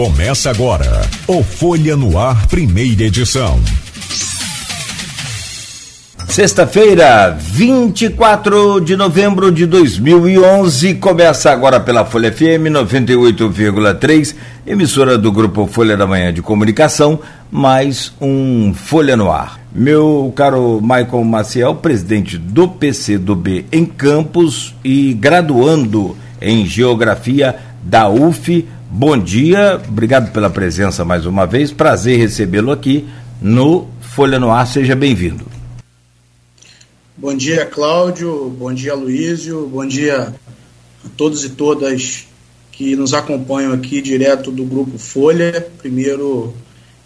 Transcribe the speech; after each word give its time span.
Começa 0.00 0.48
agora 0.48 1.02
o 1.26 1.42
Folha 1.42 1.94
no 1.94 2.18
Ar, 2.18 2.46
primeira 2.46 3.02
edição. 3.02 3.60
Sexta-feira, 6.26 7.36
24 7.38 8.80
de 8.80 8.96
novembro 8.96 9.52
de 9.52 9.66
2011, 9.66 10.94
começa 10.94 11.50
agora 11.50 11.78
pela 11.78 12.06
Folha 12.06 12.32
FM 12.32 12.72
98,3, 12.72 14.34
emissora 14.66 15.18
do 15.18 15.30
grupo 15.30 15.66
Folha 15.66 15.98
da 15.98 16.06
Manhã 16.06 16.32
de 16.32 16.40
Comunicação, 16.40 17.20
mais 17.50 18.10
um 18.18 18.72
Folha 18.72 19.18
no 19.18 19.30
Ar. 19.30 19.60
Meu 19.70 20.32
caro 20.34 20.80
Michael 20.80 21.24
Maciel, 21.24 21.74
presidente 21.74 22.38
do 22.38 22.66
PCdoB 22.66 23.66
em 23.70 23.84
Campos 23.84 24.74
e 24.82 25.12
graduando 25.12 26.16
em 26.40 26.64
Geografia 26.64 27.54
da 27.82 28.08
UF, 28.08 28.66
Bom 28.92 29.16
dia, 29.16 29.80
obrigado 29.88 30.32
pela 30.32 30.50
presença 30.50 31.04
mais 31.04 31.24
uma 31.24 31.46
vez. 31.46 31.72
Prazer 31.72 32.18
recebê-lo 32.18 32.72
aqui 32.72 33.08
no 33.40 33.86
Folha 34.00 34.36
no 34.36 34.50
Ar. 34.50 34.66
Seja 34.66 34.96
bem-vindo. 34.96 35.46
Bom 37.16 37.32
dia, 37.36 37.64
Cláudio. 37.66 38.50
Bom 38.50 38.74
dia, 38.74 38.92
Luísio. 38.94 39.68
Bom 39.68 39.86
dia 39.86 40.34
a 41.04 41.08
todos 41.16 41.44
e 41.44 41.50
todas 41.50 42.26
que 42.72 42.96
nos 42.96 43.14
acompanham 43.14 43.72
aqui 43.72 44.02
direto 44.02 44.50
do 44.50 44.64
Grupo 44.64 44.98
Folha. 44.98 45.64
Primeiro, 45.78 46.52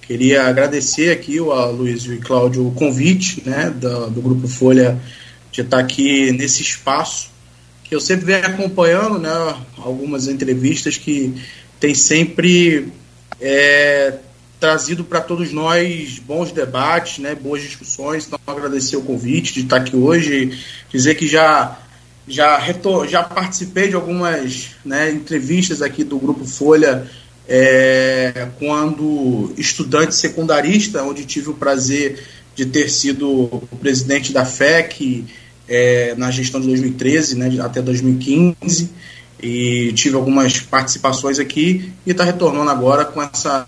queria 0.01 0.46
agradecer 0.46 1.10
aqui 1.10 1.38
a 1.38 1.66
Luísio 1.66 2.15
e 2.15 2.19
Cláudio 2.19 2.66
o 2.66 2.73
convite 2.73 3.43
né, 3.45 3.69
do, 3.69 4.09
do 4.09 4.23
Grupo 4.23 4.48
Folha 4.48 4.98
de 5.52 5.60
estar 5.60 5.80
aqui 5.80 6.32
nesse 6.32 6.62
espaço 6.62 7.35
que 7.85 7.95
eu 7.95 8.01
sempre 8.01 8.24
venho 8.24 8.46
acompanhando, 8.46 9.19
né, 9.19 9.30
algumas 9.79 10.27
entrevistas 10.27 10.96
que 10.96 11.35
tem 11.80 11.95
sempre 11.95 12.92
é, 13.41 14.15
trazido 14.59 15.05
para 15.05 15.20
todos 15.20 15.52
nós 15.52 16.19
bons 16.19 16.51
debates, 16.51 17.18
né, 17.18 17.35
boas 17.35 17.62
discussões. 17.62 18.26
Então, 18.26 18.38
agradecer 18.46 18.96
o 18.96 19.02
convite 19.02 19.52
de 19.52 19.60
estar 19.60 19.76
aqui 19.76 19.96
hoje, 19.96 20.59
dizer 20.90 21.15
que 21.15 21.26
já 21.26 21.79
já, 22.26 22.57
retor 22.57 23.07
já 23.07 23.23
participei 23.23 23.88
de 23.88 23.95
algumas 23.95 24.71
né, 24.84 25.10
entrevistas 25.10 25.82
aqui 25.82 26.02
do 26.02 26.18
Grupo 26.18 26.45
Folha 26.45 27.07
é, 27.46 28.49
quando 28.59 29.52
estudante 29.59 30.15
secundarista, 30.15 31.02
onde 31.02 31.24
tive 31.27 31.51
o 31.51 31.54
prazer 31.54 32.24
de 32.54 32.65
ter 32.65 32.88
sido 32.88 33.62
presidente 33.80 34.32
da 34.32 34.46
FEC 34.46 35.24
é, 35.68 36.15
na 36.16 36.30
gestão 36.30 36.60
de 36.60 36.66
2013 36.68 37.37
né, 37.37 37.51
até 37.60 37.82
2015 37.82 38.90
e 39.45 39.92
tive 39.92 40.16
algumas 40.16 40.59
participações 40.59 41.38
aqui 41.38 41.92
e 42.06 42.12
está 42.12 42.24
retornando 42.24 42.70
agora 42.70 43.04
com 43.04 43.23
essa 43.23 43.66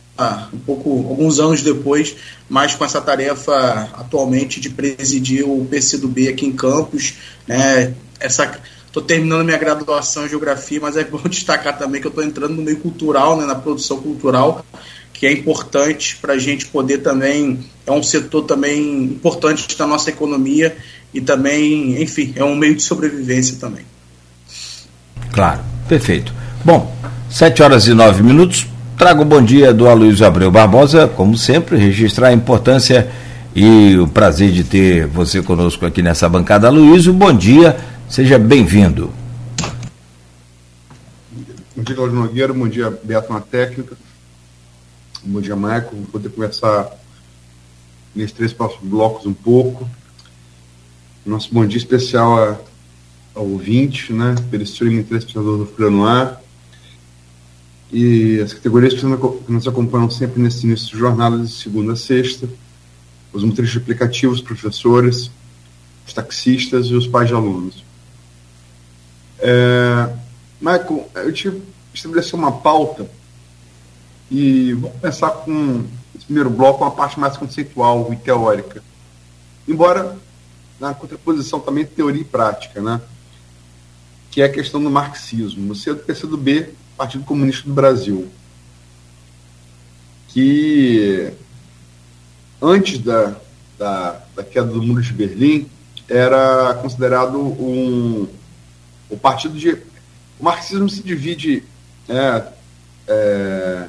um 0.50 0.58
pouco 0.60 0.91
alguns 1.10 1.38
anos 1.38 1.60
depois, 1.60 2.16
mas 2.48 2.74
com 2.74 2.82
essa 2.82 3.02
tarefa 3.02 3.55
atualmente 3.92 4.58
de 4.58 4.70
presidir 4.70 5.47
o 5.47 5.66
PCdoB 5.66 6.28
aqui 6.28 6.47
em 6.47 6.52
Campos, 6.52 7.14
né? 7.47 7.92
Essa 8.19 8.58
estou 8.86 9.02
terminando 9.02 9.44
minha 9.44 9.58
graduação 9.58 10.24
em 10.24 10.30
geografia, 10.30 10.80
mas 10.80 10.97
é 10.97 11.04
bom 11.04 11.20
destacar 11.28 11.78
também 11.78 12.00
que 12.00 12.06
eu 12.06 12.10
estou 12.10 12.24
entrando 12.24 12.54
no 12.54 12.62
meio 12.62 12.78
cultural, 12.78 13.36
né, 13.36 13.44
na 13.44 13.54
produção 13.54 13.98
cultural, 13.98 14.64
que 15.12 15.27
é 15.27 15.32
importante 15.32 16.16
para 16.16 16.32
a 16.32 16.38
gente 16.38 16.64
poder 16.66 16.98
também 16.98 17.62
é 17.86 17.92
um 17.92 18.02
setor 18.02 18.44
também 18.44 19.04
importante 19.04 19.77
da 19.77 19.86
nossa 19.86 20.08
economia 20.08 20.74
e 21.12 21.20
também, 21.20 22.02
enfim, 22.02 22.32
é 22.34 22.42
um 22.42 22.56
meio 22.56 22.74
de 22.74 22.82
sobrevivência 22.82 23.58
também. 23.60 23.84
Claro, 25.32 25.60
perfeito. 25.88 26.32
Bom, 26.64 26.94
sete 27.28 27.62
horas 27.62 27.86
e 27.86 27.94
nove 27.94 28.22
minutos. 28.22 28.66
Trago 28.96 29.22
o 29.22 29.24
bom 29.27 29.42
dia 29.42 29.74
do 29.74 29.86
Aloysio 29.86 30.27
Abreu 30.27 30.50
Barbosa, 30.50 31.06
como 31.06 31.36
sempre, 31.36 31.77
registrar 31.77 32.28
a 32.28 32.32
importância 32.32 33.10
e 33.54 33.97
o 33.98 34.08
prazer 34.08 34.50
de 34.50 34.64
ter 34.64 35.06
você 35.06 35.42
conosco 35.42 35.84
aqui 35.84 36.00
nessa 36.02 36.28
bancada. 36.28 36.69
Aloysio, 36.69 37.12
bom 37.12 37.32
dia, 37.32 37.76
seja 38.09 38.38
bem-vindo. 38.38 39.12
Bom 41.76 41.82
dia, 41.82 41.94
Claudio 41.94 42.16
Nogueira, 42.16 42.53
bom 42.54 42.69
dia, 42.69 42.91
Beto 43.03 43.32
na 43.32 43.41
técnica, 43.41 43.94
bom 45.22 45.42
dia, 45.42 45.54
Marco, 45.54 45.94
vou 45.94 46.06
poder 46.06 46.31
conversar 46.31 46.88
nesses 48.15 48.32
três 48.32 48.53
próximos 48.54 48.88
blocos 48.88 49.26
um 49.26 49.34
pouco. 49.34 49.86
Nosso 51.25 51.53
bom 51.53 51.66
dia 51.66 51.76
especial 51.76 52.42
a 52.42 52.56
ao 53.36 53.47
ouvinte, 53.47 54.12
né, 54.12 54.34
pelo 54.50 54.62
streaming 54.62 55.02
telespectador 55.02 55.58
do 55.58 55.66
Folha 55.66 55.91
no 55.91 56.04
Ar. 56.04 56.42
E 57.92 58.41
as 58.41 58.52
categorias 58.52 58.94
que 58.94 59.06
nos 59.52 59.69
acompanham 59.69 60.10
sempre 60.10 60.42
nesse 60.42 60.66
início 60.66 60.88
de 60.88 60.98
jornada, 60.98 61.38
de 61.38 61.48
segunda 61.48 61.92
a 61.92 61.97
sexta, 61.97 62.48
os 63.32 63.44
motoristas 63.44 63.80
aplicativos, 63.80 64.41
professores, 64.41 65.30
os 66.06 66.12
taxistas 66.12 66.86
e 66.86 66.94
os 66.94 67.06
pais 67.06 67.28
de 67.28 67.34
alunos. 67.34 67.84
É, 69.38 70.10
Michael, 70.60 71.08
eu 71.14 71.32
te 71.32 71.53
estabelecer 71.94 72.34
uma 72.34 72.50
pauta 72.50 73.08
e 74.30 74.72
vou 74.72 74.91
começar 74.91 75.30
com 75.30 75.84
esse 76.14 76.24
primeiro 76.24 76.50
bloco, 76.50 76.82
uma 76.82 76.91
parte 76.91 77.20
mais 77.20 77.36
conceitual 77.36 78.12
e 78.12 78.16
teórica. 78.16 78.82
Embora 79.68 80.16
na 80.80 80.94
contraposição 80.94 81.60
também 81.60 81.84
teoria 81.84 82.22
e 82.22 82.24
prática, 82.24 82.80
né? 82.80 83.00
Que 84.36 84.42
é 84.42 84.44
a 84.44 84.52
questão 84.52 84.82
do 84.82 84.91
marxismo. 84.91 85.74
Você 85.74 85.88
é 85.88 85.94
do 85.94 86.00
PCdoB, 86.00 86.69
Partido 86.94 87.24
Comunista 87.24 87.66
do 87.66 87.72
Brasil, 87.72 88.28
que 90.28 91.32
antes 92.60 92.98
da, 92.98 93.34
da, 93.78 94.20
da 94.36 94.44
queda 94.44 94.66
do 94.66 94.82
Muro 94.82 95.00
de 95.00 95.10
Berlim 95.14 95.66
era 96.06 96.74
considerado 96.82 97.38
um 97.38 98.28
o 99.08 99.16
partido 99.16 99.56
de 99.56 99.70
o 100.38 100.44
marxismo 100.44 100.91
se 100.91 101.03
divide 101.03 101.64
é, 102.06 102.42
é, 103.08 103.88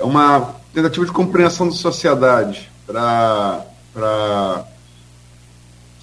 é 0.00 0.04
uma 0.04 0.56
tentativa 0.74 1.06
de 1.06 1.12
compreensão 1.12 1.68
da 1.68 1.74
sociedade 1.74 2.68
para 2.84 3.64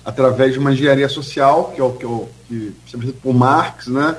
através 0.05 0.53
de 0.53 0.59
uma 0.59 0.73
engenharia 0.73 1.07
social, 1.07 1.71
que 1.73 1.79
é 1.79 1.83
o 1.83 1.91
que, 1.91 2.05
eu, 2.05 2.29
que 2.85 3.11
por 3.13 3.33
Marx, 3.33 3.87
né? 3.87 4.17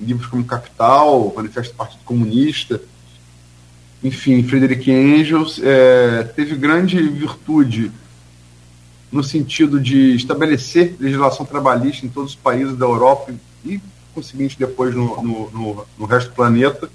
livros 0.00 0.26
como 0.26 0.44
Capital, 0.44 1.32
Manifesto 1.34 1.72
do 1.72 1.76
Partido 1.76 2.00
Comunista, 2.04 2.80
enfim, 4.02 4.42
Frederick 4.44 4.90
Engels, 4.90 5.60
é, 5.62 6.22
teve 6.22 6.54
grande 6.54 7.02
virtude 7.02 7.90
no 9.10 9.24
sentido 9.24 9.80
de 9.80 10.14
estabelecer 10.14 10.96
legislação 11.00 11.44
trabalhista 11.44 12.06
em 12.06 12.08
todos 12.08 12.30
os 12.30 12.36
países 12.36 12.76
da 12.76 12.86
Europa 12.86 13.34
e, 13.64 13.80
conseguinte, 14.14 14.56
depois 14.58 14.94
no, 14.94 15.22
no, 15.22 15.50
no, 15.50 15.86
no 15.98 16.06
resto 16.06 16.28
do 16.28 16.36
planeta. 16.36 16.88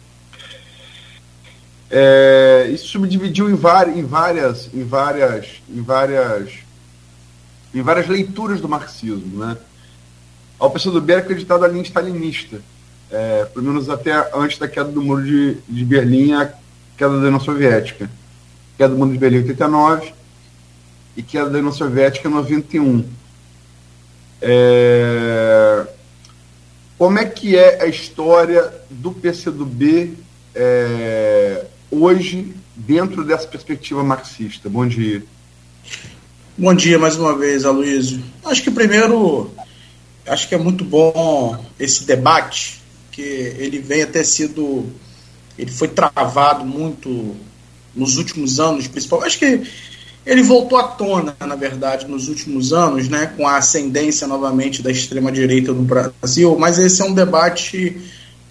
É, 1.89 2.69
isso 2.73 2.87
subdividiu 2.87 3.49
em, 3.49 3.53
em 3.53 4.05
várias, 4.05 4.69
em 4.73 4.83
várias, 4.83 5.47
em 5.69 5.81
várias 5.81 6.63
em 7.73 7.81
várias 7.81 8.07
leituras 8.07 8.61
do 8.61 8.69
marxismo. 8.69 9.39
Né? 9.39 9.57
A 10.59 10.65
oposição 10.65 10.93
do 10.93 11.01
B 11.01 11.13
era 11.13 11.21
acreditada 11.21 11.65
a 11.65 11.67
linha 11.67 11.83
stalinista, 11.83 12.61
é, 13.11 13.45
pelo 13.45 13.65
menos 13.65 13.89
até 13.89 14.29
antes 14.35 14.57
da 14.57 14.67
queda 14.67 14.89
do 14.89 15.01
muro 15.01 15.23
de, 15.23 15.57
de 15.67 15.85
Berlim 15.85 16.33
a 16.33 16.53
queda 16.97 17.19
da 17.19 17.27
União 17.27 17.39
Soviética. 17.39 18.09
Queda 18.77 18.93
do 18.93 18.97
muro 18.97 19.11
de 19.11 19.17
Berlim 19.17 19.37
em 19.37 19.41
89 19.41 20.13
e 21.15 21.23
queda 21.23 21.49
da 21.49 21.57
União 21.57 21.71
Soviética 21.71 22.27
em 22.27 22.31
91. 22.31 23.05
É, 24.41 25.87
como 26.97 27.19
é 27.19 27.25
que 27.25 27.57
é 27.57 27.81
a 27.81 27.87
história 27.87 28.71
do 28.89 29.11
PCdoB 29.11 30.13
é, 30.55 31.65
hoje 31.91 32.53
dentro 32.75 33.23
dessa 33.23 33.47
perspectiva 33.47 34.03
marxista? 34.03 34.69
Bom 34.69 34.87
dia. 34.87 35.23
Bom 36.57 36.73
dia 36.73 36.99
mais 36.99 37.17
uma 37.17 37.37
vez, 37.37 37.65
Aloysio. 37.65 38.23
Acho 38.45 38.63
que 38.63 38.71
primeiro, 38.71 39.51
acho 40.27 40.47
que 40.47 40.55
é 40.55 40.57
muito 40.57 40.83
bom 40.83 41.63
esse 41.79 42.03
debate, 42.05 42.81
que 43.11 43.21
ele 43.21 43.79
vem 43.79 44.03
até 44.03 44.23
sido, 44.23 44.85
ele 45.57 45.71
foi 45.71 45.87
travado 45.87 46.65
muito 46.65 47.35
nos 47.95 48.17
últimos 48.17 48.59
anos, 48.59 48.87
principalmente. 48.87 49.27
Acho 49.27 49.39
que 49.39 49.71
ele 50.25 50.41
voltou 50.41 50.77
à 50.77 50.83
tona, 50.83 51.35
na 51.39 51.55
verdade, 51.55 52.07
nos 52.07 52.27
últimos 52.27 52.73
anos, 52.73 53.09
né, 53.09 53.27
com 53.37 53.47
a 53.47 53.57
ascendência 53.57 54.25
novamente 54.25 54.81
da 54.81 54.89
extrema 54.89 55.31
direita 55.31 55.71
no 55.73 55.83
Brasil. 55.83 56.57
Mas 56.57 56.79
esse 56.79 57.01
é 57.01 57.05
um 57.05 57.13
debate, 57.13 58.01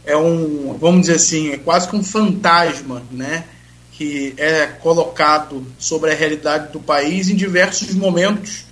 é 0.04 0.16
um, 0.16 0.76
vamos 0.78 1.02
dizer 1.02 1.16
assim, 1.16 1.50
é 1.50 1.58
quase 1.58 1.88
que 1.88 1.96
um 1.96 2.04
fantasma, 2.04 3.02
né? 3.10 3.44
que 3.92 4.34
é 4.36 4.66
colocado 4.66 5.64
sobre 5.78 6.10
a 6.10 6.14
realidade 6.14 6.72
do 6.72 6.80
país 6.80 7.28
em 7.28 7.36
diversos 7.36 7.94
momentos, 7.94 8.64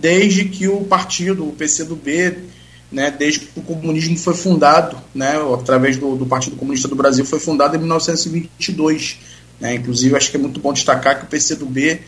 desde 0.00 0.46
que 0.46 0.68
o 0.68 0.80
partido, 0.80 1.48
o 1.48 1.52
PCdoB, 1.52 2.38
né, 2.90 3.10
desde 3.10 3.40
que 3.40 3.58
o 3.58 3.62
comunismo 3.62 4.16
foi 4.18 4.34
fundado, 4.34 4.96
né, 5.14 5.34
através 5.54 5.96
do, 5.96 6.16
do 6.16 6.26
Partido 6.26 6.56
Comunista 6.56 6.88
do 6.88 6.96
Brasil, 6.96 7.24
foi 7.24 7.38
fundado 7.38 7.76
em 7.76 7.78
1922. 7.78 9.18
Né, 9.60 9.74
inclusive, 9.74 10.16
acho 10.16 10.30
que 10.30 10.36
é 10.36 10.40
muito 10.40 10.60
bom 10.60 10.72
destacar 10.72 11.18
que 11.18 11.24
o 11.24 11.28
PCdoB 11.28 12.00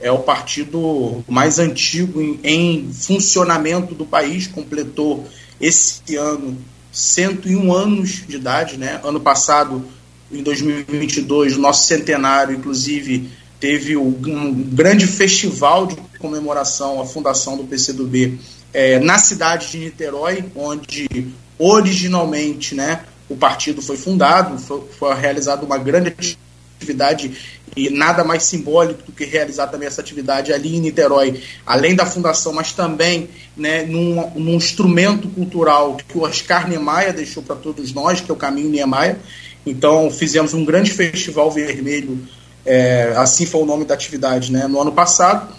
é 0.00 0.10
o 0.10 0.18
partido 0.18 1.24
mais 1.28 1.58
antigo 1.58 2.20
em, 2.20 2.40
em 2.42 2.92
funcionamento 2.92 3.94
do 3.94 4.04
país, 4.04 4.46
completou 4.46 5.28
esse 5.60 6.16
ano 6.16 6.58
101 6.92 7.72
anos 7.72 8.24
de 8.26 8.36
idade. 8.36 8.76
Né? 8.76 9.00
Ano 9.04 9.20
passado, 9.20 9.84
em 10.30 10.42
2022, 10.42 11.56
o 11.56 11.60
nosso 11.60 11.86
centenário, 11.86 12.56
inclusive, 12.56 13.30
teve 13.62 13.96
um 13.96 14.10
grande 14.10 15.06
festival 15.06 15.86
de 15.86 15.94
comemoração 16.18 17.00
à 17.00 17.06
fundação 17.06 17.56
do 17.56 17.62
PCdoB 17.62 18.36
é, 18.74 18.98
na 18.98 19.18
cidade 19.18 19.70
de 19.70 19.78
Niterói, 19.78 20.44
onde 20.56 21.28
originalmente 21.56 22.74
né, 22.74 23.04
o 23.28 23.36
partido 23.36 23.80
foi 23.80 23.96
fundado, 23.96 24.58
foi, 24.58 24.82
foi 24.98 25.14
realizada 25.14 25.64
uma 25.64 25.78
grande 25.78 26.36
atividade 26.76 27.38
e 27.76 27.88
nada 27.88 28.24
mais 28.24 28.42
simbólico 28.42 29.04
do 29.04 29.12
que 29.12 29.24
realizar 29.24 29.68
também 29.68 29.86
essa 29.86 30.00
atividade 30.00 30.52
ali 30.52 30.74
em 30.74 30.80
Niterói, 30.80 31.40
além 31.64 31.94
da 31.94 32.04
fundação, 32.04 32.52
mas 32.52 32.72
também 32.72 33.30
né, 33.56 33.84
num, 33.84 34.28
num 34.30 34.54
instrumento 34.54 35.28
cultural 35.28 35.96
que 36.08 36.18
o 36.18 36.22
Oscar 36.22 36.68
Niemeyer 36.68 37.14
deixou 37.14 37.44
para 37.44 37.54
todos 37.54 37.92
nós, 37.92 38.20
que 38.20 38.28
é 38.28 38.34
o 38.34 38.36
Caminho 38.36 38.70
Niemeyer. 38.70 39.18
Então, 39.64 40.10
fizemos 40.10 40.52
um 40.52 40.64
grande 40.64 40.90
festival 40.90 41.48
vermelho, 41.48 42.18
é, 42.64 43.12
assim 43.16 43.46
foi 43.46 43.62
o 43.62 43.66
nome 43.66 43.84
da 43.84 43.94
atividade, 43.94 44.52
né, 44.52 44.66
no 44.66 44.80
ano 44.80 44.92
passado. 44.92 45.54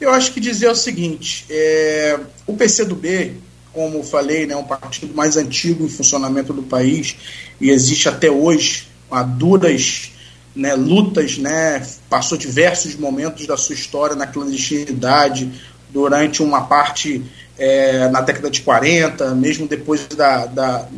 Eu 0.00 0.10
acho 0.10 0.32
que 0.32 0.40
dizer 0.40 0.68
o 0.68 0.74
seguinte: 0.74 1.46
é, 1.50 2.18
o 2.46 2.54
PCdoB, 2.54 3.34
como 3.72 4.02
falei, 4.02 4.46
né, 4.46 4.54
é 4.54 4.56
um 4.56 4.64
partido 4.64 5.14
mais 5.14 5.36
antigo 5.36 5.84
em 5.84 5.88
funcionamento 5.88 6.52
do 6.52 6.62
país 6.62 7.16
e 7.60 7.70
existe 7.70 8.08
até 8.08 8.30
hoje 8.30 8.88
há 9.10 9.22
duras 9.22 10.12
né, 10.54 10.74
lutas, 10.74 11.36
né, 11.36 11.86
passou 12.08 12.38
diversos 12.38 12.96
momentos 12.96 13.46
da 13.46 13.56
sua 13.56 13.74
história 13.74 14.16
na 14.16 14.26
clandestinidade 14.26 15.50
durante 15.90 16.42
uma 16.42 16.62
parte 16.62 17.22
é, 17.58 18.08
na 18.08 18.20
década 18.20 18.50
de 18.50 18.62
40, 18.62 19.34
mesmo 19.34 19.66
depois 19.66 20.06
da, 20.08 20.46
da, 20.46 20.88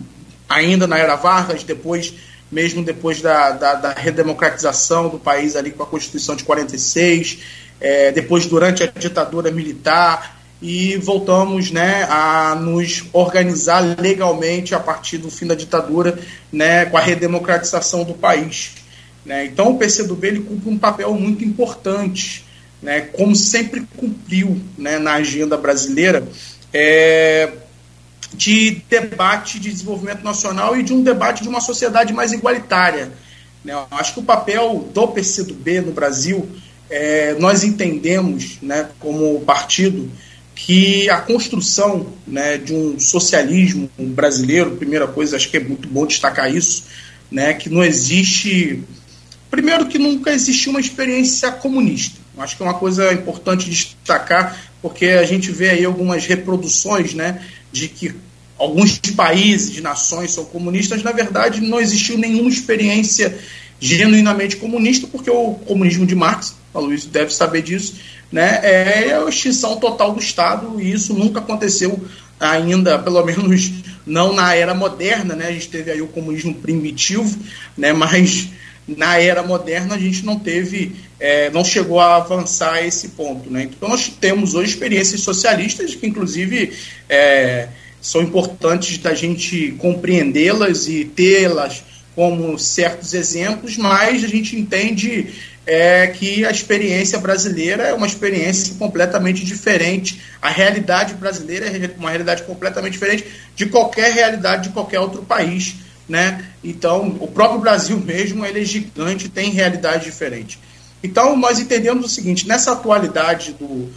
ainda 0.49 0.87
na 0.87 0.99
era 0.99 1.17
Vargas, 1.17 1.63
depois 1.63 2.15
mesmo 2.51 2.83
depois 2.83 3.21
da, 3.21 3.51
da, 3.51 3.75
da 3.75 3.93
redemocratização 3.93 5.09
do 5.09 5.19
país 5.19 5.57
ali 5.57 5.71
com 5.71 5.83
a 5.83 5.87
Constituição 5.87 6.35
de 6.35 6.45
46, 6.45 7.39
é, 7.81 8.11
depois 8.11 8.47
durante 8.47 8.83
a 8.83 8.87
ditadura 8.87 9.51
militar 9.51 10.39
e 10.61 10.97
voltamos 10.97 11.71
né, 11.71 12.05
a 12.11 12.57
nos 12.57 13.05
organizar 13.13 13.81
legalmente 14.01 14.75
a 14.75 14.81
partir 14.81 15.19
do 15.19 15.31
fim 15.31 15.47
da 15.47 15.55
ditadura 15.55 16.19
né, 16.53 16.85
com 16.87 16.97
a 16.97 17.01
redemocratização 17.01 18.03
do 18.03 18.15
país. 18.15 18.73
Né? 19.25 19.45
Então 19.47 19.71
o 19.71 19.79
PCdoB 19.79 20.27
ele 20.27 20.41
cumpre 20.41 20.69
um 20.69 20.79
papel 20.79 21.15
muito 21.15 21.45
importante, 21.45 22.45
né, 22.83 23.03
como 23.03 23.37
sempre 23.37 23.87
cumpriu 23.97 24.61
né, 24.77 24.99
na 24.99 25.15
agenda 25.15 25.57
brasileira, 25.57 26.27
é, 26.73 27.51
de 28.35 28.83
debate 28.89 29.59
de 29.59 29.71
desenvolvimento 29.71 30.23
nacional 30.23 30.77
e 30.77 30.83
de 30.83 30.93
um 30.93 31.03
debate 31.03 31.43
de 31.43 31.49
uma 31.49 31.61
sociedade 31.61 32.13
mais 32.13 32.33
igualitária. 32.33 33.13
Né? 33.65 33.73
Eu 33.73 33.87
acho 33.91 34.15
que 34.15 34.21
o 34.21 34.25
papel 34.25 34.89
do 34.93 35.09
PCdoB 35.09 35.81
no 35.81 35.93
Brasil, 35.93 36.49
é, 36.91 37.35
nós 37.39 37.65
entendemos 37.65 38.59
né, 38.63 38.89
como 38.99 39.41
partido 39.41 40.11
que 40.55 41.09
a 41.09 41.21
construção 41.21 42.09
né, 42.27 42.59
de 42.59 42.75
um 42.75 42.99
socialismo 42.99 43.89
brasileiro, 43.99 44.77
primeira 44.77 45.07
coisa, 45.07 45.37
acho 45.37 45.49
que 45.51 45.57
é 45.57 45.61
muito 45.61 45.89
bom 45.89 46.05
destacar 46.05 46.53
isso, 46.53 46.85
né, 47.31 47.55
que 47.55 47.71
não 47.71 47.85
existe 47.85 48.85
Primeiro 49.51 49.87
que 49.87 49.99
nunca 49.99 50.31
existiu 50.31 50.71
uma 50.71 50.81
experiência 50.81 51.51
comunista. 51.51 52.19
Acho 52.37 52.57
que 52.57 52.63
é 52.63 52.67
uma 52.67 52.75
coisa 52.75 53.13
importante 53.13 53.69
destacar, 53.69 54.57
porque 54.81 55.07
a 55.07 55.25
gente 55.25 55.51
vê 55.51 55.71
aí 55.71 55.85
algumas 55.85 56.27
reproduções 56.27 57.15
né, 57.15 57.43
de 57.73 57.89
que 57.89 58.15
alguns 58.59 58.99
países, 59.17 59.81
nações 59.81 60.33
são 60.33 60.45
comunistas. 60.45 61.03
Na 61.03 61.13
verdade, 61.13 61.61
não 61.61 61.81
existiu 61.81 62.19
nenhuma 62.19 62.51
experiência 62.51 63.39
genuinamente 63.81 64.57
comunista, 64.57 65.07
porque 65.07 65.31
o 65.31 65.55
comunismo 65.55 66.05
de 66.05 66.15
Marx, 66.15 66.57
a 66.75 66.81
Luiz 66.81 67.05
deve 67.05 67.33
saber 67.33 67.63
disso, 67.63 67.95
né, 68.31 68.61
é 68.63 69.15
a 69.15 69.29
extinção 69.29 69.77
total 69.77 70.13
do 70.13 70.21
Estado, 70.21 70.81
e 70.81 70.93
isso 70.93 71.15
nunca 71.15 71.39
aconteceu 71.39 71.99
ainda, 72.39 72.99
pelo 72.99 73.25
menos 73.25 73.71
não 74.05 74.33
na 74.33 74.55
era 74.55 74.75
moderna, 74.75 75.35
né, 75.35 75.47
a 75.47 75.53
gente 75.53 75.69
teve 75.69 75.91
aí 75.91 76.03
o 76.03 76.09
comunismo 76.09 76.55
primitivo, 76.55 77.39
né, 77.77 77.93
mas 77.93 78.49
na 78.89 79.21
era 79.21 79.43
moderna 79.43 79.95
a 79.95 79.99
gente 79.99 80.25
não 80.25 80.39
teve, 80.39 80.97
é, 81.21 81.51
não 81.51 81.65
chegou 81.65 82.01
a 82.01 82.17
avançar 82.17 82.75
a 82.75 82.87
esse 82.87 83.11
ponto. 83.11 83.51
Né? 83.51 83.65
Então 83.65 83.89
nós 83.89 84.09
temos 84.09 84.55
hoje 84.55 84.71
experiências 84.71 85.21
socialistas 85.21 85.95
que 85.95 86.07
inclusive 86.07 86.73
é, 87.09 87.69
são 88.01 88.23
importantes 88.23 88.99
da 88.99 89.15
gente 89.15 89.73
compreendê-las 89.79 90.89
e 90.89 91.05
tê-las 91.05 91.85
como 92.15 92.59
certos 92.59 93.15
exemplos, 93.15 93.77
mas 93.77 94.25
a 94.25 94.29
gente 94.29 94.57
entende 94.57 95.29
é, 95.65 96.07
que 96.07 96.45
a 96.47 96.51
experiência 96.51 97.19
brasileira 97.19 97.85
é 97.85 97.95
uma 97.95 98.07
experiência 98.07 98.75
completamente 98.77 99.45
diferente. 99.45 100.21
A 100.41 100.49
realidade 100.49 101.15
brasileira 101.15 101.67
é 101.67 101.91
uma 101.99 102.09
realidade 102.09 102.43
completamente 102.43 102.95
diferente 102.95 103.25
de 103.55 103.67
qualquer 103.67 104.13
realidade 104.13 104.69
de 104.69 104.71
qualquer 104.71 104.99
outro 104.99 105.23
país 105.23 105.75
né? 106.09 106.45
Então, 106.65 107.17
o 107.21 107.29
próprio 107.29 107.61
Brasil 107.61 107.99
mesmo, 107.99 108.45
ele 108.45 108.63
é 108.63 108.65
gigante, 108.65 109.29
tem 109.29 109.51
realidade 109.51 110.05
diferente. 110.05 110.59
Então, 111.03 111.37
nós 111.37 111.59
entendemos 111.59 112.07
o 112.07 112.09
seguinte, 112.09 112.49
nessa 112.49 112.73
atualidade 112.73 113.53
do, 113.53 113.89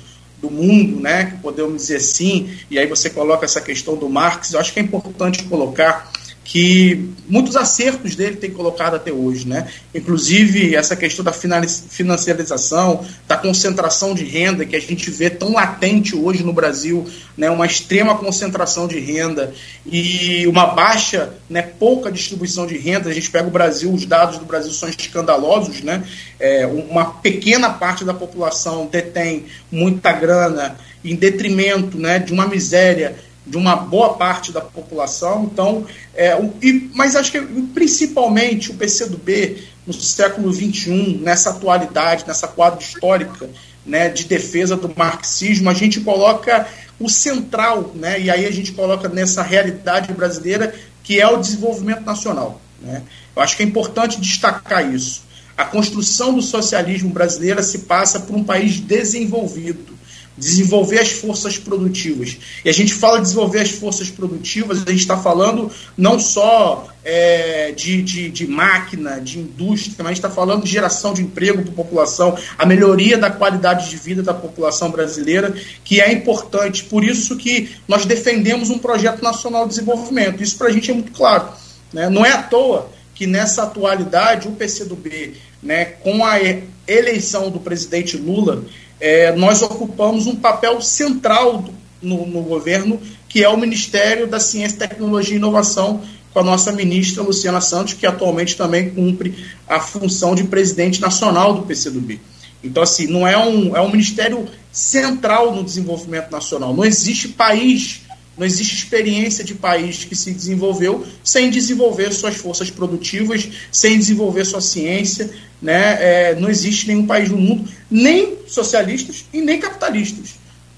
do 0.42 0.52
mundo, 0.52 1.00
né, 1.00 1.26
que 1.26 1.38
podemos 1.38 1.82
dizer 1.82 1.98
assim, 1.98 2.58
e 2.70 2.78
aí 2.78 2.88
você 2.88 3.10
coloca 3.10 3.46
essa 3.46 3.62
questão 3.62 3.96
do 3.96 4.10
Marx, 4.10 4.54
eu 4.54 4.60
acho 4.60 4.74
que 4.74 4.80
é 4.80 4.84
importante 4.84 5.44
colocar 5.44 6.12
que 6.52 7.10
muitos 7.30 7.56
acertos 7.56 8.14
dele 8.14 8.36
tem 8.36 8.52
colocado 8.52 8.98
até 8.98 9.10
hoje, 9.10 9.48
né? 9.48 9.70
Inclusive 9.96 10.76
essa 10.76 10.98
questão 10.98 11.24
da 11.24 11.32
financiarização, 11.32 13.06
da 13.26 13.38
concentração 13.38 14.14
de 14.14 14.26
renda 14.26 14.66
que 14.66 14.76
a 14.76 14.82
gente 14.82 15.10
vê 15.10 15.30
tão 15.30 15.54
latente 15.54 16.14
hoje 16.14 16.44
no 16.44 16.52
Brasil, 16.52 17.10
né? 17.38 17.50
Uma 17.50 17.66
extrema 17.66 18.18
concentração 18.18 18.86
de 18.86 19.00
renda 19.00 19.54
e 19.86 20.46
uma 20.46 20.66
baixa, 20.66 21.34
né? 21.50 21.62
Pouca 21.62 22.12
distribuição 22.12 22.68
de 22.68 22.78
renda. 22.78 23.10
A 23.10 23.14
gente 23.14 23.32
pega 23.32 23.48
o 23.48 23.52
Brasil, 23.52 23.90
os 23.90 24.06
dados 24.06 24.38
do 24.38 24.44
Brasil 24.44 24.74
são 24.74 24.90
escandalosos, 24.90 25.82
né? 25.82 26.04
É, 26.38 26.68
uma 26.68 27.06
pequena 27.06 27.70
parte 27.70 28.04
da 28.04 28.14
população 28.14 28.90
detém 28.92 29.46
muita 29.72 30.12
grana 30.12 30.76
em 31.02 31.16
detrimento, 31.16 31.98
né? 31.98 32.20
De 32.20 32.34
uma 32.34 32.46
miséria 32.46 33.16
de 33.46 33.58
uma 33.58 33.76
boa 33.76 34.14
parte 34.14 34.52
da 34.52 34.62
população. 34.62 35.50
Então, 35.52 35.86
é, 36.14 36.38
e, 36.62 36.90
mas 36.94 37.16
acho 37.16 37.32
que 37.32 37.42
principalmente 37.42 38.72
o 38.72 38.76
PCdoB 38.76 39.64
no 39.86 39.94
século 39.94 40.54
XXI, 40.54 41.20
nessa 41.22 41.50
atualidade, 41.50 42.26
nessa 42.28 42.48
quadro 42.48 42.82
histórica 42.82 43.50
né, 43.86 44.10
de 44.10 44.26
defesa 44.26 44.76
do 44.76 44.94
marxismo, 44.96 45.70
a 45.70 45.74
gente 45.74 46.00
coloca 46.02 46.68
o 47.00 47.10
central, 47.10 47.92
né, 47.96 48.22
e 48.22 48.30
aí 48.30 48.46
a 48.46 48.52
gente 48.52 48.74
coloca 48.74 49.10
nessa 49.10 49.42
realidade 49.42 50.14
brasileira 50.14 50.74
que 51.04 51.20
é 51.20 51.28
o 51.28 51.38
desenvolvimento 51.38 52.02
nacional. 52.02 52.62
Né? 52.80 53.02
Eu 53.36 53.42
acho 53.42 53.58
que 53.58 53.64
é 53.64 53.66
importante 53.66 54.22
destacar 54.22 54.94
isso. 54.94 55.24
A 55.58 55.66
construção 55.66 56.34
do 56.34 56.42
socialismo 56.42 57.10
brasileiro 57.10 57.62
se 57.64 57.80
passa 57.80 58.20
por 58.20 58.36
um 58.36 58.44
país 58.44 58.80
desenvolvido 58.80 60.00
desenvolver 60.38 61.00
as 61.00 61.12
forças 61.12 61.58
produtivas. 61.58 62.38
E 62.64 62.70
a 62.70 62.74
gente 62.74 62.94
fala 62.94 63.18
de 63.18 63.24
desenvolver 63.24 63.60
as 63.60 63.72
forças 63.72 64.10
produtivas, 64.10 64.82
a 64.86 64.92
gente 64.92 65.02
está 65.02 65.18
falando 65.18 65.70
não 65.98 66.20
só 66.20 66.88
é, 67.04 67.72
de, 67.72 68.02
de, 68.02 68.30
de, 68.30 68.48
máquina, 68.48 69.20
de 69.20 69.40
indústria, 69.40 69.96
mas 70.00 70.08
a 70.08 70.10
gente 70.10 70.18
está 70.18 70.30
falando 70.30 70.64
de 70.64 70.72
geração 70.72 71.14
de 71.14 71.22
emprego 71.22 71.62
para 71.64 71.72
a 71.72 71.76
população, 71.76 72.38
a 72.58 72.66
melhoria 72.66 73.18
da 73.18 73.30
qualidade 73.30 73.90
de 73.90 73.98
vida 73.98 74.24
da 74.24 74.34
população 74.34 74.90
brasileira, 74.90 75.54
que 75.84 76.00
é 76.00 76.12
importante. 76.12 76.84
Por 76.86 77.04
isso 77.04 77.36
que 77.38 77.70
nós 77.88 78.06
defendemos 78.06 78.70
um 78.70 78.80
projeto 78.80 79.22
nacional 79.22 79.64
de 79.64 79.76
desenvolvimento. 79.76 80.42
Isso 80.42 80.58
para 80.58 80.68
a 80.68 80.72
gente 80.72 80.90
é 80.90 80.94
muito 80.94 81.12
claro. 81.12 81.50
Né? 81.92 82.10
Não 82.10 82.26
é 82.26 82.32
à 82.32 82.44
toa 82.44 82.90
que 83.14 83.28
nessa 83.28 83.64
atualidade 83.64 84.48
o 84.48 84.52
PCdoB, 84.54 85.36
né, 85.62 85.86
com 85.86 86.26
a 86.26 86.40
eleição 86.88 87.52
do 87.52 87.60
presidente 87.60 88.18
Lula, 88.18 88.64
é, 89.02 89.36
nós 89.36 89.64
ocupamos 89.64 90.28
um 90.28 90.36
papel 90.36 90.80
central 90.80 91.66
no, 92.02 92.26
no, 92.28 92.42
governo, 92.44 93.02
que 93.28 93.44
é 93.44 93.50
o 93.50 93.58
Ministério 93.58 94.28
da 94.28 94.40
Ciência, 94.40 94.78
Tecnologia 94.78 95.34
e 95.34 95.38
Inovação, 95.38 96.02
com 96.32 96.40
a 96.40 96.44
nossa 96.44 96.72
ministra 96.72 97.24
Luciana 97.24 97.60
Santos, 97.60 97.96
que 97.96 98.06
atualmente 98.06 98.56
também 98.56 98.92
cumpre 98.92 99.36
a 99.68 99.80
função 99.80 100.36
de 100.36 100.44
presidente 100.46 101.02
nacional 101.02 101.54
do 101.54 101.64
PCdoB. 101.64 102.22
Então, 102.64 102.84
assim, 102.84 103.08
não 103.08 103.28
é 103.28 103.38
um, 103.38 103.76
é 103.76 103.82
um 103.82 103.90
ministério 103.90 104.48
central 104.72 105.54
no 105.54 105.64
desenvolvimento 105.64 106.32
nacional. 106.32 106.74
Não 106.74 106.86
existe 106.86 107.28
país 107.30 108.02
Não 108.38 108.46
existe 108.46 108.76
experiência 108.76 109.44
de 109.44 109.54
país 109.54 110.06
que 110.06 110.16
se 110.16 110.32
desenvolveu 110.32 111.06
sem 111.24 111.50
desenvolver 111.50 112.12
suas 112.14 112.36
forças 112.36 112.72
produtivas, 112.72 113.48
sem 113.72 113.98
desenvolver 113.98 114.46
sua 114.46 114.62
ciência. 114.62 115.30
Né? 115.62 115.98
É, 116.00 116.36
não 116.36 116.50
existe 116.50 116.88
nenhum 116.88 117.06
país 117.06 117.30
no 117.30 117.38
mundo, 117.38 117.70
nem 117.90 118.38
socialistas 118.48 119.26
e 119.34 119.42
nem 119.42 119.60
capitalistas. 119.60 120.36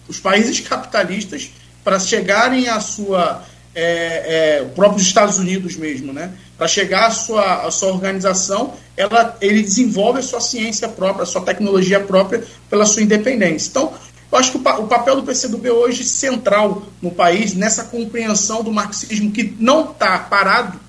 Os 0.07 0.19
países 0.19 0.59
capitalistas, 0.59 1.51
para 1.83 1.99
chegarem 1.99 2.67
à 2.67 2.79
sua. 2.79 3.45
É, 3.75 4.59
é, 4.59 4.65
próprios 4.75 5.01
Estados 5.01 5.39
Unidos 5.39 5.75
mesmo, 5.75 6.13
né? 6.13 6.31
Para 6.55 6.67
chegar 6.67 7.07
à 7.07 7.09
sua, 7.09 7.65
à 7.65 7.71
sua 7.71 7.91
organização, 7.91 8.75
ela, 8.95 9.35
ele 9.41 9.63
desenvolve 9.63 10.19
a 10.19 10.21
sua 10.21 10.39
ciência 10.39 10.87
própria, 10.87 11.23
a 11.23 11.25
sua 11.25 11.41
tecnologia 11.41 11.99
própria 11.99 12.43
pela 12.69 12.85
sua 12.85 13.01
independência. 13.01 13.69
Então, 13.69 13.91
eu 14.33 14.39
acho 14.39 14.51
que 14.51 14.57
o, 14.57 14.61
o 14.61 14.87
papel 14.87 15.15
do 15.17 15.23
PCdoB 15.23 15.69
hoje 15.69 16.03
central 16.03 16.87
no 16.99 17.11
país, 17.11 17.53
nessa 17.53 17.83
compreensão 17.83 18.63
do 18.63 18.71
marxismo 18.71 19.31
que 19.31 19.55
não 19.59 19.91
está 19.91 20.17
parado, 20.17 20.79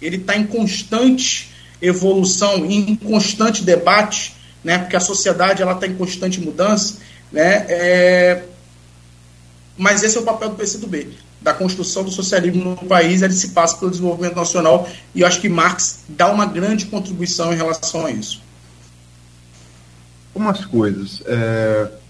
ele 0.00 0.16
está 0.16 0.34
em 0.34 0.46
constante 0.46 1.52
evolução, 1.82 2.64
em 2.64 2.96
constante 2.96 3.62
debate, 3.62 4.34
né, 4.64 4.78
porque 4.78 4.96
a 4.96 5.00
sociedade 5.00 5.62
está 5.62 5.86
em 5.86 5.94
constante 5.96 6.40
mudança, 6.40 6.96
né, 7.30 7.66
é, 7.68 8.44
mas 9.76 10.02
esse 10.02 10.16
é 10.16 10.20
o 10.20 10.24
papel 10.24 10.48
do 10.48 10.56
PCdoB, 10.56 11.12
da 11.42 11.52
construção 11.52 12.04
do 12.04 12.10
socialismo 12.10 12.70
no 12.70 12.88
país, 12.88 13.20
ele 13.20 13.34
se 13.34 13.50
passa 13.50 13.76
pelo 13.76 13.90
desenvolvimento 13.90 14.36
nacional, 14.36 14.88
e 15.14 15.20
eu 15.20 15.26
acho 15.26 15.42
que 15.42 15.48
Marx 15.50 16.04
dá 16.08 16.32
uma 16.32 16.46
grande 16.46 16.86
contribuição 16.86 17.52
em 17.52 17.56
relação 17.56 18.06
a 18.06 18.10
isso. 18.10 18.42
Umas 20.34 20.64
coisas. 20.64 21.22
É 21.26 22.02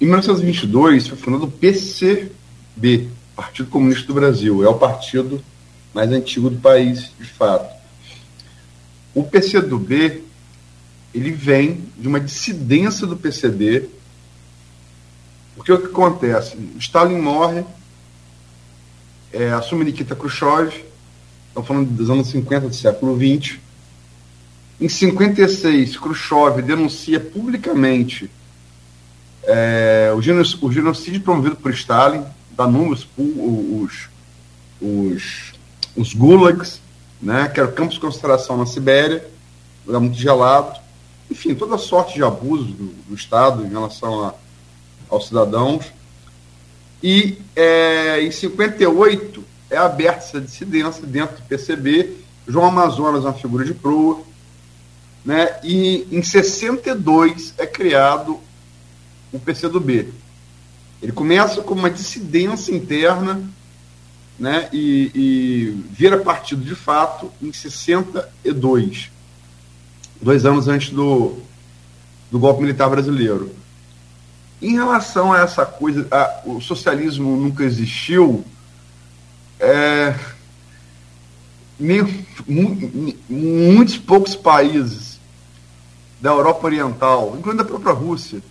em 0.00 0.04
1922 0.04 1.08
foi 1.08 1.18
fundado 1.18 1.44
o 1.44 1.50
PCB, 1.50 3.08
Partido 3.34 3.68
Comunista 3.68 4.06
do 4.06 4.14
Brasil. 4.14 4.64
É 4.64 4.68
o 4.68 4.74
partido 4.74 5.42
mais 5.92 6.10
antigo 6.10 6.48
do 6.50 6.58
país, 6.58 7.10
de 7.18 7.26
fato. 7.26 7.76
O 9.14 9.24
PCdoB 9.24 10.22
ele 11.14 11.32
vem 11.32 11.84
de 11.96 12.06
uma 12.06 12.20
dissidência 12.20 13.06
do 13.06 13.16
PCB, 13.16 13.88
porque 15.56 15.72
o 15.72 15.80
que 15.80 15.86
acontece? 15.86 16.56
Stalin 16.78 17.18
morre, 17.20 17.64
é, 19.32 19.50
assume 19.50 19.84
Nikita 19.84 20.14
Khrushchev, 20.14 20.84
estamos 21.48 21.66
falando 21.66 21.90
dos 21.90 22.08
anos 22.08 22.28
50 22.28 22.68
do 22.68 22.74
século 22.74 23.16
XX. 23.16 23.58
Em 24.80 24.88
56, 24.88 25.96
Khrushchev 25.96 26.62
denuncia 26.62 27.18
publicamente 27.18 28.30
é, 29.48 30.12
o, 30.14 30.20
genocídio, 30.20 30.68
o, 30.68 30.70
genocídio, 30.70 31.20
promovido 31.22 31.56
por 31.56 31.72
Stalin, 31.72 32.22
dá 32.50 32.66
números, 32.66 33.08
os, 33.16 34.08
os, 34.78 35.54
os 35.96 36.12
gulags, 36.12 36.82
né, 37.20 37.48
que 37.48 37.58
eram 37.58 37.72
campos 37.72 37.94
de 37.94 38.00
concentração 38.00 38.58
na 38.58 38.66
Sibéria, 38.66 39.26
lugar 39.86 40.00
muito 40.00 40.18
gelado, 40.18 40.78
enfim, 41.30 41.54
toda 41.54 41.78
sorte 41.78 42.14
de 42.14 42.22
abuso 42.22 42.64
do, 42.64 42.86
do 43.08 43.14
Estado 43.14 43.64
em 43.64 43.70
relação 43.70 44.26
a, 44.26 44.34
aos 45.08 45.28
cidadãos. 45.28 45.86
E 47.02 47.38
é, 47.56 48.22
em 48.22 48.30
58 48.30 49.42
é 49.70 49.78
aberta 49.78 50.18
essa 50.18 50.40
dissidência 50.40 51.06
dentro 51.06 51.36
do 51.36 51.42
PCB. 51.42 52.16
João 52.46 52.66
Amazonas 52.66 53.24
é 53.24 53.28
uma 53.28 53.34
figura 53.34 53.64
de 53.64 53.72
proa. 53.72 54.20
Né? 55.24 55.58
E 55.62 56.06
em 56.10 56.22
62 56.22 57.54
é 57.58 57.66
criado 57.66 58.40
o 59.32 59.38
PCdoB. 59.38 60.12
Ele 61.02 61.12
começa 61.12 61.62
com 61.62 61.74
uma 61.74 61.90
dissidência 61.90 62.74
interna 62.74 63.42
né, 64.38 64.68
e, 64.72 65.10
e 65.14 65.84
vira 65.90 66.18
partido 66.18 66.64
de 66.64 66.74
fato 66.74 67.30
em 67.42 67.52
62, 67.52 69.10
dois 70.20 70.44
anos 70.44 70.68
antes 70.68 70.90
do, 70.90 71.38
do 72.30 72.38
golpe 72.38 72.62
militar 72.62 72.88
brasileiro. 72.88 73.54
Em 74.60 74.74
relação 74.74 75.32
a 75.32 75.40
essa 75.40 75.64
coisa, 75.64 76.06
a, 76.10 76.42
o 76.44 76.60
socialismo 76.60 77.36
nunca 77.36 77.64
existiu, 77.64 78.44
é, 79.60 80.14
meio, 81.78 82.06
mu, 82.46 83.14
muitos 83.28 83.98
poucos 83.98 84.34
países 84.34 85.18
da 86.20 86.30
Europa 86.30 86.66
Oriental, 86.66 87.36
incluindo 87.38 87.62
a 87.62 87.64
própria 87.64 87.92
Rússia, 87.92 88.42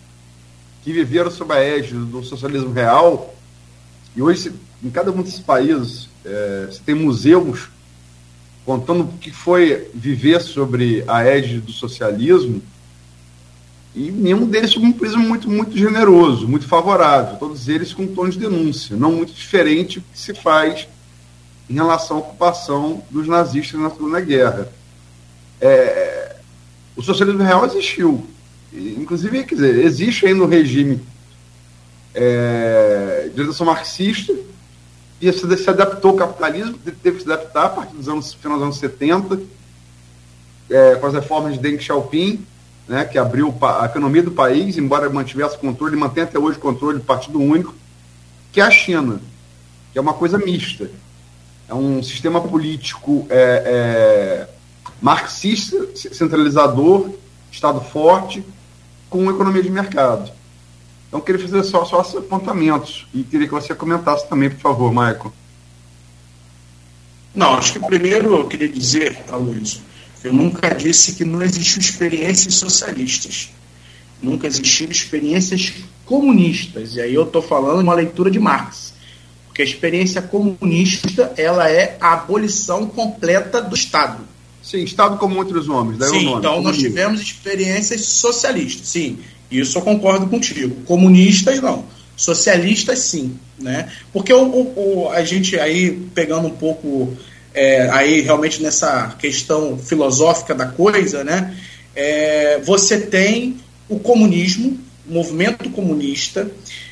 que 0.87 0.93
viveram 0.93 1.29
sob 1.29 1.53
a 1.53 1.61
égide 1.61 1.95
do 1.95 2.23
socialismo 2.23 2.71
real, 2.71 3.35
e 4.15 4.21
hoje, 4.21 4.53
em 4.81 4.89
cada 4.89 5.11
um 5.11 5.21
desses 5.21 5.41
países, 5.41 6.07
é, 6.23 6.69
tem 6.85 6.95
museus 6.95 7.67
contando 8.65 9.03
o 9.03 9.17
que 9.17 9.29
foi 9.29 9.91
viver 9.93 10.39
sobre 10.39 11.03
a 11.05 11.25
égide 11.25 11.59
do 11.59 11.73
socialismo, 11.73 12.61
e 13.93 14.09
nenhum 14.09 14.47
deles 14.47 14.69
sob 14.69 14.85
um 14.85 14.93
prisma 14.93 15.19
muito, 15.19 15.49
muito 15.49 15.77
generoso, 15.77 16.47
muito 16.47 16.65
favorável, 16.65 17.35
todos 17.35 17.67
eles 17.67 17.93
com 17.93 18.07
tom 18.07 18.29
de 18.29 18.39
denúncia, 18.39 18.95
não 18.95 19.11
muito 19.11 19.33
diferente 19.33 19.99
do 19.99 20.05
que 20.13 20.17
se 20.17 20.33
faz 20.33 20.87
em 21.69 21.73
relação 21.73 22.15
à 22.15 22.19
ocupação 22.21 23.03
dos 23.11 23.27
nazistas 23.27 23.77
na 23.77 23.89
Segunda 23.89 24.21
Guerra. 24.21 24.71
É, 25.59 26.37
o 26.95 27.03
socialismo 27.03 27.43
real 27.43 27.65
existiu, 27.65 28.25
Inclusive, 28.73 29.43
quer 29.43 29.55
dizer, 29.55 29.85
existe 29.85 30.25
ainda 30.25 30.43
um 30.43 30.47
regime 30.47 31.01
é, 32.13 33.29
de 33.33 33.39
orientação 33.39 33.65
marxista 33.65 34.33
e 35.21 35.31
se 35.31 35.69
adaptou 35.69 36.11
ao 36.11 36.17
capitalismo, 36.17 36.77
teve 37.01 37.17
que 37.17 37.23
se 37.23 37.31
adaptar 37.31 37.65
a 37.65 37.69
partir 37.69 37.95
dos 37.95 38.07
anos, 38.07 38.33
final 38.33 38.57
dos 38.57 38.65
anos 38.65 38.77
70, 38.77 39.39
é, 40.69 40.95
com 40.95 41.07
as 41.07 41.13
reformas 41.13 41.53
de 41.53 41.59
Deng 41.59 41.79
Xiaoping, 41.79 42.45
né, 42.87 43.03
que 43.05 43.17
abriu 43.17 43.53
a 43.61 43.85
economia 43.85 44.23
do 44.23 44.31
país, 44.31 44.77
embora 44.77 45.09
mantivesse 45.09 45.57
controle, 45.57 45.95
mantém 45.95 46.23
até 46.23 46.37
hoje 46.37 46.57
o 46.57 46.61
controle 46.61 46.99
do 46.99 47.03
Partido 47.03 47.39
Único, 47.39 47.73
que 48.51 48.61
é 48.61 48.63
a 48.63 48.71
China, 48.71 49.19
que 49.91 49.97
é 49.97 50.01
uma 50.01 50.13
coisa 50.13 50.37
mista. 50.37 50.89
É 51.67 51.73
um 51.73 52.01
sistema 52.01 52.39
político 52.39 53.27
é, 53.29 53.37
é, 54.45 54.49
marxista, 55.01 55.77
centralizador, 55.95 57.09
Estado 57.51 57.81
forte, 57.81 58.43
com 59.09 59.29
economia 59.29 59.63
de 59.63 59.69
mercado. 59.69 60.31
Então, 61.07 61.21
queria 61.21 61.41
fazer 61.41 61.63
só, 61.63 61.85
só 61.85 62.01
esses 62.01 62.15
apontamentos 62.15 63.07
e 63.13 63.23
queria 63.23 63.47
que 63.47 63.53
você 63.53 63.73
comentasse 63.73 64.27
também, 64.27 64.49
por 64.49 64.59
favor, 64.59 64.89
Michael. 64.89 65.33
Não, 67.33 67.53
acho 67.53 67.73
que 67.73 67.79
primeiro 67.79 68.35
eu 68.35 68.47
queria 68.47 68.67
dizer, 68.67 69.23
Aloysio, 69.31 69.81
eu 70.23 70.33
nunca 70.33 70.73
disse 70.73 71.13
que 71.13 71.23
não 71.23 71.41
existiam 71.41 71.79
experiências 71.79 72.55
socialistas. 72.55 73.51
Nunca 74.21 74.47
existiram 74.47 74.91
experiências 74.91 75.73
comunistas. 76.05 76.95
E 76.95 77.01
aí 77.01 77.13
eu 77.13 77.23
estou 77.23 77.41
falando 77.41 77.81
uma 77.81 77.93
leitura 77.93 78.31
de 78.31 78.39
Marx. 78.39 78.93
Porque 79.45 79.61
a 79.61 79.65
experiência 79.65 80.21
comunista 80.21 81.31
ela 81.37 81.69
é 81.69 81.95
a 82.01 82.13
abolição 82.13 82.87
completa 82.87 83.61
do 83.61 83.75
Estado 83.75 84.27
Sim, 84.69 84.83
Estado 84.83 85.17
como 85.17 85.37
outros 85.37 85.69
homens. 85.69 85.97
Daí 85.97 86.09
sim, 86.09 86.25
nome, 86.25 86.39
então 86.39 86.61
nós 86.61 86.77
tivemos 86.77 87.21
experiências 87.21 88.01
socialistas, 88.01 88.89
sim. 88.89 89.19
Isso 89.49 89.77
eu 89.77 89.81
concordo 89.81 90.27
contigo. 90.27 90.75
Comunistas, 90.83 91.61
não. 91.61 91.85
Socialistas, 92.17 92.99
sim. 92.99 93.39
Né? 93.57 93.89
Porque 94.11 94.33
o, 94.33 94.45
o, 94.45 95.09
a 95.09 95.23
gente 95.23 95.57
aí, 95.57 95.91
pegando 96.13 96.47
um 96.47 96.51
pouco 96.51 97.15
é, 97.53 97.89
aí 97.91 98.19
realmente 98.19 98.61
nessa 98.61 99.15
questão 99.17 99.77
filosófica 99.77 100.53
da 100.53 100.65
coisa, 100.65 101.23
né? 101.23 101.55
É, 101.95 102.59
você 102.59 102.99
tem 102.99 103.55
o 103.87 103.97
comunismo, 103.97 104.77
o 105.09 105.13
movimento 105.13 105.69
comunista, 105.69 106.51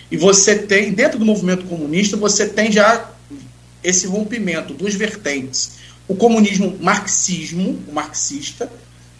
e 0.10 0.15
você 0.15 0.55
tem, 0.55 0.94
dentro 0.94 1.20
do 1.20 1.25
movimento 1.25 1.65
comunista, 1.65 2.15
você 2.15 2.48
tem 2.48 2.72
já 2.72 3.12
esse 3.84 4.08
rompimento 4.08 4.74
dos 4.74 4.96
vertentes 4.96 5.84
o 6.07 6.15
comunismo 6.15 6.77
marxismo, 6.79 7.79
o 7.88 7.93
marxista, 7.93 8.71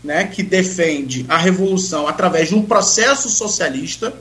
né, 0.04 0.26
que 0.26 0.44
defende 0.44 1.26
a 1.28 1.38
revolução 1.38 2.08
através 2.08 2.50
de 2.50 2.56
um 2.56 2.62
processo 2.62 3.30
socialista. 3.30 4.14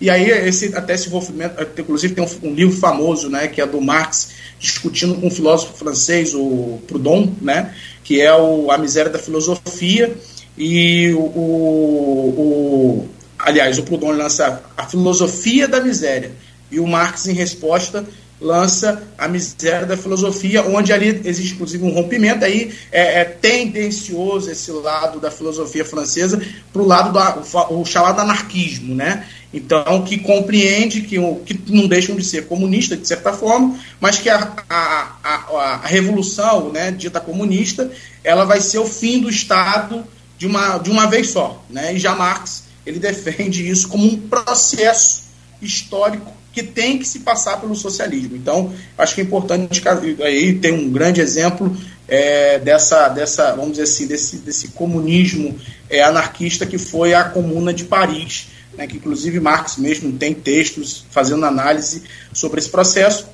E 0.00 0.08
aí 0.08 0.30
esse 0.30 0.74
até 0.74 0.94
esse 0.94 1.08
envolvimento, 1.08 1.54
inclusive 1.78 2.14
tem 2.14 2.24
um, 2.24 2.48
um, 2.48 2.54
livro 2.54 2.76
famoso, 2.76 3.28
né, 3.28 3.46
que 3.48 3.60
é 3.60 3.66
do 3.66 3.80
Marx 3.80 4.30
discutindo 4.58 5.14
com 5.14 5.26
um 5.26 5.30
filósofo 5.30 5.76
francês, 5.76 6.34
o 6.34 6.80
Proudhon, 6.86 7.32
né, 7.40 7.74
que 8.02 8.20
é 8.20 8.34
o 8.34 8.70
A 8.70 8.78
Miséria 8.78 9.10
da 9.10 9.18
Filosofia 9.18 10.16
e 10.56 11.12
o, 11.12 11.20
o, 11.20 12.34
o 12.38 13.08
aliás, 13.38 13.78
o 13.78 13.82
Proudhon 13.82 14.12
lança 14.12 14.62
a 14.76 14.86
filosofia 14.86 15.68
da 15.68 15.80
miséria 15.80 16.32
e 16.70 16.80
o 16.80 16.86
Marx 16.86 17.26
em 17.26 17.34
resposta 17.34 18.04
lança 18.40 19.02
a 19.16 19.26
miséria 19.26 19.86
da 19.86 19.96
filosofia, 19.96 20.62
onde 20.62 20.92
ali 20.92 21.20
existe 21.24 21.54
inclusive 21.54 21.84
um 21.84 21.92
rompimento, 21.92 22.44
aí 22.44 22.72
é, 22.92 23.20
é 23.20 23.24
tendencioso 23.24 24.50
esse 24.50 24.70
lado 24.70 25.18
da 25.18 25.30
filosofia 25.30 25.84
francesa 25.84 26.40
para 26.72 26.82
o 26.82 26.86
lado 26.86 27.12
do 27.12 27.74
o 27.74 27.84
chamado 27.84 28.20
anarquismo, 28.20 28.94
né? 28.94 29.24
Então, 29.52 30.04
que 30.04 30.18
compreende 30.18 31.00
que, 31.00 31.16
que 31.46 31.72
não 31.72 31.88
deixam 31.88 32.14
de 32.14 32.24
ser 32.24 32.46
comunistas, 32.46 33.00
de 33.00 33.08
certa 33.08 33.32
forma, 33.32 33.78
mas 33.98 34.18
que 34.18 34.28
a, 34.28 34.52
a, 34.68 35.16
a, 35.24 35.34
a 35.82 35.86
revolução 35.86 36.70
né, 36.70 36.90
dita 36.90 37.18
comunista 37.18 37.90
ela 38.22 38.44
vai 38.44 38.60
ser 38.60 38.78
o 38.78 38.84
fim 38.84 39.20
do 39.20 39.30
Estado 39.30 40.04
de 40.36 40.46
uma, 40.46 40.76
de 40.76 40.90
uma 40.90 41.06
vez 41.06 41.30
só. 41.30 41.64
Né? 41.70 41.94
E 41.94 41.98
já 41.98 42.14
Marx 42.14 42.64
ele 42.84 42.98
defende 42.98 43.68
isso 43.68 43.88
como 43.88 44.04
um 44.06 44.16
processo 44.28 45.24
histórico 45.60 46.32
que 46.58 46.62
tem 46.64 46.98
que 46.98 47.06
se 47.06 47.20
passar 47.20 47.60
pelo 47.60 47.76
socialismo. 47.76 48.34
Então, 48.34 48.72
acho 48.96 49.14
que 49.14 49.20
é 49.20 49.24
importante 49.24 49.80
aí 50.20 50.58
tem 50.58 50.72
um 50.72 50.90
grande 50.90 51.20
exemplo 51.20 51.76
é, 52.08 52.58
dessa, 52.58 53.08
dessa, 53.08 53.54
vamos 53.54 53.72
dizer 53.72 53.84
assim, 53.84 54.06
desse, 54.08 54.38
desse 54.38 54.68
comunismo 54.68 55.56
é, 55.88 56.02
anarquista 56.02 56.66
que 56.66 56.76
foi 56.76 57.14
a 57.14 57.22
Comuna 57.22 57.72
de 57.72 57.84
Paris, 57.84 58.48
né, 58.76 58.88
que 58.88 58.96
inclusive 58.96 59.38
Marx 59.38 59.76
mesmo 59.76 60.10
tem 60.12 60.34
textos 60.34 61.04
fazendo 61.10 61.46
análise 61.46 62.02
sobre 62.32 62.58
esse 62.58 62.70
processo. 62.70 63.26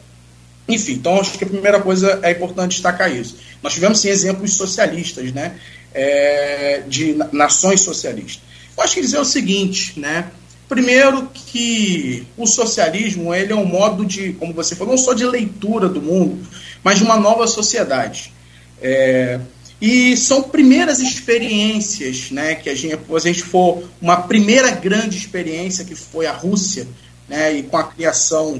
Enfim, 0.68 0.92
então 0.92 1.18
acho 1.18 1.38
que 1.38 1.44
a 1.44 1.46
primeira 1.46 1.80
coisa 1.80 2.20
é 2.22 2.32
importante 2.32 2.72
destacar 2.72 3.10
isso. 3.10 3.38
Nós 3.62 3.72
tivemos 3.72 4.00
sim 4.00 4.08
exemplos 4.08 4.52
socialistas, 4.52 5.32
né, 5.32 5.56
é, 5.94 6.82
de 6.86 7.16
nações 7.32 7.80
socialistas. 7.80 8.42
Eu 8.76 8.82
acho 8.82 8.94
que 8.94 9.00
dizer 9.00 9.18
o 9.18 9.24
seguinte, 9.24 9.98
né, 9.98 10.26
primeiro 10.68 11.28
que 11.32 12.26
o 12.36 12.46
socialismo 12.46 13.34
ele 13.34 13.52
é 13.52 13.56
um 13.56 13.64
modo 13.64 14.04
de, 14.04 14.32
como 14.34 14.52
você 14.52 14.74
falou, 14.74 14.94
não 14.94 15.02
só 15.02 15.12
de 15.12 15.24
leitura 15.24 15.88
do 15.88 16.00
mundo, 16.00 16.46
mas 16.82 16.98
de 16.98 17.04
uma 17.04 17.18
nova 17.18 17.46
sociedade. 17.46 18.32
É, 18.80 19.40
e 19.80 20.16
são 20.16 20.42
primeiras 20.42 21.00
experiências, 21.00 22.30
né, 22.30 22.54
que 22.54 22.70
a 22.70 22.74
gente, 22.74 22.98
a 23.12 23.18
gente 23.18 23.42
for 23.42 23.82
uma 24.00 24.16
primeira 24.16 24.70
grande 24.70 25.16
experiência 25.16 25.84
que 25.84 25.94
foi 25.94 26.26
a 26.26 26.32
Rússia, 26.32 26.86
né, 27.28 27.52
e 27.54 27.62
com 27.62 27.76
a 27.76 27.84
criação 27.84 28.58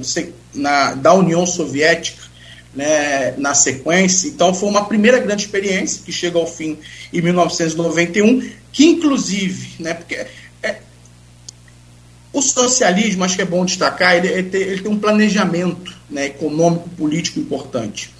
na, 0.53 0.93
da 0.93 1.13
União 1.13 1.45
Soviética, 1.45 2.23
né, 2.75 3.33
na 3.37 3.53
sequência. 3.53 4.27
Então 4.27 4.53
foi 4.53 4.69
uma 4.69 4.85
primeira 4.85 5.17
grande 5.17 5.43
experiência 5.43 6.01
que 6.03 6.11
chega 6.11 6.37
ao 6.37 6.45
fim 6.45 6.77
em 7.13 7.21
1991, 7.21 8.47
que 8.71 8.85
inclusive, 8.85 9.81
né, 9.81 9.93
porque 9.93 10.27
o 12.37 12.41
socialismo, 12.41 13.23
acho 13.23 13.35
que 13.35 13.41
é 13.41 13.45
bom 13.45 13.65
destacar, 13.65 14.15
ele, 14.15 14.27
ele, 14.27 14.49
tem, 14.49 14.61
ele 14.61 14.81
tem 14.81 14.91
um 14.91 14.99
planejamento 14.99 15.95
né, 16.09 16.25
econômico, 16.25 16.89
político 16.89 17.39
importante. 17.39 18.13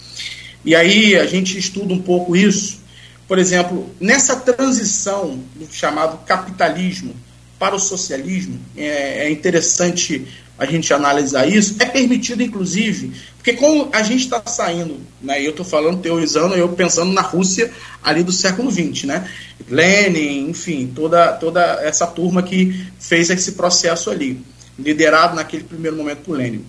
E 0.64 0.76
aí 0.76 1.16
a 1.16 1.26
gente 1.26 1.58
estuda 1.58 1.94
um 1.94 2.02
pouco 2.02 2.36
isso 2.36 2.86
por 3.28 3.40
exemplo, 3.40 3.90
nessa 4.00 4.36
transição 4.36 5.40
do 5.56 5.68
chamado 5.72 6.24
capitalismo 6.26 7.16
para 7.58 7.76
o 7.76 7.80
socialismo, 7.80 8.60
é, 8.78 9.26
é 9.26 9.32
interessante 9.32 10.28
a 10.58 10.66
gente 10.66 10.94
analisar 10.94 11.48
isso, 11.48 11.76
é 11.80 11.86
permitido, 11.86 12.42
inclusive, 12.42 13.12
porque 13.36 13.54
como 13.54 13.90
a 13.92 14.02
gente 14.02 14.24
está 14.24 14.42
saindo, 14.46 15.00
né, 15.22 15.46
eu 15.46 15.52
estou 15.52 15.66
falando, 15.66 16.02
teorizando, 16.02 16.56
eu 16.56 16.70
pensando 16.70 17.12
na 17.12 17.22
Rússia 17.22 17.72
ali 18.02 18.24
do 18.24 18.32
século 18.32 18.72
XX, 18.72 19.04
né, 19.04 19.30
Lenin, 19.70 20.50
enfim, 20.50 20.92
toda, 20.96 21.34
toda 21.34 21.62
essa 21.84 22.08
turma 22.08 22.42
que 22.42 22.88
fez 23.00 23.30
esse 23.30 23.52
processo 23.52 24.10
ali, 24.10 24.42
liderado 24.80 25.36
naquele 25.36 25.64
primeiro 25.64 25.98
momento 25.98 26.20
por 26.20 26.38
Lenin. 26.38 26.66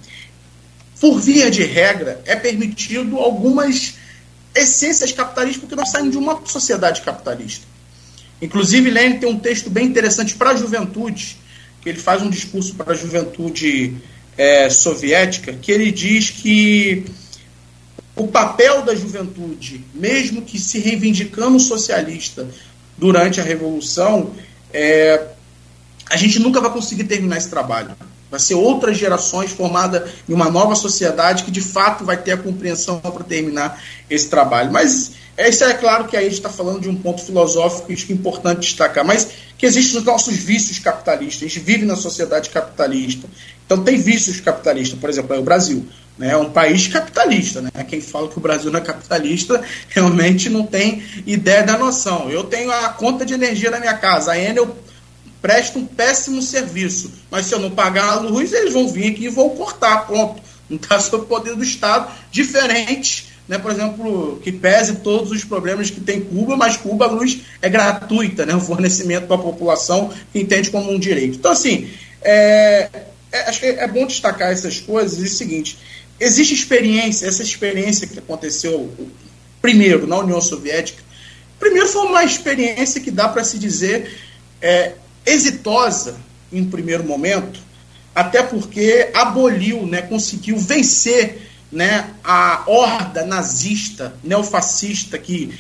Por 1.01 1.21
via 1.21 1.51
de 1.51 1.63
regra, 1.63 2.21
é 2.25 2.35
permitido 2.35 3.19
algumas 3.19 3.95
essências 4.55 5.13
capitalistas, 5.13 5.61
porque 5.61 5.77
nós 5.77 5.91
saímos 5.91 6.13
de 6.13 6.19
uma 6.19 6.41
sociedade 6.45 7.03
capitalista. 7.03 7.67
Inclusive, 8.41 8.91
Lenin 8.91 9.19
tem 9.19 9.29
um 9.29 9.39
texto 9.39 9.71
bem 9.71 9.87
interessante 9.87 10.35
para 10.35 10.51
a 10.51 10.57
juventude, 10.57 11.39
ele 11.91 11.99
faz 11.99 12.23
um 12.23 12.31
discurso 12.31 12.75
para 12.75 12.93
a 12.93 12.97
juventude 12.97 13.97
é, 14.37 14.69
soviética, 14.71 15.53
que 15.53 15.73
ele 15.73 15.91
diz 15.91 16.31
que 16.31 17.05
o 18.15 18.27
papel 18.29 18.83
da 18.83 18.95
juventude, 18.95 19.85
mesmo 19.95 20.43
que 20.43 20.59
se 20.59 20.79
reivindicando 20.79 21.61
socialista 21.61 22.49
durante 22.97 23.41
a 23.41 23.45
Revolução, 23.45 24.33
é, 24.73 25.29
a 26.09 26.17
gente 26.17 26.39
nunca 26.39 26.61
vai 26.61 26.71
conseguir 26.71 27.05
terminar 27.05 27.37
esse 27.37 27.51
trabalho. 27.51 27.91
Vai 28.31 28.41
ser 28.41 28.55
outras 28.55 28.97
gerações 28.97 29.51
formadas 29.51 30.11
em 30.29 30.33
uma 30.33 30.51
nova 30.51 30.75
sociedade 30.75 31.45
que 31.45 31.51
de 31.51 31.61
fato 31.61 32.05
vai 32.05 32.17
ter 32.17 32.33
a 32.33 32.37
compreensão 32.37 32.99
para 33.01 33.23
terminar 33.23 33.81
esse 34.11 34.29
trabalho. 34.29 34.73
Mas 34.73 35.13
isso 35.39 35.65
é 35.65 35.75
claro 35.75 36.07
que 36.07 36.17
aí 36.17 36.27
a 36.27 36.29
gente 36.29 36.39
está 36.39 36.49
falando 36.49 36.81
de 36.81 36.89
um 36.89 36.97
ponto 36.97 37.23
filosófico 37.23 37.89
que 37.89 38.13
é 38.13 38.15
importante 38.15 38.61
destacar, 38.61 39.05
mas 39.05 39.29
que 39.59 39.67
existem 39.67 39.99
os 39.99 40.05
nossos 40.05 40.35
vícios 40.37 40.79
capitalistas. 40.79 41.43
A 41.43 41.49
gente 41.49 41.61
vive 41.61 41.85
na 41.85 41.97
sociedade 41.97 42.51
capitalista. 42.51 43.29
Então 43.65 43.83
tem 43.85 43.99
vícios 43.99 44.41
capitalistas, 44.41 44.99
por 44.99 45.11
exemplo, 45.11 45.35
é 45.35 45.39
o 45.39 45.43
Brasil. 45.43 45.87
Né, 46.19 46.31
é 46.31 46.37
um 46.37 46.51
país 46.51 46.89
capitalista. 46.89 47.61
Né? 47.61 47.71
Quem 47.87 48.01
fala 48.01 48.29
que 48.29 48.39
o 48.39 48.41
Brasil 48.41 48.71
não 48.71 48.81
é 48.81 48.83
capitalista 48.83 49.63
realmente 49.91 50.49
não 50.49 50.65
tem 50.65 51.03
ideia 51.27 51.63
da 51.63 51.77
noção. 51.77 52.31
Eu 52.31 52.45
tenho 52.45 52.71
a 52.71 52.89
conta 52.89 53.25
de 53.27 53.35
energia 53.35 53.71
da 53.71 53.79
minha 53.79 53.95
casa, 53.95 54.33
a 54.33 54.39
Enel 54.39 54.75
presta 55.43 55.79
um 55.79 55.85
péssimo 55.85 56.41
serviço. 56.41 57.13
Mas 57.31 57.47
se 57.47 57.55
eu 57.55 57.59
não 57.59 57.71
pagar 57.71 58.09
a 58.09 58.21
luz, 58.21 58.53
eles 58.53 58.73
vão 58.73 58.89
vir 58.89 59.13
aqui 59.13 59.25
e 59.25 59.29
vão 59.29 59.51
cortar, 59.51 60.07
pronto. 60.07 60.43
Não 60.69 60.77
está 60.77 60.99
sob 60.99 61.25
o 61.25 61.27
poder 61.27 61.55
do 61.55 61.63
Estado, 61.63 62.11
diferente, 62.31 63.36
né, 63.49 63.59
por 63.59 63.71
exemplo, 63.71 64.41
que 64.43 64.51
pese 64.51 64.97
todos 64.97 65.31
os 65.31 65.45
problemas 65.45 65.91
que 65.91 66.01
tem 66.01 66.21
Cuba, 66.21 66.57
mas 66.57 66.77
Cuba 66.77 67.07
a 67.07 67.11
luz 67.11 67.43
é 67.63 67.69
gratuita, 67.69 68.45
né, 68.45 68.55
o 68.55 68.61
fornecimento 68.61 69.27
para 69.27 69.37
a 69.37 69.41
população 69.41 70.13
que 70.33 70.41
entende 70.41 70.71
como 70.71 70.91
um 70.91 70.99
direito. 70.99 71.37
Então, 71.37 71.53
assim, 71.53 71.89
é, 72.23 72.89
é, 73.31 73.41
acho 73.49 73.61
que 73.61 73.67
é 73.67 73.87
bom 73.87 74.07
destacar 74.07 74.51
essas 74.51 74.81
coisas 74.81 75.19
e 75.19 75.23
é 75.23 75.27
o 75.27 75.29
seguinte, 75.29 75.79
existe 76.19 76.55
experiência, 76.55 77.27
essa 77.27 77.43
experiência 77.43 78.07
que 78.07 78.19
aconteceu 78.19 78.93
primeiro 79.63 80.07
na 80.07 80.19
União 80.19 80.41
Soviética, 80.41 81.03
primeiro 81.59 81.89
foi 81.89 82.07
uma 82.07 82.25
experiência 82.25 83.01
que 83.01 83.11
dá 83.11 83.29
para 83.29 83.45
se 83.45 83.59
dizer 83.59 84.11
é, 84.61 84.93
exitosa 85.25 86.17
em 86.53 86.65
primeiro 86.65 87.05
momento, 87.05 87.61
até 88.15 88.43
porque 88.43 89.11
aboliu, 89.15 89.87
né, 89.87 90.03
conseguiu 90.03 90.57
vencer 90.59 91.46
né, 91.71 92.11
a 92.23 92.65
horda 92.67 93.25
nazista, 93.25 94.15
neofascista 94.23 95.19
que 95.19 95.53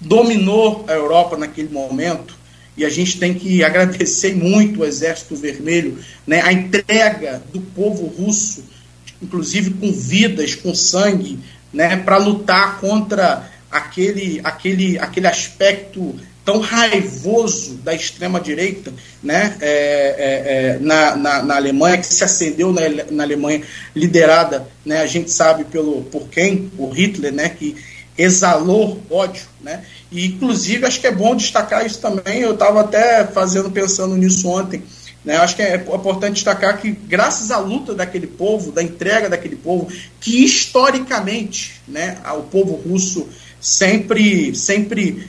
dominou 0.00 0.84
a 0.88 0.92
Europa 0.92 1.36
naquele 1.36 1.68
momento. 1.68 2.38
E 2.76 2.84
a 2.84 2.88
gente 2.90 3.18
tem 3.18 3.34
que 3.34 3.62
agradecer 3.62 4.34
muito 4.34 4.80
o 4.80 4.84
Exército 4.84 5.36
Vermelho, 5.36 5.98
né, 6.26 6.40
a 6.40 6.52
entrega 6.52 7.42
do 7.52 7.60
povo 7.60 8.06
russo, 8.06 8.64
inclusive 9.20 9.70
com 9.72 9.92
vidas, 9.92 10.54
com 10.54 10.74
sangue, 10.74 11.38
né, 11.72 11.96
para 11.96 12.16
lutar 12.16 12.80
contra 12.80 13.50
aquele, 13.70 14.40
aquele, 14.42 14.98
aquele 14.98 15.26
aspecto 15.26 16.18
tão 16.44 16.58
raivoso 16.58 17.74
da 17.74 17.94
extrema-direita 17.94 18.92
né, 19.22 19.56
é, 19.60 19.68
é, 19.68 20.54
é, 20.54 20.78
na, 20.80 21.16
na, 21.16 21.42
na, 21.42 21.56
Alemanha, 21.56 21.98
que 21.98 22.06
se 22.06 22.24
acendeu 22.24 22.72
na, 22.72 22.82
na, 23.10 23.22
Alemanha, 23.22 23.62
liderada, 23.94 24.66
né, 24.84 25.00
a 25.00 25.06
gente 25.06 25.30
sabe 25.30 25.64
pelo, 25.64 26.02
por 26.04 26.28
quem? 26.28 26.68
Por 26.76 26.92
Hitler, 26.92 27.32
né, 27.32 27.50
que 27.50 27.76
exalou 28.16 29.00
ódio. 29.10 29.42
Né, 29.60 29.84
e, 30.10 30.26
inclusive, 30.26 30.86
acho 30.86 31.00
que 31.00 31.06
é 31.06 31.12
bom 31.12 31.36
destacar 31.36 31.84
isso 31.84 32.00
também, 32.00 32.40
eu 32.40 32.54
estava 32.54 32.80
até 32.80 33.24
fazendo, 33.26 33.70
pensando 33.70 34.16
nisso 34.16 34.48
ontem, 34.48 34.82
né, 35.22 35.36
acho 35.36 35.54
que 35.54 35.62
é 35.62 35.76
importante 35.76 36.34
destacar 36.34 36.80
que, 36.80 36.90
graças 36.90 37.50
à 37.50 37.58
luta 37.58 37.94
daquele 37.94 38.26
povo, 38.26 38.72
da 38.72 38.82
entrega 38.82 39.28
daquele 39.28 39.56
povo, 39.56 39.88
que 40.18 40.42
historicamente 40.42 41.82
né, 41.86 42.16
o 42.34 42.42
povo 42.42 42.72
russo 42.72 43.28
sempre, 43.60 44.54
sempre 44.54 45.28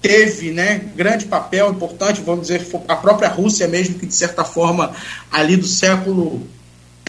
teve 0.00 0.50
né, 0.50 0.80
grande 0.94 1.26
papel 1.26 1.70
importante, 1.70 2.20
vamos 2.20 2.48
dizer, 2.48 2.66
a 2.86 2.96
própria 2.96 3.28
Rússia 3.28 3.66
mesmo, 3.66 3.98
que 3.98 4.06
de 4.06 4.14
certa 4.14 4.44
forma, 4.44 4.92
ali 5.30 5.56
do 5.56 5.66
século, 5.66 6.46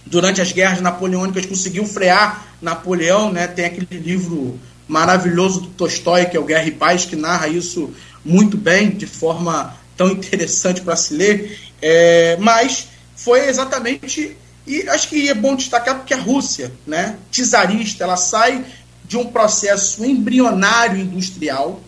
durante 0.06 0.42
as 0.42 0.52
guerras 0.52 0.82
napoleônicas, 0.82 1.46
conseguiu 1.46 1.86
frear 1.86 2.48
Napoleão, 2.62 3.32
né, 3.32 3.48
tem 3.48 3.66
aquele 3.66 4.00
livro 4.00 4.60
maravilhoso 4.88 5.62
do 5.62 5.68
Tolstói, 5.68 6.26
que 6.26 6.36
é 6.36 6.40
o 6.40 6.44
Guerra 6.44 6.66
e 6.66 6.72
Paz, 6.72 7.06
que 7.06 7.16
narra 7.16 7.48
isso 7.48 7.94
muito 8.26 8.58
bem, 8.58 8.90
de 8.90 9.06
forma 9.06 9.78
tão 9.96 10.10
interessante 10.10 10.82
para 10.82 10.96
se 10.96 11.14
ler, 11.14 11.60
é, 11.82 12.38
mas 12.40 12.88
foi 13.16 13.48
exatamente, 13.48 14.36
e 14.66 14.90
acho 14.90 15.10
que 15.10 15.30
é 15.30 15.34
bom 15.34 15.56
destacar 15.56 15.96
porque 15.96 16.14
a 16.14 16.20
Rússia, 16.20 16.72
né, 16.88 17.18
czarista, 17.32 18.04
ela 18.04 18.18
sai 18.18 18.66
de 19.06 19.18
um 19.18 19.26
processo 19.26 20.04
embrionário 20.04 21.00
industrial, 21.00 21.82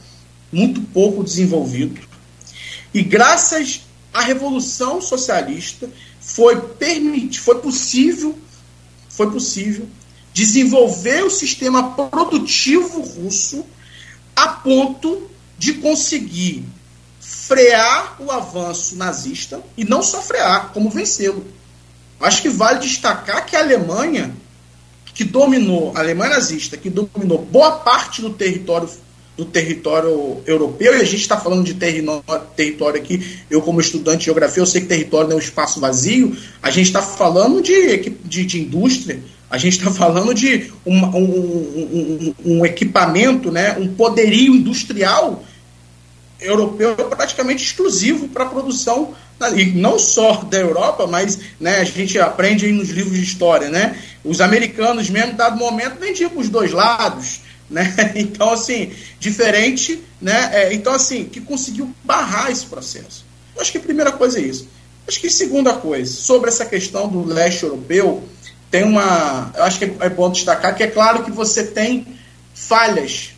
muito 0.52 0.82
pouco 0.82 1.24
desenvolvido. 1.24 2.02
E 2.94 3.02
graças 3.02 3.82
à 4.14 4.22
Revolução 4.22 5.02
Socialista 5.02 5.90
foi 6.20 6.60
permitido, 6.60 7.42
foi 7.42 7.60
possível, 7.60 8.38
foi 9.10 9.32
possível 9.32 9.88
desenvolver 10.34 11.24
o 11.24 11.30
sistema 11.30 11.94
produtivo 11.94 13.02
russo 13.02 13.66
a 14.36 14.48
ponto 14.48 15.30
de 15.58 15.74
conseguir 15.74 16.66
frear 17.20 18.16
o 18.20 18.32
avanço 18.32 18.96
nazista 18.96 19.62
e 19.78 19.84
não 19.84 20.02
só 20.02 20.22
frear, 20.22 20.72
como 20.74 20.90
vencê-lo. 20.90 21.46
Acho 22.20 22.42
que 22.42 22.50
vale 22.50 22.80
destacar 22.80 23.46
que 23.46 23.56
a 23.56 23.60
Alemanha, 23.60 24.34
que 25.14 25.24
dominou, 25.24 25.92
a 25.96 26.00
Alemanha 26.00 26.36
nazista, 26.36 26.78
que 26.78 26.90
dominou 26.90 27.46
boa 27.46 27.80
parte 27.80 28.22
do 28.22 28.30
território 28.32 28.90
do 29.42 29.46
território 29.46 30.40
europeu, 30.46 30.96
e 30.96 31.02
a 31.02 31.04
gente 31.04 31.22
está 31.22 31.36
falando 31.36 31.64
de 31.64 31.74
território 31.74 33.02
aqui, 33.02 33.40
eu 33.50 33.60
como 33.60 33.82
estudante 33.82 34.20
de 34.20 34.26
geografia, 34.26 34.62
eu 34.62 34.68
sei 34.68 34.82
que 34.82 34.88
território 34.88 35.30
não 35.30 35.34
é 35.34 35.40
um 35.40 35.44
espaço 35.44 35.80
vazio, 35.80 36.38
a 36.62 36.70
gente 36.70 36.86
está 36.86 37.02
falando 37.02 37.60
de, 37.60 37.98
de, 38.24 38.46
de, 38.46 38.62
indústria, 38.62 39.20
a 39.50 39.58
gente 39.58 39.80
está 39.80 39.90
falando 39.90 40.32
de 40.32 40.72
um, 40.86 40.96
um, 40.96 41.24
um, 41.24 42.36
um, 42.46 42.66
equipamento, 42.66 43.52
né, 43.52 43.76
um 43.80 43.88
poderio 43.96 44.54
industrial 44.54 45.44
europeu 46.40 46.96
praticamente 46.96 47.64
exclusivo 47.64 48.28
para 48.28 48.44
a 48.44 48.50
produção, 48.50 49.16
e 49.56 49.66
não 49.66 49.98
só 49.98 50.44
da 50.44 50.60
Europa, 50.60 51.08
mas 51.08 51.40
né, 51.60 51.78
a 51.78 51.84
gente 51.84 52.20
aprende 52.20 52.72
nos 52.72 52.90
livros 52.90 53.18
de 53.18 53.24
história, 53.24 53.70
né? 53.70 53.98
Os 54.24 54.40
americanos, 54.40 55.10
mesmo 55.10 55.34
dado 55.34 55.58
momento, 55.58 56.00
vendiam 56.00 56.30
para 56.30 56.40
os 56.40 56.48
dois 56.48 56.72
lados. 56.72 57.40
Né? 57.72 57.96
Então, 58.16 58.52
assim, 58.52 58.92
diferente, 59.18 60.04
né? 60.22 60.50
É, 60.52 60.74
então, 60.74 60.94
assim, 60.94 61.24
que 61.24 61.40
conseguiu 61.40 61.90
barrar 62.04 62.52
esse 62.52 62.66
processo. 62.66 63.26
Eu 63.56 63.62
acho 63.62 63.72
que 63.72 63.78
a 63.78 63.82
primeira 63.82 64.12
coisa 64.12 64.40
é 64.40 64.44
isso. 64.44 64.68
Acho 65.08 65.20
que 65.20 65.30
segunda 65.30 65.74
coisa, 65.74 66.12
sobre 66.12 66.50
essa 66.50 66.66
questão 66.66 67.08
do 67.08 67.24
leste 67.24 67.64
europeu, 67.64 68.24
tem 68.70 68.84
uma. 68.84 69.52
Eu 69.56 69.64
acho 69.64 69.80
que 69.80 69.86
é 69.86 70.10
bom 70.10 70.30
destacar 70.30 70.76
que 70.76 70.84
é 70.84 70.88
claro 70.88 71.24
que 71.24 71.32
você 71.32 71.64
tem 71.64 72.06
falhas, 72.54 73.32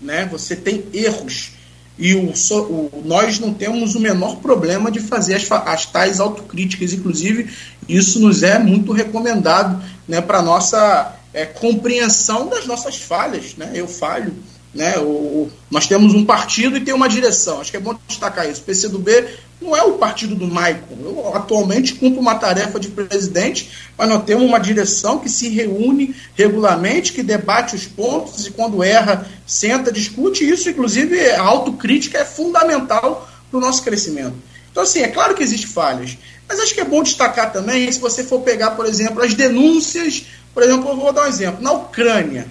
né? 0.00 0.26
Você 0.30 0.56
tem 0.56 0.84
erros. 0.92 1.52
E 1.98 2.14
o, 2.14 2.32
o, 2.32 3.02
nós 3.04 3.38
não 3.38 3.54
temos 3.54 3.94
o 3.94 4.00
menor 4.00 4.36
problema 4.36 4.90
de 4.90 5.00
fazer 5.00 5.34
as, 5.34 5.50
as 5.50 5.86
tais 5.86 6.20
autocríticas, 6.20 6.92
inclusive, 6.92 7.50
isso 7.88 8.20
nos 8.20 8.42
é 8.42 8.58
muito 8.58 8.92
recomendado 8.92 9.82
né, 10.06 10.20
para 10.20 10.42
nossa 10.42 11.16
é, 11.36 11.44
compreensão 11.44 12.48
das 12.48 12.66
nossas 12.66 12.96
falhas. 12.96 13.54
Né? 13.56 13.72
Eu 13.74 13.86
falho. 13.86 14.32
Né? 14.74 14.98
O, 14.98 15.50
nós 15.70 15.86
temos 15.86 16.14
um 16.14 16.24
partido 16.24 16.78
e 16.78 16.80
tem 16.80 16.94
uma 16.94 17.08
direção. 17.08 17.60
Acho 17.60 17.70
que 17.70 17.76
é 17.76 17.80
bom 17.80 17.94
destacar 18.08 18.48
isso. 18.50 18.62
O 18.62 18.64
PCdoB 18.64 19.26
não 19.60 19.76
é 19.76 19.82
o 19.82 19.98
partido 19.98 20.34
do 20.34 20.46
Maicon. 20.46 20.96
Eu 21.02 21.36
atualmente 21.36 21.94
cumpro 21.94 22.20
uma 22.20 22.36
tarefa 22.36 22.80
de 22.80 22.88
presidente, 22.88 23.70
mas 23.98 24.08
nós 24.08 24.24
temos 24.24 24.44
uma 24.44 24.58
direção 24.58 25.18
que 25.18 25.28
se 25.28 25.50
reúne 25.50 26.16
regularmente, 26.34 27.12
que 27.12 27.22
debate 27.22 27.76
os 27.76 27.84
pontos 27.84 28.46
e 28.46 28.50
quando 28.50 28.82
erra, 28.82 29.26
senta, 29.46 29.92
discute. 29.92 30.48
Isso, 30.48 30.70
inclusive, 30.70 31.20
a 31.32 31.42
autocrítica 31.42 32.18
é 32.18 32.24
fundamental 32.24 33.28
para 33.50 33.58
o 33.58 33.60
nosso 33.60 33.82
crescimento. 33.82 34.34
Então, 34.70 34.82
assim, 34.82 35.00
é 35.00 35.08
claro 35.08 35.34
que 35.34 35.42
existem 35.42 35.68
falhas, 35.68 36.16
mas 36.48 36.60
acho 36.60 36.74
que 36.74 36.80
é 36.80 36.84
bom 36.84 37.02
destacar 37.02 37.52
também, 37.52 37.90
se 37.90 37.98
você 37.98 38.22
for 38.22 38.40
pegar, 38.40 38.72
por 38.72 38.86
exemplo, 38.86 39.22
as 39.22 39.34
denúncias 39.34 40.24
por 40.56 40.62
exemplo, 40.62 40.88
eu 40.88 40.96
vou 40.96 41.12
dar 41.12 41.24
um 41.24 41.28
exemplo. 41.28 41.62
Na 41.62 41.72
Ucrânia, 41.72 42.46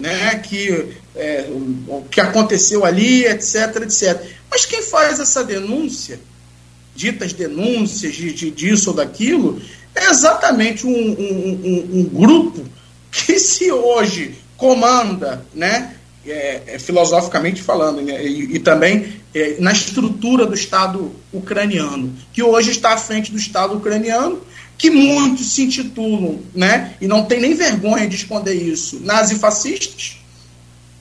né, 0.00 0.34
que, 0.40 0.96
é, 1.14 1.46
o, 1.48 2.04
que 2.10 2.20
aconteceu 2.20 2.84
ali, 2.84 3.24
etc, 3.24 3.82
etc. 3.82 4.20
Mas 4.50 4.66
quem 4.66 4.82
faz 4.82 5.20
essa 5.20 5.44
denúncia, 5.44 6.18
ditas 6.92 7.32
denúncias 7.32 8.16
de, 8.16 8.32
de 8.32 8.50
disso 8.50 8.90
ou 8.90 8.96
daquilo, 8.96 9.62
é 9.94 10.10
exatamente 10.10 10.88
um, 10.88 10.90
um, 10.90 11.60
um, 11.64 12.00
um 12.00 12.04
grupo 12.12 12.64
que 13.12 13.38
se 13.38 13.70
hoje 13.70 14.34
comanda, 14.56 15.46
né, 15.54 15.94
é, 16.26 16.62
é, 16.66 16.78
filosoficamente 16.80 17.62
falando, 17.62 18.02
né, 18.02 18.26
e, 18.26 18.56
e, 18.56 18.58
também 18.58 19.20
é, 19.32 19.54
na 19.60 19.70
estrutura 19.70 20.46
do 20.46 20.54
Estado 20.56 21.12
ucraniano, 21.32 22.12
que 22.32 22.42
hoje 22.42 22.72
está 22.72 22.94
à 22.94 22.96
frente 22.96 23.30
do 23.30 23.38
Estado 23.38 23.76
ucraniano, 23.76 24.42
que 24.78 24.90
muitos 24.90 25.52
se 25.52 25.62
intitulam, 25.62 26.40
né, 26.54 26.94
e 27.00 27.06
não 27.06 27.24
tem 27.24 27.40
nem 27.40 27.54
vergonha 27.54 28.06
de 28.06 28.16
esconder 28.16 28.54
isso, 28.54 29.00
nazifascistas, 29.00 30.18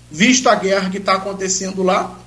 visto 0.09 0.47
a 0.47 0.55
guerra 0.55 0.89
que 0.89 0.97
está 0.97 1.15
acontecendo 1.15 1.83
lá, 1.83 2.19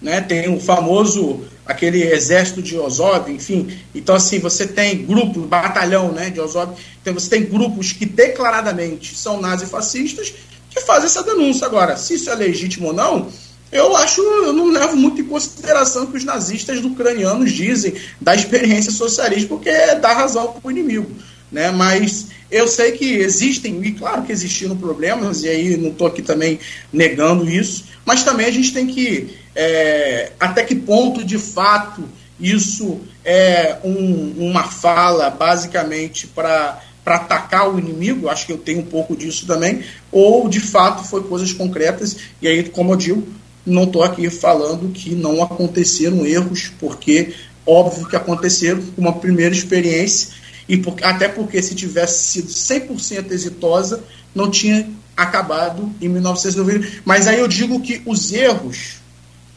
né, 0.00 0.20
tem 0.20 0.54
o 0.54 0.60
famoso, 0.60 1.44
aquele 1.64 2.02
exército 2.02 2.60
de 2.60 2.76
Ozob, 2.76 3.32
enfim, 3.32 3.78
então 3.94 4.14
assim, 4.14 4.38
você 4.38 4.66
tem 4.66 5.04
grupo, 5.06 5.40
batalhão, 5.40 6.12
né, 6.12 6.28
de 6.28 6.38
Ozob, 6.38 6.74
então 7.00 7.14
você 7.14 7.30
tem 7.30 7.44
grupos 7.44 7.92
que 7.92 8.04
declaradamente 8.04 9.16
são 9.16 9.40
nazifascistas 9.40 10.34
que 10.68 10.80
fazem 10.82 11.06
essa 11.06 11.22
denúncia. 11.22 11.66
Agora, 11.66 11.96
se 11.96 12.14
isso 12.14 12.28
é 12.28 12.34
legítimo 12.34 12.88
ou 12.88 12.92
não, 12.92 13.32
eu 13.72 13.96
acho, 13.96 14.20
eu 14.20 14.52
não 14.52 14.70
levo 14.70 14.96
muito 14.96 15.20
em 15.20 15.24
consideração 15.24 16.04
o 16.04 16.06
que 16.06 16.16
os 16.16 16.24
nazistas 16.24 16.84
ucranianos 16.84 17.52
dizem 17.52 17.94
da 18.20 18.34
experiência 18.34 18.92
socialista, 18.92 19.48
porque 19.48 19.70
dá 19.96 20.12
razão 20.12 20.52
para 20.52 20.68
o 20.68 20.70
inimigo. 20.70 21.10
Né? 21.50 21.70
Mas 21.70 22.26
eu 22.50 22.68
sei 22.68 22.92
que 22.92 23.04
existem, 23.04 23.80
e 23.84 23.92
claro 23.92 24.22
que 24.22 24.32
existiram 24.32 24.76
problemas, 24.76 25.42
e 25.42 25.48
aí 25.48 25.76
não 25.76 25.90
estou 25.90 26.06
aqui 26.06 26.22
também 26.22 26.58
negando 26.92 27.48
isso, 27.50 27.84
mas 28.04 28.22
também 28.22 28.46
a 28.46 28.50
gente 28.50 28.72
tem 28.72 28.86
que, 28.86 29.36
é, 29.54 30.32
até 30.38 30.62
que 30.62 30.74
ponto 30.74 31.24
de 31.24 31.38
fato 31.38 32.04
isso 32.38 33.00
é 33.24 33.78
um, 33.82 34.34
uma 34.38 34.64
fala 34.64 35.30
basicamente 35.30 36.26
para 36.26 36.82
para 37.06 37.18
atacar 37.18 37.72
o 37.72 37.78
inimigo, 37.78 38.28
acho 38.28 38.46
que 38.46 38.52
eu 38.52 38.58
tenho 38.58 38.80
um 38.80 38.84
pouco 38.84 39.16
disso 39.16 39.46
também, 39.46 39.84
ou 40.10 40.48
de 40.48 40.58
fato 40.58 41.04
foi 41.04 41.22
coisas 41.22 41.52
concretas, 41.52 42.16
e 42.42 42.48
aí, 42.48 42.64
como 42.64 42.92
eu 42.92 42.96
digo, 42.96 43.28
não 43.66 43.84
estou 43.84 44.04
aqui 44.04 44.30
falando 44.30 44.92
que 44.92 45.14
não 45.14 45.42
aconteceram 45.42 46.24
erros, 46.24 46.70
porque 46.78 47.34
óbvio 47.66 48.06
que 48.06 48.14
aconteceram 48.14 48.82
uma 48.96 49.12
primeira 49.14 49.54
experiência, 49.54 50.34
e 50.68 50.76
por, 50.76 50.94
até 51.02 51.28
porque 51.28 51.60
se 51.60 51.74
tivesse 51.74 52.42
sido 52.42 52.48
100% 52.48 53.30
exitosa, 53.32 54.02
não 54.34 54.50
tinha 54.50 54.88
acabado 55.16 55.92
em 56.00 56.08
1990. 56.08 57.02
Mas 57.04 57.26
aí 57.26 57.40
eu 57.40 57.48
digo 57.48 57.80
que 57.80 58.02
os 58.06 58.32
erros, 58.32 58.96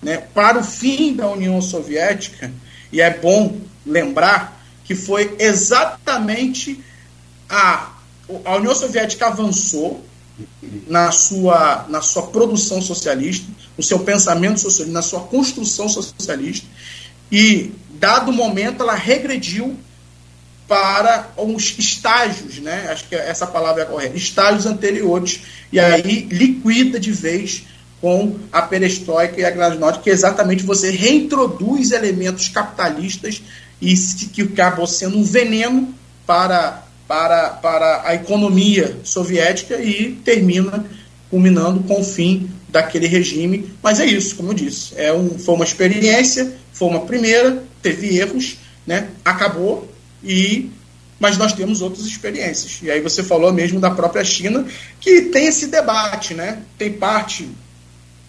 né, 0.02 0.18
para 0.34 0.60
o 0.60 0.64
fim 0.64 1.16
da 1.16 1.30
União 1.30 1.62
Soviética, 1.62 2.52
e 2.92 3.02
é 3.02 3.16
bom 3.16 3.58
lembrar 3.86 4.60
que 4.84 4.96
foi 4.96 5.36
exatamente 5.38 6.84
a, 7.48 7.94
a 8.46 8.56
União 8.56 8.74
Soviética 8.74 9.28
avançou 9.28 10.04
na 10.88 11.12
sua, 11.12 11.86
na 11.90 12.02
sua 12.02 12.28
produção 12.28 12.82
socialista, 12.82 13.46
no 13.78 13.84
seu 13.84 14.00
pensamento 14.00 14.60
socialista, 14.60 14.94
na 14.94 15.02
sua 15.02 15.22
construção 15.22 15.88
socialista, 15.88 16.68
e, 17.32 17.72
dado 17.92 18.32
o 18.32 18.34
momento, 18.34 18.82
ela 18.82 18.96
regrediu 18.96 19.78
para 20.68 21.32
os 21.36 21.76
estágios, 21.80 22.60
né? 22.60 22.88
acho 22.92 23.08
que 23.08 23.16
essa 23.16 23.48
palavra 23.48 23.84
é 23.84 23.86
correta, 23.86 24.16
estágios 24.16 24.66
anteriores, 24.66 25.42
e 25.72 25.80
aí 25.80 26.28
liquida 26.30 27.00
de 27.00 27.12
vez 27.12 27.64
com 28.00 28.38
a 28.52 28.62
perestroika 28.62 29.40
e 29.40 29.44
a 29.44 29.52
glasnost, 29.52 30.02
que 30.02 30.10
é 30.10 30.14
exatamente 30.14 30.64
você 30.64 30.92
reintroduz 30.92 31.92
elementos 31.92 32.48
capitalistas 32.50 33.42
e 33.82 33.96
que 34.32 34.44
acabou 34.44 34.88
sendo 34.88 35.18
um 35.18 35.24
veneno 35.24 35.94
para 36.26 36.84
para, 37.10 37.50
para 37.50 38.04
a 38.06 38.14
economia 38.14 39.00
soviética 39.04 39.82
e 39.82 40.12
termina 40.24 40.86
culminando 41.28 41.80
com 41.82 42.02
o 42.02 42.04
fim 42.04 42.52
daquele 42.70 43.08
regime. 43.08 43.74
Mas 43.82 44.00
é 44.00 44.06
isso, 44.06 44.36
como 44.36 44.52
eu 44.52 44.54
disse, 44.54 44.94
é 44.96 45.12
um, 45.12 45.40
foi 45.40 45.56
uma 45.56 45.66
experiência, 45.66 46.54
foi 46.72 46.88
uma 46.88 47.00
primeira, 47.08 47.64
teve 47.82 48.16
erros, 48.16 48.58
né? 48.86 49.08
acabou, 49.26 49.92
e 50.24 50.70
mas 51.20 51.36
nós 51.36 51.52
temos 51.52 51.82
outras 51.82 52.06
experiências. 52.06 52.80
E 52.84 52.92
aí 52.92 53.02
você 53.02 53.24
falou 53.24 53.52
mesmo 53.52 53.80
da 53.80 53.90
própria 53.90 54.24
China, 54.24 54.66
que 55.02 55.24
tem 55.24 55.48
esse 55.48 55.66
debate, 55.66 56.36
né? 56.36 56.60
tem 56.78 56.94
parte 56.94 57.50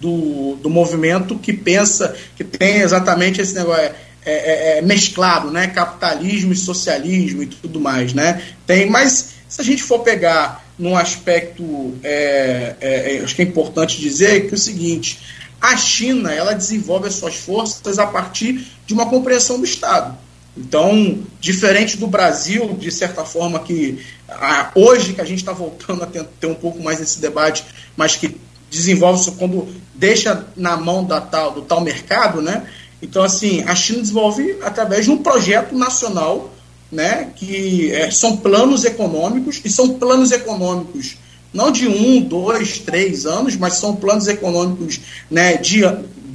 do, 0.01 0.57
do 0.57 0.71
movimento 0.71 1.39
que 1.39 1.53
pensa, 1.53 2.17
que 2.35 2.43
tem 2.43 2.79
exatamente 2.79 3.43
esse 3.43 3.55
negócio 3.55 3.93
é, 4.25 4.33
é, 4.33 4.79
é, 4.79 4.83
mesclado, 4.83 5.51
né? 5.51 5.67
Capitalismo 5.69 6.53
e 6.53 6.57
socialismo 6.57 7.43
e 7.43 7.47
tudo 7.47 7.81
mais, 7.81 8.13
né? 8.13 8.43
Tem, 8.67 8.89
mas 8.89 9.31
se 9.49 9.61
a 9.61 9.65
gente 9.65 9.83
for 9.83 10.01
pegar 10.01 10.65
num 10.79 10.97
aspecto, 10.97 11.95
é, 12.03 12.77
é, 12.81 13.17
é, 13.17 13.21
acho 13.23 13.35
que 13.35 13.43
é 13.43 13.45
importante 13.45 14.01
dizer 14.01 14.47
que 14.47 14.55
é 14.55 14.57
o 14.57 14.59
seguinte: 14.59 15.19
a 15.61 15.77
China 15.77 16.33
ela 16.33 16.55
desenvolve 16.55 17.09
as 17.09 17.15
suas 17.15 17.37
forças 17.37 17.99
a 17.99 18.07
partir 18.07 18.67
de 18.87 18.95
uma 18.95 19.07
compreensão 19.07 19.59
do 19.59 19.65
Estado. 19.65 20.17
Então, 20.57 21.23
diferente 21.41 21.97
do 21.97 22.07
Brasil, 22.07 22.77
de 22.79 22.91
certa 22.91 23.25
forma, 23.25 23.61
que 23.61 24.05
a, 24.29 24.71
hoje 24.75 25.13
que 25.13 25.21
a 25.21 25.25
gente 25.25 25.39
está 25.39 25.53
voltando 25.53 26.03
a 26.03 26.07
ter, 26.07 26.25
ter, 26.41 26.47
um 26.47 26.55
pouco 26.55 26.83
mais 26.83 26.99
desse 26.99 27.21
debate, 27.21 27.65
mas 27.97 28.17
que 28.17 28.37
desenvolve 28.71 29.31
quando 29.33 29.69
deixa 29.95 30.47
na 30.57 30.77
mão 30.77 31.05
da 31.05 31.21
tal, 31.21 31.53
do 31.53 31.63
tal 31.63 31.81
mercado, 31.81 32.41
né? 32.41 32.67
Então, 33.03 33.23
assim, 33.23 33.63
a 33.63 33.75
China 33.75 34.01
desenvolve 34.01 34.59
através 34.63 35.05
de 35.05 35.11
um 35.11 35.19
projeto 35.19 35.75
nacional, 35.75 36.53
né, 36.93 37.31
que 37.37 37.91
é, 37.93 38.11
são 38.11 38.37
planos 38.37 38.85
econômicos, 38.85 39.61
e 39.65 39.71
são 39.71 39.99
planos 39.99 40.33
econômicos 40.33 41.17
não 41.53 41.71
de 41.71 41.89
um, 41.89 42.21
dois, 42.21 42.79
três 42.79 43.27
anos, 43.27 43.57
mas 43.57 43.75
são 43.75 43.97
planos 43.97 44.29
econômicos 44.29 45.01
né, 45.31 45.57
de, 45.57 45.81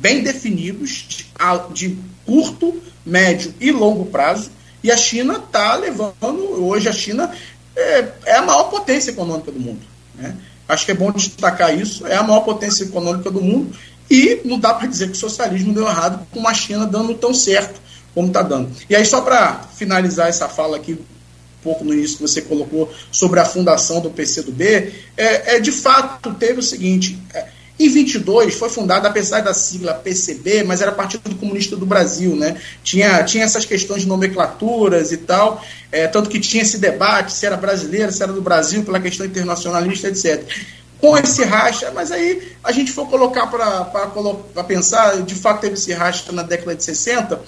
bem 0.06 0.22
definidos, 0.22 1.06
de, 1.08 1.26
de 1.74 1.98
curto, 2.26 2.82
médio 3.06 3.54
e 3.60 3.72
longo 3.72 4.06
prazo, 4.06 4.50
E 4.84 4.92
a 4.92 4.98
China 4.98 5.36
está 5.36 5.76
levando, 5.76 6.64
hoje 6.64 6.90
a 6.90 6.94
China 6.94 7.32
é, 7.76 8.08
é, 8.26 8.36
a 8.36 8.42
maior 8.42 8.66
potência 8.66 9.12
econômica 9.12 9.52
do 9.52 9.60
mundo. 9.60 9.82
Né? 10.16 10.36
Acho 10.68 10.86
que 10.86 10.92
é 10.92 10.96
bom 10.96 11.12
destacar 11.12 11.78
isso, 11.78 12.08
é 12.08 12.16
a 12.16 12.24
maior 12.24 12.42
potência 12.42 12.84
econômica 12.84 13.30
do 13.30 13.42
mundo 13.42 13.76
e 14.10 14.42
não 14.46 14.60
dá 14.60 14.74
para 14.74 14.88
dizer 14.88 15.08
que 15.08 15.14
o 15.14 15.20
socialismo 15.20 15.74
deu 15.74 15.88
errado 15.88 16.26
com 16.32 16.48
a 16.48 16.54
China 16.54 16.86
dando 16.86 17.14
tão 17.16 17.34
certo 17.34 17.80
como 18.14 18.28
está 18.28 18.42
dando. 18.42 18.72
E 18.90 18.96
aí, 18.96 19.06
só 19.06 19.22
para 19.22 19.68
finalizar 19.76 20.30
essa 20.30 20.48
fala 20.48 20.78
aqui, 20.78 20.94
um 20.94 20.98
pouco 21.62 21.84
no 21.84 21.94
início 21.94 22.18
que 22.18 22.22
você 22.22 22.42
colocou 22.42 22.92
sobre 23.12 23.40
a 23.40 23.46
fundação 23.46 24.00
do 24.00 24.10
PCdoB, 24.10 24.94
é, 25.18 25.56
é 25.56 25.60
de 25.60 25.72
fato 25.72 26.34
teve 26.36 26.60
o 26.60 26.64
seguinte. 26.64 27.20
É, 27.34 27.48
em 27.78 27.90
22 27.90 28.56
foi 28.56 28.70
fundada, 28.70 29.10
apesar 29.10 29.42
da 29.42 29.54
sigla 29.54 29.94
PCB, 29.94 30.64
mas 30.64 30.82
era 30.82 30.94
Partido 30.94 31.36
Comunista 31.36 31.76
do 31.76 31.86
Brasil, 31.86 32.34
né? 32.34 32.56
Tinha, 32.82 33.22
tinha 33.26 33.44
essas 33.44 33.66
questões 33.66 34.04
de 34.04 34.08
nomenclaturas 34.08 35.12
e 35.12 35.18
tal, 35.18 35.62
é, 35.92 36.08
tanto 36.08 36.30
que 36.30 36.40
tinha 36.40 36.64
esse 36.64 36.78
debate 36.78 37.34
se 37.34 37.46
era 37.46 37.58
brasileiro, 37.58 38.14
se 38.14 38.24
era 38.24 38.32
do 38.32 38.42
Brasil, 38.42 38.84
pela 38.84 39.00
questão 39.00 39.26
internacionalista, 39.26 40.08
etc. 40.08 40.48
Com 41.00 41.18
esse 41.18 41.44
racha, 41.44 41.92
mas 41.92 42.12
aí 42.12 42.56
a 42.64 42.72
gente 42.72 42.92
for 42.92 43.08
colocar 43.10 43.48
para 43.48 44.64
pensar, 44.64 45.22
de 45.22 45.36
fato 45.36 45.62
teve 45.62 45.74
esse 45.74 45.94
racha 45.94 46.32
na 46.32 46.42
década 46.42 46.76
de 46.76 46.84
60 46.84 47.42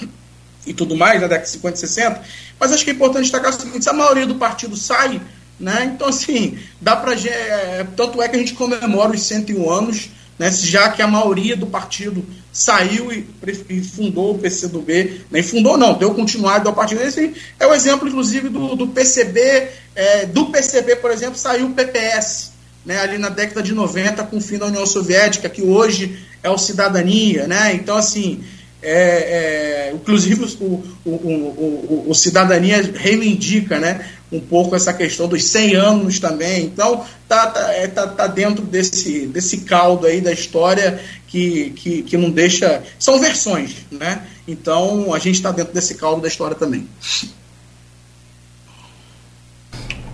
e 0.65 0.73
tudo 0.73 0.95
mais, 0.95 1.21
na 1.21 1.27
década 1.27 1.45
de 1.45 1.51
50 1.51 1.75
e 1.75 1.79
60, 1.79 2.21
mas 2.60 2.71
acho 2.71 2.83
que 2.83 2.91
é 2.91 2.93
importante 2.93 3.23
destacar 3.23 3.51
o 3.51 3.53
seguinte: 3.53 3.83
se 3.83 3.89
a 3.89 3.93
maioria 3.93 4.25
do 4.25 4.36
partido 4.36 4.75
sai, 4.75 5.21
né? 5.60 5.91
Então, 5.93 6.10
assim, 6.10 6.60
dá 6.81 6.95
para. 6.95 7.13
É, 7.13 7.88
tanto 7.95 8.21
é 8.21 8.27
que 8.27 8.36
a 8.36 8.39
gente 8.39 8.53
comemora 8.53 9.12
os 9.12 9.23
101 9.23 9.69
anos 9.69 10.10
né, 10.38 10.51
já 10.51 10.89
que 10.89 11.01
a 11.01 11.07
maioria 11.07 11.55
do 11.55 11.65
partido 11.65 12.23
saiu 12.51 13.12
e, 13.12 13.27
e 13.69 13.83
fundou 13.83 14.36
o 14.36 14.38
PCdoB, 14.38 15.25
nem 15.31 15.41
né, 15.41 15.43
fundou 15.43 15.77
não, 15.77 15.97
deu 15.97 16.13
continuidade 16.13 16.67
ao 16.67 16.73
partido. 16.73 17.01
Esse 17.01 17.33
é 17.60 17.65
o 17.65 17.73
exemplo, 17.73 18.07
inclusive, 18.07 18.49
do, 18.49 18.75
do 18.75 18.88
PCB, 18.88 19.69
é, 19.95 20.25
do 20.25 20.47
PCB, 20.47 20.97
por 20.97 21.12
exemplo, 21.12 21.38
saiu 21.38 21.67
o 21.67 21.73
PPS, 21.73 22.51
né, 22.88 23.00
ali 23.00 23.17
na 23.17 23.28
década 23.28 23.62
de 23.62 23.73
90, 23.73 24.23
com 24.23 24.38
o 24.38 24.41
fim 24.41 24.58
da 24.58 24.67
União 24.67 24.86
Soviética, 24.86 25.50
que 25.50 25.62
hoje 25.62 26.17
é 26.41 26.50
o 26.50 26.58
Cidadania, 26.58 27.45
né, 27.45 27.73
então, 27.76 27.97
assim, 27.97 28.41
é, 28.82 29.89
é, 29.89 29.91
inclusive 29.93 30.45
o, 30.62 30.84
o, 31.04 31.10
o, 31.10 32.06
o, 32.08 32.15
Cidadania 32.15 32.82
reivindica 32.95 33.80
né, 33.80 34.08
um 34.32 34.39
pouco 34.39 34.76
essa 34.76 34.93
questão 34.93 35.28
dos 35.28 35.43
100 35.45 35.76
anos 35.76 36.19
também. 36.19 36.65
Então, 36.65 37.04
tá, 37.28 37.47
tá, 37.47 37.73
é, 37.73 37.88
tá, 37.88 38.06
tá 38.08 38.28
dentro 38.28 38.63
desse, 38.63 39.26
desse 39.26 39.62
caldo 39.62 40.06
aí 40.06 40.21
da 40.21 40.32
história 40.32 41.02
que, 41.28 41.71
que, 41.71 42.04
que 42.04 42.17
não 42.17 42.30
deixa. 42.30 42.84
São 43.00 43.19
versões, 43.19 43.78
né? 43.89 44.21
Então, 44.47 45.12
a 45.13 45.19
gente 45.19 45.36
está 45.36 45.52
dentro 45.52 45.73
desse 45.73 45.95
caldo 45.95 46.21
da 46.21 46.28
história 46.28 46.56
também. 46.56 46.88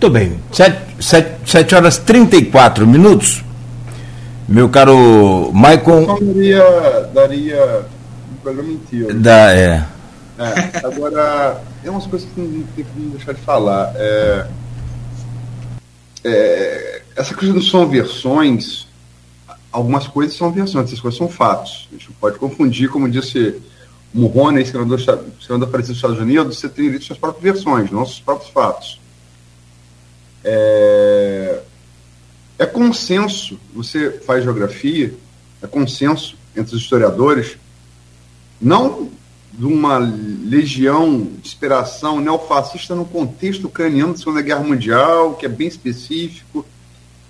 Muito 0.03 0.09
bem. 0.09 0.37
7, 0.99 1.75
horas 1.75 1.97
34 1.97 2.85
minutos. 2.85 3.41
Meu 4.49 4.67
caro 4.67 5.49
Maicon. 5.53 6.19
Daria, 6.19 7.09
daria 7.13 7.85
programa 8.41 8.73
inteiro. 8.73 9.17
Da, 9.17 9.53
é. 9.53 9.87
é. 10.37 10.85
Agora, 10.85 11.61
tem 11.81 11.89
umas 11.89 12.05
coisas 12.05 12.27
que 12.29 12.41
não 12.41 12.63
tem 12.75 12.83
que 12.83 12.99
deixar 13.15 13.31
de 13.31 13.39
falar. 13.39 13.93
É, 13.95 14.47
é, 16.25 17.01
essa 17.15 17.33
questão 17.33 17.61
são 17.61 17.87
versões, 17.87 18.85
algumas 19.71 20.05
coisas 20.05 20.35
são 20.35 20.51
versões, 20.51 20.87
essas 20.87 20.99
coisas 20.99 21.17
são 21.17 21.29
fatos. 21.29 21.87
A 21.89 21.95
gente 21.95 22.11
pode 22.19 22.37
confundir, 22.37 22.89
como 22.89 23.09
disse 23.09 23.55
Mulroney, 24.13 24.65
senador, 24.65 24.99
senador 24.99 25.69
aparecido 25.69 25.93
dos 25.93 25.97
Estados 25.97 26.19
Unidos, 26.19 26.59
você 26.59 26.67
tem 26.67 26.99
suas 26.99 27.17
próprias 27.17 27.53
versões, 27.53 27.89
nossos 27.89 28.19
próprios 28.19 28.51
fatos. 28.51 29.01
É, 30.43 31.59
é 32.59 32.65
consenso, 32.65 33.59
você 33.73 34.11
faz 34.11 34.43
geografia, 34.43 35.13
é 35.61 35.67
consenso 35.67 36.37
entre 36.55 36.75
os 36.75 36.81
historiadores 36.81 37.57
não 38.61 39.09
de 39.51 39.65
uma 39.65 39.97
legião 39.97 41.21
de 41.21 41.47
inspiração 41.47 42.19
neofascista 42.19 42.95
no 42.95 43.05
contexto 43.05 43.65
ucraniano 43.65 44.13
da 44.13 44.19
Segunda 44.19 44.41
Guerra 44.41 44.63
Mundial, 44.63 45.35
que 45.35 45.45
é 45.45 45.49
bem 45.49 45.67
específico 45.67 46.65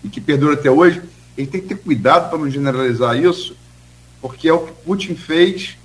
e 0.04 0.10
que 0.10 0.21
perdura 0.21 0.54
até 0.54 0.71
hoje. 0.71 1.02
Gente 1.38 1.49
tem 1.49 1.62
que 1.62 1.67
ter 1.67 1.76
cuidado 1.76 2.30
para 2.30 2.38
não 2.38 2.49
generalizar 2.49 3.17
isso, 3.17 3.58
porque 4.21 4.47
é 4.47 4.54
o 4.54 4.60
que 4.60 4.71
Putin 4.86 5.15
fez 5.15 5.78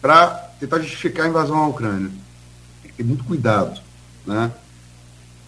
para 0.00 0.28
tentar 0.58 0.80
justificar 0.80 1.26
a 1.26 1.28
invasão 1.28 1.56
à 1.56 1.68
Ucrânia. 1.68 2.10
Tem 2.82 2.90
que 2.90 2.96
ter 2.96 3.04
muito 3.04 3.22
cuidado. 3.24 3.80
Né? 4.26 4.50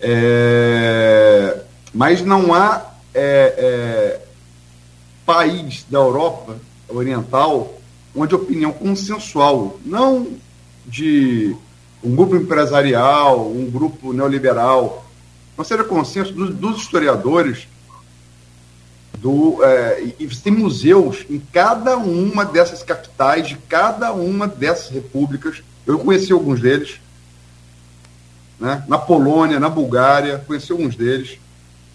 É... 0.01 1.63
Mas 1.93 2.23
não 2.23 2.55
há 2.55 2.93
é, 3.15 3.55
é, 3.57 4.21
país 5.25 5.85
da 5.91 5.99
Europa 5.99 6.57
Oriental 6.89 7.79
onde 8.15 8.35
opinião 8.35 8.73
consensual, 8.73 9.79
não 9.85 10.29
de 10.87 11.55
um 12.03 12.15
grupo 12.15 12.37
empresarial, 12.37 13.49
um 13.51 13.71
grupo 13.71 14.13
neoliberal, 14.13 15.05
não 15.57 15.65
seja 15.65 15.85
consenso 15.85 16.33
dos, 16.33 16.55
dos 16.55 16.81
historiadores, 16.81 17.69
do, 19.19 19.63
é, 19.65 20.13
e 20.19 20.27
tem 20.29 20.53
museus 20.53 21.27
em 21.29 21.41
cada 21.53 21.97
uma 21.97 22.45
dessas 22.45 22.83
capitais, 22.83 23.49
de 23.49 23.57
cada 23.69 24.13
uma 24.13 24.47
dessas 24.47 24.91
repúblicas. 24.91 25.63
Eu 25.85 25.99
conheci 25.99 26.33
alguns 26.33 26.61
deles, 26.61 27.01
né? 28.59 28.85
na 28.89 28.99
Polônia, 28.99 29.61
na 29.61 29.69
Bulgária, 29.69 30.43
conheci 30.47 30.73
alguns 30.73 30.97
deles, 30.97 31.39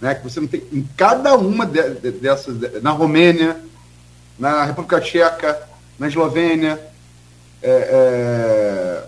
né? 0.02 0.16
que 0.16 0.24
você 0.24 0.40
não 0.40 0.48
tem 0.48 0.64
em 0.72 0.88
cada 0.96 1.36
uma 1.36 1.66
de, 1.66 1.82
de, 1.96 2.12
dessas, 2.12 2.82
na 2.82 2.92
Romênia, 2.92 3.58
na 4.38 4.66
República 4.66 5.00
Tcheca, 5.00 5.62
na 6.00 6.08
Eslovênia, 6.08 6.80
é, 7.62 7.70
é, 7.70 9.04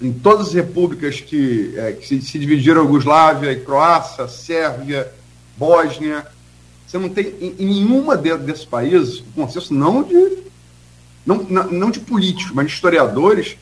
em 0.00 0.12
todas 0.12 0.48
as 0.48 0.54
repúblicas 0.54 1.20
que, 1.20 1.74
é, 1.76 1.92
que 1.92 2.06
se, 2.06 2.20
se, 2.22 2.38
dividiram, 2.38 2.82
Yugoslávia, 2.82 3.58
Croácia, 3.60 4.28
Sérvia, 4.28 5.10
Bósnia, 5.56 6.26
você 6.86 6.98
não 6.98 7.08
tem 7.08 7.34
em, 7.40 7.54
em 7.58 7.66
nenhuma 7.66 8.16
de, 8.16 8.36
desses 8.38 8.64
países 8.64 9.20
o 9.20 9.24
consenso 9.34 9.72
não 9.72 10.02
de 10.02 10.42
não, 11.24 11.36
não 11.36 11.90
de 11.90 12.00
políticos, 12.00 12.52
mas 12.52 12.66
de 12.66 12.72
historiadores 12.72 13.56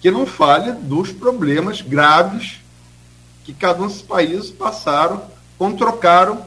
que 0.00 0.10
não 0.10 0.26
fale 0.26 0.72
dos 0.72 1.12
problemas 1.12 1.80
graves 1.80 2.60
que 3.44 3.52
cada 3.54 3.82
um 3.82 3.86
desses 3.86 4.02
países 4.02 4.50
passaram 4.50 5.22
quando 5.56 5.78
trocaram 5.78 6.46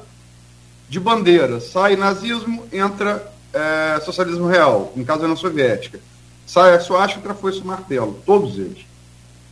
de 0.89 0.99
bandeira. 0.99 1.59
Sai 1.59 1.95
nazismo, 1.95 2.65
entra 2.71 3.31
é, 3.53 3.99
socialismo 4.01 4.47
real, 4.47 4.91
no 4.95 5.05
caso 5.05 5.19
da 5.19 5.25
União 5.25 5.37
Soviética. 5.37 5.99
Sai 6.45 6.75
a 6.75 6.79
suástica, 6.79 7.33
foi 7.33 7.57
o 7.57 7.65
martelo, 7.65 8.21
todos 8.25 8.57
eles. 8.57 8.85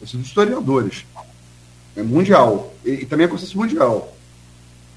Esses 0.02 0.20
historiadores. 0.20 1.06
É 1.96 2.04
mundial. 2.04 2.74
E, 2.86 2.92
e 2.92 3.06
também 3.06 3.26
é 3.26 3.30
consenso 3.30 3.58
mundial. 3.58 4.14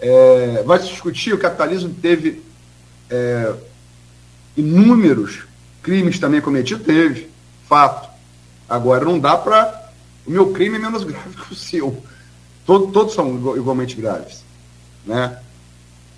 É, 0.00 0.62
vai 0.64 0.78
se 0.78 0.88
discutir, 0.88 1.32
o 1.32 1.38
capitalismo 1.38 1.94
teve 2.00 2.42
é, 3.08 3.54
inúmeros 4.56 5.44
crimes 5.82 6.18
também 6.18 6.40
cometidos, 6.40 6.84
teve, 6.84 7.30
fato. 7.68 8.09
Agora 8.70 9.04
não 9.04 9.18
dá 9.18 9.36
para. 9.36 9.90
O 10.24 10.30
meu 10.30 10.52
crime 10.52 10.76
é 10.76 10.78
menos 10.78 11.02
grave 11.04 11.34
que 11.34 11.52
o 11.52 11.56
seu. 11.56 12.00
Todo, 12.64 12.86
todos 12.92 13.12
são 13.14 13.34
igualmente 13.56 13.96
graves. 13.96 14.44
Né? 15.04 15.36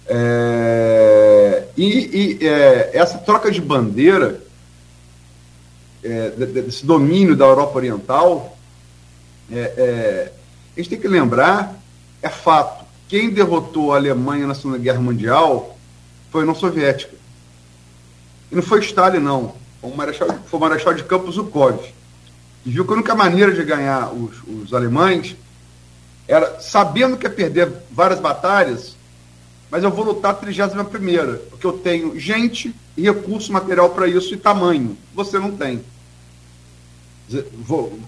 É, 0.06 1.68
e, 1.76 2.38
e 2.42 2.46
é, 2.46 2.90
essa 2.92 3.16
troca 3.16 3.50
de 3.50 3.60
bandeira, 3.60 4.42
é, 6.04 6.30
desse 6.30 6.84
domínio 6.84 7.34
da 7.34 7.46
Europa 7.46 7.78
Oriental, 7.78 8.58
é, 9.50 9.58
é, 9.58 10.32
a 10.76 10.80
gente 10.80 10.90
tem 10.90 11.00
que 11.00 11.08
lembrar, 11.08 11.78
é 12.20 12.28
fato, 12.28 12.84
quem 13.08 13.30
derrotou 13.30 13.92
a 13.92 13.96
Alemanha 13.96 14.46
na 14.46 14.54
Segunda 14.54 14.78
Guerra 14.78 15.00
Mundial 15.00 15.76
foi 16.30 16.40
a 16.40 16.44
União 16.44 16.54
Soviética. 16.54 17.14
E 18.50 18.54
não 18.54 18.62
foi 18.62 18.80
Stalin, 18.80 19.20
não. 19.20 19.54
Foi 19.80 19.90
o 19.90 19.96
Marechal, 19.96 20.28
foi 20.46 20.58
o 20.58 20.60
Marechal 20.60 20.94
de 20.94 21.04
Campos 21.04 21.36
Zukov. 21.36 21.78
E 22.64 22.70
viu 22.70 22.84
que 22.84 22.90
a 22.90 22.94
única 22.94 23.14
maneira 23.14 23.52
de 23.52 23.64
ganhar 23.64 24.12
os, 24.12 24.36
os 24.46 24.74
alemães 24.74 25.36
era, 26.28 26.60
sabendo 26.60 27.16
que 27.16 27.26
ia 27.26 27.30
perder 27.30 27.72
várias 27.90 28.20
batalhas, 28.20 28.96
mas 29.70 29.82
eu 29.82 29.90
vou 29.90 30.04
lutar 30.04 30.32
a 30.32 30.34
31 30.34 30.84
primeira, 30.84 31.34
porque 31.50 31.66
eu 31.66 31.72
tenho 31.72 32.18
gente 32.18 32.74
e 32.96 33.02
recurso 33.02 33.52
material 33.52 33.90
para 33.90 34.06
isso 34.06 34.34
e 34.34 34.36
tamanho. 34.36 34.96
Você 35.14 35.38
não 35.38 35.56
tem. 35.56 35.82
Vou, 37.54 37.98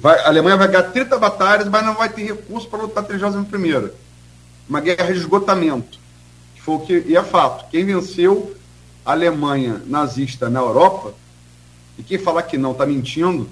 vai, 0.00 0.18
a 0.20 0.28
Alemanha 0.28 0.56
vai 0.56 0.68
ganhar 0.68 0.84
30 0.84 1.18
batalhas, 1.18 1.68
mas 1.68 1.84
não 1.84 1.94
vai 1.94 2.08
ter 2.08 2.24
recurso 2.24 2.66
para 2.68 2.82
lutar 2.82 3.04
a 3.04 3.06
31 3.06 3.44
primeira. 3.44 3.94
Uma 4.68 4.80
guerra 4.80 5.12
de 5.12 5.18
esgotamento. 5.18 5.98
Que 6.54 6.62
foi 6.62 6.74
o 6.76 6.80
que, 6.80 7.04
e 7.06 7.16
é 7.16 7.22
fato. 7.22 7.70
Quem 7.70 7.84
venceu 7.84 8.56
a 9.04 9.12
Alemanha 9.12 9.82
nazista 9.86 10.48
na 10.48 10.60
Europa, 10.60 11.14
e 11.98 12.02
quem 12.02 12.18
falar 12.18 12.44
que 12.44 12.56
não 12.56 12.72
está 12.72 12.86
mentindo, 12.86 13.48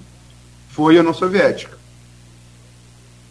foi 0.79 0.95
a 0.95 1.01
União 1.01 1.13
Soviética. 1.13 1.77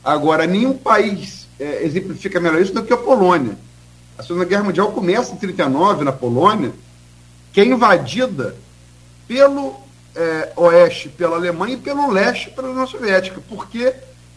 Agora, 0.05 0.47
nenhum 0.47 0.77
país 0.77 1.49
é, 1.59 1.83
exemplifica 1.83 2.39
melhor 2.39 2.61
isso 2.61 2.75
do 2.75 2.85
que 2.85 2.93
a 2.93 2.97
Polônia. 2.99 3.57
A 4.19 4.23
Segunda 4.23 4.45
Guerra 4.45 4.65
Mundial 4.65 4.93
começa 4.93 5.33
em 5.33 5.37
39 5.37 6.05
na 6.05 6.13
Polônia, 6.13 6.73
que 7.51 7.63
é 7.63 7.65
invadida 7.65 8.55
pelo 9.27 9.81
é, 10.15 10.53
oeste, 10.57 11.09
pela 11.09 11.37
Alemanha 11.37 11.73
e 11.73 11.79
pelo 11.79 12.11
leste, 12.11 12.51
pela 12.51 12.69
União 12.69 12.87
Soviética. 12.87 13.41
Por 13.49 13.67
quê? 13.67 13.95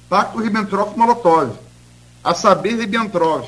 Pacto 0.08 0.40
Ribbentrop-Molotov. 0.40 1.52
A 2.24 2.34
saber, 2.34 2.78
Ribbentrop, 2.78 3.46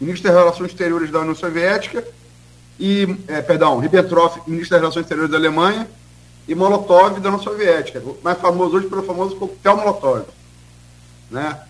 ministro 0.00 0.30
das 0.30 0.38
Relações 0.38 0.70
Exteriores 0.70 1.10
da 1.10 1.20
União 1.20 1.34
Soviética, 1.34 2.02
e, 2.80 3.14
é, 3.28 3.42
perdão, 3.42 3.78
Ribbentrop, 3.78 4.38
ministro 4.46 4.70
das 4.70 4.80
Relações 4.80 5.02
Exteriores 5.02 5.30
da 5.30 5.36
Alemanha, 5.36 5.86
e 6.48 6.54
Molotov 6.54 7.20
da 7.20 7.28
União 7.28 7.42
Soviética, 7.42 8.02
mais 8.22 8.38
famoso 8.38 8.76
hoje 8.76 8.88
pelo 8.88 9.02
famoso 9.02 9.36
coquetel 9.36 9.76
Molotov. 9.76 10.26
Né? 11.30 11.60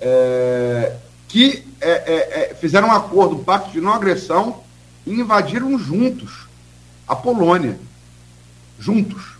É, 0.00 0.96
que 1.28 1.64
é, 1.80 1.90
é, 1.90 2.50
é, 2.50 2.54
fizeram 2.54 2.88
um 2.88 2.92
acordo, 2.92 3.36
um 3.36 3.44
pacto 3.44 3.70
de 3.70 3.80
não 3.80 3.92
agressão, 3.92 4.62
e 5.06 5.12
invadiram 5.12 5.78
juntos 5.78 6.46
a 7.06 7.14
Polônia. 7.14 7.78
Juntos. 8.78 9.32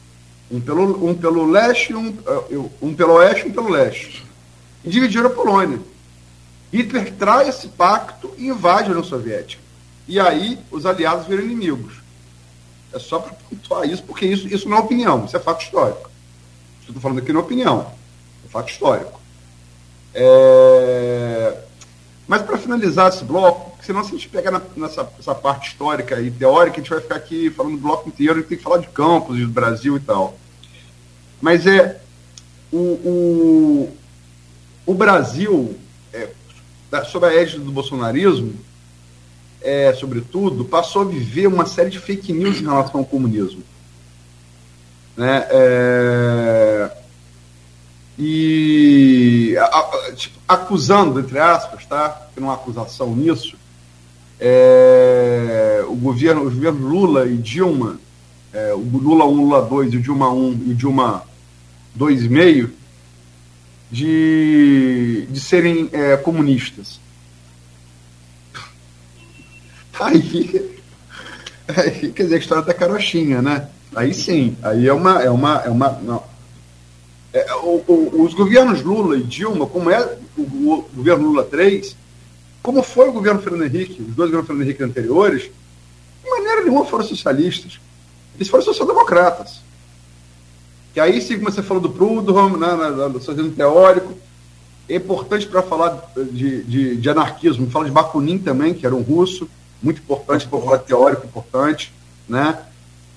Um 0.50 0.60
pelo, 0.60 1.08
um 1.08 1.14
pelo 1.14 1.50
leste, 1.50 1.94
um, 1.94 2.10
uh, 2.10 2.70
um 2.82 2.94
pelo 2.94 3.14
oeste 3.14 3.46
e 3.46 3.50
um 3.50 3.52
pelo 3.54 3.70
leste. 3.70 4.26
E 4.84 4.90
dividiram 4.90 5.26
a 5.26 5.30
Polônia. 5.30 5.80
Hitler 6.72 7.12
traz 7.14 7.48
esse 7.48 7.68
pacto 7.68 8.32
e 8.36 8.48
invade 8.48 8.88
a 8.88 8.90
União 8.90 9.04
Soviética. 9.04 9.62
E 10.06 10.20
aí 10.20 10.58
os 10.70 10.84
aliados 10.84 11.26
viram 11.26 11.44
inimigos. 11.44 12.01
É 12.92 12.98
só 12.98 13.18
para 13.18 13.34
pontuar 13.34 13.88
isso, 13.88 14.02
porque 14.02 14.26
isso, 14.26 14.46
isso 14.48 14.68
não 14.68 14.76
é 14.76 14.80
opinião, 14.80 15.24
isso 15.24 15.36
é 15.36 15.40
fato 15.40 15.62
histórico. 15.62 16.10
Estou 16.80 17.00
falando 17.00 17.18
aqui 17.18 17.32
não 17.32 17.40
é 17.40 17.44
opinião, 17.44 17.92
é 18.44 18.48
fato 18.48 18.70
histórico. 18.70 19.20
É... 20.14 21.58
Mas 22.28 22.42
para 22.42 22.58
finalizar 22.58 23.08
esse 23.08 23.24
bloco, 23.24 23.82
senão 23.82 24.04
se 24.04 24.10
a 24.10 24.12
gente 24.12 24.28
pegar 24.28 24.50
na, 24.50 24.60
nessa, 24.76 25.10
nessa 25.16 25.34
parte 25.34 25.70
histórica 25.70 26.20
e 26.20 26.30
teórica, 26.30 26.76
a 26.76 26.80
gente 26.80 26.90
vai 26.90 27.00
ficar 27.00 27.16
aqui 27.16 27.50
falando 27.50 27.76
do 27.76 27.82
bloco 27.82 28.08
inteiro, 28.08 28.34
a 28.34 28.36
gente 28.36 28.48
tem 28.48 28.58
que 28.58 28.64
falar 28.64 28.78
de 28.78 28.88
campos, 28.88 29.38
do 29.38 29.48
Brasil 29.48 29.96
e 29.96 30.00
tal. 30.00 30.36
Mas 31.40 31.66
é 31.66 32.00
o, 32.70 32.78
o, 32.78 33.96
o 34.86 34.94
Brasil, 34.94 35.76
é, 36.12 36.28
sob 37.04 37.26
a 37.26 37.34
égide 37.34 37.58
do 37.58 37.72
bolsonarismo, 37.72 38.54
é, 39.62 39.94
sobretudo, 39.94 40.64
passou 40.64 41.02
a 41.02 41.04
viver 41.04 41.46
uma 41.46 41.66
série 41.66 41.90
de 41.90 41.98
fake 41.98 42.32
news 42.32 42.60
em 42.60 42.64
relação 42.64 43.00
ao 43.00 43.06
comunismo. 43.06 43.62
Né? 45.16 45.46
É, 45.50 46.90
e 48.18 49.56
a, 49.58 49.64
a, 49.64 50.12
tipo, 50.14 50.38
acusando, 50.46 51.20
entre 51.20 51.38
aspas, 51.38 51.86
tá? 51.86 52.08
Tem 52.34 52.42
uma 52.42 52.54
acusação 52.54 53.14
nisso, 53.14 53.56
é, 54.38 55.84
o 55.86 55.94
governo, 55.94 56.42
os 56.42 56.54
governos 56.54 56.82
Lula 56.82 57.26
e 57.26 57.36
Dilma, 57.36 58.00
é, 58.52 58.74
o 58.74 58.80
Lula 58.80 59.24
1, 59.24 59.34
Lula 59.34 59.62
2 59.62 59.92
e 59.92 59.96
o 59.96 60.00
Dilma 60.00 60.32
1 60.32 60.62
e 60.66 60.72
o 60.72 60.74
Dilma 60.74 61.22
2,5, 61.98 62.70
de, 63.90 65.26
de 65.30 65.40
serem 65.40 65.88
é, 65.92 66.16
comunistas. 66.16 67.01
Aí, 70.00 70.78
aí, 71.68 72.12
quer 72.12 72.22
dizer, 72.24 72.36
a 72.36 72.38
história 72.38 72.64
da 72.64 72.74
carochinha, 72.74 73.42
né? 73.42 73.68
Aí 73.94 74.14
sim, 74.14 74.56
aí 74.62 74.86
é 74.86 74.92
uma. 74.92 75.22
É 75.22 75.30
uma, 75.30 75.62
é 75.64 75.68
uma. 75.68 76.22
É, 77.32 77.54
o, 77.56 77.82
o, 77.86 78.22
os 78.24 78.34
governos 78.34 78.82
Lula 78.82 79.16
e 79.16 79.22
Dilma, 79.22 79.66
como 79.66 79.90
é 79.90 80.18
o, 80.36 80.42
o, 80.42 80.88
governo 80.94 81.28
Lula 81.28 81.44
3, 81.44 81.96
como 82.62 82.82
foi 82.82 83.08
o 83.08 83.12
governo 83.12 83.40
Fernando 83.40 83.64
Henrique, 83.64 84.02
os 84.02 84.14
dois 84.14 84.30
governos 84.30 84.46
Fernando 84.46 84.66
Henrique 84.66 84.82
anteriores, 84.82 85.50
de 86.22 86.30
maneira 86.30 86.62
nenhuma 86.62 86.84
foram 86.84 87.04
socialistas. 87.04 87.80
Eles 88.34 88.48
foram 88.48 88.64
social-democratas. 88.64 89.60
Que 90.92 91.00
aí 91.00 91.20
sim, 91.22 91.38
como 91.38 91.50
você 91.50 91.62
falou 91.62 91.82
do 91.82 91.90
Prudhomme, 91.90 92.58
né, 92.58 92.68
do 93.10 93.18
socialismo 93.18 93.52
teórico, 93.52 94.14
é 94.88 94.96
importante 94.96 95.46
para 95.46 95.62
falar 95.62 96.12
de, 96.16 96.62
de, 96.64 96.96
de 96.96 97.10
anarquismo, 97.10 97.70
fala 97.70 97.86
de 97.86 97.90
Bakunin 97.90 98.38
também, 98.38 98.74
que 98.74 98.84
era 98.84 98.94
um 98.94 99.00
russo, 99.00 99.48
muito 99.82 100.00
importante, 100.00 100.46
por 100.46 100.62
falar 100.64 100.78
teórico 100.78 101.26
importante, 101.26 101.92
né? 102.28 102.58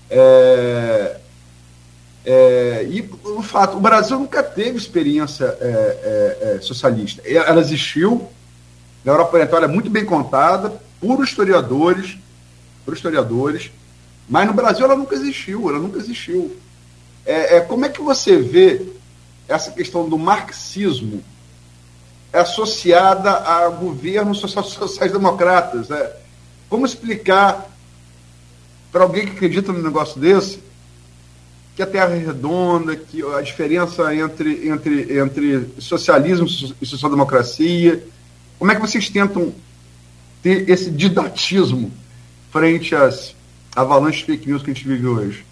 É, 0.10 1.18
é, 2.26 2.88
e 2.90 3.08
o 3.24 3.42
fato, 3.44 3.78
o 3.78 3.80
Brasil 3.80 4.18
nunca 4.18 4.42
teve 4.42 4.78
experiência 4.78 5.46
é, 5.62 5.68
é, 5.68 6.56
é 6.56 6.62
socialista. 6.62 7.22
Ela 7.24 7.62
existiu, 7.62 8.28
na 9.04 9.12
Europa 9.12 9.36
Oriental 9.36 9.64
é 9.64 9.68
muito 9.68 9.90
bem 9.90 10.04
contada 10.04 10.82
por 11.00 11.24
historiadores, 11.24 12.18
por 12.84 12.96
historiadores, 12.96 13.72
mas 14.28 14.48
no 14.48 14.54
Brasil 14.54 14.86
ela 14.86 14.96
nunca 14.96 15.14
existiu, 15.14 15.70
ela 15.70 15.78
nunca 15.78 16.00
existiu. 16.00 16.56
É, 17.24 17.60
como 17.62 17.86
é 17.86 17.90
que 17.90 18.02
você 18.02 18.38
vê 18.38 18.88
essa 19.48 19.72
questão 19.72 20.10
do 20.10 20.18
marxismo 20.18 21.24
associada 22.34 23.32
a 23.32 23.70
governos 23.70 24.40
sociais-democratas? 24.40 25.92
É, 25.92 26.25
como 26.70 26.86
explicar 26.86 27.70
para 28.92 29.04
alguém 29.04 29.26
que 29.26 29.34
acredita 29.34 29.72
num 29.72 29.82
negócio 29.82 30.20
desse 30.20 30.60
que 31.76 31.84
a 31.84 31.86
Terra 31.86 32.16
é 32.16 32.20
redonda, 32.20 32.96
que 32.96 33.22
a 33.22 33.42
diferença 33.42 34.16
entre, 34.16 34.70
entre, 34.70 35.20
entre 35.20 35.68
socialismo 35.78 36.48
e 36.82 36.86
social-democracia? 36.86 38.02
Como 38.58 38.72
é 38.72 38.76
que 38.76 38.82
vocês 38.82 39.10
tentam 39.10 39.54
ter 40.42 40.70
esse 40.70 40.90
didatismo 40.90 41.92
frente 42.50 42.96
às 42.96 43.36
avalanches 43.76 44.22
fake 44.22 44.48
news 44.48 44.64
que 44.64 44.72
a 44.72 44.74
gente 44.74 44.88
vive 44.88 45.06
hoje? 45.06 45.46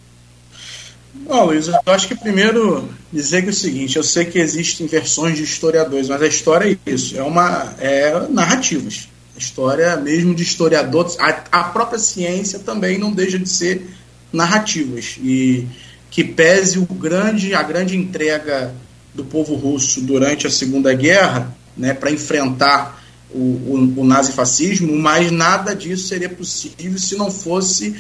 Bom, 1.14 1.46
Luiz, 1.46 1.68
eu 1.68 1.94
acho 1.94 2.08
que 2.08 2.16
primeiro 2.16 2.90
dizer 3.12 3.42
que 3.42 3.50
é 3.50 3.52
o 3.52 3.54
seguinte, 3.54 3.98
eu 3.98 4.04
sei 4.04 4.26
que 4.26 4.40
existem 4.40 4.88
versões 4.88 5.38
de 5.38 5.44
historiadores, 5.44 6.08
mas 6.08 6.22
a 6.22 6.28
história 6.28 6.72
é 6.86 6.90
isso, 6.90 7.18
é 7.18 7.22
uma 7.22 7.76
é 7.80 8.28
narrativas. 8.30 9.10
A 9.36 9.40
história, 9.40 9.96
mesmo 9.98 10.36
de 10.36 10.44
historiadores, 10.44 11.18
a, 11.20 11.44
a 11.52 11.64
própria 11.66 12.00
ciência 12.00 12.60
também 12.60 12.98
não 12.98 13.12
deixa 13.12 13.40
de 13.40 13.50
ser 13.50 13.90
narrativas. 14.32 15.18
E 15.22 15.68
que 16.12 16.24
pese 16.24 16.78
o 16.78 16.86
grande, 16.86 17.56
a 17.56 17.64
grande 17.64 17.98
entrega 17.98 18.74
do 19.14 19.24
povo 19.24 19.56
russo 19.56 20.02
durante 20.02 20.46
a 20.46 20.50
Segunda 20.50 20.94
Guerra, 20.94 21.56
né, 21.76 21.94
para 21.94 22.12
enfrentar 22.12 23.04
o, 23.32 23.40
o, 23.40 23.94
o 23.98 24.06
nazifascismo, 24.06 24.96
mas 24.96 25.32
nada 25.32 25.76
disso 25.76 26.08
seria 26.08 26.30
possível 26.30 27.00
se 27.00 27.16
não 27.16 27.32
fosse 27.32 27.96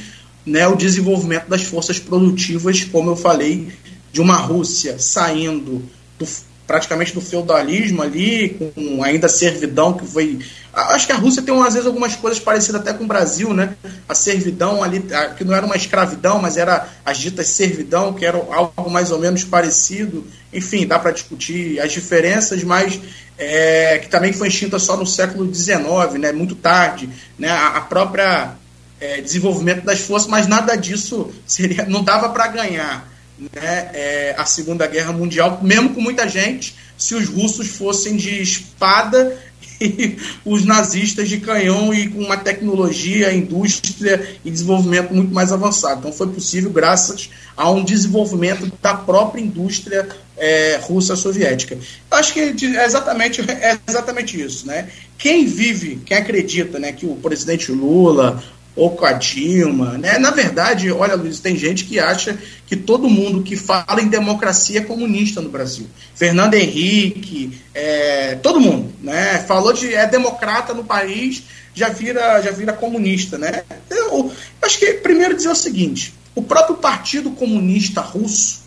né, 0.45 0.67
o 0.67 0.75
desenvolvimento 0.75 1.47
das 1.47 1.63
forças 1.63 1.99
produtivas, 1.99 2.83
como 2.83 3.09
eu 3.09 3.15
falei, 3.15 3.69
de 4.11 4.21
uma 4.21 4.35
Rússia 4.35 4.99
saindo 4.99 5.83
do, 6.19 6.27
praticamente 6.65 7.13
do 7.13 7.21
feudalismo 7.21 8.01
ali, 8.01 8.57
com 8.73 9.03
ainda 9.03 9.27
servidão 9.27 9.93
que 9.93 10.05
foi. 10.05 10.39
Acho 10.73 11.05
que 11.05 11.11
a 11.11 11.17
Rússia 11.17 11.41
tem 11.41 11.53
às 11.61 11.73
vezes 11.73 11.85
algumas 11.85 12.15
coisas 12.15 12.39
parecidas 12.39 12.81
até 12.81 12.93
com 12.93 13.03
o 13.03 13.07
Brasil, 13.07 13.53
né? 13.53 13.75
A 14.07 14.15
servidão 14.15 14.83
ali, 14.83 15.03
que 15.37 15.43
não 15.43 15.53
era 15.53 15.65
uma 15.65 15.75
escravidão, 15.75 16.41
mas 16.41 16.57
era 16.57 16.87
as 17.05 17.17
ditas 17.17 17.47
servidão, 17.49 18.13
que 18.13 18.25
era 18.25 18.37
algo 18.37 18.89
mais 18.89 19.11
ou 19.11 19.19
menos 19.19 19.43
parecido. 19.43 20.25
Enfim, 20.51 20.87
dá 20.87 20.97
para 20.97 21.11
discutir 21.11 21.79
as 21.79 21.91
diferenças, 21.91 22.63
mas 22.63 22.99
é, 23.37 23.99
que 23.99 24.07
também 24.07 24.33
foi 24.33 24.47
extinta 24.47 24.79
só 24.79 24.95
no 24.95 25.05
século 25.05 25.53
XIX, 25.53 26.13
né? 26.19 26.31
Muito 26.31 26.55
tarde, 26.55 27.09
né? 27.37 27.49
A, 27.49 27.77
a 27.77 27.81
própria 27.81 28.53
é, 28.99 29.21
desenvolvimento 29.21 29.83
das 29.83 29.99
forças, 29.99 30.29
mas 30.29 30.47
nada 30.47 30.75
disso 30.75 31.29
seria, 31.45 31.85
não 31.85 32.03
dava 32.03 32.29
para 32.29 32.47
ganhar 32.47 33.12
né, 33.53 33.91
é, 33.93 34.35
a 34.37 34.45
Segunda 34.45 34.87
Guerra 34.87 35.11
Mundial, 35.11 35.59
mesmo 35.63 35.93
com 35.93 36.01
muita 36.01 36.27
gente, 36.27 36.75
se 36.97 37.15
os 37.15 37.27
russos 37.27 37.67
fossem 37.67 38.15
de 38.15 38.41
espada 38.41 39.37
e 39.81 40.17
os 40.45 40.65
nazistas 40.65 41.27
de 41.27 41.39
canhão 41.39 41.93
e 41.93 42.09
com 42.09 42.19
uma 42.19 42.37
tecnologia, 42.37 43.33
indústria 43.33 44.37
e 44.43 44.51
desenvolvimento 44.51 45.13
muito 45.13 45.33
mais 45.33 45.51
avançado. 45.51 45.99
Então 45.99 46.13
foi 46.13 46.27
possível 46.27 46.71
graças 46.71 47.29
a 47.55 47.69
um 47.69 47.83
desenvolvimento 47.83 48.71
da 48.81 48.93
própria 48.93 49.41
indústria 49.41 50.07
é, 50.37 50.79
russa 50.81 51.15
soviética. 51.15 51.75
Eu 51.75 52.17
acho 52.17 52.33
que 52.33 52.39
é 52.39 52.85
exatamente, 52.85 53.41
é 53.41 53.77
exatamente 53.87 54.41
isso. 54.41 54.67
Né? 54.67 54.89
Quem 55.17 55.45
vive, 55.45 56.01
quem 56.05 56.17
acredita 56.17 56.79
né, 56.79 56.91
que 56.91 57.05
o 57.05 57.15
presidente 57.15 57.71
Lula, 57.71 58.43
ou 58.75 58.91
com 58.91 59.05
a 59.05 59.13
Dilma. 59.13 59.97
Né? 59.97 60.17
Na 60.17 60.31
verdade, 60.31 60.91
olha, 60.91 61.15
Luiz, 61.15 61.39
tem 61.39 61.55
gente 61.55 61.85
que 61.85 61.99
acha 61.99 62.37
que 62.65 62.75
todo 62.75 63.09
mundo 63.09 63.43
que 63.43 63.55
fala 63.55 64.01
em 64.01 64.07
democracia 64.07 64.79
é 64.79 64.83
comunista 64.83 65.41
no 65.41 65.49
Brasil. 65.49 65.87
Fernando 66.15 66.55
Henrique, 66.55 67.61
é, 67.73 68.35
todo 68.35 68.59
mundo, 68.59 68.91
né? 69.01 69.43
Falou 69.47 69.73
de 69.73 69.93
é 69.93 70.07
democrata 70.07 70.73
no 70.73 70.83
país, 70.83 71.43
já 71.73 71.89
vira, 71.89 72.41
já 72.41 72.51
vira 72.51 72.73
comunista, 72.73 73.37
né? 73.37 73.63
Eu, 73.89 74.07
eu 74.07 74.31
acho 74.61 74.79
que 74.79 74.93
primeiro 74.93 75.35
dizer 75.35 75.49
o 75.49 75.55
seguinte: 75.55 76.13
o 76.33 76.41
próprio 76.41 76.77
Partido 76.77 77.31
Comunista 77.31 78.01
Russo 78.01 78.63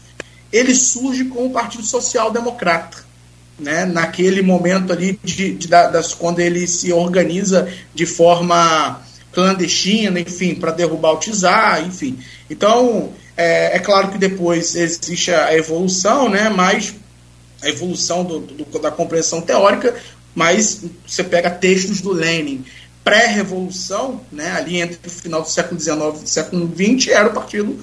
ele 0.52 0.74
surge 0.74 1.24
como 1.24 1.50
partido 1.50 1.84
social 1.84 2.30
democrata. 2.30 3.04
né, 3.58 3.86
naquele 3.86 4.42
momento 4.42 4.92
ali 4.92 5.18
de, 5.24 5.54
de, 5.54 5.66
das, 5.66 6.12
quando 6.12 6.40
ele 6.40 6.66
se 6.66 6.92
organiza 6.92 7.66
de 7.94 8.04
forma 8.04 9.00
clandestina, 9.36 10.18
enfim, 10.18 10.54
para 10.54 10.72
derrubar 10.72 11.12
o 11.12 11.18
Tizar, 11.18 11.86
enfim. 11.86 12.18
Então, 12.48 13.12
é, 13.36 13.76
é, 13.76 13.78
claro 13.78 14.08
que 14.08 14.16
depois 14.16 14.74
existe 14.74 15.30
a 15.30 15.54
evolução, 15.54 16.30
né, 16.30 16.48
mas 16.48 16.94
a 17.62 17.68
evolução 17.68 18.24
do, 18.24 18.40
do, 18.40 18.78
da 18.78 18.90
compreensão 18.90 19.42
teórica, 19.42 19.94
mas 20.34 20.80
você 21.06 21.22
pega 21.22 21.50
textos 21.50 22.00
do 22.00 22.12
Lenin 22.12 22.64
pré-revolução, 23.04 24.22
né, 24.32 24.52
ali 24.52 24.80
entre 24.80 24.98
o 25.06 25.10
final 25.10 25.42
do 25.42 25.50
século 25.50 25.78
XIX 25.78 26.22
e 26.24 26.28
século 26.28 26.72
XX, 26.74 27.08
era 27.08 27.28
o 27.28 27.34
partido 27.34 27.78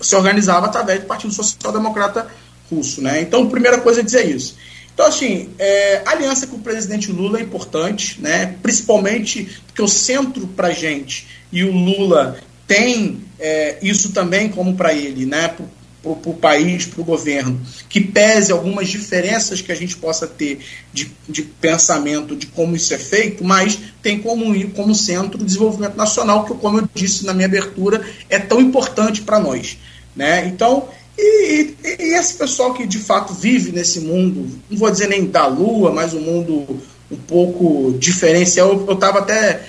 se 0.00 0.16
organizava 0.16 0.66
através 0.66 1.00
do 1.00 1.06
Partido 1.06 1.32
Social 1.32 1.72
Democrata 1.72 2.26
Russo, 2.68 3.00
né? 3.00 3.20
Então, 3.20 3.44
a 3.44 3.48
primeira 3.48 3.80
coisa 3.80 4.00
é 4.00 4.02
dizer 4.02 4.26
isso. 4.26 4.56
Então, 4.96 5.08
assim, 5.08 5.50
é, 5.58 6.00
aliança 6.06 6.46
com 6.46 6.56
o 6.56 6.60
presidente 6.60 7.12
Lula 7.12 7.38
é 7.38 7.42
importante, 7.42 8.18
né? 8.18 8.56
principalmente 8.62 9.46
porque 9.66 9.82
o 9.82 9.86
centro 9.86 10.46
para 10.46 10.70
gente 10.70 11.26
e 11.52 11.62
o 11.64 11.70
Lula 11.70 12.38
tem 12.66 13.20
é, 13.38 13.76
isso 13.82 14.14
também 14.14 14.48
como 14.48 14.74
para 14.74 14.94
ele, 14.94 15.26
né? 15.26 15.48
para 15.48 15.66
o 16.02 16.34
país, 16.34 16.86
para 16.86 17.02
o 17.02 17.04
governo, 17.04 17.60
que 17.90 18.00
pese 18.00 18.50
algumas 18.50 18.88
diferenças 18.88 19.60
que 19.60 19.70
a 19.70 19.74
gente 19.74 19.98
possa 19.98 20.26
ter 20.26 20.60
de, 20.94 21.12
de 21.28 21.42
pensamento 21.42 22.34
de 22.34 22.46
como 22.46 22.74
isso 22.74 22.94
é 22.94 22.98
feito, 22.98 23.44
mas 23.44 23.78
tem 24.00 24.18
como, 24.18 24.46
como 24.70 24.94
centro 24.94 25.42
o 25.42 25.44
desenvolvimento 25.44 25.94
nacional, 25.94 26.46
que, 26.46 26.54
como 26.54 26.78
eu 26.78 26.88
disse 26.94 27.26
na 27.26 27.34
minha 27.34 27.48
abertura, 27.48 28.02
é 28.30 28.38
tão 28.38 28.62
importante 28.62 29.20
para 29.20 29.38
nós. 29.38 29.76
Né? 30.16 30.46
Então, 30.46 30.88
e, 31.18 31.76
e, 31.82 31.96
e, 32.02 32.14
esse 32.14 32.34
pessoal 32.34 32.74
que 32.74 32.86
de 32.86 32.98
fato 32.98 33.32
vive 33.32 33.72
nesse 33.72 34.00
mundo, 34.00 34.60
não 34.68 34.78
vou 34.78 34.90
dizer 34.90 35.08
nem 35.08 35.26
da 35.26 35.46
lua, 35.46 35.90
mas 35.92 36.12
um 36.12 36.20
mundo 36.20 36.80
um 37.10 37.16
pouco 37.16 37.96
diferencial. 37.98 38.84
Eu 38.86 38.94
estava 38.94 39.20
até, 39.20 39.66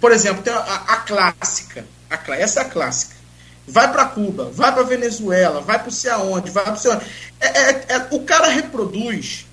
por 0.00 0.12
exemplo, 0.12 0.42
tem 0.42 0.52
a, 0.52 0.58
a 0.58 0.96
clássica, 0.98 1.84
a, 2.10 2.36
essa 2.36 2.60
é 2.60 2.62
a 2.62 2.68
clássica. 2.68 3.14
Vai 3.66 3.90
para 3.90 4.04
Cuba, 4.04 4.50
vai 4.52 4.72
para 4.72 4.82
Venezuela, 4.82 5.60
vai 5.62 5.78
para 5.78 5.90
sei 5.90 6.10
aonde, 6.10 6.50
vai 6.50 6.64
para 6.64 6.76
sei 6.76 6.92
aonde. 6.92 7.04
É, 7.40 7.46
é, 7.46 7.84
é, 7.88 8.06
o 8.10 8.20
cara 8.20 8.48
reproduz 8.48 9.46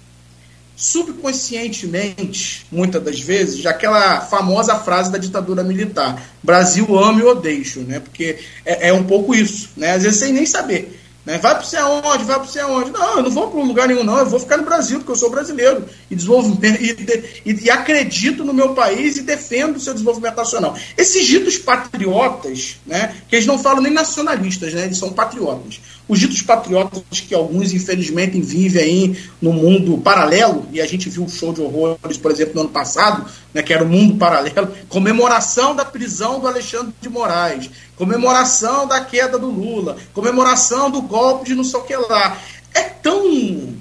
subconscientemente, 0.76 2.66
muitas 2.72 3.02
das 3.04 3.20
vezes, 3.20 3.66
aquela 3.66 4.22
famosa 4.22 4.76
frase 4.76 5.12
da 5.12 5.18
ditadura 5.18 5.64
militar: 5.64 6.22
Brasil 6.44 6.98
ame 7.00 7.24
ou 7.24 7.36
deixo, 7.36 7.82
né? 7.82 8.00
Porque 8.00 8.40
é, 8.66 8.90
é 8.90 8.94
um 8.94 9.04
pouco 9.04 9.34
isso, 9.34 9.70
né? 9.78 9.94
Às 9.94 10.04
vezes 10.04 10.20
sem 10.20 10.34
nem 10.34 10.46
saber. 10.46 11.01
Né? 11.26 11.38
Vai 11.38 11.54
para 11.54 11.64
você 11.64 11.78
aonde, 11.78 12.24
vai 12.24 12.38
para 12.38 12.48
você 12.48 12.60
aonde. 12.60 12.92
Não, 12.92 13.18
eu 13.18 13.24
não 13.24 13.32
vou 13.32 13.50
para 13.50 13.62
lugar 13.62 13.88
nenhum, 13.88 14.04
não. 14.04 14.18
Eu 14.18 14.26
vou 14.26 14.40
ficar 14.40 14.58
no 14.58 14.64
Brasil, 14.64 15.00
porque 15.00 15.12
eu 15.12 15.16
sou 15.16 15.30
brasileiro. 15.30 15.86
E, 16.10 16.16
desenvolvo, 16.16 16.58
e, 16.64 17.50
e, 17.50 17.66
e 17.66 17.70
acredito 17.70 18.44
no 18.44 18.54
meu 18.54 18.74
país 18.74 19.18
e 19.18 19.22
defendo 19.22 19.76
o 19.76 19.80
seu 19.80 19.94
desenvolvimento 19.94 20.36
nacional. 20.36 20.76
Esses 20.98 21.26
ditos 21.26 21.58
patriotas, 21.58 22.78
né, 22.86 23.16
que 23.30 23.36
eles 23.36 23.46
não 23.46 23.60
falam 23.60 23.82
nem 23.82 23.94
nacionalistas, 23.94 24.74
né, 24.74 24.86
eles 24.86 24.98
são 24.98 25.12
patriotas. 25.12 25.80
Os 26.12 26.20
ditos 26.20 26.42
patriotas 26.42 27.22
que 27.22 27.34
alguns, 27.34 27.72
infelizmente, 27.72 28.42
vivem 28.42 28.84
aí 28.84 29.18
no 29.42 29.54
mundo 29.54 29.98
paralelo, 30.00 30.68
e 30.70 30.82
a 30.82 30.86
gente 30.86 31.10
viu 31.10 31.24
um 31.24 31.30
show 31.30 31.54
de 31.54 31.62
horrores, 31.62 32.18
por 32.18 32.30
exemplo, 32.30 32.54
no 32.56 32.62
ano 32.64 32.70
passado, 32.70 33.26
né, 33.54 33.62
que 33.62 33.74
era 33.74 33.82
o 33.82 33.88
mundo 33.88 34.18
paralelo, 34.18 34.76
comemoração 34.90 35.74
da 35.74 35.86
prisão 35.86 36.42
do 36.42 36.50
Alexandre 36.50 36.94
de 37.00 37.08
Moraes, 37.08 37.70
comemoração 37.96 38.86
da 38.86 39.00
queda 39.00 39.40
do 39.40 39.50
Lula, 39.50 39.96
comemoração 40.12 40.92
do 40.92 41.02
golpe 41.02 41.46
de 41.46 41.56
não 41.56 41.64
sei 41.64 41.80
o 41.80 41.84
que 41.84 41.96
lá. 41.96 42.38
É 42.74 42.82
tão. 42.82 43.74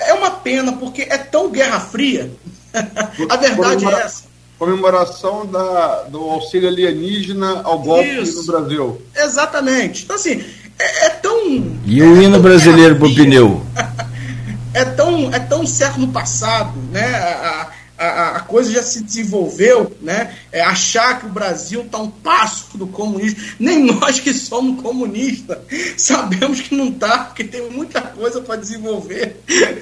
É 0.00 0.14
uma 0.14 0.30
pena, 0.30 0.72
porque 0.72 1.02
é 1.02 1.18
tão 1.18 1.50
Guerra 1.50 1.80
Fria. 1.80 2.32
a 3.28 3.36
verdade 3.36 3.84
é 3.84 3.90
essa. 3.90 4.22
Comemoração 4.58 5.44
da, 5.44 6.04
do 6.04 6.18
auxílio 6.30 6.66
alienígena 6.66 7.60
ao 7.62 7.78
golpe 7.78 8.08
Isso. 8.08 8.38
no 8.38 8.44
Brasil. 8.46 9.02
Exatamente. 9.14 10.04
Então, 10.04 10.16
assim, 10.16 10.42
é, 10.78 11.06
é 11.06 11.08
tão. 11.10 11.78
E 11.84 12.02
o 12.02 12.22
hino 12.22 12.38
brasileiro 12.40 12.96
pro 12.96 13.14
pneu? 13.14 13.66
é 14.74 14.84
tão, 14.84 15.34
é 15.34 15.38
tão 15.38 15.66
século 15.66 16.08
passado, 16.08 16.72
né? 16.92 17.14
A, 17.14 17.28
a, 17.28 17.77
a, 17.98 18.40
coisa 18.40 18.70
já 18.70 18.82
se 18.82 19.02
desenvolveu, 19.02 19.96
né? 20.00 20.36
É, 20.52 20.60
achar 20.60 21.18
que 21.18 21.26
o 21.26 21.30
Brasil 21.30 21.82
está 21.82 21.98
um 21.98 22.10
passo 22.10 22.78
do 22.78 22.86
comunismo. 22.86 23.40
Nem 23.58 23.84
nós 23.84 24.20
que 24.20 24.32
somos 24.32 24.80
comunistas 24.80 25.58
sabemos 25.98 26.60
que 26.60 26.74
não 26.74 26.88
está, 26.88 27.24
porque 27.24 27.42
tem 27.42 27.68
muita 27.70 28.00
coisa 28.00 28.40
para 28.40 28.56
desenvolver. 28.56 29.36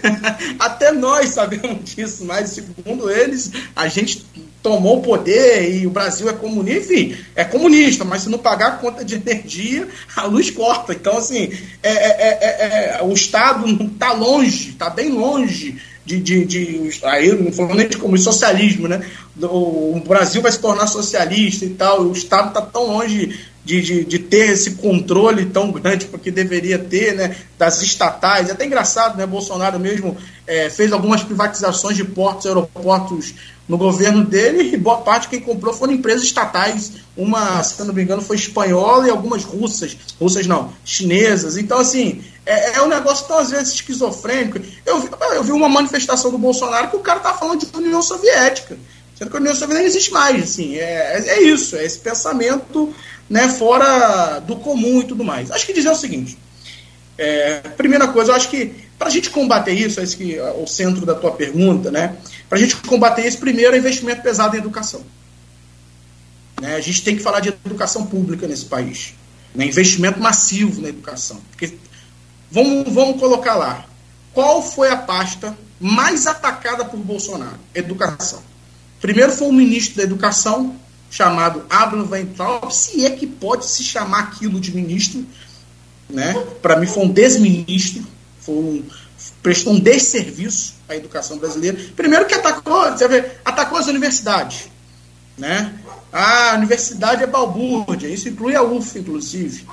Até 0.58 0.92
nós 0.92 1.30
sabemos 1.30 1.84
disso, 1.84 2.24
mas 2.24 2.50
segundo 2.50 3.10
eles, 3.10 3.50
a 3.74 3.86
gente 3.86 4.24
tomou 4.62 4.98
o 4.98 5.02
poder 5.02 5.76
e 5.76 5.86
o 5.86 5.90
Brasil 5.90 6.28
é 6.28 6.32
comunista, 6.32 6.92
enfim, 6.92 7.16
é 7.36 7.44
comunista, 7.44 8.04
mas 8.04 8.22
se 8.22 8.28
não 8.28 8.38
pagar 8.38 8.66
a 8.66 8.76
conta 8.76 9.04
de 9.04 9.14
energia, 9.14 9.86
a 10.16 10.24
luz 10.24 10.50
corta. 10.50 10.92
Então, 10.92 11.18
assim, 11.18 11.52
é, 11.82 11.92
é, 11.92 12.96
é, 12.98 13.02
o 13.02 13.12
Estado 13.12 13.66
está 13.84 14.12
longe, 14.12 14.70
está 14.70 14.90
bem 14.90 15.10
longe 15.10 15.80
de, 16.06 16.20
de, 16.20 16.44
de, 16.44 17.00
aí 17.02 17.32
não 17.32 17.52
falando 17.52 17.74
nem 17.74 17.88
de 17.88 17.96
como 17.96 18.16
socialismo, 18.16 18.86
né? 18.86 19.04
O, 19.42 20.00
Brasil 20.06 20.40
vai 20.40 20.52
se 20.52 20.60
tornar 20.60 20.86
socialista 20.86 21.64
e 21.64 21.70
tal, 21.70 22.02
o 22.02 22.12
Estado 22.12 22.48
está 22.48 22.62
tão 22.62 22.86
longe 22.86 23.36
de, 23.64 23.82
de, 23.82 24.04
de, 24.04 24.18
ter 24.20 24.52
esse 24.52 24.76
controle 24.76 25.46
tão 25.46 25.72
grande 25.72 26.06
porque 26.06 26.30
deveria 26.30 26.78
ter, 26.78 27.16
né? 27.16 27.36
Das 27.58 27.82
estatais. 27.82 28.48
É 28.48 28.52
até 28.52 28.64
engraçado, 28.64 29.18
né? 29.18 29.26
Bolsonaro 29.26 29.80
mesmo 29.80 30.16
é, 30.46 30.70
fez 30.70 30.92
algumas 30.92 31.24
privatizações 31.24 31.96
de 31.96 32.04
portos, 32.04 32.46
aeroportos 32.46 33.34
no 33.68 33.76
governo 33.76 34.24
dele, 34.24 34.74
e 34.74 34.76
boa 34.76 34.98
parte 34.98 35.26
quem 35.26 35.40
comprou 35.40 35.74
foram 35.74 35.92
empresas 35.92 36.22
estatais. 36.22 36.92
Uma, 37.16 37.60
se 37.64 37.82
não 37.82 37.92
me 37.92 38.02
engano, 38.02 38.22
foi 38.22 38.36
espanhola 38.36 39.08
e 39.08 39.10
algumas 39.10 39.42
russas. 39.42 39.96
Russas 40.20 40.46
não, 40.46 40.72
chinesas. 40.84 41.56
Então, 41.56 41.80
assim, 41.80 42.22
é, 42.46 42.76
é 42.76 42.82
um 42.82 42.88
negócio 42.88 43.26
tão 43.26 43.38
às 43.38 43.50
vezes 43.50 43.74
esquizofrênico. 43.74 44.60
Eu 44.86 45.00
vi, 45.00 45.10
eu 45.34 45.42
vi 45.42 45.52
uma 45.52 45.68
manifestação 45.68 46.30
do 46.30 46.38
Bolsonaro 46.38 46.88
que 46.88 46.96
o 46.96 47.00
cara 47.00 47.18
tá 47.18 47.34
falando 47.34 47.66
de 47.66 47.76
União 47.76 48.00
Soviética. 48.00 48.78
Sendo 49.18 49.30
que 49.30 49.36
a 49.36 49.40
União 49.40 49.54
Soviética 49.54 49.80
não 49.80 49.86
existe 49.86 50.12
mais. 50.12 50.44
Assim, 50.44 50.76
é, 50.76 51.18
é, 51.18 51.28
é 51.28 51.42
isso, 51.42 51.76
é 51.76 51.84
esse 51.84 51.98
pensamento 51.98 52.94
né, 53.28 53.48
fora 53.48 54.38
do 54.38 54.56
comum 54.56 55.00
e 55.00 55.04
tudo 55.04 55.24
mais. 55.24 55.50
Acho 55.50 55.66
que 55.66 55.72
dizer 55.72 55.90
o 55.90 55.96
seguinte. 55.96 56.38
É, 57.18 57.60
primeira 57.76 58.06
coisa, 58.08 58.30
eu 58.30 58.36
acho 58.36 58.48
que 58.48 58.72
para 58.98 59.08
a 59.08 59.10
gente 59.10 59.30
combater 59.30 59.72
isso, 59.72 60.00
esse 60.00 60.16
que 60.16 60.36
é 60.36 60.52
o 60.52 60.66
centro 60.66 61.04
da 61.04 61.14
tua 61.14 61.32
pergunta, 61.32 61.90
né? 61.90 62.16
Para 62.48 62.58
a 62.58 62.60
gente 62.60 62.76
combater 62.76 63.26
isso, 63.26 63.38
primeiro 63.38 63.74
é 63.74 63.78
investimento 63.78 64.22
pesado 64.22 64.54
em 64.54 64.58
educação. 64.58 65.02
Né? 66.60 66.76
A 66.76 66.80
gente 66.80 67.02
tem 67.02 67.16
que 67.16 67.22
falar 67.22 67.40
de 67.40 67.48
educação 67.48 68.06
pública 68.06 68.46
nesse 68.46 68.66
país. 68.66 69.14
Né? 69.54 69.66
Investimento 69.66 70.20
massivo 70.20 70.80
na 70.80 70.88
educação. 70.88 71.40
Porque 71.50 71.74
Vamos, 72.50 72.92
vamos 72.92 73.20
colocar 73.20 73.54
lá. 73.54 73.84
Qual 74.32 74.62
foi 74.62 74.90
a 74.90 74.96
pasta 74.96 75.56
mais 75.80 76.26
atacada 76.26 76.84
por 76.84 76.98
Bolsonaro? 76.98 77.58
Educação. 77.74 78.42
Primeiro 79.00 79.32
foi 79.32 79.48
o 79.48 79.52
ministro 79.52 79.96
da 79.96 80.02
Educação, 80.02 80.76
chamado 81.10 81.64
Abraham 81.70 82.08
Weintraub, 82.08 82.70
se 82.70 83.04
é 83.04 83.10
que 83.10 83.26
pode 83.26 83.66
se 83.66 83.82
chamar 83.82 84.20
aquilo 84.20 84.60
de 84.60 84.74
ministro. 84.74 85.24
Né? 86.08 86.34
Para 86.62 86.76
mim 86.76 86.86
foi 86.86 87.04
um 87.04 87.08
desministro, 87.08 88.06
foi 88.40 88.54
um, 88.54 88.84
prestou 89.42 89.72
um 89.72 89.80
desserviço 89.80 90.74
à 90.88 90.96
educação 90.96 91.38
brasileira. 91.38 91.78
Primeiro 91.94 92.26
que 92.26 92.34
atacou, 92.34 92.90
você 92.90 93.08
vê, 93.08 93.32
atacou 93.44 93.78
as 93.78 93.86
universidades. 93.86 94.68
Né? 95.36 95.72
A 96.12 96.54
universidade 96.56 97.22
é 97.22 97.26
balbúrdia, 97.26 98.08
isso 98.08 98.28
inclui 98.28 98.54
a 98.54 98.62
UF, 98.62 98.98
inclusive. 98.98 99.66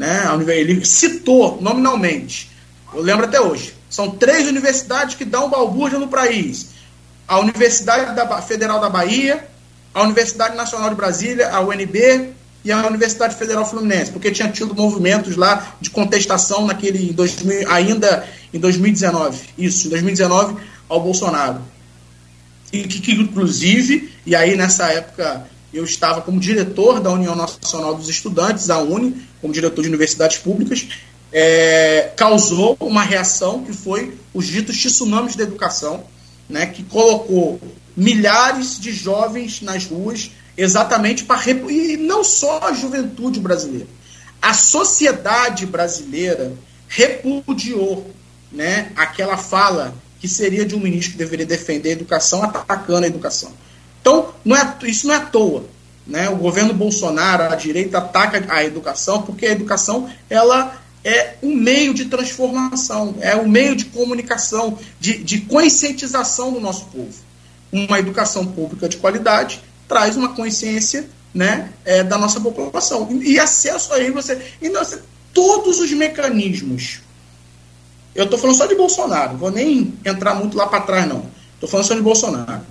Né? 0.00 0.24
Ele 0.48 0.82
citou 0.82 1.60
nominalmente, 1.60 2.50
eu 2.94 3.02
lembro 3.02 3.26
até 3.26 3.38
hoje, 3.38 3.74
são 3.90 4.12
três 4.12 4.48
universidades 4.48 5.14
que 5.14 5.26
dão 5.26 5.50
balbúrdia 5.50 5.98
no 5.98 6.08
país. 6.08 6.68
A 7.28 7.38
Universidade 7.38 8.16
da, 8.16 8.40
Federal 8.40 8.80
da 8.80 8.88
Bahia, 8.88 9.46
a 9.92 10.02
Universidade 10.04 10.56
Nacional 10.56 10.88
de 10.88 10.96
Brasília, 10.96 11.50
a 11.50 11.60
UNB 11.60 12.32
e 12.64 12.72
a 12.72 12.86
Universidade 12.86 13.34
Federal 13.34 13.68
Fluminense, 13.68 14.10
porque 14.10 14.30
tinha 14.30 14.48
tido 14.48 14.74
movimentos 14.74 15.36
lá 15.36 15.74
de 15.78 15.90
contestação 15.90 16.66
naquele 16.66 17.12
2000, 17.12 17.70
ainda 17.70 18.26
em 18.54 18.58
2019, 18.58 19.38
isso, 19.58 19.86
em 19.86 19.90
2019 19.90 20.56
ao 20.88 21.02
Bolsonaro. 21.02 21.60
E 22.72 22.84
que, 22.84 23.00
que 23.00 23.12
inclusive, 23.12 24.10
e 24.24 24.34
aí 24.34 24.56
nessa 24.56 24.90
época 24.90 25.46
eu 25.72 25.84
estava 25.84 26.20
como 26.20 26.40
diretor 26.40 27.00
da 27.00 27.10
União 27.10 27.34
Nacional 27.34 27.94
dos 27.94 28.08
Estudantes, 28.08 28.70
a 28.70 28.78
UNE, 28.78 29.26
como 29.40 29.52
diretor 29.52 29.82
de 29.82 29.88
universidades 29.88 30.38
públicas, 30.38 30.88
é, 31.32 32.12
causou 32.16 32.76
uma 32.80 33.02
reação 33.02 33.62
que 33.62 33.72
foi 33.72 34.18
os 34.34 34.46
ditos 34.46 34.76
tsunamis 34.76 35.36
da 35.36 35.44
educação, 35.44 36.04
né, 36.48 36.66
que 36.66 36.82
colocou 36.82 37.60
milhares 37.96 38.78
de 38.80 38.92
jovens 38.92 39.60
nas 39.60 39.84
ruas 39.84 40.30
exatamente 40.56 41.24
para 41.24 41.40
e 41.70 41.96
não 41.96 42.24
só 42.24 42.60
a 42.64 42.72
juventude 42.72 43.38
brasileira, 43.38 43.86
a 44.42 44.52
sociedade 44.52 45.66
brasileira 45.66 46.52
repudiou, 46.88 48.10
né, 48.50 48.90
aquela 48.96 49.36
fala 49.36 49.94
que 50.18 50.26
seria 50.28 50.64
de 50.66 50.74
um 50.74 50.80
ministro 50.80 51.12
que 51.12 51.18
deveria 51.18 51.46
defender 51.46 51.90
a 51.90 51.92
educação 51.92 52.42
atacando 52.42 53.04
a 53.04 53.08
educação. 53.08 53.52
Então, 54.00 54.32
não 54.44 54.56
é, 54.56 54.76
isso 54.84 55.06
não 55.06 55.14
é 55.14 55.18
à 55.18 55.20
toa. 55.20 55.64
Né? 56.06 56.28
O 56.28 56.36
governo 56.36 56.74
Bolsonaro, 56.74 57.44
a 57.44 57.54
direita, 57.54 57.98
ataca 57.98 58.44
a 58.48 58.64
educação 58.64 59.22
porque 59.22 59.46
a 59.46 59.52
educação 59.52 60.10
ela 60.28 60.80
é 61.04 61.36
um 61.42 61.54
meio 61.54 61.94
de 61.94 62.06
transformação, 62.06 63.14
é 63.20 63.34
um 63.36 63.48
meio 63.48 63.74
de 63.74 63.86
comunicação, 63.86 64.78
de, 64.98 65.18
de 65.18 65.40
conscientização 65.42 66.52
do 66.52 66.60
nosso 66.60 66.86
povo. 66.86 67.14
Uma 67.72 67.98
educação 67.98 68.46
pública 68.46 68.88
de 68.88 68.96
qualidade 68.96 69.62
traz 69.88 70.16
uma 70.16 70.34
consciência 70.34 71.08
né, 71.32 71.70
é, 71.84 72.02
da 72.02 72.18
nossa 72.18 72.40
população. 72.40 73.08
E, 73.10 73.34
e 73.34 73.40
acesso 73.40 73.92
aí 73.94 74.10
você. 74.10 74.40
E 74.60 74.68
nós, 74.68 74.98
todos 75.32 75.78
os 75.78 75.90
mecanismos. 75.92 77.00
Eu 78.14 78.24
estou 78.24 78.38
falando 78.38 78.56
só 78.56 78.66
de 78.66 78.74
Bolsonaro, 78.74 79.36
vou 79.36 79.52
nem 79.52 79.94
entrar 80.04 80.34
muito 80.34 80.56
lá 80.56 80.66
para 80.66 80.80
trás, 80.80 81.06
não. 81.06 81.24
Estou 81.54 81.68
falando 81.68 81.86
só 81.86 81.94
de 81.94 82.02
Bolsonaro. 82.02 82.62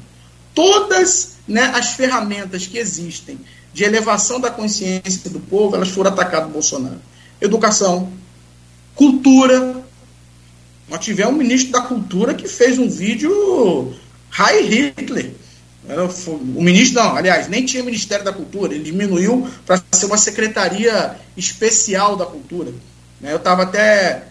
Todas 0.53 1.37
né, 1.47 1.71
as 1.75 1.93
ferramentas 1.93 2.67
que 2.67 2.77
existem 2.77 3.39
de 3.73 3.83
elevação 3.83 4.39
da 4.39 4.49
consciência 4.49 5.29
do 5.29 5.39
povo, 5.39 5.75
elas 5.75 5.89
foram 5.89 6.11
atacadas 6.11 6.47
por 6.47 6.53
Bolsonaro. 6.53 7.01
Educação, 7.39 8.11
cultura. 8.95 9.83
Nós 10.87 10.99
tivemos 10.99 11.33
um 11.33 11.37
ministro 11.37 11.71
da 11.71 11.81
cultura 11.81 12.33
que 12.33 12.47
fez 12.47 12.79
um 12.79 12.89
vídeo 12.89 13.93
High 14.29 14.61
Hitler 14.63 15.33
o 16.55 16.61
ministro, 16.61 17.01
não, 17.01 17.15
aliás, 17.15 17.47
nem 17.47 17.65
tinha 17.65 17.83
Ministério 17.83 18.23
da 18.23 18.31
Cultura, 18.31 18.73
ele 18.73 18.83
diminuiu 18.83 19.47
para 19.65 19.81
ser 19.91 20.05
uma 20.05 20.17
secretaria 20.17 21.15
especial 21.35 22.15
da 22.15 22.25
cultura. 22.25 22.71
Né? 23.19 23.31
Eu 23.31 23.37
estava 23.37 23.63
até. 23.63 24.23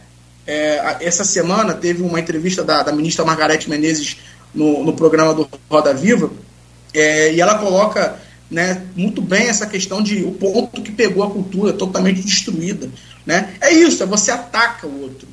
É, 0.46 0.96
essa 1.00 1.24
semana 1.24 1.74
teve 1.74 2.02
uma 2.02 2.18
entrevista 2.18 2.64
da, 2.64 2.82
da 2.82 2.92
ministra 2.92 3.22
Margarete 3.22 3.68
Menezes 3.68 4.16
no, 4.54 4.84
no 4.84 4.92
programa 4.92 5.34
do 5.34 5.48
Roda 5.70 5.94
Viva, 5.94 6.30
é, 6.94 7.34
e 7.34 7.40
ela 7.40 7.58
coloca 7.58 8.18
né, 8.50 8.86
muito 8.96 9.20
bem 9.20 9.48
essa 9.48 9.66
questão 9.66 10.02
de 10.02 10.24
o 10.24 10.32
ponto 10.32 10.80
que 10.80 10.90
pegou 10.90 11.22
a 11.22 11.30
cultura 11.30 11.72
totalmente 11.72 12.22
destruída. 12.22 12.90
Né? 13.26 13.54
É 13.60 13.72
isso, 13.72 14.02
é 14.02 14.06
você 14.06 14.30
ataca 14.30 14.86
o 14.86 15.02
outro. 15.02 15.28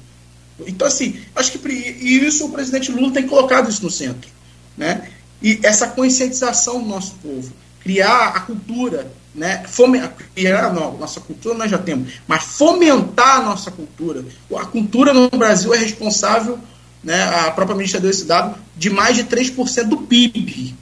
Então, 0.68 0.88
assim, 0.88 1.20
acho 1.36 1.52
que 1.52 1.70
e 1.70 2.26
isso 2.26 2.46
o 2.46 2.52
presidente 2.52 2.92
Lula 2.92 3.12
tem 3.12 3.28
colocado 3.28 3.70
isso 3.70 3.84
no 3.84 3.92
centro. 3.92 4.30
Né? 4.78 5.10
e 5.42 5.60
essa 5.64 5.88
conscientização 5.88 6.82
do 6.82 6.90
nosso 6.90 7.14
povo, 7.22 7.52
criar 7.82 8.30
a 8.30 8.40
cultura, 8.40 9.12
né? 9.34 9.64
Criar 10.34 10.74
não, 10.74 10.98
nossa 10.98 11.20
cultura 11.20 11.56
nós 11.56 11.70
já 11.70 11.78
temos, 11.78 12.14
mas 12.28 12.44
fomentar 12.44 13.38
a 13.38 13.44
nossa 13.44 13.70
cultura. 13.70 14.26
A 14.56 14.66
cultura 14.66 15.14
no 15.14 15.30
Brasil 15.30 15.74
é 15.74 15.78
responsável, 15.78 16.58
né, 17.06 17.24
a 17.24 17.52
própria 17.52 17.78
ministra 17.78 18.02
deu 18.02 18.10
esse 18.10 18.26
dado, 18.26 18.58
de 18.76 18.90
mais 18.90 19.16
de 19.16 19.24
3% 19.26 19.84
do 19.84 19.98
PIB 19.98 20.76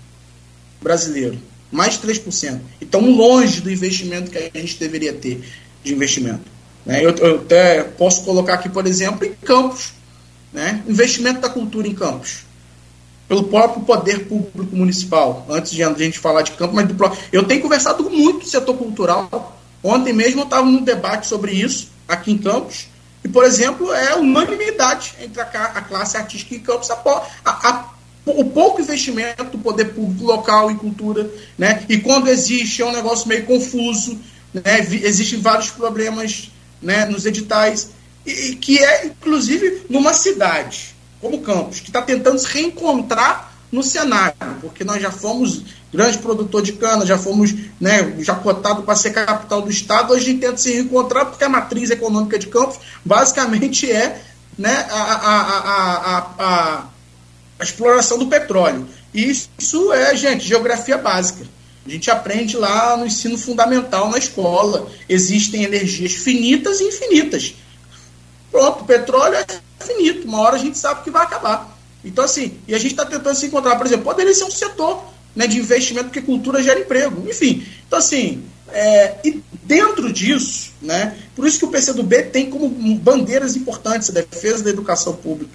brasileiro. 0.81 1.37
Mais 1.69 1.99
de 1.99 2.07
3%. 2.07 2.61
Então, 2.81 3.01
longe 3.11 3.59
do 3.59 3.69
investimento 3.69 4.31
que 4.31 4.37
a 4.37 4.59
gente 4.59 4.79
deveria 4.79 5.11
ter 5.11 5.43
de 5.83 5.93
investimento. 5.93 6.43
Né? 6.85 7.03
Eu, 7.03 7.13
eu 7.17 7.35
até 7.41 7.83
posso 7.83 8.23
colocar 8.23 8.53
aqui, 8.53 8.69
por 8.69 8.87
exemplo, 8.87 9.25
em 9.25 9.33
campos. 9.33 9.91
Né? 10.53 10.81
Investimento 10.87 11.41
da 11.41 11.49
cultura 11.49 11.87
em 11.87 11.93
campos 11.93 12.45
pelo 13.27 13.45
próprio 13.45 13.83
poder 13.83 14.27
público 14.27 14.75
municipal, 14.75 15.45
antes 15.49 15.71
de 15.71 15.83
a 15.83 15.91
gente 15.93 16.19
falar 16.19 16.43
de 16.43 16.51
campo, 16.51 16.75
mas 16.75 16.87
do 16.87 16.95
Eu 17.31 17.43
tenho 17.43 17.61
conversado 17.61 18.07
muito 18.09 18.39
com 18.39 18.45
o 18.45 18.49
setor 18.49 18.77
cultural. 18.77 19.59
Ontem 19.81 20.13
mesmo 20.13 20.41
eu 20.41 20.45
estava 20.45 20.65
num 20.65 20.83
debate 20.83 21.25
sobre 21.25 21.53
isso, 21.53 21.89
aqui 22.07 22.31
em 22.31 22.37
Campos, 22.37 22.87
e, 23.23 23.29
por 23.29 23.43
exemplo, 23.45 23.93
é 23.93 24.15
unanimidade 24.15 25.15
entre 25.21 25.41
a, 25.41 25.45
a 25.45 25.81
classe 25.81 26.17
artística 26.17 26.55
em 26.55 26.59
Campos, 26.59 26.91
a, 26.91 27.01
a, 27.45 27.93
o 28.25 28.45
pouco 28.45 28.81
investimento 28.81 29.45
do 29.45 29.57
poder 29.57 29.93
público 29.93 30.25
local 30.25 30.69
em 30.69 30.75
cultura, 30.75 31.29
né? 31.57 31.85
e 31.87 31.97
quando 31.99 32.27
existe 32.27 32.81
é 32.81 32.85
um 32.85 32.91
negócio 32.91 33.27
meio 33.27 33.45
confuso, 33.45 34.19
né? 34.53 34.79
existem 34.79 35.39
vários 35.39 35.69
problemas 35.71 36.51
né, 36.81 37.05
nos 37.05 37.25
editais, 37.25 37.91
e, 38.25 38.31
e 38.31 38.55
que 38.55 38.83
é, 38.83 39.05
inclusive, 39.05 39.85
numa 39.89 40.13
cidade 40.13 40.93
como 41.21 41.39
Campos, 41.39 41.79
que 41.79 41.87
está 41.87 42.01
tentando 42.01 42.37
se 42.37 42.47
reencontrar 42.47 43.52
no 43.73 43.81
cenário, 43.81 44.35
porque 44.61 44.83
nós 44.83 45.01
já 45.01 45.09
fomos 45.09 45.63
grande 45.91 46.19
produtor 46.19 46.61
de 46.61 46.73
cana, 46.73 47.07
já 47.07 47.17
fomos 47.17 47.55
né, 47.81 48.15
já 48.19 48.35
cotado 48.35 48.83
para 48.83 48.95
ser 48.95 49.09
capital 49.11 49.63
do 49.63 49.71
Estado, 49.71 50.13
hoje 50.13 50.21
a 50.21 50.25
gente 50.29 50.41
tenta 50.41 50.57
se 50.57 50.71
reencontrar 50.73 51.25
porque 51.25 51.43
a 51.43 51.49
matriz 51.49 51.89
econômica 51.89 52.37
de 52.37 52.47
Campos 52.47 52.77
basicamente 53.03 53.91
é 53.91 54.21
né, 54.59 54.85
a, 54.91 55.01
a, 55.01 56.17
a, 56.37 56.85
a, 57.59 57.63
exploração 57.63 58.19
do 58.19 58.27
petróleo. 58.27 58.87
E 59.11 59.31
isso 59.31 59.91
é, 59.91 60.15
gente, 60.15 60.47
geografia 60.47 60.97
básica. 60.99 61.43
A 61.83 61.89
gente 61.89 62.11
aprende 62.11 62.55
lá 62.55 62.95
no 62.95 63.07
ensino 63.07 63.39
fundamental 63.39 64.07
na 64.09 64.19
escola. 64.19 64.87
Existem 65.09 65.63
energias 65.63 66.13
finitas 66.13 66.79
e 66.79 66.83
infinitas. 66.83 67.55
Pronto, 68.51 68.83
o 68.83 68.85
petróleo 68.85 69.35
é 69.35 69.45
finito. 69.83 70.27
Uma 70.27 70.41
hora 70.41 70.57
a 70.57 70.59
gente 70.59 70.77
sabe 70.77 71.03
que 71.03 71.09
vai 71.09 71.23
acabar. 71.23 71.72
Então, 72.03 72.23
assim, 72.25 72.53
e 72.67 72.75
a 72.75 72.77
gente 72.77 72.91
está 72.91 73.05
tentando 73.05 73.35
se 73.35 73.45
encontrar, 73.45 73.75
por 73.75 73.85
exemplo, 73.85 74.05
poderia 74.05 74.33
ser 74.33 74.43
um 74.43 74.51
setor 74.51 75.03
né, 75.35 75.47
de 75.47 75.57
investimento, 75.57 76.05
porque 76.05 76.21
cultura 76.21 76.61
gera 76.61 76.79
emprego. 76.79 77.27
Enfim, 77.29 77.65
então, 77.87 77.99
assim, 77.99 78.43
é, 78.71 79.15
e 79.23 79.41
dentro 79.63 80.11
disso, 80.11 80.71
né, 80.81 81.15
por 81.35 81.47
isso 81.47 81.59
que 81.59 81.65
o 81.65 81.69
PCdoB 81.69 82.23
tem 82.23 82.49
como 82.49 82.69
bandeiras 82.95 83.55
importantes 83.55 84.09
a 84.09 84.13
defesa 84.13 84.63
da 84.63 84.69
educação 84.69 85.13
pública, 85.13 85.53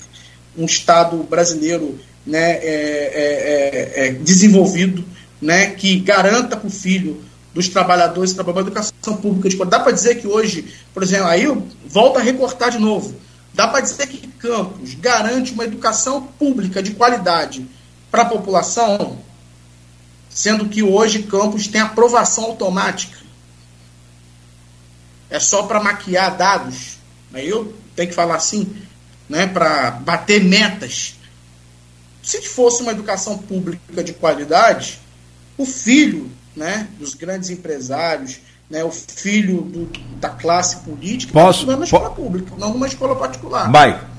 um 0.56 0.64
Estado 0.64 1.16
brasileiro 1.18 1.98
né, 2.26 2.52
é, 2.52 2.62
é, 2.64 4.04
é, 4.04 4.08
é 4.08 4.12
desenvolvido, 4.12 5.04
né, 5.40 5.70
que 5.70 6.00
garanta 6.00 6.56
para 6.56 6.66
o 6.66 6.70
filho 6.70 7.22
dos 7.54 7.68
trabalhadores 7.68 8.30
que 8.32 8.36
trabalham 8.36 8.64
na 8.64 8.70
educação 8.70 9.16
pública. 9.16 9.48
De, 9.48 9.56
dá 9.56 9.80
para 9.80 9.92
dizer 9.92 10.16
que 10.16 10.26
hoje, 10.26 10.64
por 10.92 11.02
exemplo, 11.02 11.26
aí 11.26 11.44
eu 11.44 11.66
volto 11.86 12.18
a 12.18 12.22
recortar 12.22 12.70
de 12.70 12.78
novo. 12.78 13.14
Dá 13.54 13.66
para 13.66 13.80
dizer 13.80 14.06
que 14.06 14.27
Campos 14.38 14.94
garante 14.94 15.52
uma 15.52 15.64
educação 15.64 16.22
pública 16.22 16.82
de 16.82 16.92
qualidade 16.92 17.66
para 18.10 18.22
a 18.22 18.26
população, 18.26 19.18
sendo 20.30 20.68
que 20.68 20.82
hoje 20.82 21.24
Campos 21.24 21.66
tem 21.66 21.80
aprovação 21.80 22.44
automática. 22.44 23.18
É 25.28 25.38
só 25.38 25.64
para 25.64 25.82
maquiar 25.82 26.36
dados. 26.36 26.98
Aí 27.34 27.48
eu 27.48 27.74
tenho 27.94 28.08
que 28.08 28.14
falar 28.14 28.36
assim, 28.36 28.74
né, 29.28 29.46
para 29.46 29.90
bater 29.90 30.42
metas. 30.42 31.16
Se 32.22 32.40
fosse 32.42 32.82
uma 32.82 32.92
educação 32.92 33.38
pública 33.38 34.02
de 34.02 34.12
qualidade, 34.12 34.98
o 35.56 35.66
filho 35.66 36.30
né, 36.56 36.88
dos 36.98 37.14
grandes 37.14 37.50
empresários, 37.50 38.40
né, 38.70 38.84
o 38.84 38.90
filho 38.90 39.62
do, 39.62 39.90
da 40.18 40.30
classe 40.30 40.76
política, 40.76 41.32
Posso, 41.32 41.66
numa 41.66 41.84
escola 41.84 42.10
pública, 42.10 42.52
não 42.56 42.72
numa 42.72 42.86
escola 42.86 43.16
particular. 43.16 43.70
Vai. 43.70 44.17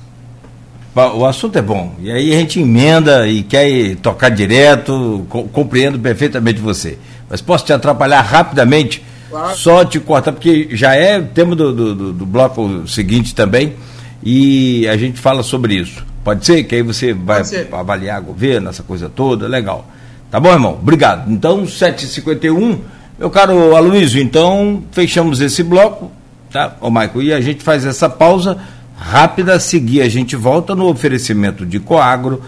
O 0.96 1.26
assunto 1.26 1.58
é 1.58 1.62
bom. 1.62 1.96
E 2.00 2.12
aí 2.12 2.34
a 2.34 2.40
gente 2.40 2.60
emenda 2.60 3.28
e 3.28 3.44
quer 3.44 3.96
tocar 3.98 4.30
direto, 4.30 5.26
co 5.30 5.44
compreendo 5.44 6.00
perfeitamente 6.00 6.60
você. 6.60 6.98
Mas 7.30 7.42
posso 7.42 7.66
te 7.66 7.72
atrapalhar 7.72 8.22
rapidamente? 8.22 9.04
Claro. 9.30 9.56
Só 9.56 9.86
te 9.86 10.00
cortar, 10.00 10.32
porque 10.32 10.70
já 10.72 10.96
é 10.96 11.22
tema 11.22 11.56
do, 11.56 11.72
do, 11.72 12.14
do, 12.14 12.26
bloco 12.26 12.88
seguinte 12.88 13.36
também, 13.36 13.76
e 14.24 14.88
a 14.88 14.98
gente 14.98 15.20
fala 15.20 15.44
sobre 15.44 15.76
isso. 15.76 16.04
Pode 16.24 16.44
ser? 16.46 16.64
Que 16.64 16.76
aí 16.76 16.82
você 16.82 17.14
vai 17.14 17.44
avaliar 17.72 18.20
governo, 18.22 18.70
essa 18.70 18.82
coisa 18.82 19.08
toda, 19.08 19.48
legal. 19.48 19.88
Tá 20.32 20.40
bom, 20.40 20.52
irmão? 20.52 20.74
Obrigado. 20.82 21.32
Então, 21.32 21.64
7h51 21.64 22.80
meu 23.20 23.30
caro 23.30 23.76
Aloysio, 23.76 24.22
então 24.22 24.82
fechamos 24.94 25.42
esse 25.42 25.62
bloco, 25.62 26.10
tá, 26.50 26.78
ô 26.80 26.90
Maico? 26.90 27.22
E 27.22 27.34
a 27.34 27.42
gente 27.42 27.62
faz 27.62 27.86
essa 27.86 28.08
pausa 28.08 28.58
rápida 29.00 29.54
a 29.54 29.60
seguir. 29.60 30.02
A 30.02 30.10
gente 30.10 30.36
volta 30.36 30.76
no 30.76 30.88
oferecimento 30.88 31.66
de 31.66 31.80
Coagro, 31.80 32.42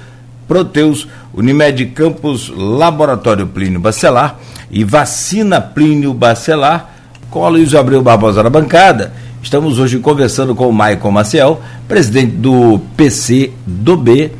Proteus, 0.47 1.07
Unimed 1.33 1.85
Campos, 1.87 2.51
Laboratório 2.55 3.47
Plínio 3.47 3.79
Bacelar 3.79 4.37
e 4.69 4.83
Vacina 4.83 5.61
Plínio 5.61 6.13
Bacelar, 6.13 6.89
com 7.29 7.45
Aloysio 7.45 7.79
Abreu 7.79 8.01
Barbosa 8.01 8.43
na 8.43 8.49
bancada. 8.49 9.13
Estamos 9.41 9.79
hoje 9.79 9.97
conversando 9.97 10.53
com 10.53 10.67
o 10.67 10.73
Maicon 10.73 11.09
Maciel, 11.09 11.61
presidente 11.87 12.33
do 12.33 12.79
PC 12.95 13.51
do 13.65 13.97
B 13.97 14.31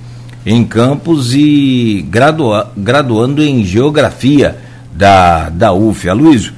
em 0.46 0.64
Campos 0.64 1.34
e 1.34 2.06
gradua, 2.10 2.72
graduando 2.76 3.42
em 3.42 3.64
Geografia 3.64 4.58
da, 4.94 5.50
da 5.50 5.74
UF. 5.74 6.10
Aloysio, 6.10 6.54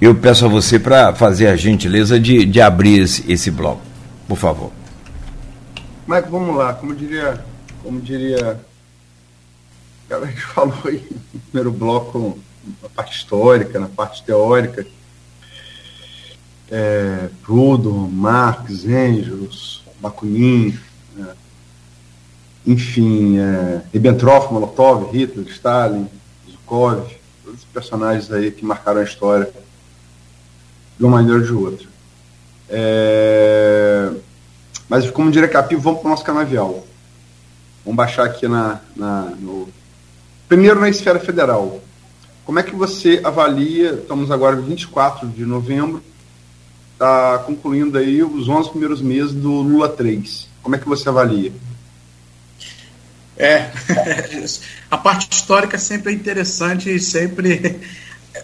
eu 0.00 0.14
peço 0.14 0.44
a 0.44 0.48
você 0.48 0.78
para 0.78 1.14
fazer 1.14 1.48
a 1.48 1.56
gentileza 1.56 2.18
de, 2.20 2.44
de 2.44 2.60
abrir 2.60 3.00
esse, 3.00 3.24
esse 3.30 3.50
bloco, 3.50 3.80
por 4.28 4.36
favor. 4.36 4.70
Mas 6.06 6.28
vamos 6.28 6.56
lá, 6.56 6.74
como 6.74 6.94
diria, 6.94 7.44
como 7.82 8.00
diria, 8.00 8.60
a 10.10 10.26
gente 10.26 10.40
falou 10.42 10.78
aí 10.84 11.06
no 11.32 11.40
primeiro 11.40 11.72
bloco, 11.72 12.38
na 12.82 12.88
parte 12.88 13.16
histórica, 13.16 13.78
na 13.78 13.88
parte 13.88 14.22
teórica, 14.22 14.86
é, 16.70 17.28
Proudhon, 17.42 18.08
Marx, 18.08 18.84
Engels, 18.84 19.82
Bakunin, 20.00 20.78
né? 21.16 21.34
enfim, 22.66 23.38
é, 23.38 23.82
Ribbentrop, 23.92 24.52
Molotov, 24.52 25.10
Hitler, 25.12 25.46
Stalin, 25.48 26.08
Zukov, 26.50 27.06
todos 27.44 27.60
os 27.60 27.64
personagens 27.66 28.30
aí 28.30 28.50
que 28.50 28.64
marcaram 28.64 29.00
a 29.00 29.04
história 29.04 29.50
de 30.98 31.04
uma 31.04 31.16
maneira 31.18 31.38
ou 31.38 31.44
de 31.44 31.52
outra. 31.52 31.93
É, 32.76 34.10
mas 34.88 35.08
como 35.12 35.30
diria 35.30 35.48
Capi, 35.48 35.76
vamos 35.76 36.00
para 36.00 36.08
o 36.08 36.10
nosso 36.10 36.24
canavial. 36.24 36.84
Vamos 37.84 37.96
baixar 37.96 38.24
aqui 38.24 38.48
na, 38.48 38.80
na, 38.96 39.32
no. 39.38 39.68
Primeiro 40.48 40.80
na 40.80 40.88
esfera 40.88 41.20
federal. 41.20 41.80
Como 42.44 42.58
é 42.58 42.64
que 42.64 42.74
você 42.74 43.20
avalia? 43.22 43.92
Estamos 43.92 44.30
agora 44.30 44.56
24 44.56 45.28
de 45.28 45.46
novembro, 45.46 46.02
está 46.92 47.38
concluindo 47.46 47.96
aí 47.96 48.22
os 48.22 48.48
11 48.48 48.70
primeiros 48.70 49.00
meses 49.00 49.32
do 49.32 49.50
Lula 49.50 49.88
3. 49.88 50.48
Como 50.60 50.74
é 50.74 50.78
que 50.78 50.88
você 50.88 51.08
avalia? 51.08 51.52
É, 53.36 53.70
a 54.90 54.98
parte 54.98 55.32
histórica 55.32 55.78
sempre 55.78 56.12
é 56.12 56.14
interessante 56.14 56.92
e 56.92 56.98
sempre 56.98 57.80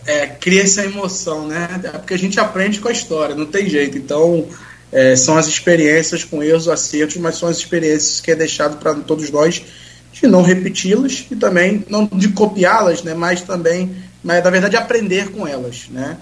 é, 0.07 0.27
cria 0.27 0.63
essa 0.63 0.85
emoção, 0.85 1.47
né? 1.47 1.81
É 1.83 1.89
porque 1.91 2.15
a 2.15 2.19
gente 2.19 2.39
aprende 2.39 2.81
com 2.81 2.89
a 2.89 2.93
história, 2.93 3.35
não 3.35 3.47
tem 3.47 3.69
jeito. 3.69 3.99
Então, 3.99 4.47
é, 4.93 5.17
são 5.17 5.37
as 5.37 5.47
experiências 5.47 6.25
com 6.25 6.43
erros, 6.43 6.69
acertos, 6.69 7.17
mas 7.17 7.37
são 7.37 7.49
as 7.49 7.59
experiências 7.59 8.21
que 8.21 8.31
é 8.31 8.37
deixado 8.37 8.79
para 8.79 8.95
todos 8.95 9.31
nós 9.31 9.63
de 10.13 10.27
não 10.27 10.43
repeti-las 10.43 11.27
e 11.31 11.37
também 11.37 11.85
não 11.89 12.07
de 12.07 12.29
copiá-las, 12.29 13.03
né? 13.03 13.15
Mas 13.15 13.43
também, 13.43 13.95
mas 14.23 14.43
na 14.43 14.51
verdade 14.51 14.77
aprender 14.77 15.31
com 15.31 15.47
elas, 15.47 15.89
né? 15.89 16.19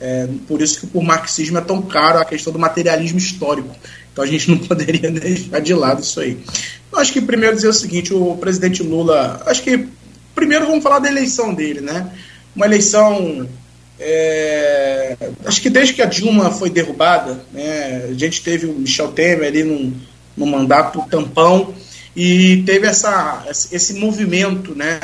É, 0.00 0.28
por 0.48 0.60
isso 0.60 0.80
que 0.80 0.98
o 0.98 1.02
marxismo 1.02 1.58
é 1.58 1.60
tão 1.60 1.80
caro 1.82 2.18
a 2.18 2.24
questão 2.24 2.52
do 2.52 2.58
materialismo 2.58 3.18
histórico. 3.18 3.74
Então 4.12 4.24
a 4.24 4.26
gente 4.26 4.50
não 4.50 4.58
poderia 4.66 5.10
deixar 5.10 5.60
de 5.60 5.74
lado 5.74 6.02
isso 6.02 6.20
aí. 6.20 6.38
Eu 6.92 6.98
acho 6.98 7.12
que 7.12 7.20
primeiro 7.20 7.56
dizer 7.56 7.68
o 7.68 7.72
seguinte, 7.72 8.12
o 8.12 8.36
presidente 8.36 8.82
Lula, 8.82 9.42
acho 9.46 9.62
que 9.62 9.88
primeiro 10.34 10.66
vamos 10.66 10.82
falar 10.82 10.98
da 10.98 11.08
eleição 11.08 11.54
dele, 11.54 11.80
né? 11.80 12.10
Uma 12.54 12.66
eleição 12.66 13.48
é, 14.04 15.16
acho 15.44 15.62
que 15.62 15.70
desde 15.70 15.94
que 15.94 16.02
a 16.02 16.06
Dilma 16.06 16.50
foi 16.50 16.68
derrubada, 16.68 17.44
né, 17.52 18.08
a 18.10 18.14
gente 18.14 18.42
teve 18.42 18.66
o 18.66 18.74
Michel 18.74 19.12
Temer 19.12 19.46
ali 19.46 19.62
num, 19.62 19.92
num 20.36 20.46
mandato 20.46 21.04
tampão 21.08 21.72
e 22.14 22.62
teve 22.66 22.86
essa, 22.86 23.46
esse 23.70 23.94
movimento 23.94 24.74
né, 24.74 24.98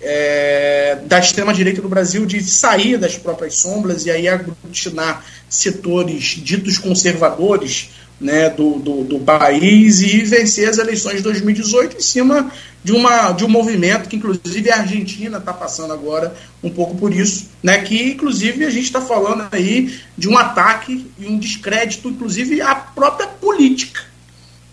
é, 0.00 0.98
da 1.04 1.18
extrema-direita 1.18 1.82
do 1.82 1.88
Brasil 1.88 2.24
de 2.24 2.42
sair 2.42 2.96
das 2.96 3.18
próprias 3.18 3.56
sombras 3.56 4.06
e 4.06 4.10
aí 4.10 4.26
aglutinar 4.26 5.24
setores 5.48 6.24
ditos 6.42 6.78
conservadores 6.78 7.90
né, 8.20 8.50
do, 8.50 8.78
do, 8.78 9.04
do, 9.04 9.18
país 9.20 10.02
e 10.02 10.18
vencer 10.24 10.68
as 10.68 10.76
eleições 10.76 11.16
de 11.16 11.22
2018 11.22 11.96
em 11.96 12.00
cima 12.00 12.52
de, 12.84 12.92
uma, 12.92 13.32
de 13.32 13.44
um 13.44 13.48
movimento 13.48 14.08
que, 14.08 14.16
inclusive, 14.16 14.70
a 14.70 14.80
Argentina 14.80 15.38
está 15.38 15.52
passando 15.52 15.92
agora 15.92 16.34
um 16.62 16.68
pouco 16.68 16.94
por 16.96 17.14
isso, 17.14 17.48
né, 17.62 17.78
que, 17.78 18.10
inclusive, 18.10 18.64
a 18.66 18.70
gente 18.70 18.84
está 18.84 19.00
falando 19.00 19.46
aí 19.50 19.98
de 20.18 20.28
um 20.28 20.36
ataque 20.36 21.10
e 21.18 21.26
um 21.26 21.38
descrédito, 21.38 22.08
inclusive, 22.08 22.60
à 22.60 22.74
própria 22.74 23.26
política. 23.26 24.02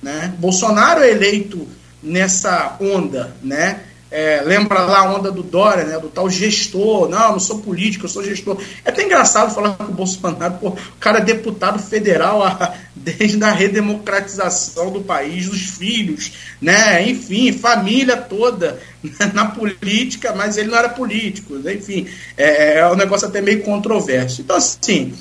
Né? 0.03 0.33
Bolsonaro 0.37 1.01
é 1.01 1.09
eleito 1.09 1.67
nessa 2.03 2.77
onda, 2.79 3.35
né? 3.41 3.81
É, 4.09 4.41
lembra 4.45 4.79
lá 4.83 4.99
a 4.99 5.13
onda 5.15 5.29
do 5.29 5.43
Dória, 5.43 5.83
né, 5.83 5.99
do 5.99 6.07
tal 6.07 6.29
gestor. 6.29 7.09
Não, 7.09 7.33
não 7.33 7.39
sou 7.39 7.59
político, 7.59 8.05
eu 8.05 8.09
sou 8.09 8.23
gestor. 8.23 8.57
É 8.85 8.89
até 8.89 9.03
engraçado 9.03 9.53
falar 9.53 9.73
com 9.73 9.83
o 9.83 9.93
Bolsonaro, 9.93 10.53
pô, 10.61 10.69
o 10.69 10.77
cara 10.99 11.19
é 11.19 11.25
deputado 11.25 11.77
federal 11.77 12.41
a, 12.41 12.73
desde 13.07 13.41
a 13.43 13.51
redemocratização 13.51 14.91
do 14.91 15.01
país, 15.01 15.47
dos 15.47 15.61
filhos, 15.61 16.33
né, 16.61 17.07
enfim, 17.07 17.53
família 17.53 18.17
toda 18.17 18.79
na 19.33 19.45
política, 19.45 20.33
mas 20.35 20.57
ele 20.57 20.69
não 20.69 20.77
era 20.77 20.89
político, 20.89 21.55
né, 21.55 21.75
enfim, 21.75 22.07
é, 22.35 22.79
é 22.79 22.87
um 22.87 22.95
negócio 22.95 23.27
até 23.27 23.41
meio 23.41 23.63
controverso. 23.63 24.41
Então, 24.41 24.57
assim, 24.57 25.13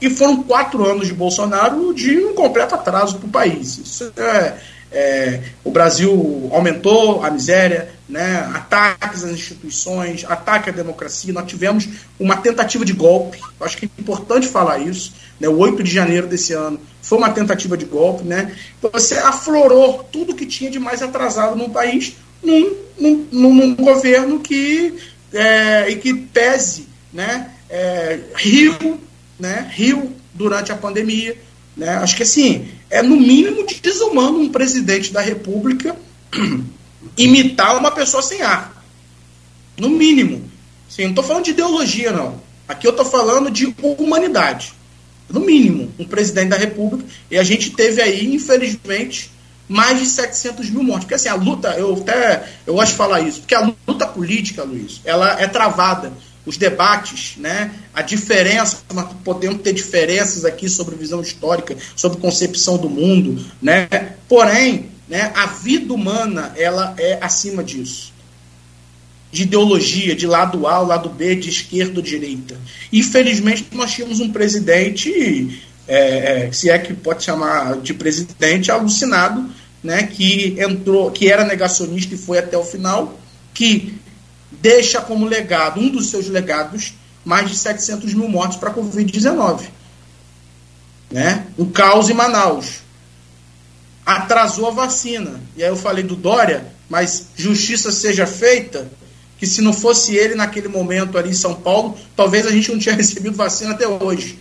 e 0.00 0.08
foram 0.08 0.42
quatro 0.42 0.88
anos 0.88 1.06
de 1.06 1.12
Bolsonaro 1.12 1.92
de 1.92 2.16
um 2.18 2.34
completo 2.34 2.74
atraso 2.74 3.18
para 3.18 3.26
o 3.26 3.30
país. 3.30 3.76
Isso 3.78 4.12
é 4.16 4.54
é, 4.92 5.40
o 5.62 5.70
Brasil 5.70 6.48
aumentou 6.52 7.22
a 7.24 7.30
miséria, 7.30 7.90
né, 8.08 8.50
ataques 8.54 9.22
às 9.22 9.30
instituições, 9.30 10.24
ataque 10.28 10.70
à 10.70 10.72
democracia. 10.72 11.32
Nós 11.32 11.46
tivemos 11.46 11.88
uma 12.18 12.36
tentativa 12.36 12.84
de 12.84 12.92
golpe, 12.92 13.38
eu 13.38 13.66
acho 13.66 13.76
que 13.76 13.86
é 13.86 13.88
importante 13.98 14.48
falar 14.48 14.78
isso. 14.78 15.12
Né, 15.38 15.48
o 15.48 15.56
8 15.58 15.82
de 15.82 15.90
janeiro 15.90 16.26
desse 16.26 16.52
ano 16.52 16.80
foi 17.02 17.18
uma 17.18 17.30
tentativa 17.30 17.76
de 17.76 17.84
golpe. 17.84 18.24
Né, 18.24 18.54
você 18.80 19.14
aflorou 19.14 20.04
tudo 20.10 20.34
que 20.34 20.46
tinha 20.46 20.70
de 20.70 20.78
mais 20.78 21.02
atrasado 21.02 21.56
no 21.56 21.70
país 21.70 22.16
num, 22.42 22.76
num, 22.98 23.26
num 23.30 23.74
governo 23.76 24.40
que, 24.40 24.94
é, 25.32 25.90
e 25.90 25.96
que 25.96 26.14
pese 26.14 26.88
né, 27.12 27.50
é, 27.68 28.18
né, 29.38 29.70
riu 29.72 30.12
durante 30.34 30.72
a 30.72 30.76
pandemia 30.76 31.36
né? 31.80 31.96
Acho 31.96 32.16
que 32.16 32.22
assim, 32.22 32.68
é 32.90 33.02
no 33.02 33.16
mínimo 33.16 33.64
desumano 33.80 34.40
um 34.40 34.48
presidente 34.48 35.12
da 35.12 35.20
República 35.20 35.96
imitar 37.16 37.78
uma 37.78 37.92
pessoa 37.92 38.22
sem 38.22 38.42
ar. 38.42 38.84
No 39.78 39.88
mínimo. 39.88 40.50
Assim, 40.88 41.02
não 41.02 41.10
estou 41.10 41.24
falando 41.24 41.44
de 41.44 41.52
ideologia, 41.52 42.12
não. 42.12 42.42
Aqui 42.66 42.86
eu 42.86 42.90
estou 42.90 43.06
falando 43.06 43.50
de 43.50 43.72
humanidade. 43.80 44.72
No 45.28 45.40
mínimo, 45.40 45.92
um 45.98 46.04
presidente 46.04 46.48
da 46.48 46.56
República. 46.56 47.04
E 47.30 47.38
a 47.38 47.44
gente 47.44 47.70
teve 47.70 48.02
aí, 48.02 48.34
infelizmente, 48.34 49.30
mais 49.68 50.00
de 50.00 50.06
700 50.06 50.68
mil 50.70 50.82
mortes. 50.82 51.04
Porque 51.04 51.14
assim, 51.14 51.28
a 51.28 51.34
luta, 51.34 51.70
eu 51.78 51.94
até 51.94 52.48
eu 52.66 52.74
gosto 52.74 52.90
de 52.90 52.96
falar 52.96 53.20
isso, 53.20 53.40
porque 53.40 53.54
a 53.54 53.72
luta 53.86 54.06
política, 54.08 54.64
Luiz, 54.64 55.00
ela 55.04 55.40
é 55.40 55.46
travada 55.46 56.12
os 56.44 56.56
debates, 56.56 57.34
né, 57.36 57.70
a 57.92 58.02
diferença, 58.02 58.78
podemos 59.24 59.60
ter 59.60 59.72
diferenças 59.72 60.44
aqui 60.44 60.68
sobre 60.68 60.96
visão 60.96 61.20
histórica, 61.20 61.76
sobre 61.94 62.18
concepção 62.18 62.78
do 62.78 62.88
mundo, 62.88 63.44
né, 63.60 63.86
porém, 64.28 64.86
né, 65.08 65.32
a 65.34 65.46
vida 65.46 65.92
humana 65.92 66.52
ela 66.56 66.94
é 66.98 67.18
acima 67.20 67.62
disso. 67.62 68.12
De 69.30 69.42
ideologia, 69.42 70.14
de 70.16 70.26
lado 70.26 70.66
A, 70.66 70.78
lado 70.78 71.08
B, 71.08 71.36
de 71.36 71.50
esquerda 71.50 72.00
ou 72.00 72.02
direita. 72.02 72.58
Infelizmente, 72.92 73.66
nós 73.72 73.92
tínhamos 73.92 74.18
um 74.18 74.32
presidente, 74.32 75.62
é, 75.86 76.46
é, 76.46 76.52
se 76.52 76.68
é 76.68 76.78
que 76.78 76.94
pode 76.94 77.22
chamar 77.22 77.76
de 77.80 77.94
presidente, 77.94 78.72
alucinado, 78.72 79.48
né, 79.82 80.04
que 80.04 80.56
entrou, 80.58 81.10
que 81.10 81.30
era 81.30 81.44
negacionista 81.44 82.14
e 82.14 82.18
foi 82.18 82.38
até 82.38 82.56
o 82.56 82.64
final, 82.64 83.18
que 83.54 83.94
deixa 84.50 85.00
como 85.00 85.26
legado, 85.26 85.80
um 85.80 85.88
dos 85.88 86.10
seus 86.10 86.28
legados, 86.28 86.94
mais 87.24 87.50
de 87.50 87.56
700 87.56 88.14
mil 88.14 88.28
mortes 88.28 88.58
para 88.58 88.70
a 88.70 88.74
Covid-19. 88.74 89.68
Né? 91.10 91.46
O 91.56 91.66
caos 91.66 92.08
em 92.08 92.14
Manaus. 92.14 92.80
Atrasou 94.04 94.68
a 94.68 94.70
vacina. 94.70 95.40
E 95.56 95.62
aí 95.62 95.68
eu 95.68 95.76
falei 95.76 96.02
do 96.02 96.16
Dória, 96.16 96.66
mas 96.88 97.26
justiça 97.36 97.92
seja 97.92 98.26
feita, 98.26 98.90
que 99.38 99.46
se 99.46 99.60
não 99.60 99.72
fosse 99.72 100.16
ele 100.16 100.34
naquele 100.34 100.68
momento 100.68 101.16
ali 101.16 101.30
em 101.30 101.34
São 101.34 101.54
Paulo, 101.54 101.96
talvez 102.16 102.46
a 102.46 102.50
gente 102.50 102.70
não 102.70 102.78
tinha 102.78 102.94
recebido 102.96 103.36
vacina 103.36 103.72
até 103.72 103.86
hoje. 103.86 104.38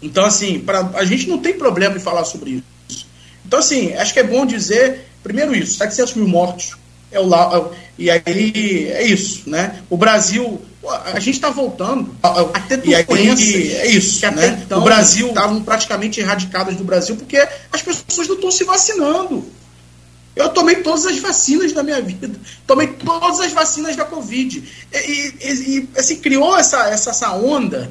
Então, 0.00 0.24
assim, 0.24 0.60
pra, 0.60 0.90
a 0.94 1.04
gente 1.04 1.28
não 1.28 1.38
tem 1.38 1.58
problema 1.58 1.96
em 1.96 2.00
falar 2.00 2.24
sobre 2.24 2.50
isso. 2.50 3.04
Então, 3.44 3.58
assim, 3.58 3.94
acho 3.94 4.12
que 4.12 4.20
é 4.20 4.24
bom 4.24 4.46
dizer, 4.46 5.06
primeiro 5.22 5.54
isso, 5.54 5.78
700 5.78 6.14
mil 6.14 6.28
mortos, 6.28 6.76
é 7.10 7.20
o, 7.20 7.34
é 7.34 7.70
e 7.98 8.10
aí 8.10 8.90
é 8.92 9.02
isso, 9.04 9.48
né? 9.48 9.82
O 9.90 9.96
Brasil, 9.96 10.60
a 11.06 11.18
gente 11.18 11.34
está 11.34 11.50
voltando 11.50 12.14
a 12.22 12.60
ter 12.60 12.76
doenças. 12.76 13.48
é 13.48 13.86
isso, 13.88 14.20
que 14.20 14.30
né? 14.30 14.62
Então, 14.64 14.78
o 14.78 14.84
Brasil 14.84 15.28
estavam 15.28 15.62
praticamente 15.62 16.20
erradicadas 16.20 16.76
do 16.76 16.84
Brasil 16.84 17.16
porque 17.16 17.36
as 17.72 17.82
pessoas 17.82 18.28
não 18.28 18.36
estão 18.36 18.50
se 18.50 18.64
vacinando. 18.64 19.44
Eu 20.36 20.50
tomei 20.50 20.76
todas 20.76 21.04
as 21.06 21.18
vacinas 21.18 21.72
da 21.72 21.82
minha 21.82 22.00
vida. 22.00 22.30
Tomei 22.64 22.86
todas 22.86 23.40
as 23.40 23.52
vacinas 23.52 23.96
da 23.96 24.04
Covid. 24.04 24.62
E, 24.92 24.96
e, 24.96 25.48
e 25.50 25.88
assim, 25.96 26.16
criou 26.18 26.56
essa, 26.56 26.88
essa, 26.90 27.10
essa 27.10 27.32
onda 27.32 27.90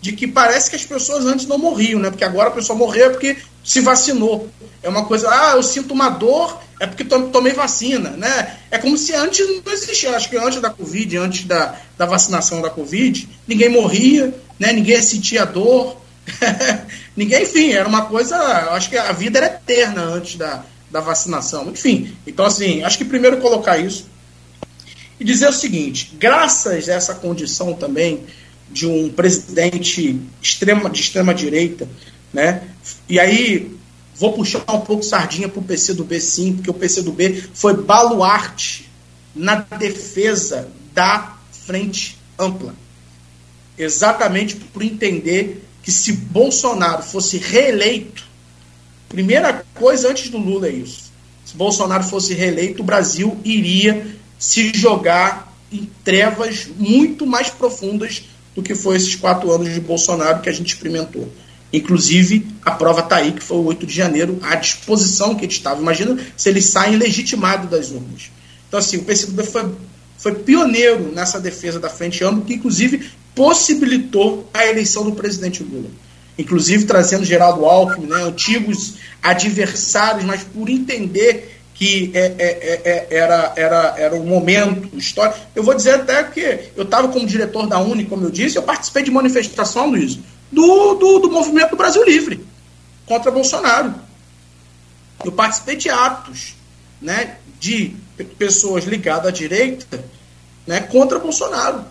de 0.00 0.12
que 0.12 0.26
parece 0.26 0.68
que 0.68 0.76
as 0.76 0.84
pessoas 0.84 1.24
antes 1.24 1.46
não 1.46 1.56
morriam, 1.56 1.98
né? 1.98 2.10
Porque 2.10 2.24
agora 2.24 2.48
a 2.48 2.52
pessoa 2.52 2.78
morreu 2.78 3.10
porque 3.12 3.38
se 3.68 3.80
vacinou. 3.82 4.48
É 4.82 4.88
uma 4.88 5.04
coisa, 5.04 5.28
ah, 5.28 5.52
eu 5.54 5.62
sinto 5.62 5.92
uma 5.92 6.08
dor, 6.08 6.58
é 6.80 6.86
porque 6.86 7.04
tomei 7.04 7.52
vacina, 7.52 8.10
né? 8.10 8.56
É 8.70 8.78
como 8.78 8.96
se 8.96 9.14
antes 9.14 9.46
não 9.46 9.70
existia. 9.70 10.16
Acho 10.16 10.30
que 10.30 10.38
antes 10.38 10.58
da 10.58 10.70
Covid, 10.70 11.18
antes 11.18 11.44
da, 11.44 11.78
da 11.98 12.06
vacinação 12.06 12.62
da 12.62 12.70
Covid, 12.70 13.28
ninguém 13.46 13.68
morria, 13.68 14.34
né? 14.58 14.72
Ninguém 14.72 15.02
sentia 15.02 15.44
dor. 15.44 16.00
ninguém, 17.14 17.42
enfim, 17.42 17.72
era 17.72 17.86
uma 17.86 18.06
coisa. 18.06 18.38
Acho 18.72 18.88
que 18.88 18.96
a 18.96 19.12
vida 19.12 19.38
era 19.38 19.48
eterna 19.48 20.00
antes 20.00 20.36
da, 20.36 20.64
da 20.90 21.00
vacinação. 21.00 21.68
Enfim, 21.68 22.16
então 22.26 22.46
assim, 22.46 22.82
acho 22.82 22.96
que 22.96 23.04
primeiro 23.04 23.36
colocar 23.36 23.76
isso 23.76 24.06
e 25.20 25.24
dizer 25.24 25.48
o 25.48 25.52
seguinte: 25.52 26.14
graças 26.18 26.88
a 26.88 26.94
essa 26.94 27.14
condição 27.14 27.74
também 27.74 28.24
de 28.70 28.86
um 28.86 29.10
presidente 29.10 30.18
extrema, 30.40 30.88
de 30.88 31.02
extrema 31.02 31.34
direita, 31.34 31.86
né? 32.32 32.62
E 33.08 33.18
aí 33.18 33.78
Vou 34.18 34.32
puxar 34.32 34.64
um 34.74 34.80
pouco 34.80 35.04
sardinha 35.04 35.48
para 35.48 35.60
o 35.60 35.64
PCdoB, 35.64 36.20
sim, 36.20 36.54
porque 36.54 36.70
o 36.70 36.74
PCdoB 36.74 37.50
foi 37.54 37.76
baluarte 37.76 38.90
na 39.32 39.54
defesa 39.78 40.68
da 40.92 41.36
frente 41.52 42.18
ampla. 42.36 42.74
Exatamente 43.78 44.56
por 44.56 44.82
entender 44.82 45.64
que 45.84 45.92
se 45.92 46.12
Bolsonaro 46.12 47.04
fosse 47.04 47.38
reeleito, 47.38 48.24
primeira 49.08 49.64
coisa 49.72 50.10
antes 50.10 50.30
do 50.30 50.38
Lula 50.38 50.66
é 50.66 50.72
isso. 50.72 51.12
Se 51.44 51.56
Bolsonaro 51.56 52.02
fosse 52.02 52.34
reeleito, 52.34 52.82
o 52.82 52.84
Brasil 52.84 53.38
iria 53.44 54.04
se 54.36 54.72
jogar 54.74 55.56
em 55.70 55.88
trevas 56.02 56.66
muito 56.76 57.24
mais 57.24 57.50
profundas 57.50 58.24
do 58.52 58.64
que 58.64 58.74
foi 58.74 58.96
esses 58.96 59.14
quatro 59.14 59.52
anos 59.52 59.72
de 59.72 59.80
Bolsonaro 59.80 60.42
que 60.42 60.48
a 60.48 60.52
gente 60.52 60.74
experimentou. 60.74 61.32
Inclusive, 61.72 62.46
a 62.64 62.70
prova 62.70 63.00
está 63.00 63.16
aí, 63.16 63.32
que 63.32 63.42
foi 63.42 63.58
o 63.58 63.64
8 63.64 63.86
de 63.86 63.94
janeiro, 63.94 64.38
à 64.42 64.54
disposição 64.54 65.34
que 65.34 65.44
ele 65.44 65.52
estava. 65.52 65.80
Imagina 65.80 66.16
se 66.36 66.48
ele 66.48 66.62
sai 66.62 66.96
legitimado 66.96 67.68
das 67.68 67.90
urnas. 67.90 68.30
Então, 68.66 68.80
assim, 68.80 68.96
o 68.96 69.04
PCdoB 69.04 69.42
foi, 69.44 69.70
foi 70.16 70.34
pioneiro 70.34 71.12
nessa 71.12 71.38
defesa 71.38 71.78
da 71.78 71.90
frente 71.90 72.24
ampla, 72.24 72.44
que 72.44 72.54
inclusive 72.54 73.10
possibilitou 73.34 74.48
a 74.52 74.66
eleição 74.66 75.04
do 75.04 75.12
presidente 75.12 75.62
Lula. 75.62 75.88
Inclusive 76.38 76.84
trazendo 76.84 77.24
Geraldo 77.24 77.64
Alckmin, 77.64 78.06
né, 78.06 78.22
antigos 78.22 78.94
adversários, 79.22 80.24
mas 80.24 80.42
por 80.42 80.68
entender 80.68 81.58
que 81.74 82.10
é, 82.12 82.20
é, 82.20 82.34
é, 82.38 82.80
é, 82.84 83.06
era, 83.16 83.52
era, 83.56 83.94
era 83.96 84.14
um 84.16 84.24
momento 84.24 84.96
histórico. 84.96 85.38
Eu 85.54 85.62
vou 85.62 85.74
dizer 85.74 85.94
até 85.94 86.24
que 86.24 86.70
eu 86.76 86.82
estava 86.82 87.08
como 87.08 87.26
diretor 87.26 87.68
da 87.68 87.78
Uni, 87.78 88.04
como 88.04 88.24
eu 88.24 88.30
disse, 88.30 88.56
eu 88.56 88.62
participei 88.62 89.04
de 89.04 89.10
manifestação, 89.12 89.90
Luiz, 89.90 90.18
do, 90.50 90.94
do, 90.94 91.18
do 91.20 91.30
movimento 91.30 91.70
do 91.70 91.76
Brasil 91.76 92.04
Livre 92.04 92.46
contra 93.06 93.30
Bolsonaro. 93.30 93.94
Eu 95.24 95.32
participei 95.32 95.76
de 95.76 95.90
atos 95.90 96.54
né, 97.00 97.38
de 97.58 97.94
pessoas 98.38 98.84
ligadas 98.84 99.26
à 99.26 99.30
direita 99.30 100.04
né, 100.66 100.80
contra 100.80 101.18
Bolsonaro. 101.18 101.84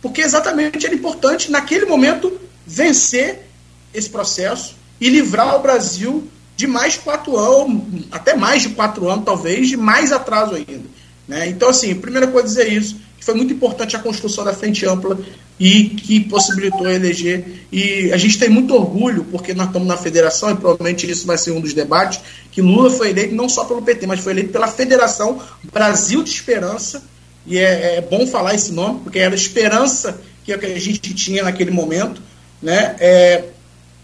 Porque 0.00 0.20
exatamente 0.20 0.86
era 0.86 0.94
importante, 0.94 1.50
naquele 1.50 1.86
momento, 1.86 2.40
vencer 2.66 3.48
esse 3.92 4.08
processo 4.08 4.76
e 5.00 5.08
livrar 5.08 5.56
o 5.56 5.60
Brasil 5.60 6.30
de 6.54 6.66
mais 6.66 6.96
quatro 6.96 7.36
anos, 7.36 8.06
até 8.10 8.34
mais 8.34 8.62
de 8.62 8.70
quatro 8.70 9.08
anos, 9.10 9.24
talvez, 9.24 9.68
de 9.68 9.76
mais 9.76 10.12
atraso 10.12 10.54
ainda. 10.54 10.84
Né? 11.26 11.48
Então, 11.48 11.68
assim, 11.68 11.94
primeira 11.94 12.26
coisa 12.28 12.46
dizer 12.46 12.72
isso, 12.72 13.00
que 13.18 13.24
foi 13.24 13.34
muito 13.34 13.52
importante 13.52 13.96
a 13.96 13.98
construção 13.98 14.44
da 14.44 14.52
frente 14.52 14.86
ampla 14.86 15.18
e 15.58 15.84
que 15.84 16.20
possibilitou 16.20 16.88
eleger. 16.88 17.66
E 17.72 18.12
a 18.12 18.16
gente 18.16 18.38
tem 18.38 18.48
muito 18.48 18.74
orgulho, 18.74 19.24
porque 19.24 19.54
nós 19.54 19.68
estamos 19.68 19.88
na 19.88 19.96
federação, 19.96 20.50
e 20.50 20.56
provavelmente 20.56 21.10
isso 21.10 21.26
vai 21.26 21.38
ser 21.38 21.52
um 21.52 21.60
dos 21.60 21.72
debates, 21.72 22.20
que 22.52 22.60
Lula 22.60 22.90
foi 22.90 23.10
eleito 23.10 23.34
não 23.34 23.48
só 23.48 23.64
pelo 23.64 23.82
PT, 23.82 24.06
mas 24.06 24.20
foi 24.20 24.32
eleito 24.32 24.52
pela 24.52 24.68
Federação 24.68 25.40
Brasil 25.72 26.22
de 26.22 26.30
Esperança, 26.30 27.02
e 27.46 27.58
é, 27.58 27.96
é 27.96 28.00
bom 28.00 28.26
falar 28.26 28.54
esse 28.54 28.72
nome, 28.72 29.00
porque 29.00 29.18
era 29.18 29.34
a 29.34 29.36
esperança 29.36 30.20
que 30.44 30.52
a 30.52 30.78
gente 30.78 31.14
tinha 31.14 31.42
naquele 31.42 31.70
momento, 31.70 32.20
né? 32.62 32.96
É, 32.98 33.44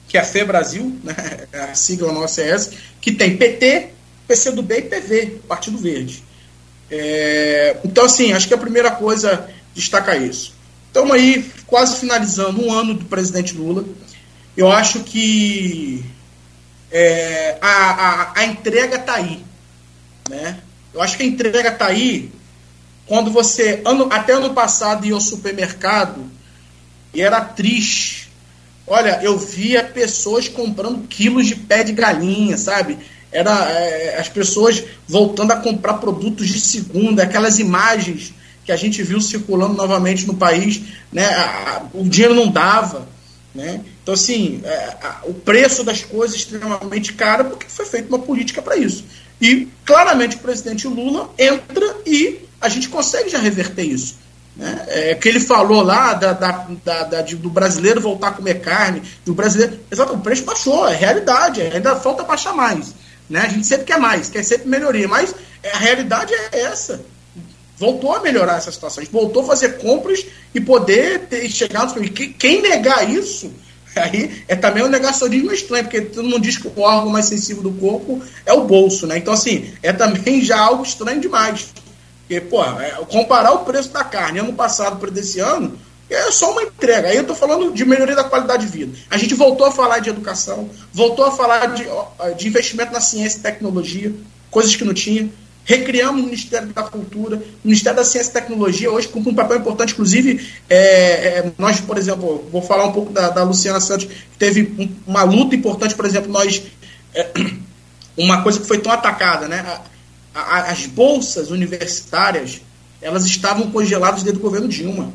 que 0.09 0.17
é 0.17 0.21
a 0.21 0.25
FE 0.25 0.45
Brasil, 0.45 0.97
né? 1.03 1.15
a 1.71 1.75
sigla 1.75 2.13
nossa 2.13 2.43
é 2.43 2.51
essa, 2.51 2.73
que 3.01 3.13
tem 3.13 3.37
PT, 3.37 3.91
PCdoB 4.27 4.75
e 4.75 4.83
PV, 4.83 5.27
Partido 5.49 5.79
Verde. 5.79 6.23
É, 6.95 7.79
então, 7.87 8.05
assim, 8.05 8.35
acho 8.35 8.47
que 8.47 8.53
a 8.53 8.59
primeira 8.59 8.91
coisa 8.91 9.49
destaca 9.75 10.15
isso. 10.15 10.55
Estamos 10.89 11.13
aí 11.13 11.51
quase 11.67 11.97
finalizando 11.97 12.63
um 12.63 12.71
ano 12.71 12.93
do 12.93 13.07
presidente 13.07 13.55
Lula. 13.55 13.83
Eu 14.55 14.71
acho 14.71 15.01
que 15.01 16.05
é, 16.91 17.57
a, 17.63 17.69
a, 17.69 18.41
a, 18.41 18.45
entrega 18.45 18.97
está 18.97 19.15
aí. 19.15 19.43
Né? 20.29 20.59
Eu 20.93 21.01
acho 21.01 21.17
que 21.17 21.23
a 21.23 21.27
entrega 21.27 21.71
está 21.71 21.87
aí 21.87 22.31
quando 23.07 23.31
você, 23.31 23.81
ano, 23.87 24.09
até 24.13 24.35
ano 24.35 24.53
passado, 24.53 25.07
ia 25.07 25.15
ao 25.15 25.21
supermercado 25.21 26.31
e 27.15 27.23
era 27.23 27.41
triste. 27.41 28.31
Olha, 28.87 29.19
eu 29.23 29.39
via 29.39 29.83
pessoas 29.83 30.47
comprando 30.47 31.09
quilos 31.09 31.47
de 31.47 31.57
pé 31.57 31.83
de 31.83 31.93
galinha, 31.93 32.59
sabe? 32.59 32.99
Era 33.33 33.51
é, 33.71 34.19
as 34.19 34.29
pessoas 34.29 34.83
voltando 35.09 35.53
a 35.53 35.57
comprar 35.57 35.95
produtos 35.95 36.49
de 36.49 36.61
segunda, 36.61 37.23
aquelas 37.23 37.59
imagens 37.59 38.35
que 38.65 38.71
a 38.71 38.77
gente 38.77 39.03
viu 39.03 39.21
circulando 39.21 39.75
novamente 39.75 40.27
no 40.27 40.35
país, 40.35 40.83
né? 41.11 41.29
o 41.93 42.05
dinheiro 42.05 42.35
não 42.35 42.49
dava. 42.49 43.09
Né? 43.55 43.81
Então, 44.03 44.15
assim, 44.15 44.61
é, 44.65 44.97
o 45.25 45.35
preço 45.35 45.83
das 45.83 46.03
coisas 46.03 46.37
extremamente 46.37 47.13
caro 47.13 47.47
porque 47.47 47.67
foi 47.69 47.85
feita 47.85 48.09
uma 48.09 48.19
política 48.19 48.63
para 48.63 48.77
isso. 48.77 49.05
E 49.41 49.69
claramente 49.85 50.37
o 50.37 50.41
presidente 50.41 50.87
Lula 50.87 51.31
entra 51.39 51.97
e 52.07 52.41
a 52.61 52.69
gente 52.69 52.89
consegue 52.89 53.29
já 53.29 53.39
reverter 53.39 53.83
isso. 53.83 54.17
Né? 54.57 54.85
É, 54.89 55.15
que 55.15 55.29
ele 55.29 55.41
falou 55.41 55.83
lá 55.83 56.15
da, 56.15 56.33
da, 56.33 56.67
da, 56.85 57.03
da 57.05 57.23
do 57.23 57.51
brasileiro 57.51 58.01
voltar 58.01 58.29
a 58.29 58.33
comer 58.33 58.61
carne, 58.61 59.03
do 59.25 59.35
brasileiro. 59.35 59.81
Exato, 59.91 60.15
o 60.15 60.21
preço 60.21 60.45
baixou, 60.45 60.87
é 60.87 60.95
realidade, 60.95 61.63
ainda 61.63 61.97
falta 61.97 62.23
baixar 62.23 62.55
mais. 62.55 62.95
Né? 63.33 63.41
A 63.41 63.49
gente 63.49 63.67
sempre 63.67 63.87
quer 63.87 63.99
mais, 63.99 64.29
quer 64.29 64.45
sempre 64.45 64.69
melhoria, 64.69 65.09
mas 65.09 65.35
a 65.73 65.79
realidade 65.79 66.33
é 66.53 66.61
essa 66.61 67.01
voltou 67.83 68.15
a 68.15 68.21
melhorar 68.21 68.59
essa 68.59 68.71
situação. 68.71 69.01
A 69.01 69.05
gente 69.05 69.13
voltou 69.13 69.43
a 69.43 69.47
fazer 69.47 69.79
compras 69.79 70.25
e 70.55 70.61
poder 70.61 71.27
ter, 71.27 71.49
chegar 71.51 71.85
nos 71.85 72.11
Quem 72.39 72.63
negar 72.63 73.11
isso, 73.11 73.53
aí 73.97 74.45
é 74.47 74.55
também 74.55 74.85
um 74.85 74.89
negacionismo 74.89 75.53
estranho, 75.53 75.85
porque 75.85 76.01
todo 76.01 76.29
mundo 76.29 76.41
diz 76.41 76.57
que 76.57 76.69
o 76.69 76.81
órgão 76.81 77.11
mais 77.11 77.27
sensível 77.27 77.63
do 77.63 77.73
corpo 77.73 78.23
é 78.47 78.53
o 78.53 78.65
bolso, 78.65 79.05
né? 79.07 79.19
Então, 79.19 79.35
assim, 79.35 79.73
é 79.83 79.93
também 79.93 80.45
já 80.45 80.61
algo 80.61 80.85
estranho 80.85 81.21
demais. 81.21 81.73
Porque, 82.21 82.41
pô, 82.41 82.63
é, 82.65 82.91
comparar 83.11 83.53
o 83.53 83.65
preço 83.65 83.91
da 83.91 84.05
carne 84.05 84.39
ano 84.39 84.53
passado 84.53 85.01
para 85.01 85.11
desse 85.11 85.41
ano 85.41 85.77
é 86.15 86.31
só 86.31 86.53
uma 86.53 86.63
entrega. 86.63 87.09
Aí 87.09 87.17
eu 87.17 87.23
estou 87.23 87.37
falando 87.37 87.73
de 87.73 87.85
melhoria 87.85 88.15
da 88.15 88.25
qualidade 88.25 88.67
de 88.67 88.73
vida. 88.73 88.99
A 89.11 89.17
gente 89.17 89.35
voltou 89.35 89.67
a 89.67 89.73
falar 89.73 89.99
de 89.99 90.11
educação, 90.11 90.69
voltou 90.93 91.25
a 91.25 91.31
falar 91.33 91.67
de, 91.75 91.85
de 92.37 92.49
investimento 92.49 92.93
na 92.93 93.01
ciência 93.01 93.39
e 93.39 93.43
tecnologia, 93.43 94.13
coisas 94.51 94.75
que 94.77 94.85
não 94.85 94.95
tinha. 94.95 95.29
Recriamos 95.65 96.21
o 96.21 96.25
Ministério 96.25 96.69
da 96.69 96.83
Cultura, 96.83 97.37
o 97.37 97.69
Ministério 97.69 97.97
da 97.97 98.05
Ciência 98.05 98.31
e 98.31 98.33
Tecnologia 98.33 98.91
hoje 98.91 99.07
cumpre 99.07 99.31
um 99.31 99.35
papel 99.35 99.59
importante, 99.59 99.93
inclusive 99.93 100.45
é, 100.69 100.77
é, 100.77 101.53
nós, 101.57 101.81
por 101.81 101.97
exemplo, 101.97 102.49
vou 102.51 102.63
falar 102.63 102.87
um 102.87 102.93
pouco 102.93 103.13
da, 103.13 103.31
da 103.31 103.45
Luciana 103.45 103.81
Santos, 103.81 104.07
que 104.07 104.39
teve 104.39 104.75
um, 104.77 104.89
uma 105.07 105.23
luta 105.23 105.55
importante, 105.55 105.95
por 105.95 106.05
exemplo, 106.05 106.33
nós 106.33 106.65
é, 107.15 107.31
uma 108.19 108.43
coisa 108.43 108.59
que 108.59 108.67
foi 108.67 108.79
tão 108.79 108.91
atacada, 108.91 109.47
né? 109.47 109.61
A, 110.35 110.41
a, 110.41 110.71
as 110.73 110.87
bolsas 110.87 111.51
universitárias 111.51 112.61
elas 113.03 113.25
estavam 113.27 113.71
congeladas 113.71 114.23
desde 114.23 114.41
o 114.41 114.43
governo 114.43 114.69
Dilma. 114.69 115.13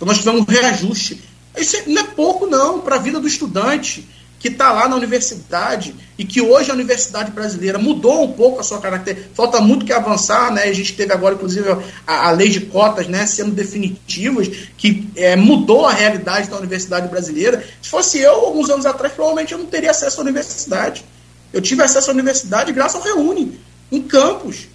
Então 0.00 0.08
nós 0.08 0.16
tivemos 0.16 0.40
um 0.40 0.44
reajuste. 0.44 1.22
Isso 1.58 1.76
não 1.86 2.00
é 2.00 2.04
pouco 2.06 2.46
não 2.46 2.80
para 2.80 2.96
a 2.96 2.98
vida 2.98 3.20
do 3.20 3.28
estudante 3.28 4.08
que 4.38 4.48
está 4.48 4.72
lá 4.72 4.88
na 4.88 4.96
universidade 4.96 5.94
e 6.16 6.24
que 6.24 6.40
hoje 6.40 6.70
a 6.70 6.74
universidade 6.74 7.30
brasileira 7.30 7.78
mudou 7.78 8.24
um 8.24 8.32
pouco 8.32 8.58
a 8.58 8.62
sua 8.62 8.80
característica. 8.80 9.34
Falta 9.34 9.60
muito 9.60 9.84
que 9.84 9.92
avançar, 9.92 10.50
né? 10.50 10.62
A 10.62 10.72
gente 10.72 10.94
teve 10.94 11.12
agora, 11.12 11.34
inclusive, 11.34 11.68
a, 12.06 12.28
a 12.28 12.30
lei 12.30 12.48
de 12.48 12.60
cotas 12.62 13.06
né, 13.08 13.26
sendo 13.26 13.50
definitivas, 13.50 14.48
que 14.78 15.06
é, 15.14 15.36
mudou 15.36 15.84
a 15.84 15.92
realidade 15.92 16.48
da 16.48 16.56
universidade 16.56 17.06
brasileira. 17.08 17.62
Se 17.82 17.90
fosse 17.90 18.18
eu, 18.18 18.32
alguns 18.32 18.70
anos 18.70 18.86
atrás, 18.86 19.12
provavelmente 19.12 19.52
eu 19.52 19.58
não 19.58 19.66
teria 19.66 19.90
acesso 19.90 20.20
à 20.20 20.22
universidade. 20.22 21.04
Eu 21.52 21.60
tive 21.60 21.82
acesso 21.82 22.10
à 22.10 22.14
universidade 22.14 22.72
graças 22.72 22.96
ao 22.96 23.02
Reúne, 23.02 23.60
em 23.92 24.00
campus, 24.00 24.68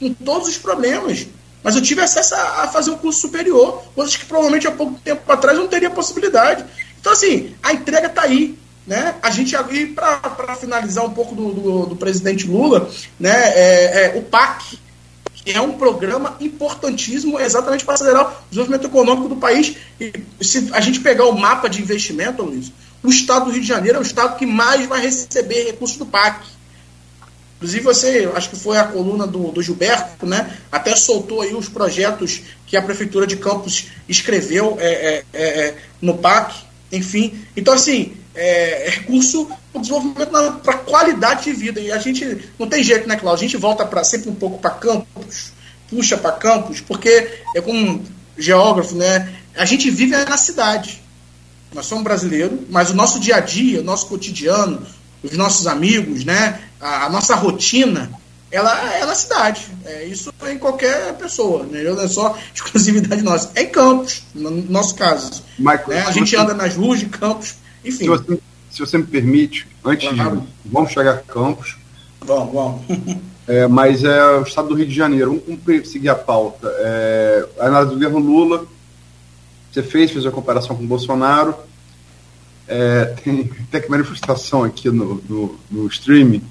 com 0.00 0.12
todos 0.12 0.48
os 0.48 0.58
problemas. 0.58 1.28
Mas 1.66 1.74
eu 1.74 1.82
tive 1.82 2.00
acesso 2.00 2.32
a, 2.36 2.68
fazer 2.68 2.92
um 2.92 2.96
curso 2.96 3.22
superior, 3.22 3.82
coisas 3.92 4.14
que 4.14 4.24
provavelmente 4.24 4.68
há 4.68 4.70
pouco 4.70 5.00
tempo 5.00 5.20
atrás 5.32 5.58
eu 5.58 5.64
não 5.64 5.68
teria 5.68 5.90
possibilidade. 5.90 6.64
Então, 7.00 7.12
assim, 7.12 7.56
a 7.60 7.72
entrega 7.72 8.06
está 8.06 8.22
aí. 8.22 8.56
Né? 8.86 9.16
A 9.20 9.30
gente, 9.30 9.52
e 9.72 9.86
para 9.86 10.54
finalizar 10.60 11.04
um 11.04 11.10
pouco 11.10 11.34
do, 11.34 11.52
do, 11.52 11.86
do 11.86 11.96
presidente 11.96 12.46
Lula, 12.46 12.88
né, 13.18 13.32
é, 13.32 14.04
é, 14.04 14.16
o 14.16 14.22
PAC, 14.22 14.78
que 15.34 15.50
é 15.50 15.60
um 15.60 15.72
programa 15.72 16.36
importantíssimo 16.38 17.40
exatamente 17.40 17.84
para 17.84 17.94
acelerar 17.94 18.28
o 18.28 18.48
desenvolvimento 18.48 18.86
econômico 18.86 19.28
do 19.28 19.34
país. 19.34 19.74
E 20.00 20.12
se 20.40 20.68
a 20.72 20.80
gente 20.80 21.00
pegar 21.00 21.24
o 21.24 21.36
mapa 21.36 21.68
de 21.68 21.82
investimento, 21.82 22.44
Luiz, 22.44 22.70
o 23.02 23.08
estado 23.08 23.46
do 23.46 23.50
Rio 23.50 23.62
de 23.62 23.66
Janeiro 23.66 23.98
é 23.98 24.00
o 24.00 24.04
estado 24.04 24.38
que 24.38 24.46
mais 24.46 24.86
vai 24.86 25.00
receber 25.00 25.64
recursos 25.64 25.96
do 25.96 26.06
PAC. 26.06 26.46
Inclusive, 27.56 27.84
você, 27.84 28.30
acho 28.34 28.50
que 28.50 28.56
foi 28.56 28.76
a 28.76 28.84
coluna 28.84 29.26
do, 29.26 29.50
do 29.50 29.62
Gilberto, 29.62 30.26
né? 30.26 30.58
Até 30.70 30.94
soltou 30.94 31.40
aí 31.40 31.54
os 31.54 31.68
projetos 31.68 32.42
que 32.66 32.76
a 32.76 32.82
Prefeitura 32.82 33.26
de 33.26 33.36
Campos 33.36 33.86
escreveu 34.06 34.76
é, 34.78 35.24
é, 35.32 35.42
é, 35.42 35.74
no 36.00 36.18
PAC, 36.18 36.54
enfim. 36.92 37.34
Então, 37.56 37.72
assim, 37.72 38.14
é, 38.34 38.88
recurso 38.90 39.46
para 39.72 39.78
o 39.78 39.80
desenvolvimento 39.80 40.60
para 40.62 40.74
qualidade 40.78 41.44
de 41.44 41.52
vida. 41.54 41.80
E 41.80 41.90
a 41.90 41.98
gente 41.98 42.50
não 42.58 42.68
tem 42.68 42.84
jeito, 42.84 43.08
né, 43.08 43.16
Cláudio? 43.16 43.46
A 43.46 43.48
gente 43.48 43.56
volta 43.56 43.86
para 43.86 44.04
sempre 44.04 44.28
um 44.28 44.34
pouco 44.34 44.58
para 44.58 44.70
campos, 44.70 45.52
puxa 45.88 46.18
para 46.18 46.32
campos, 46.32 46.80
porque 46.82 47.40
é 47.54 47.60
como 47.62 48.04
geógrafo, 48.36 48.94
né? 48.94 49.34
A 49.56 49.64
gente 49.64 49.90
vive 49.90 50.14
na 50.14 50.36
cidade. 50.36 51.02
nós 51.72 51.86
somos 51.86 52.04
brasileiros, 52.04 52.60
mas 52.68 52.90
o 52.90 52.94
nosso 52.94 53.18
dia 53.18 53.36
a 53.36 53.40
dia, 53.40 53.80
o 53.80 53.84
nosso 53.84 54.06
cotidiano, 54.06 54.86
os 55.26 55.36
nossos 55.36 55.66
amigos, 55.66 56.24
né, 56.24 56.60
a, 56.80 57.06
a 57.06 57.10
nossa 57.10 57.34
rotina, 57.34 58.10
ela 58.50 58.94
é 58.94 59.04
na 59.04 59.14
cidade. 59.14 59.66
É, 59.84 60.04
isso 60.04 60.32
é 60.42 60.52
em 60.52 60.58
qualquer 60.58 61.14
pessoa, 61.14 61.64
né? 61.64 61.82
não 61.82 62.00
é 62.00 62.08
só 62.08 62.36
exclusividade 62.54 63.22
nossa. 63.22 63.50
É 63.54 63.62
em 63.62 63.68
Campos, 63.68 64.22
no 64.34 64.50
nosso 64.50 64.94
caso. 64.94 65.42
Michael, 65.58 65.88
né? 65.88 66.02
A 66.06 66.12
gente 66.12 66.30
você... 66.30 66.36
anda 66.36 66.54
nas 66.54 66.76
ruas 66.76 67.00
de 67.00 67.06
Campos, 67.06 67.56
enfim. 67.84 68.04
Se 68.04 68.08
você, 68.08 68.38
se 68.70 68.80
você 68.80 68.98
me 68.98 69.04
permite, 69.04 69.66
antes 69.84 70.08
claro. 70.08 70.40
de. 70.40 70.46
Vamos 70.64 70.92
chegar 70.92 71.14
a 71.14 71.18
Campos. 71.18 71.76
Vamos, 72.20 72.52
vamos. 72.52 72.82
É, 73.48 73.68
mas 73.68 74.02
é 74.02 74.24
o 74.38 74.42
estado 74.42 74.66
do 74.66 74.74
Rio 74.74 74.88
de 74.88 74.92
Janeiro. 74.92 75.40
Vamos 75.46 75.88
seguir 75.88 76.08
a 76.08 76.16
pauta. 76.16 76.66
É, 76.80 77.46
a 77.60 77.66
análise 77.66 77.94
do 77.94 77.94
governo 77.94 78.18
Lula, 78.18 78.66
você 79.70 79.84
fez, 79.84 80.10
fez 80.10 80.26
a 80.26 80.32
comparação 80.32 80.74
com 80.74 80.82
o 80.82 80.86
Bolsonaro. 80.86 81.54
É, 82.68 83.04
tem 83.22 83.50
até 83.68 83.80
que 83.80 83.90
manifestação 83.90 84.64
aqui 84.64 84.90
no, 84.90 85.22
no, 85.28 85.58
no 85.70 85.86
streaming. 85.86 86.42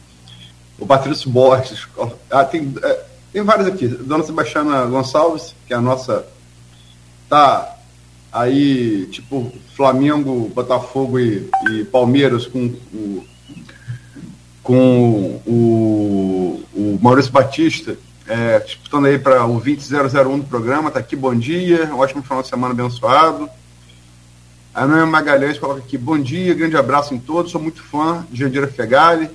O 0.80 0.86
Patrício 0.86 1.30
Borges. 1.30 1.88
Ah, 2.30 2.44
tem, 2.44 2.74
é, 2.82 3.04
tem 3.34 3.44
vários 3.44 3.68
aqui. 3.68 3.88
Dona 3.88 4.24
Sebastiana 4.24 4.86
Gonçalves, 4.86 5.56
que 5.68 5.74
é 5.74 5.78
a 5.78 5.82
nossa. 5.82 6.26
Tá 7.30 7.78
aí, 8.32 9.08
tipo, 9.08 9.52
Flamengo, 9.76 10.52
Botafogo 10.54 11.20
e, 11.20 11.50
e 11.72 11.86
Palmeiras 11.86 12.46
com 12.46 12.74
o 12.94 13.26
com 14.66 15.40
o, 15.46 16.64
o 16.74 17.00
Maurício 17.00 17.32
Batista, 17.32 17.96
é, 18.28 18.60
disputando 18.60 19.06
aí 19.06 19.20
para 19.20 19.46
o 19.46 19.60
20001 19.60 20.40
do 20.40 20.46
programa. 20.46 20.90
Tá 20.90 21.00
aqui, 21.00 21.16
bom 21.16 21.36
dia, 21.36 21.86
um 21.94 22.00
ótimo 22.00 22.24
final 22.24 22.42
de 22.42 22.48
semana 22.48 22.74
abençoado. 22.74 23.48
A 24.76 24.86
Noia 24.86 25.06
Magalhães 25.06 25.58
coloca 25.58 25.80
aqui, 25.80 25.98
bom 25.98 26.20
dia, 26.20 26.54
grande 26.54 26.76
abraço 26.76 27.14
em 27.14 27.18
todos, 27.18 27.50
sou 27.50 27.62
muito 27.62 27.82
fã 27.82 28.28
de 28.30 28.42
Jandira 28.42 28.68
Fegali. 28.68 29.30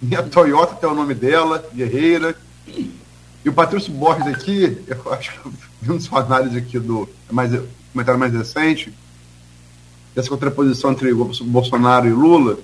Minha 0.00 0.22
Toyota 0.28 0.74
tem 0.74 0.86
o 0.86 0.94
nome 0.94 1.14
dela, 1.14 1.66
Guerreira. 1.74 2.36
E 2.68 3.48
o 3.48 3.52
Patrício 3.54 3.90
Borges 3.90 4.26
aqui, 4.26 4.76
eu 4.86 5.10
acho 5.14 5.32
que 5.32 5.50
vendo 5.80 6.02
sua 6.02 6.20
análise 6.20 6.58
aqui 6.58 6.78
do 6.78 7.08
mais, 7.32 7.50
comentário 7.94 8.20
mais 8.20 8.34
recente, 8.34 8.92
dessa 10.14 10.28
contraposição 10.28 10.92
entre 10.92 11.14
Bolsonaro 11.14 12.06
e 12.06 12.12
Lula, 12.12 12.58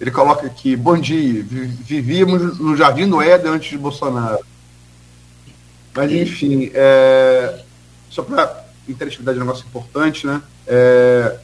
ele 0.00 0.10
coloca 0.10 0.46
aqui: 0.46 0.74
bom 0.74 0.96
dia, 0.96 1.44
vivíamos 1.44 2.58
no 2.58 2.78
Jardim 2.78 3.06
do 3.06 3.20
Éden 3.20 3.52
antes 3.52 3.68
de 3.68 3.76
Bolsonaro. 3.76 4.42
Mas, 5.94 6.10
enfim, 6.12 6.70
é, 6.72 7.62
só 8.08 8.22
para 8.22 8.64
interatividade 8.88 9.38
é 9.38 9.42
um 9.42 9.44
negócio 9.44 9.66
importante, 9.66 10.26
né? 10.26 10.40
É, 10.66 11.38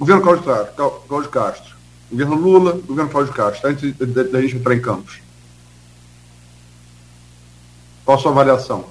governo 0.00 0.22
Cláudio 0.22 0.44
Castro, 0.44 1.02
Cláudio 1.06 1.30
Castro, 1.30 1.76
governo 2.10 2.34
Lula, 2.34 2.72
governo 2.86 3.10
Cláudio 3.10 3.34
Castro, 3.34 3.68
antes 3.68 3.94
da 4.32 4.40
gente 4.40 4.56
entrar 4.56 4.74
em 4.74 4.80
campos. 4.80 5.20
Qual 8.02 8.16
a 8.16 8.20
sua 8.20 8.30
avaliação? 8.32 8.86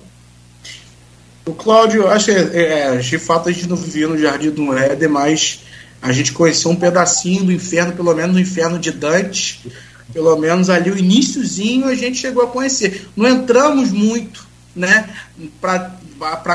O 1.48 1.54
Cláudio, 1.54 2.08
acho 2.08 2.26
que 2.26 2.32
é, 2.32 2.96
é, 2.96 2.98
de 2.98 3.18
fato 3.18 3.50
a 3.50 3.52
gente 3.52 3.68
não 3.68 3.76
vivia 3.76 4.08
no 4.08 4.20
Jardim 4.20 4.52
do 4.52 4.78
Éden, 4.78 5.10
mas 5.10 5.62
a 6.00 6.12
gente 6.12 6.32
conheceu 6.32 6.70
um 6.70 6.76
pedacinho 6.76 7.44
do 7.44 7.52
inferno, 7.52 7.94
pelo 7.94 8.14
menos 8.14 8.36
o 8.36 8.40
inferno 8.40 8.78
de 8.78 8.92
Dante, 8.92 9.68
pelo 10.14 10.38
menos 10.38 10.70
ali 10.70 10.92
o 10.92 10.98
iníciozinho 10.98 11.88
a 11.88 11.96
gente 11.96 12.20
chegou 12.20 12.44
a 12.44 12.48
conhecer. 12.48 13.08
Não 13.16 13.28
entramos 13.28 13.92
muito, 13.92 14.48
né, 14.76 15.10
para 15.60 15.99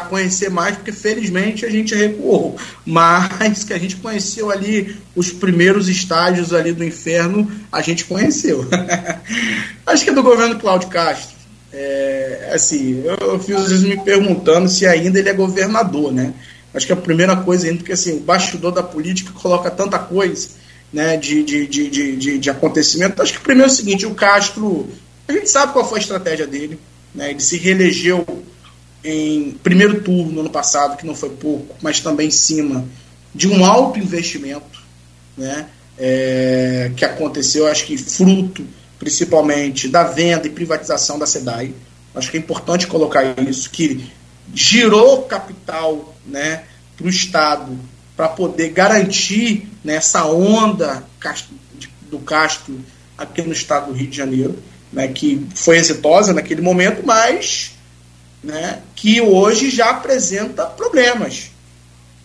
conhecer 0.09 0.51
mais, 0.51 0.77
porque 0.77 0.93
felizmente 0.93 1.65
a 1.65 1.71
gente 1.71 1.95
recuou. 1.95 2.57
Mas 2.85 3.65
que 3.65 3.73
a 3.73 3.79
gente 3.79 3.97
conheceu 3.97 4.51
ali 4.51 4.97
os 5.15 5.31
primeiros 5.31 5.89
estágios 5.89 6.53
ali 6.53 6.73
do 6.73 6.85
inferno, 6.85 7.51
a 7.73 7.81
gente 7.83 8.05
conheceu. 8.05 8.67
Acho 9.87 10.05
que 10.05 10.11
é 10.11 10.15
do 10.15 10.23
governo 10.23 10.59
Cláudio 10.59 10.89
Castro. 10.89 11.35
É, 11.73 12.51
assim, 12.53 13.03
eu 13.05 13.39
fiz 13.41 13.57
às 13.57 13.69
vezes 13.69 13.85
me 13.85 13.97
perguntando 14.05 14.69
se 14.69 14.87
ainda 14.87 15.19
ele 15.19 15.29
é 15.29 15.33
governador, 15.33 16.13
né? 16.13 16.33
Acho 16.73 16.87
que 16.87 16.93
a 16.93 16.97
primeira 16.97 17.37
coisa 17.37 17.67
ainda, 17.67 17.79
porque 17.79 17.93
assim, 17.93 18.17
o 18.17 18.21
bastidor 18.21 18.73
da 18.73 18.83
política 18.83 19.33
coloca 19.33 19.71
tanta 19.71 19.99
coisa 19.99 20.49
né, 20.93 21.17
de, 21.17 21.43
de, 21.43 21.67
de, 21.67 22.17
de, 22.17 22.39
de 22.39 22.51
acontecimento. 22.51 23.21
Acho 23.21 23.33
que 23.33 23.41
primeiro 23.41 23.69
é 23.69 23.73
o 23.73 23.77
seguinte, 23.77 24.07
o 24.07 24.15
Castro, 24.15 24.89
a 25.27 25.33
gente 25.33 25.51
sabe 25.51 25.73
qual 25.73 25.89
foi 25.89 25.99
a 25.99 26.03
estratégia 26.03 26.47
dele. 26.47 26.79
Né, 27.13 27.31
ele 27.31 27.41
se 27.41 27.57
reelegeu 27.57 28.25
em 29.05 29.51
primeiro 29.63 30.01
turno 30.01 30.41
ano 30.41 30.51
passado, 30.51 30.97
que 30.97 31.07
não 31.07 31.15
foi 31.15 31.31
pouco, 31.31 31.77
mas 31.83 32.01
também 32.01 32.29
em 32.29 32.33
cima 32.33 32.87
de 33.35 33.47
um 33.47 33.65
alto 33.65 33.99
investimento 33.99 34.83
né, 35.37 35.67
é, 35.99 36.91
que 36.97 37.05
aconteceu, 37.05 37.67
acho 37.67 37.85
que 37.85 37.99
fruto 37.99 38.65
principalmente 38.99 39.89
da 39.89 40.05
venda 40.05 40.47
e 40.47 40.51
privatização 40.51 41.19
da 41.19 41.27
SEDAI. 41.27 41.75
Acho 42.15 42.31
que 42.31 42.37
é 42.37 42.41
importante 42.41 42.87
colocar 42.87 43.39
isso, 43.41 43.69
que 43.69 44.09
girou 44.55 45.23
capital 45.23 46.15
né, 46.25 46.63
para 46.97 47.07
o 47.07 47.11
Estado 47.11 47.79
para 48.17 48.29
poder 48.29 48.71
garantir 48.71 49.69
né, 49.83 49.97
essa 49.97 50.25
onda 50.25 51.05
do 52.09 52.19
Castro 52.21 52.81
aqui 53.19 53.43
no 53.43 53.53
estado 53.53 53.87
do 53.87 53.93
Rio 53.93 54.09
de 54.09 54.17
Janeiro, 54.17 54.57
né, 54.93 55.09
que 55.09 55.47
foi 55.55 55.77
exitosa 55.77 56.33
naquele 56.33 56.63
momento, 56.63 57.03
mas 57.05 57.74
né, 58.45 58.83
que 58.95 59.21
hoje 59.21 59.71
já 59.71 59.91
apresenta 59.91 60.67
problemas. 60.67 61.51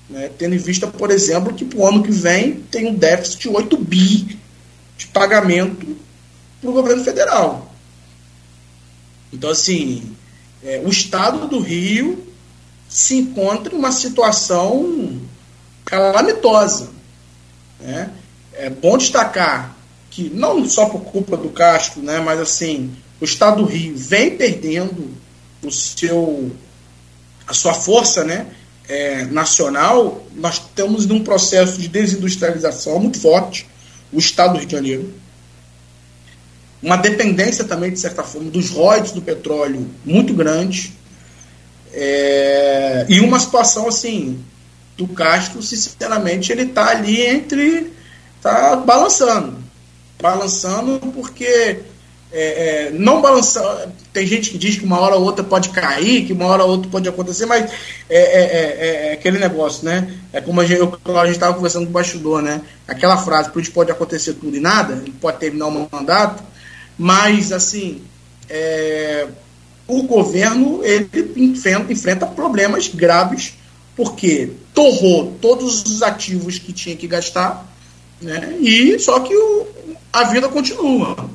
Né, 0.10 0.30
tendo 0.38 0.56
em 0.56 0.60
vista, 0.60 0.88
por 0.88 1.12
exemplo, 1.12 1.54
que 1.54 1.64
para 1.64 1.80
o 1.80 1.88
ano 1.88 2.04
que 2.04 2.12
vem 2.12 2.62
tem 2.72 2.88
um 2.88 2.96
déficit 2.96 3.42
de 3.42 3.50
8 3.50 3.78
bi 3.78 4.38
de 4.98 5.08
pagamento 5.08 5.96
para 6.60 6.70
o 6.70 6.74
governo 6.74 7.04
federal. 7.04 7.74
Então, 9.32 9.50
assim, 9.50 10.16
é, 10.64 10.82
o 10.84 10.90
estado 10.90 11.48
do 11.48 11.60
Rio 11.60 12.28
se 12.90 13.16
encontra 13.16 13.74
em 13.74 13.78
uma 13.78 13.92
situação 13.92 15.22
calamitosa. 15.86 16.90
Né? 17.80 18.12
É 18.54 18.70
bom 18.70 18.98
destacar 18.98 19.78
que, 20.10 20.30
não 20.30 20.68
só 20.68 20.88
por 20.88 21.02
culpa 21.02 21.38
do 21.38 21.50
Castro, 21.50 22.02
né, 22.02 22.20
mas 22.20 22.40
assim, 22.40 22.92
o 23.22 23.26
estado 23.26 23.64
do 23.64 23.70
Rio 23.70 23.96
vem 23.96 24.36
perdendo 24.36 25.19
o 25.64 25.72
seu, 25.72 26.52
a 27.48 27.54
sua 27.54 27.74
força 27.74 28.24
né, 28.24 28.48
é, 28.88 29.26
nacional. 29.26 30.26
Nós 30.36 30.56
estamos 30.56 31.06
num 31.06 31.24
processo 31.24 31.80
de 31.80 31.88
desindustrialização 31.88 33.00
muito 33.00 33.20
forte, 33.20 33.68
o 34.12 34.20
estado 34.20 34.54
do 34.54 34.60
Rio 34.60 34.68
de 34.68 34.76
Janeiro 34.76 35.14
uma 36.82 36.96
dependência 36.96 37.64
também, 37.66 37.92
de 37.92 38.00
certa 38.00 38.24
forma, 38.24 38.50
dos 38.50 38.70
royalties 38.70 39.12
do 39.12 39.22
petróleo 39.22 39.90
muito 40.06 40.34
grande. 40.34 40.94
É, 41.92 43.06
e 43.10 43.20
uma 43.20 43.40
situação 43.40 43.88
assim, 43.88 44.44
do 44.96 45.08
Castro, 45.08 45.62
sinceramente, 45.62 46.52
ele 46.52 46.64
está 46.64 46.90
ali 46.90 47.22
entre. 47.22 47.92
está 48.38 48.78
balançando. 48.78 49.58
Balançando 50.22 51.00
porque. 51.14 51.80
É, 52.32 52.88
é, 52.88 52.92
não 52.92 53.22
balançando. 53.22 53.92
Tem 54.14 54.26
gente 54.28 54.52
que 54.52 54.58
diz 54.58 54.78
que 54.78 54.86
uma 54.86 55.00
hora 55.00 55.16
ou 55.16 55.24
outra 55.24 55.44
pode 55.44 55.70
cair, 55.70 56.26
que 56.26 56.34
uma 56.34 56.46
hora 56.46 56.64
ou 56.64 56.72
outra 56.72 56.90
pode 56.90 57.10
acontecer, 57.10 57.48
mas 57.48 57.72
é, 58.08 58.20
é, 58.20 58.42
é, 58.42 59.08
é 59.10 59.14
aquele 59.14 59.40
negócio, 59.40 59.84
né? 59.84 60.14
É 60.32 60.40
como 60.40 60.62
a 60.62 60.66
gente 60.66 60.82
estava 61.32 61.56
conversando 61.56 61.86
com 61.86 61.90
o 61.90 61.94
bastidor, 61.94 62.42
né? 62.44 62.62
Aquela 62.88 63.18
frase, 63.18 63.50
por 63.50 63.68
pode 63.70 63.92
acontecer 63.92 64.34
tudo 64.34 64.56
e 64.56 64.60
nada, 64.60 64.94
ele 64.94 65.12
pode 65.20 65.40
terminar 65.40 65.68
um 65.68 65.88
mandato, 65.92 66.44
mas, 66.98 67.52
assim, 67.52 68.04
é, 68.48 69.28
o 69.88 70.04
governo 70.04 70.82
ele 70.84 71.10
enfrenta, 71.36 71.92
enfrenta 71.92 72.28
problemas 72.28 72.88
graves 72.88 73.54
porque 73.96 74.52
torrou 74.74 75.36
todos 75.42 75.84
os 75.84 76.02
ativos 76.04 76.58
que 76.58 76.72
tinha 76.72 76.96
que 76.96 77.08
gastar, 77.08 77.68
né? 78.22 78.56
E 78.62 78.98
só 79.00 79.20
que 79.20 79.36
o, 79.36 79.68
a 80.14 80.26
vida 80.26 80.48
continua. 80.48 81.30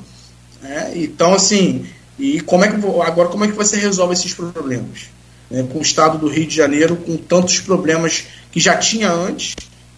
Né? 0.65 0.91
Então, 0.95 1.33
assim, 1.33 1.85
e 2.17 2.41
como 2.41 2.65
é 2.65 2.69
que 2.69 2.75
agora 3.05 3.29
como 3.29 3.45
é 3.45 3.47
que 3.47 3.53
você 3.53 3.77
resolve 3.77 4.13
esses 4.13 4.33
problemas? 4.33 5.09
Né? 5.49 5.65
Com 5.71 5.79
o 5.79 5.81
estado 5.81 6.17
do 6.17 6.27
Rio 6.27 6.47
de 6.47 6.55
Janeiro, 6.55 6.95
com 6.95 7.15
tantos 7.17 7.59
problemas 7.59 8.25
que 8.51 8.59
já 8.59 8.75
tinha 8.77 9.11
antes, 9.11 9.55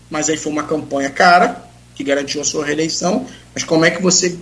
mas 0.10 0.30
aí 0.30 0.36
foi 0.36 0.52
uma 0.52 0.64
campanha 0.64 1.10
cara 1.10 1.66
que 1.96 2.04
garantiu 2.04 2.42
a 2.42 2.44
sua 2.44 2.66
reeleição. 2.66 3.26
Mas 3.56 3.64
como 3.64 3.86
é 3.86 3.92
que 3.92 4.02
você 4.02 4.38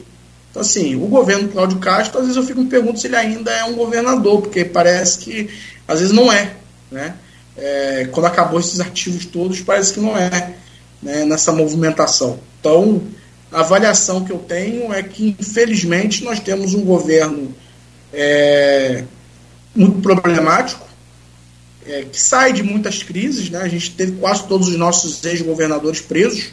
então, 0.49 0.61
assim, 0.61 0.95
o 0.95 1.07
governo 1.07 1.49
Cláudio 1.49 1.79
Castro, 1.79 2.17
às 2.17 2.27
vezes 2.27 2.37
eu 2.37 2.47
fico 2.47 2.61
me 2.61 2.69
pergunto 2.69 2.97
se 2.97 3.07
ele 3.07 3.17
ainda 3.17 3.51
é 3.51 3.65
um 3.65 3.75
governador, 3.75 4.41
porque 4.41 4.63
parece 4.63 5.19
que 5.19 5.49
às 5.85 5.99
vezes 5.99 6.15
não 6.15 6.31
é. 6.31 6.53
Né? 6.89 7.13
É, 7.57 8.07
quando 8.09 8.27
acabou 8.27 8.57
esses 8.57 8.79
ativos 8.79 9.25
todos, 9.25 9.59
parece 9.59 9.93
que 9.93 9.99
não 9.99 10.17
é 10.17 10.53
né, 11.03 11.25
nessa 11.25 11.51
movimentação. 11.51 12.39
Então, 12.61 13.01
a 13.55 13.61
avaliação 13.61 14.25
que 14.25 14.33
eu 14.33 14.39
tenho 14.39 14.93
é 14.93 15.01
que, 15.01 15.33
infelizmente, 15.39 16.25
nós 16.25 16.41
temos 16.41 16.73
um 16.73 16.83
governo 16.83 17.55
é, 18.11 19.05
muito 19.73 20.01
problemático. 20.01 20.85
é, 21.87 22.03
que 22.03 22.19
sai 22.19 22.51
de 22.51 22.63
muitas 22.63 23.01
crises, 23.01 23.49
né? 23.49 23.61
A 23.61 23.67
gente 23.67 23.91
teve 23.91 24.13
quase 24.13 24.45
todos 24.45 24.67
os 24.67 24.75
nossos 24.75 25.23
ex-governadores 25.23 26.01
presos, 26.01 26.49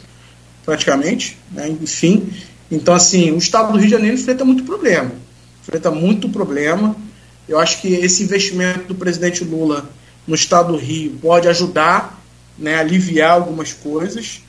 praticamente, 0.63 1.37
né? 1.51 1.67
enfim. 1.67 2.31
Então, 2.71 2.93
assim, 2.93 3.31
o 3.31 3.37
estado 3.37 3.73
do 3.73 3.79
Rio 3.79 3.87
de 3.87 3.91
Janeiro 3.91 4.15
enfrenta 4.15 4.45
muito 4.45 4.63
problema. 4.63 5.11
Enfrenta 5.61 5.91
muito 5.91 6.29
problema. 6.29 6.95
Eu 7.49 7.59
acho 7.59 7.81
que 7.81 7.89
esse 7.95 8.23
investimento 8.23 8.85
do 8.85 8.95
presidente 8.95 9.43
Lula 9.43 9.89
no 10.25 10.35
estado 10.35 10.71
do 10.71 10.77
Rio 10.77 11.17
pode 11.21 11.49
ajudar, 11.49 12.23
né, 12.57 12.75
aliviar 12.75 13.31
algumas 13.31 13.73
coisas, 13.73 14.42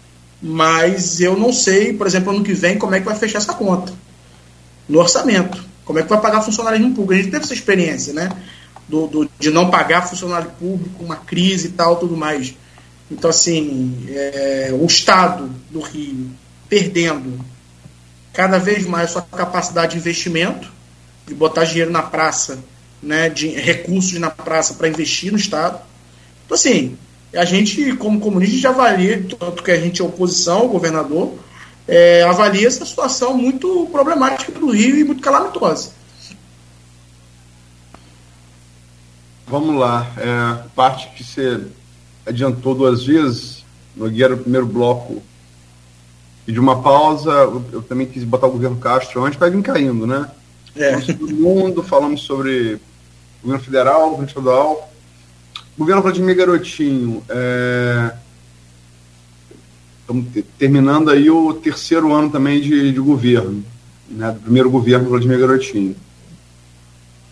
mas 0.47 1.21
eu 1.21 1.39
não 1.39 1.51
sei, 1.55 1.95
por 1.95 2.07
exemplo, 2.07 2.31
ano 2.31 2.45
que 2.45 2.53
vem, 2.53 2.77
como 2.77 2.95
é 2.95 3.01
que 3.01 3.07
vai 3.07 3.17
fechar 3.17 3.39
essa 3.39 3.55
conta 3.55 3.91
no 4.87 4.99
orçamento. 4.99 5.65
Como 5.87 5.99
é 5.99 6.03
que 6.03 6.09
vai 6.11 6.21
pagar 6.21 6.43
funcionário 6.43 6.79
público? 6.91 7.15
A 7.15 7.17
gente 7.17 7.31
teve 7.31 7.45
essa 7.45 7.55
experiência, 7.55 8.13
né? 8.13 8.29
Do, 8.87 9.07
do, 9.07 9.31
de 9.39 9.51
não 9.51 9.71
pagar 9.71 10.07
funcionário 10.07 10.51
público, 10.59 11.03
uma 11.03 11.17
crise 11.17 11.69
e 11.69 11.71
tal, 11.71 11.97
tudo 11.97 12.15
mais. 12.15 12.55
Então, 13.11 13.31
assim, 13.31 14.07
é, 14.11 14.69
o 14.79 14.85
Estado 14.85 15.51
do 15.71 15.81
Rio 15.81 16.31
perdendo 16.69 17.43
cada 18.35 18.59
vez 18.59 18.85
mais 18.85 19.13
sua 19.13 19.23
capacidade 19.23 19.93
de 19.93 19.99
investimento, 19.99 20.71
de 21.27 21.35
botar 21.35 21.65
dinheiro 21.65 21.91
na 21.91 22.03
praça, 22.03 22.59
né, 23.03 23.31
de 23.31 23.49
recursos 23.49 24.19
na 24.19 24.29
praça 24.31 24.75
para 24.75 24.89
investir 24.89 25.33
no 25.33 25.39
Estado. 25.39 25.81
Então, 26.45 26.55
assim, 26.55 26.99
a 27.37 27.45
gente, 27.45 27.97
como 27.97 28.21
comunista, 28.21 28.57
já 28.59 28.71
avalia, 28.71 29.25
tanto 29.39 29.63
que 29.63 29.71
a 29.71 29.81
gente 29.81 30.01
é 30.01 30.05
oposição 30.05 30.59
ao 30.59 30.69
governador, 30.69 31.35
é, 31.87 32.23
avalia 32.23 32.67
essa 32.67 32.85
situação 32.85 33.37
muito 33.37 33.89
problemática 33.93 34.53
do 34.53 34.71
Rio 34.71 34.97
e 34.99 35.05
muito 35.05 35.23
calamitosa. 35.23 35.93
Vamos 39.47 39.79
lá. 39.79 40.11
É, 40.17 40.69
parte 40.75 41.11
que 41.15 41.23
você 41.23 41.61
adiantou 42.27 42.75
duas 42.75 43.05
vezes, 43.05 43.65
Nogueira, 43.95 44.35
o 44.35 44.39
primeiro 44.39 44.67
bloco, 44.67 45.23
e 46.47 46.53
de 46.53 46.61
uma 46.61 46.83
pausa, 46.83 47.31
eu, 47.31 47.65
eu, 47.73 47.83
também 47.83 48.07
quis 48.07 48.25
botar 48.25 48.47
o 48.47 48.53
governo 48.53 48.77
Castro 48.77 49.25
antes, 49.25 49.39
vai 49.39 49.51
vir 49.51 49.63
caindo, 49.63 50.07
né? 50.07 50.31
É. 50.77 50.91
Falamos 50.91 51.07
sobre 51.07 51.33
o 51.33 51.37
mundo, 51.37 51.83
falamos 51.83 52.23
sobre 52.23 52.81
governo 53.43 53.65
federal, 53.65 54.11
governo 54.11 54.27
estadual. 54.27 54.94
Governo 55.77 56.03
Vladimir 56.03 56.37
Garotinho, 56.37 57.23
é, 57.29 58.13
estamos 60.01 60.27
terminando 60.57 61.11
aí 61.11 61.29
o 61.29 61.53
terceiro 61.55 62.13
ano 62.13 62.31
também 62.31 62.61
de, 62.61 62.93
de 62.93 63.01
governo, 63.01 63.65
né, 64.09 64.31
do 64.31 64.41
primeiro 64.41 64.71
governo 64.71 65.09
Vladimir 65.09 65.41
Garotinho. 65.41 65.97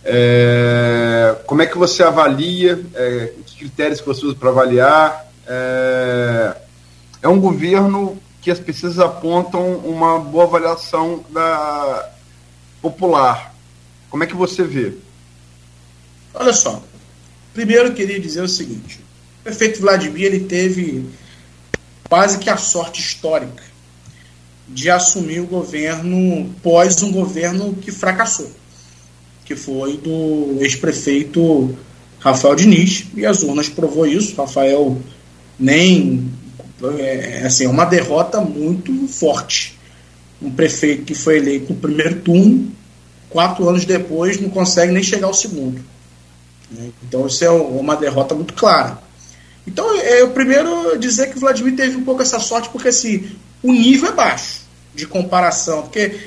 É, 0.04 1.36
como 1.46 1.62
é 1.62 1.66
que 1.66 1.78
você 1.78 2.02
avalia, 2.02 2.84
é, 2.94 3.32
que 3.46 3.58
critérios 3.58 4.00
que 4.00 4.06
você 4.06 4.26
usa 4.26 4.34
para 4.34 4.50
avaliar? 4.50 5.24
É, 5.46 6.56
é, 7.22 7.28
um 7.28 7.38
governo 7.38 8.18
que 8.40 8.50
as 8.50 8.58
pesquisas 8.58 8.98
apontam 8.98 9.76
uma 9.76 10.18
boa 10.18 10.44
avaliação 10.44 11.24
da 11.30 12.10
popular. 12.80 13.54
Como 14.10 14.24
é 14.24 14.26
que 14.26 14.34
você 14.34 14.64
vê? 14.64 14.94
Olha 16.34 16.52
só, 16.52 16.82
primeiro 17.52 17.88
eu 17.88 17.94
queria 17.94 18.20
dizer 18.20 18.42
o 18.42 18.48
seguinte: 18.48 19.00
o 19.40 19.44
prefeito 19.44 19.80
Vladimir 19.80 20.26
ele 20.26 20.40
teve 20.40 21.04
quase 22.08 22.38
que 22.38 22.50
a 22.50 22.56
sorte 22.56 23.00
histórica 23.00 23.62
de 24.68 24.90
assumir 24.90 25.40
o 25.40 25.46
governo 25.46 26.50
pós 26.62 27.02
um 27.02 27.12
governo 27.12 27.74
que 27.74 27.90
fracassou, 27.90 28.50
que 29.44 29.54
foi 29.54 29.96
do 29.96 30.58
ex-prefeito 30.60 31.76
Rafael 32.18 32.54
Diniz, 32.54 33.06
e 33.16 33.26
as 33.26 33.42
urnas 33.42 33.68
provou 33.68 34.06
isso. 34.06 34.34
Rafael 34.36 34.98
nem 35.58 36.30
é, 36.98 37.42
assim, 37.44 37.64
é 37.64 37.68
uma 37.68 37.84
derrota 37.84 38.40
muito 38.40 39.06
forte. 39.08 39.78
Um 40.40 40.50
prefeito 40.50 41.04
que 41.04 41.14
foi 41.14 41.38
eleito 41.38 41.72
no 41.72 41.78
primeiro 41.78 42.20
turno, 42.20 42.72
quatro 43.30 43.68
anos 43.68 43.84
depois 43.84 44.40
não 44.40 44.50
consegue 44.50 44.92
nem 44.92 45.02
chegar 45.02 45.28
ao 45.28 45.34
segundo. 45.34 45.80
Né? 46.72 46.90
Então 47.02 47.26
isso 47.26 47.44
é 47.44 47.50
uma 47.50 47.96
derrota 47.96 48.34
muito 48.34 48.54
clara. 48.54 48.98
Então, 49.66 49.94
é, 49.96 50.20
eu 50.20 50.30
primeiro 50.30 50.98
dizer 50.98 51.30
que 51.30 51.36
o 51.36 51.40
Vladimir 51.40 51.76
teve 51.76 51.96
um 51.96 52.04
pouco 52.04 52.22
essa 52.22 52.40
sorte, 52.40 52.68
porque 52.68 52.88
assim, 52.88 53.30
o 53.62 53.72
nível 53.72 54.10
é 54.10 54.12
baixo 54.12 54.62
de 54.94 55.06
comparação, 55.06 55.82
porque 55.82 56.18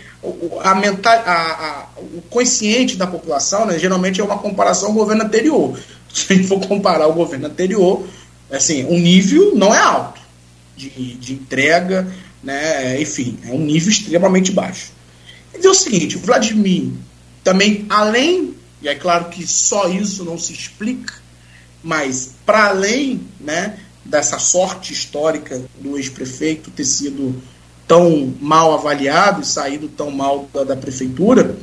a 0.63 0.73
mental, 0.73 1.13
a, 1.25 1.33
a, 1.33 1.87
o 1.99 2.21
consciente 2.29 2.95
da 2.95 3.05
população, 3.05 3.65
né, 3.65 3.77
geralmente 3.77 4.21
é 4.21 4.23
uma 4.23 4.37
comparação 4.37 4.89
ao 4.89 4.95
governo 4.95 5.23
anterior. 5.23 5.77
Se 6.13 6.31
a 6.31 6.35
gente 6.35 6.47
for 6.47 6.65
comparar 6.65 7.07
o 7.07 7.13
governo 7.13 7.47
anterior, 7.47 8.07
assim, 8.49 8.85
o 8.85 8.97
nível 8.97 9.53
não 9.53 9.75
é 9.75 9.79
alto 9.79 10.21
de, 10.77 10.89
de 10.89 11.33
entrega, 11.33 12.07
né, 12.41 13.01
enfim, 13.01 13.37
é 13.43 13.51
um 13.51 13.59
nível 13.59 13.89
extremamente 13.89 14.51
baixo. 14.51 14.93
E 15.53 15.57
dizer 15.57 15.69
o 15.69 15.73
seguinte, 15.73 16.15
o 16.15 16.21
Vladimir 16.21 16.91
também, 17.43 17.85
além 17.89 18.55
e 18.81 18.87
é 18.87 18.95
claro 18.95 19.25
que 19.25 19.45
só 19.47 19.87
isso 19.89 20.23
não 20.23 20.37
se 20.37 20.53
explica, 20.53 21.13
mas 21.83 22.31
para 22.45 22.67
além 22.67 23.21
né, 23.39 23.79
dessa 24.03 24.39
sorte 24.39 24.93
histórica 24.93 25.61
do 25.79 25.97
ex-prefeito 25.97 26.71
ter 26.71 26.85
sido 26.85 27.41
tão 27.87 28.33
mal 28.41 28.73
avaliado 28.73 29.41
e 29.41 29.45
saído 29.45 29.87
tão 29.87 30.11
mal 30.11 30.49
da, 30.53 30.63
da 30.63 30.75
prefeitura, 30.75 31.55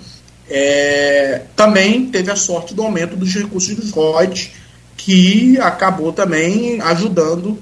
é, 0.48 1.42
também 1.56 2.06
teve 2.06 2.30
a 2.30 2.36
sorte 2.36 2.74
do 2.74 2.82
aumento 2.82 3.16
dos 3.16 3.32
recursos 3.34 3.74
dos 3.74 3.90
royalties, 3.90 4.50
que 4.96 5.58
acabou 5.58 6.12
também 6.12 6.80
ajudando 6.80 7.58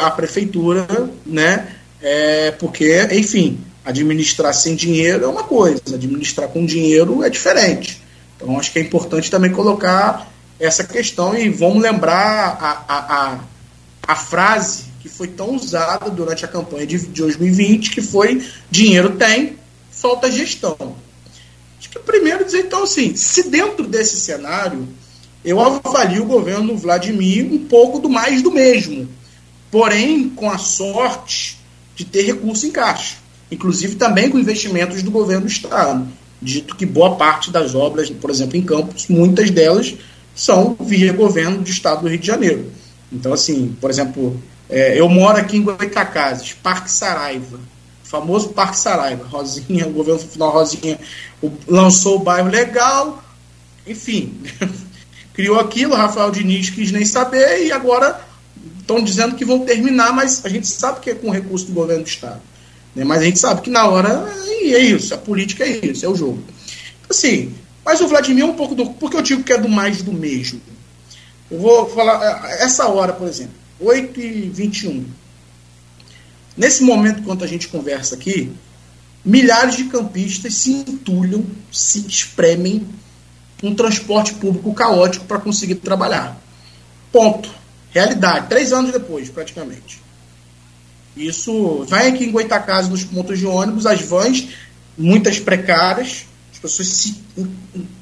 a 0.00 0.10
prefeitura, 0.10 0.86
né? 1.24 1.68
É, 2.00 2.50
porque, 2.52 3.08
enfim, 3.12 3.58
administrar 3.84 4.52
sem 4.52 4.74
dinheiro 4.74 5.24
é 5.24 5.28
uma 5.28 5.44
coisa, 5.44 5.80
administrar 5.92 6.48
com 6.48 6.66
dinheiro 6.66 7.24
é 7.24 7.30
diferente. 7.30 8.02
Então, 8.36 8.58
acho 8.58 8.72
que 8.72 8.78
é 8.78 8.82
importante 8.82 9.30
também 9.30 9.50
colocar 9.50 10.30
essa 10.58 10.84
questão 10.84 11.36
e 11.36 11.48
vamos 11.48 11.82
lembrar 11.82 12.58
a, 12.60 12.84
a, 12.88 12.98
a, 12.98 13.38
a 14.06 14.16
frase 14.16 14.84
que 15.00 15.08
foi 15.08 15.28
tão 15.28 15.54
usada 15.54 16.10
durante 16.10 16.44
a 16.44 16.48
campanha 16.48 16.86
de, 16.86 16.98
de 16.98 17.22
2020, 17.22 17.90
que 17.90 18.02
foi 18.02 18.46
dinheiro 18.70 19.16
tem, 19.16 19.56
falta 19.90 20.30
gestão. 20.30 20.96
Acho 21.78 21.90
que 21.90 21.98
primeiro 21.98 22.44
dizer, 22.44 22.60
então, 22.60 22.82
assim, 22.82 23.14
se 23.14 23.48
dentro 23.48 23.86
desse 23.86 24.20
cenário, 24.20 24.88
eu 25.44 25.60
avalio 25.60 26.22
o 26.22 26.26
governo 26.26 26.76
Vladimir 26.76 27.46
um 27.46 27.66
pouco 27.66 27.98
do 27.98 28.08
mais 28.08 28.42
do 28.42 28.50
mesmo, 28.50 29.08
porém 29.70 30.28
com 30.30 30.50
a 30.50 30.58
sorte 30.58 31.58
de 31.94 32.04
ter 32.04 32.22
recurso 32.22 32.66
em 32.66 32.70
caixa, 32.70 33.16
inclusive 33.50 33.94
também 33.94 34.28
com 34.28 34.38
investimentos 34.38 35.02
do 35.02 35.10
governo 35.10 35.42
do 35.42 35.50
Estado 35.50 36.06
dito 36.46 36.76
que 36.76 36.86
boa 36.86 37.16
parte 37.16 37.50
das 37.50 37.74
obras, 37.74 38.08
por 38.08 38.30
exemplo, 38.30 38.56
em 38.56 38.62
Campos, 38.62 39.08
muitas 39.08 39.50
delas 39.50 39.94
são 40.32 40.76
via 40.78 41.12
governo 41.12 41.58
do 41.58 41.68
estado 41.68 42.02
do 42.02 42.08
Rio 42.08 42.18
de 42.18 42.26
Janeiro. 42.26 42.70
Então, 43.12 43.32
assim, 43.32 43.76
por 43.80 43.90
exemplo, 43.90 44.40
é, 44.70 44.98
eu 44.98 45.08
moro 45.08 45.38
aqui 45.38 45.56
em 45.56 45.62
Goitacazes, 45.62 46.52
Parque 46.52 46.90
Saraiva, 46.90 47.58
famoso 48.04 48.50
Parque 48.50 48.78
Saraiva, 48.78 49.26
Rosinha, 49.26 49.88
o 49.88 49.92
governo 49.92 50.20
final 50.20 50.52
Rosinha 50.52 50.98
lançou 51.66 52.16
o 52.16 52.22
bairro 52.22 52.48
legal, 52.48 53.22
enfim, 53.84 54.40
criou 55.34 55.58
aquilo, 55.58 55.96
Rafael 55.96 56.30
Diniz 56.30 56.70
quis 56.70 56.92
nem 56.92 57.04
saber 57.04 57.66
e 57.66 57.72
agora 57.72 58.20
estão 58.78 59.02
dizendo 59.02 59.34
que 59.34 59.44
vão 59.44 59.64
terminar, 59.64 60.12
mas 60.12 60.44
a 60.44 60.48
gente 60.48 60.68
sabe 60.68 61.00
que 61.00 61.10
é 61.10 61.14
com 61.14 61.30
recurso 61.30 61.66
do 61.66 61.72
governo 61.72 62.04
do 62.04 62.08
estado. 62.08 62.40
Né? 62.96 63.04
Mas 63.04 63.20
a 63.20 63.24
gente 63.26 63.38
sabe 63.38 63.60
que 63.60 63.70
na 63.70 63.86
hora 63.86 64.26
é 64.50 64.78
isso, 64.78 65.14
a 65.14 65.18
política 65.18 65.62
é 65.62 65.86
isso, 65.86 66.04
é 66.04 66.08
o 66.08 66.16
jogo. 66.16 66.42
Assim, 67.08 67.54
mas 67.84 68.00
o 68.00 68.08
Vladimir 68.08 68.42
é 68.42 68.46
um 68.46 68.54
pouco 68.54 68.74
do. 68.74 68.86
Por 68.86 69.10
que 69.10 69.16
eu 69.16 69.22
digo 69.22 69.44
que 69.44 69.52
é 69.52 69.58
do 69.58 69.68
mais 69.68 70.02
do 70.02 70.12
mesmo? 70.12 70.60
Eu 71.50 71.60
vou 71.60 71.88
falar, 71.90 72.48
é, 72.50 72.64
essa 72.64 72.88
hora, 72.88 73.12
por 73.12 73.28
exemplo, 73.28 73.54
8 73.78 74.18
e 74.20 74.48
21 74.48 75.04
Nesse 76.56 76.82
momento, 76.82 77.20
enquanto 77.20 77.44
a 77.44 77.46
gente 77.46 77.68
conversa 77.68 78.14
aqui, 78.14 78.50
milhares 79.22 79.76
de 79.76 79.84
campistas 79.84 80.54
se 80.54 80.72
entulham, 80.72 81.44
se 81.70 81.98
espremem 82.08 82.88
um 83.62 83.74
transporte 83.74 84.32
público 84.34 84.72
caótico 84.72 85.26
para 85.26 85.38
conseguir 85.38 85.76
trabalhar. 85.76 86.40
Ponto. 87.12 87.50
Realidade. 87.90 88.48
Três 88.48 88.72
anos 88.72 88.90
depois, 88.90 89.28
praticamente. 89.28 90.00
Isso 91.16 91.84
vai 91.88 92.08
aqui 92.08 92.24
em 92.24 92.30
Goitacazes, 92.30 92.90
nos 92.90 93.02
pontos 93.02 93.38
de 93.38 93.46
ônibus, 93.46 93.86
as 93.86 94.02
vans, 94.02 94.48
muitas 94.98 95.40
precárias, 95.40 96.26
as 96.52 96.58
pessoas 96.58 96.88
se 96.88 97.22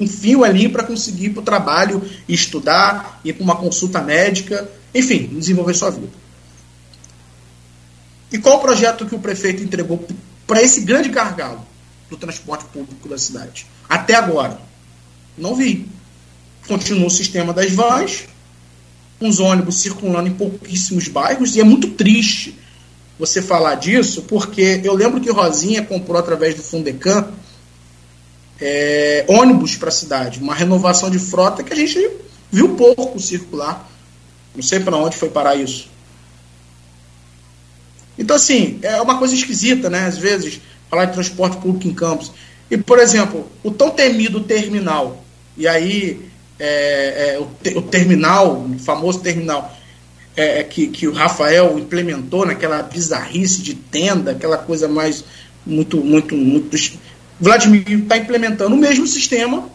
enfiam 0.00 0.42
ali 0.42 0.68
para 0.68 0.82
conseguir 0.82 1.26
ir 1.26 1.30
para 1.30 1.40
o 1.40 1.44
trabalho, 1.44 2.02
estudar, 2.28 3.20
ir 3.24 3.34
para 3.34 3.44
uma 3.44 3.56
consulta 3.56 4.00
médica, 4.00 4.68
enfim, 4.92 5.26
desenvolver 5.38 5.74
sua 5.74 5.90
vida. 5.90 6.12
E 8.32 8.38
qual 8.38 8.58
o 8.58 8.60
projeto 8.60 9.06
que 9.06 9.14
o 9.14 9.20
prefeito 9.20 9.62
entregou 9.62 10.04
para 10.44 10.60
esse 10.60 10.80
grande 10.80 11.08
gargalo 11.08 11.64
do 12.10 12.16
transporte 12.16 12.64
público 12.64 13.08
da 13.08 13.16
cidade? 13.16 13.64
Até 13.88 14.14
agora. 14.14 14.60
Não 15.38 15.54
vi. 15.54 15.86
Continua 16.66 17.06
o 17.06 17.10
sistema 17.10 17.52
das 17.52 17.70
vans, 17.70 18.24
os 19.20 19.38
ônibus 19.38 19.80
circulando 19.80 20.28
em 20.28 20.34
pouquíssimos 20.34 21.06
bairros, 21.06 21.54
e 21.54 21.60
é 21.60 21.64
muito 21.64 21.90
triste 21.90 22.58
você 23.18 23.40
falar 23.40 23.76
disso, 23.76 24.22
porque 24.22 24.80
eu 24.82 24.94
lembro 24.94 25.20
que 25.20 25.30
Rosinha 25.30 25.84
comprou 25.84 26.18
através 26.18 26.54
do 26.54 26.62
Fundecam 26.62 27.28
é, 28.60 29.24
ônibus 29.28 29.76
para 29.76 29.88
a 29.88 29.92
cidade, 29.92 30.40
uma 30.40 30.54
renovação 30.54 31.10
de 31.10 31.18
frota 31.18 31.62
que 31.62 31.72
a 31.72 31.76
gente 31.76 32.10
viu 32.50 32.76
pouco 32.76 33.18
circular. 33.20 33.90
Não 34.54 34.62
sei 34.62 34.80
para 34.80 34.96
onde 34.96 35.16
foi 35.16 35.28
parar 35.28 35.56
isso. 35.56 35.88
Então, 38.16 38.36
assim, 38.36 38.78
é 38.82 39.00
uma 39.00 39.18
coisa 39.18 39.34
esquisita, 39.34 39.90
né? 39.90 40.06
Às 40.06 40.16
vezes, 40.16 40.60
falar 40.88 41.06
de 41.06 41.14
transporte 41.14 41.56
público 41.56 41.88
em 41.88 41.94
campos. 41.94 42.32
E, 42.70 42.76
por 42.76 42.98
exemplo, 42.98 43.48
o 43.62 43.70
tão 43.70 43.90
temido 43.90 44.40
terminal, 44.40 45.24
e 45.56 45.66
aí 45.66 46.30
é, 46.58 47.34
é, 47.34 47.38
o, 47.40 47.46
te, 47.62 47.76
o, 47.76 47.82
terminal, 47.82 48.62
o 48.62 48.78
famoso 48.78 49.20
terminal, 49.20 49.76
é, 50.36 50.60
é, 50.60 50.64
que, 50.64 50.88
que 50.88 51.06
o 51.06 51.12
Rafael 51.12 51.78
implementou 51.78 52.44
naquela 52.44 52.82
bizarrice 52.82 53.62
de 53.62 53.74
tenda, 53.74 54.32
aquela 54.32 54.58
coisa 54.58 54.88
mais 54.88 55.24
muito, 55.64 55.98
muito, 55.98 56.36
muito. 56.36 56.76
Vladimir 57.40 57.84
está 57.88 58.16
implementando 58.16 58.74
o 58.74 58.78
mesmo 58.78 59.06
sistema, 59.06 59.68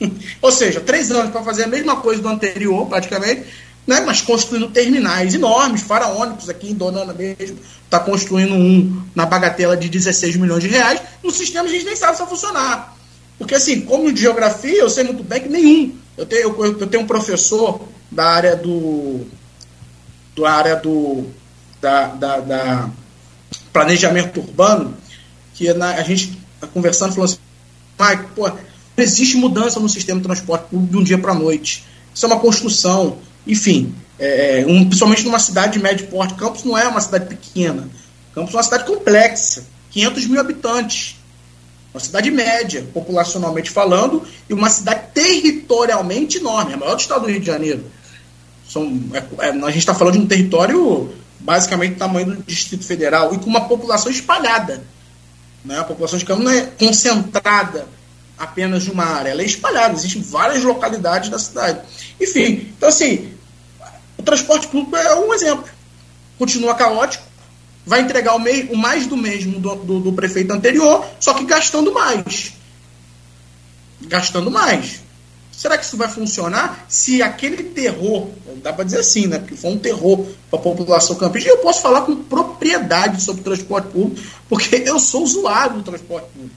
ou 0.40 0.52
seja, 0.52 0.80
três 0.80 1.10
anos 1.10 1.30
para 1.30 1.42
fazer 1.42 1.64
a 1.64 1.68
mesma 1.68 1.96
coisa 1.96 2.20
do 2.20 2.28
anterior, 2.28 2.86
praticamente, 2.86 3.44
né, 3.86 4.00
mas 4.00 4.20
construindo 4.20 4.68
terminais 4.70 5.34
enormes, 5.34 5.82
faraônicos 5.82 6.48
aqui 6.48 6.70
em 6.70 6.74
Donana 6.74 7.12
mesmo, 7.12 7.58
está 7.84 7.98
construindo 7.98 8.54
um 8.54 9.02
na 9.14 9.26
bagatela 9.26 9.76
de 9.76 9.88
16 9.88 10.36
milhões 10.36 10.62
de 10.62 10.68
reais, 10.68 11.00
no 11.22 11.30
sistema 11.30 11.68
a 11.68 11.70
gente 11.70 11.84
nem 11.84 11.96
sabe 11.96 12.14
se 12.14 12.22
vai 12.22 12.30
funcionar. 12.30 12.96
Porque 13.38 13.54
assim, 13.54 13.80
como 13.80 14.12
de 14.12 14.20
geografia, 14.20 14.78
eu 14.78 14.88
sei 14.88 15.04
muito 15.04 15.24
bem 15.24 15.40
que 15.40 15.48
nenhum. 15.48 15.96
Eu 16.16 16.26
tenho, 16.26 16.42
eu, 16.42 16.78
eu 16.78 16.86
tenho 16.86 17.02
um 17.02 17.06
professor 17.06 17.80
da 18.10 18.24
área 18.26 18.54
do. 18.54 19.26
Da 20.36 20.50
área 20.50 20.76
do. 20.76 21.24
da, 21.80 22.06
da, 22.08 22.40
da 22.40 22.90
planejamento 23.72 24.40
urbano, 24.40 24.94
que 25.54 25.72
na, 25.72 25.92
a 25.94 26.02
gente 26.02 26.38
tá 26.60 26.66
conversando 26.66 27.12
falou 27.12 27.24
assim, 27.24 27.38
Mike, 27.98 28.30
pô, 28.34 28.48
não 28.48 29.04
existe 29.04 29.36
mudança 29.36 29.80
no 29.80 29.88
sistema 29.88 30.20
de 30.20 30.26
transporte 30.26 30.68
público 30.68 30.92
de 30.92 30.98
um 30.98 31.02
dia 31.02 31.18
para 31.18 31.32
a 31.32 31.34
noite. 31.34 31.84
Isso 32.14 32.26
é 32.26 32.28
uma 32.28 32.38
construção. 32.38 33.18
Enfim, 33.46 33.94
é, 34.18 34.60
é, 34.60 34.66
um, 34.66 34.84
principalmente 34.84 35.24
numa 35.24 35.38
cidade 35.38 35.74
de 35.74 35.78
médio 35.78 36.06
porte. 36.08 36.34
Campos 36.34 36.64
não 36.64 36.76
é 36.76 36.86
uma 36.86 37.00
cidade 37.00 37.26
pequena. 37.26 37.88
Campos 38.34 38.52
é 38.52 38.56
uma 38.56 38.62
cidade 38.62 38.84
complexa, 38.84 39.64
500 39.90 40.26
mil 40.26 40.40
habitantes. 40.40 41.16
Uma 41.92 42.00
cidade 42.00 42.30
média, 42.30 42.86
populacionalmente 42.94 43.70
falando, 43.70 44.22
e 44.48 44.54
uma 44.54 44.70
cidade 44.70 45.08
territorialmente 45.12 46.38
enorme, 46.38 46.72
a 46.72 46.76
maior 46.76 46.94
do 46.94 47.00
estado 47.00 47.22
do 47.22 47.30
Rio 47.30 47.40
de 47.40 47.46
Janeiro. 47.46 47.84
São, 48.72 49.02
é, 49.12 49.46
é, 49.46 49.50
a 49.50 49.70
gente 49.70 49.78
está 49.78 49.94
falando 49.94 50.14
de 50.14 50.20
um 50.20 50.26
território 50.26 51.12
basicamente 51.40 51.94
do 51.94 51.98
tamanho 51.98 52.26
do 52.26 52.42
Distrito 52.42 52.86
Federal 52.86 53.34
e 53.34 53.38
com 53.38 53.50
uma 53.50 53.68
população 53.68 54.10
espalhada. 54.10 54.82
Né? 55.62 55.78
A 55.78 55.84
população 55.84 56.18
de 56.18 56.24
Campos 56.24 56.42
não 56.42 56.50
é 56.50 56.62
concentrada 56.62 57.86
apenas 58.38 58.84
de 58.84 58.90
uma 58.90 59.04
área, 59.04 59.30
ela 59.30 59.42
é 59.42 59.44
espalhada, 59.44 59.94
existem 59.94 60.22
várias 60.22 60.64
localidades 60.64 61.28
da 61.28 61.38
cidade. 61.38 61.80
Enfim, 62.18 62.72
então 62.74 62.88
assim, 62.88 63.34
o 64.16 64.22
transporte 64.22 64.66
público 64.68 64.96
é 64.96 65.14
um 65.16 65.34
exemplo. 65.34 65.68
Continua 66.38 66.74
caótico, 66.74 67.24
vai 67.84 68.00
entregar 68.00 68.34
o, 68.34 68.38
mei, 68.38 68.70
o 68.72 68.76
mais 68.76 69.06
do 69.06 69.18
mesmo 69.18 69.60
do, 69.60 69.74
do, 69.74 70.00
do, 70.00 70.12
prefeito 70.14 70.50
anterior, 70.50 71.06
só 71.20 71.34
que 71.34 71.44
gastando 71.44 71.92
mais. 71.92 72.54
Gastando 74.00 74.50
mais. 74.50 75.02
Será 75.62 75.78
que 75.78 75.84
isso 75.84 75.96
vai 75.96 76.08
funcionar 76.08 76.86
se 76.88 77.22
aquele 77.22 77.62
terror, 77.62 78.28
dá 78.56 78.72
para 78.72 78.82
dizer 78.82 78.98
assim, 78.98 79.28
né? 79.28 79.38
Porque 79.38 79.54
foi 79.54 79.70
um 79.70 79.78
terror 79.78 80.26
para 80.50 80.58
a 80.58 80.62
população 80.62 81.14
campista. 81.14 81.48
Eu 81.48 81.58
posso 81.58 81.80
falar 81.80 82.00
com 82.00 82.16
propriedade 82.16 83.22
sobre 83.22 83.44
transporte 83.44 83.86
público, 83.92 84.20
porque 84.48 84.82
eu 84.84 84.98
sou 84.98 85.22
usuário 85.22 85.76
do 85.76 85.84
transporte 85.84 86.26
público. 86.32 86.56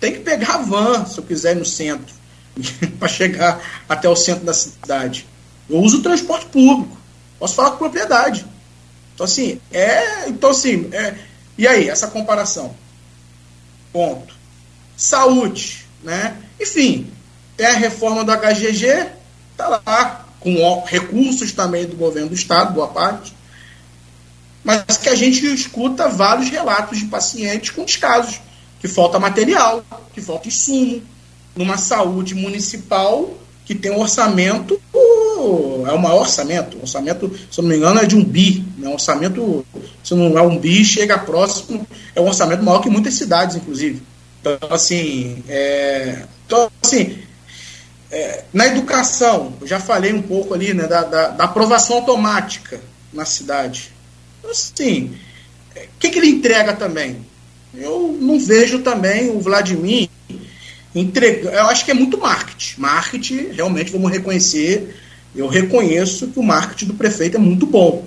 Tem 0.00 0.12
que 0.12 0.18
pegar 0.18 0.54
a 0.54 0.62
van, 0.62 1.06
se 1.06 1.18
eu 1.18 1.22
quiser 1.22 1.54
no 1.54 1.64
centro, 1.64 2.12
para 2.98 3.06
chegar 3.06 3.62
até 3.88 4.08
o 4.08 4.16
centro 4.16 4.44
da 4.44 4.52
cidade. 4.52 5.24
Eu 5.70 5.78
uso 5.78 5.98
o 5.98 6.02
transporte 6.02 6.46
público. 6.46 6.98
Posso 7.38 7.54
falar 7.54 7.70
com 7.70 7.76
propriedade. 7.76 8.44
Então, 9.14 9.22
assim, 9.22 9.60
é. 9.70 10.28
Então, 10.28 10.50
assim, 10.50 10.88
é, 10.90 11.14
e 11.56 11.64
aí, 11.64 11.88
essa 11.88 12.08
comparação? 12.08 12.74
Ponto. 13.92 14.34
Saúde, 14.96 15.86
né? 16.02 16.36
Enfim, 16.60 17.13
tem 17.56 17.66
a 17.66 17.72
reforma 17.72 18.24
do 18.24 18.32
HGG, 18.32 19.06
tá 19.56 19.68
lá, 19.68 20.26
com 20.40 20.84
recursos 20.86 21.52
também 21.52 21.86
do 21.86 21.96
governo 21.96 22.28
do 22.28 22.34
Estado, 22.34 22.74
boa 22.74 22.88
parte, 22.88 23.34
mas 24.62 24.96
que 24.96 25.08
a 25.08 25.14
gente 25.14 25.46
escuta 25.46 26.08
vários 26.08 26.48
relatos 26.50 26.98
de 26.98 27.06
pacientes 27.06 27.70
com 27.70 27.84
descasos, 27.84 28.40
que 28.80 28.88
falta 28.88 29.18
material, 29.18 29.84
que 30.12 30.20
falta 30.20 30.48
insumo, 30.48 31.02
numa 31.54 31.76
saúde 31.76 32.34
municipal 32.34 33.30
que 33.64 33.74
tem 33.74 33.90
um 33.90 34.00
orçamento, 34.00 34.78
é 35.86 35.92
o 35.92 35.98
maior 35.98 36.20
orçamento. 36.20 36.78
Orçamento, 36.80 37.30
se 37.50 37.60
não 37.62 37.68
me 37.68 37.76
engano, 37.76 37.98
é 38.00 38.04
de 38.04 38.14
um 38.14 38.22
bi. 38.22 38.64
Né? 38.76 38.88
Orçamento, 38.88 39.64
se 40.02 40.14
não 40.14 40.38
é 40.38 40.42
um 40.42 40.58
bi, 40.58 40.84
chega 40.84 41.16
próximo, 41.16 41.86
é 42.14 42.20
um 42.20 42.26
orçamento 42.26 42.62
maior 42.62 42.80
que 42.80 42.90
muitas 42.90 43.14
cidades, 43.14 43.56
inclusive. 43.56 44.02
Então, 44.40 44.58
assim, 44.70 45.42
é, 45.48 46.24
então, 46.46 46.70
assim 46.82 47.18
é, 48.14 48.44
na 48.52 48.68
educação, 48.68 49.54
eu 49.60 49.66
já 49.66 49.80
falei 49.80 50.12
um 50.12 50.22
pouco 50.22 50.54
ali 50.54 50.72
né, 50.72 50.86
da, 50.86 51.02
da, 51.02 51.28
da 51.30 51.44
aprovação 51.44 51.96
automática 51.96 52.80
na 53.12 53.24
cidade. 53.24 53.90
Então, 54.38 54.52
assim, 54.52 55.16
o 55.74 55.78
é, 55.78 55.88
que, 55.98 56.10
que 56.10 56.18
ele 56.20 56.28
entrega 56.28 56.74
também? 56.74 57.26
Eu 57.74 58.16
não 58.20 58.38
vejo 58.38 58.78
também 58.82 59.30
o 59.30 59.40
Vladimir 59.40 60.08
entrega, 60.94 61.50
eu 61.50 61.66
acho 61.66 61.84
que 61.84 61.90
é 61.90 61.94
muito 61.94 62.16
marketing. 62.16 62.80
Marketing, 62.80 63.48
realmente, 63.50 63.90
vamos 63.90 64.12
reconhecer, 64.12 64.94
eu 65.34 65.48
reconheço 65.48 66.28
que 66.28 66.38
o 66.38 66.42
marketing 66.42 66.86
do 66.86 66.94
prefeito 66.94 67.36
é 67.36 67.40
muito 67.40 67.66
bom. 67.66 68.06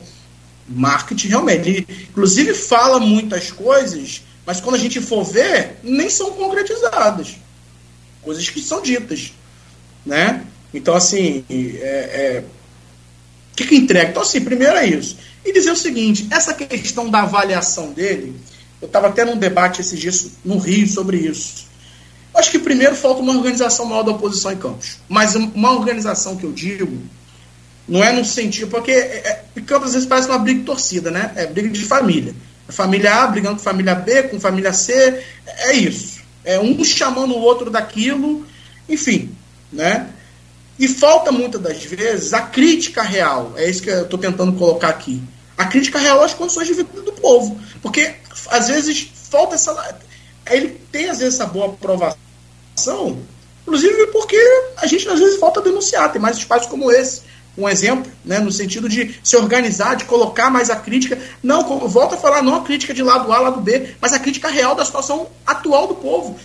Marketing, 0.70 1.28
realmente. 1.28 1.68
Ele, 1.68 1.88
inclusive, 2.10 2.54
fala 2.54 2.98
muitas 2.98 3.52
coisas, 3.52 4.22
mas 4.46 4.62
quando 4.62 4.76
a 4.76 4.80
gente 4.80 5.02
for 5.02 5.26
ver, 5.26 5.80
nem 5.84 6.10
são 6.10 6.32
concretizadas. 6.32 7.36
Coisas 8.22 8.50
que 8.50 8.62
são 8.62 8.82
ditas. 8.82 9.34
Né? 10.08 10.46
Então, 10.74 10.96
assim, 10.96 11.44
é, 11.50 11.54
é, 11.54 12.44
o 13.52 13.56
que, 13.58 13.68
que 13.68 13.76
entrega? 13.76 14.12
Então, 14.12 14.22
assim, 14.22 14.40
primeiro 14.40 14.78
é 14.78 14.88
isso. 14.88 15.18
E 15.44 15.52
dizer 15.52 15.72
o 15.72 15.76
seguinte: 15.76 16.28
essa 16.32 16.54
questão 16.54 17.10
da 17.10 17.24
avaliação 17.24 17.92
dele, 17.92 18.34
eu 18.82 18.88
estava 18.88 19.08
até 19.08 19.26
num 19.26 19.38
debate 19.38 19.82
esses 19.82 20.00
dias 20.00 20.32
no 20.46 20.58
Rio 20.58 20.88
sobre 20.88 21.18
isso. 21.18 21.68
Acho 22.34 22.52
que 22.52 22.60
primeiro 22.60 22.96
falta 22.96 23.22
uma 23.22 23.36
organização 23.36 23.86
maior 23.86 24.04
da 24.04 24.12
oposição 24.12 24.52
em 24.52 24.58
Campos. 24.58 25.00
Mas 25.10 25.36
uma 25.36 25.74
organização 25.74 26.38
que 26.38 26.46
eu 26.46 26.54
digo, 26.54 27.02
não 27.88 28.02
é 28.04 28.14
no 28.14 28.24
sentido. 28.24 28.70
Porque 28.70 28.92
é, 28.92 29.44
é, 29.56 29.62
Campos 29.62 29.88
às 29.88 29.94
vezes 29.94 30.08
parece 30.08 30.30
uma 30.30 30.38
briga 30.38 30.60
de 30.60 30.66
torcida, 30.66 31.12
né? 31.12 31.34
É 31.36 31.48
briga 31.48 31.68
de 31.68 31.84
família. 31.84 32.34
É 32.70 32.72
família 32.72 33.24
A 33.24 33.28
brigando 33.28 33.58
com 33.58 33.64
família 33.64 33.96
B, 33.96 34.24
com 34.24 34.40
família 34.40 34.72
C. 34.72 35.22
É 35.46 35.74
isso. 35.74 36.22
É 36.46 36.58
um 36.58 36.82
chamando 36.86 37.34
o 37.34 37.40
outro 37.40 37.70
daquilo. 37.70 38.46
Enfim, 38.88 39.36
né? 39.72 40.10
E 40.80 40.88
falta 40.88 41.32
muitas 41.32 41.60
das 41.60 41.84
vezes 41.84 42.34
a 42.34 42.42
crítica 42.42 43.02
real. 43.02 43.54
É 43.56 43.70
isso 43.70 43.82
que 43.82 43.90
eu 43.90 44.04
estou 44.04 44.20
tentando 44.20 44.54
colocar 44.54 44.90
aqui. 44.90 45.22
A 45.58 45.66
crítica 45.66 45.98
real 45.98 46.24
às 46.24 46.34
condições 46.34 46.68
de 46.68 46.74
vida 46.74 47.02
do 47.02 47.14
povo. 47.14 47.60
Porque 47.82 48.16
às 48.50 48.68
vezes 48.68 49.10
falta 49.30 49.56
essa. 49.56 49.98
Ele 50.50 50.80
tem 50.92 51.10
às 51.10 51.18
vezes 51.18 51.34
essa 51.34 51.46
boa 51.46 51.68
aprovação 51.68 52.18
inclusive 53.68 54.08
porque 54.08 54.38
a 54.78 54.88
gente 54.88 55.08
às 55.10 55.20
vezes 55.20 55.38
falta 55.40 55.62
denunciar, 55.62 56.12
tem 56.12 56.22
mais 56.22 56.38
espaços 56.38 56.68
como 56.68 56.90
esse, 56.90 57.22
um 57.58 57.68
exemplo, 57.68 58.10
né, 58.24 58.40
no 58.40 58.52
sentido 58.52 58.88
de 58.88 59.20
se 59.22 59.36
organizar, 59.36 59.96
de 59.96 60.06
colocar 60.06 60.50
mais 60.50 60.70
a 60.70 60.76
crítica, 60.78 61.20
não, 61.44 61.64
volta 61.88 62.16
a 62.16 62.18
falar, 62.18 62.42
não 62.42 62.56
a 62.56 62.64
crítica 62.64 62.94
de 62.94 63.04
lado 63.04 63.32
A, 63.34 63.40
lado 63.40 63.60
B, 63.60 63.96
mas 64.00 64.14
a 64.14 64.20
crítica 64.20 64.48
real 64.48 64.74
da 64.74 64.86
situação 64.86 65.28
atual 65.46 65.88
do 65.88 65.96
povo. 65.96 66.40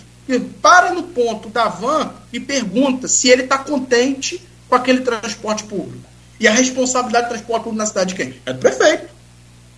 Para 0.61 0.93
no 0.93 1.05
ponto 1.05 1.49
da 1.49 1.69
van 1.69 2.12
e 2.32 2.39
pergunta 2.39 3.09
se 3.09 3.28
ele 3.28 3.43
está 3.43 3.59
contente 3.59 4.40
com 4.69 4.74
aquele 4.74 5.01
transporte 5.01 5.65
público. 5.65 6.09
E 6.39 6.49
a 6.49 6.53
responsabilidade 6.53 7.27
do 7.27 7.31
transporte 7.31 7.65
público 7.65 7.78
na 7.78 7.86
cidade 7.86 8.11
de 8.11 8.15
quem? 8.15 8.40
É 8.47 8.53
do 8.53 8.59
prefeito, 8.59 9.09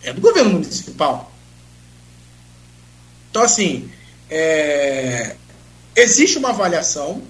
é 0.03 0.13
do 0.13 0.21
governo 0.21 0.53
municipal. 0.53 1.33
Então, 3.31 3.43
assim, 3.43 3.91
é, 4.31 5.35
Existe 5.97 6.39
uma 6.39 6.51
avaliação. 6.51 7.23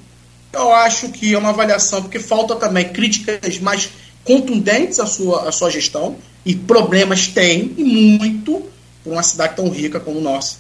Eu 0.53 0.73
acho 0.73 1.11
que 1.11 1.35
é 1.35 1.39
uma 1.39 1.51
avaliação 1.51 2.03
porque 2.03 2.19
falta 2.19 2.57
também 2.57 2.89
críticas 2.93 3.59
mais 3.59 3.91
contundentes 4.25 4.99
à 4.99 5.07
sua, 5.07 5.49
à 5.49 5.53
sua 5.53 5.71
gestão. 5.71 6.17
E 6.45 6.55
problemas 6.55 7.29
tem, 7.29 7.75
e 7.77 7.85
muito, 7.85 8.63
por 9.03 9.13
uma 9.13 9.23
cidade 9.23 9.57
tão 9.57 9.69
rica 9.69 9.99
como 9.99 10.21
nossa. 10.21 10.57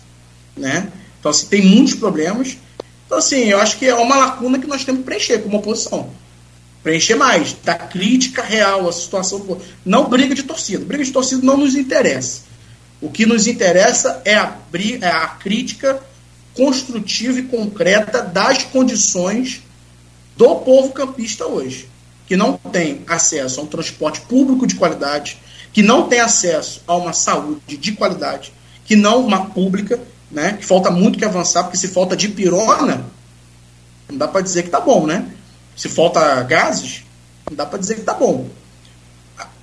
Né? 0.57 0.89
Então, 1.25 1.31
assim, 1.31 1.47
tem 1.47 1.63
muitos 1.63 1.95
problemas. 1.95 2.59
Então, 3.07 3.17
assim, 3.17 3.45
eu 3.45 3.59
acho 3.59 3.79
que 3.79 3.87
é 3.87 3.95
uma 3.95 4.15
lacuna 4.15 4.59
que 4.59 4.67
nós 4.67 4.85
temos 4.85 5.01
que 5.01 5.07
preencher 5.07 5.39
como 5.39 5.57
oposição. 5.57 6.11
Preencher 6.83 7.15
mais, 7.15 7.55
da 7.65 7.75
crítica 7.75 8.43
real 8.43 8.87
à 8.87 8.93
situação. 8.93 9.59
Não 9.87 10.11
briga 10.11 10.35
de 10.35 10.43
torcida. 10.43 10.85
Briga 10.85 11.03
de 11.03 11.11
torcida 11.11 11.41
não 11.43 11.57
nos 11.57 11.75
interessa. 11.77 12.43
O 13.01 13.09
que 13.09 13.25
nos 13.25 13.47
interessa 13.47 14.21
é 14.23 14.35
a, 14.35 14.55
é 15.01 15.07
a 15.07 15.29
crítica 15.29 15.99
construtiva 16.53 17.39
e 17.39 17.45
concreta 17.45 18.21
das 18.21 18.65
condições 18.65 19.63
do 20.37 20.57
povo 20.57 20.93
campista 20.93 21.47
hoje, 21.47 21.89
que 22.27 22.37
não 22.37 22.59
tem 22.59 23.01
acesso 23.07 23.61
a 23.61 23.63
um 23.63 23.67
transporte 23.67 24.21
público 24.21 24.67
de 24.67 24.75
qualidade, 24.75 25.39
que 25.73 25.83
não 25.83 26.07
tem 26.07 26.21
acesso 26.21 26.83
a 26.87 26.95
uma 26.95 27.15
saúde 27.15 27.79
de 27.79 27.93
qualidade, 27.93 28.53
que 28.85 28.95
não 28.95 29.25
uma 29.25 29.47
pública, 29.47 29.99
né, 30.35 30.59
que 30.59 30.66
falta 30.66 30.90
muito 30.90 31.19
que 31.19 31.24
avançar, 31.24 31.62
porque 31.62 31.78
se 31.78 31.89
falta 31.89 32.16
de 32.16 32.28
pirona, 32.28 33.06
não 34.09 34.19
dá 34.19 34.27
para 34.27 34.40
dizer 34.40 34.65
que 34.65 34.69
tá 34.69 34.81
bom, 34.81 35.06
né? 35.06 35.31
Se 35.77 35.89
falta 35.89 36.43
gases, 36.43 37.05
não 37.48 37.56
dá 37.56 37.65
para 37.65 37.78
dizer 37.78 37.94
que 37.94 38.02
tá 38.02 38.15
bom. 38.15 38.51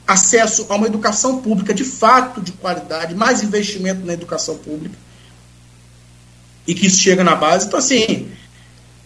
Acesso 0.08 0.66
a 0.70 0.76
uma 0.76 0.88
educação 0.88 1.42
pública 1.42 1.74
de 1.74 1.84
fato 1.84 2.42
de 2.42 2.54
qualidade, 2.54 3.14
mais 3.14 3.44
investimento 3.44 4.06
na 4.06 4.14
educação 4.14 4.58
pública, 4.58 4.96
e 6.66 6.74
que 6.74 6.88
isso 6.88 7.02
chega 7.02 7.24
na 7.24 7.36
base. 7.36 7.68
Então, 7.68 7.80
assim, 7.80 8.32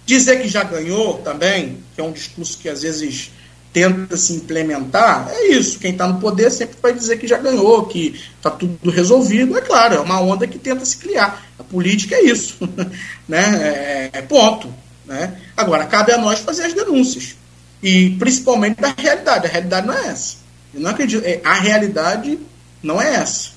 dizer 0.05 0.41
que 0.41 0.47
já 0.47 0.63
ganhou 0.63 1.17
também, 1.19 1.83
que 1.95 2.01
é 2.01 2.03
um 2.03 2.11
discurso 2.11 2.59
que 2.59 2.69
às 2.69 2.83
vezes 2.83 3.31
tenta 3.75 4.15
se 4.15 4.31
implementar, 4.31 5.27
é 5.29 5.47
isso. 5.47 5.77
Quem 5.79 5.91
está 5.91 6.07
no 6.07 6.17
poder 6.17 6.49
sempre 6.49 6.77
vai 6.81 6.93
dizer 6.93 7.17
que 7.17 7.27
já 7.27 7.37
ganhou, 7.37 7.85
que 7.87 8.17
está 8.37 8.49
tudo 8.49 8.89
resolvido. 8.89 9.57
É 9.57 9.59
claro, 9.59 9.95
é 9.95 9.99
uma 9.99 10.21
onda 10.21 10.47
que 10.47 10.57
tenta 10.57 10.85
se 10.85 10.95
criar. 10.95 11.45
A 11.59 11.63
política 11.63 12.15
é 12.15 12.23
isso. 12.23 12.57
né? 13.27 14.09
É, 14.13 14.19
é 14.19 14.21
ponto. 14.21 14.73
Né? 15.05 15.41
Agora, 15.57 15.85
cabe 15.87 16.13
a 16.13 16.17
nós 16.17 16.39
fazer 16.39 16.63
as 16.63 16.73
denúncias. 16.73 17.35
E 17.83 18.11
principalmente 18.11 18.79
da 18.79 18.95
realidade. 18.97 19.45
A 19.45 19.49
realidade 19.49 19.85
não 19.87 19.93
é 19.93 20.07
essa. 20.07 20.37
Eu 20.73 20.79
não 20.79 20.91
acredito. 20.91 21.25
É, 21.25 21.41
a 21.43 21.55
realidade 21.55 22.39
não 22.81 23.01
é 23.01 23.15
essa. 23.15 23.49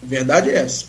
A 0.00 0.06
verdade 0.06 0.48
é 0.48 0.58
essa. 0.58 0.84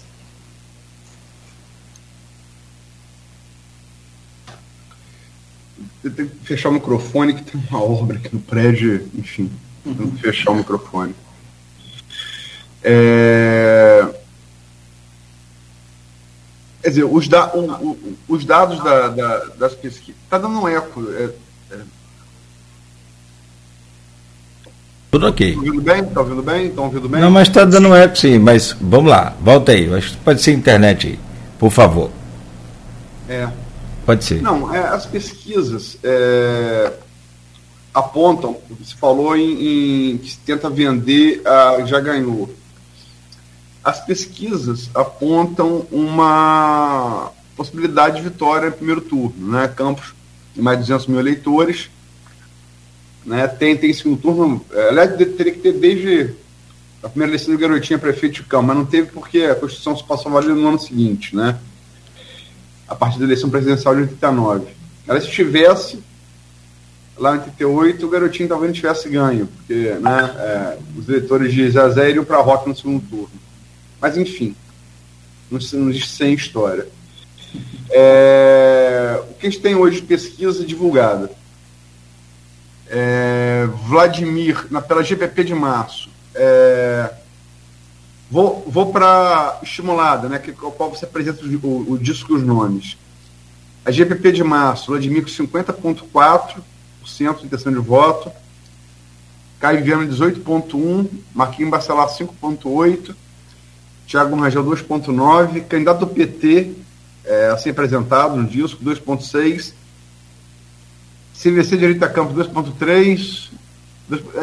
Eu 6.04 6.12
tenho 6.12 6.30
que 6.30 6.46
fechar 6.46 6.70
o 6.70 6.74
microfone, 6.74 7.34
que 7.34 7.44
tem 7.44 7.62
uma 7.70 7.82
obra 7.82 8.18
aqui 8.18 8.30
no 8.34 8.40
prédio, 8.40 9.10
enfim. 9.16 9.52
Tenho 9.84 10.12
que 10.12 10.22
fechar 10.22 10.52
o 10.52 10.56
microfone. 10.56 11.16
É... 12.84 14.06
Quer 16.82 16.90
dizer, 16.90 17.04
os, 17.04 17.28
da, 17.28 17.54
o, 17.54 17.72
o, 17.72 18.18
os 18.30 18.46
dados 18.46 18.82
da, 18.84 19.10
da, 19.10 19.38
das 19.60 19.74
pesquisas. 19.76 20.22
Está 20.24 20.38
dando 20.38 20.60
um 20.60 20.68
eco. 20.68 21.06
É, 21.12 21.30
é... 21.72 21.80
Tudo 25.12 25.28
ok. 25.28 25.50
Está 25.50 25.60
ouvindo 25.60 25.82
bem? 25.82 26.00
Está 26.04 26.22
ouvindo 26.22 26.44
bem? 26.44 26.68
Estão 26.68 26.84
ouvindo 26.86 27.10
bem? 27.10 27.22
Não, 27.22 27.32
mas 27.32 27.48
está 27.48 27.66
dando 27.66 27.90
um 27.90 27.96
eco 27.96 28.16
sim, 28.18 28.40
mas 28.40 28.76
vamos 28.80 29.10
lá, 29.10 29.36
volta 29.42 29.72
aí. 29.72 29.94
Acho 29.94 30.12
que 30.12 30.18
pode 30.18 30.42
ser 30.42 30.54
internet 30.54 31.08
aí, 31.08 31.20
por 31.60 31.72
favor. 31.72 32.12
É. 33.28 33.50
Pode 34.08 34.24
ser. 34.24 34.42
Não, 34.42 34.74
é, 34.74 34.80
as 34.80 35.06
pesquisas 35.06 36.00
é, 36.04 36.94
apontam, 37.94 38.58
você 38.80 38.96
falou 38.96 39.36
em, 39.36 40.14
em, 40.14 40.18
que 40.18 40.32
se 40.32 40.40
tenta 40.40 40.68
vender, 40.68 41.46
a, 41.46 41.86
já 41.86 42.00
ganhou 42.00 42.50
as 43.88 44.04
pesquisas 44.04 44.90
apontam 44.94 45.88
uma 45.90 47.32
possibilidade 47.56 48.18
de 48.18 48.24
vitória 48.24 48.70
no 48.70 48.76
primeiro 48.76 49.00
turno. 49.00 49.54
Né? 49.54 49.66
Campos, 49.70 50.14
mais 50.54 50.78
de 50.80 50.84
200 50.88 51.08
mil 51.08 51.20
eleitores. 51.22 51.90
Né? 53.26 53.48
Tem, 53.48 53.78
tem 53.78 53.94
segundo 53.94 54.20
turno. 54.20 54.66
É, 54.74 54.90
aliás, 54.90 55.16
teria 55.16 55.54
que 55.54 55.60
ter 55.60 55.72
desde 55.72 56.34
a 57.02 57.08
primeira 57.08 57.32
eleição 57.32 57.54
do 57.54 57.60
Garotinha 57.60 57.98
prefeito 57.98 58.36
de 58.36 58.44
Campos, 58.44 58.68
mas 58.68 58.76
não 58.76 58.86
teve 58.86 59.10
porque 59.10 59.44
a 59.44 59.56
Constituição 59.56 59.96
se 59.96 60.04
passou 60.04 60.34
valer 60.34 60.54
no 60.54 60.68
ano 60.68 60.80
seguinte, 60.80 61.34
né? 61.34 61.58
A 62.88 62.96
partir 62.96 63.20
da 63.20 63.26
eleição 63.26 63.50
presidencial 63.50 63.96
de 63.96 64.02
89. 64.02 64.68
Ela, 65.08 65.22
se 65.22 65.30
tivesse 65.30 66.00
lá 67.18 67.36
em 67.36 67.40
88, 67.40 68.06
o 68.06 68.10
Garotinho 68.10 68.50
talvez 68.50 68.70
não 68.70 68.76
tivesse 68.76 69.10
ganho, 69.10 69.48
porque 69.48 69.96
né, 70.00 70.36
é, 70.38 70.78
os 70.98 71.10
eleitores 71.10 71.54
de 71.54 71.70
Zezé 71.70 72.10
iriam 72.10 72.24
para 72.24 72.38
a 72.38 72.42
Roca 72.42 72.70
no 72.70 72.76
segundo 72.76 73.04
turno. 73.08 73.32
Mas, 74.00 74.18
enfim, 74.18 74.56
não, 75.50 75.60
não 75.74 75.90
existe 75.90 76.10
sem 76.10 76.34
história. 76.34 76.88
É, 77.90 79.22
o 79.30 79.34
que 79.34 79.48
a 79.48 79.50
gente 79.50 79.62
tem 79.62 79.76
hoje 79.76 80.02
de 80.02 80.08
pesquisa 80.08 80.66
divulgada? 80.66 81.32
É, 82.90 83.68
Vladimir, 83.88 84.68
na, 84.70 84.82
pela 84.82 85.04
GPP 85.04 85.44
de 85.44 85.54
março. 85.54 86.10
É, 86.36 87.12
vou 88.30 88.64
vou 88.68 88.92
para 88.92 89.60
estimulada, 89.64 90.28
né, 90.30 90.40
que, 90.40 90.52
qual 90.52 90.90
você 90.90 91.06
apresenta 91.06 91.46
o, 91.46 91.68
o, 91.68 91.92
o 91.94 91.98
disco 91.98 92.34
e 92.34 92.36
os 92.36 92.44
nomes. 92.44 92.98
A 93.86 93.92
GPP 93.92 94.34
de 94.34 94.44
março, 94.44 94.92
Vladimir 94.92 95.24
com 95.24 95.30
50,4% 95.30 96.60
de 97.40 97.46
intenção 97.46 97.72
de 97.72 97.80
voto. 97.80 98.32
Caio 99.60 99.84
Viana 99.84 100.06
18,1%, 100.06 101.10
Marquinhos 101.34 101.72
Bacelar 101.72 102.08
5,8%. 102.10 103.16
Tiago 104.08 104.38
Rangel 104.38 104.64
2.9, 104.64 105.66
candidato 105.66 106.00
do 106.00 106.08
PT, 106.08 106.72
é, 107.26 107.48
assim 107.48 107.70
apresentado 107.70 108.38
no 108.38 108.48
disco, 108.48 108.82
2.6, 108.84 109.74
CVC 111.34 111.78
Direita 111.78 112.08
Campo 112.08 112.34
2.3, 112.34 113.50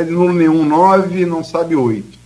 nulo 0.07 0.35
nenhum 0.35 0.65
9, 0.67 1.25
não 1.25 1.43
sabe 1.43 1.75
8. 1.75 2.24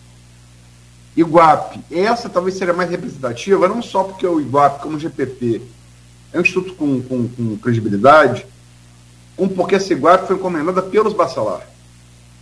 Iguape, 1.20 1.81
essa 1.90 2.28
talvez 2.28 2.57
seja 2.57 2.73
mais 2.73 2.90
representativa, 2.90 3.69
não 3.69 3.82
só 3.82 4.05
porque 4.05 4.27
o 4.27 4.40
Iguape, 4.40 4.82
como 4.82 4.97
o 4.97 5.01
GPP, 5.01 5.62
é 6.32 6.39
um 6.39 6.43
instituto 6.43 6.74
com, 6.74 7.03
com, 7.03 7.28
com 7.28 7.57
credibilidade, 7.59 8.47
como 9.36 9.51
porque 9.51 9.74
essa 9.74 9.93
Iguape 9.93 10.27
foi 10.27 10.36
encomendada 10.36 10.82
pelos 10.82 11.12
Bacelar. 11.12 11.66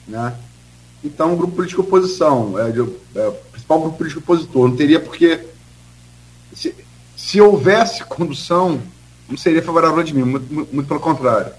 Né? 0.06 0.36
Então, 1.02 1.32
o 1.32 1.36
grupo 1.36 1.56
político 1.56 1.82
oposição, 1.82 2.58
é, 2.58 2.68
é, 2.68 3.30
principal 3.52 3.80
grupo 3.80 3.98
político 3.98 4.20
opositor. 4.20 4.68
Não 4.68 4.76
teria 4.76 5.00
porque. 5.00 5.46
Se, 6.52 6.74
se 7.16 7.40
houvesse 7.40 8.02
condução, 8.04 8.80
não 9.28 9.36
seria 9.36 9.62
favorável 9.62 10.02
de 10.02 10.14
mim, 10.14 10.22
muito, 10.22 10.52
muito 10.52 10.86
pelo 10.86 11.00
contrário. 11.00 11.52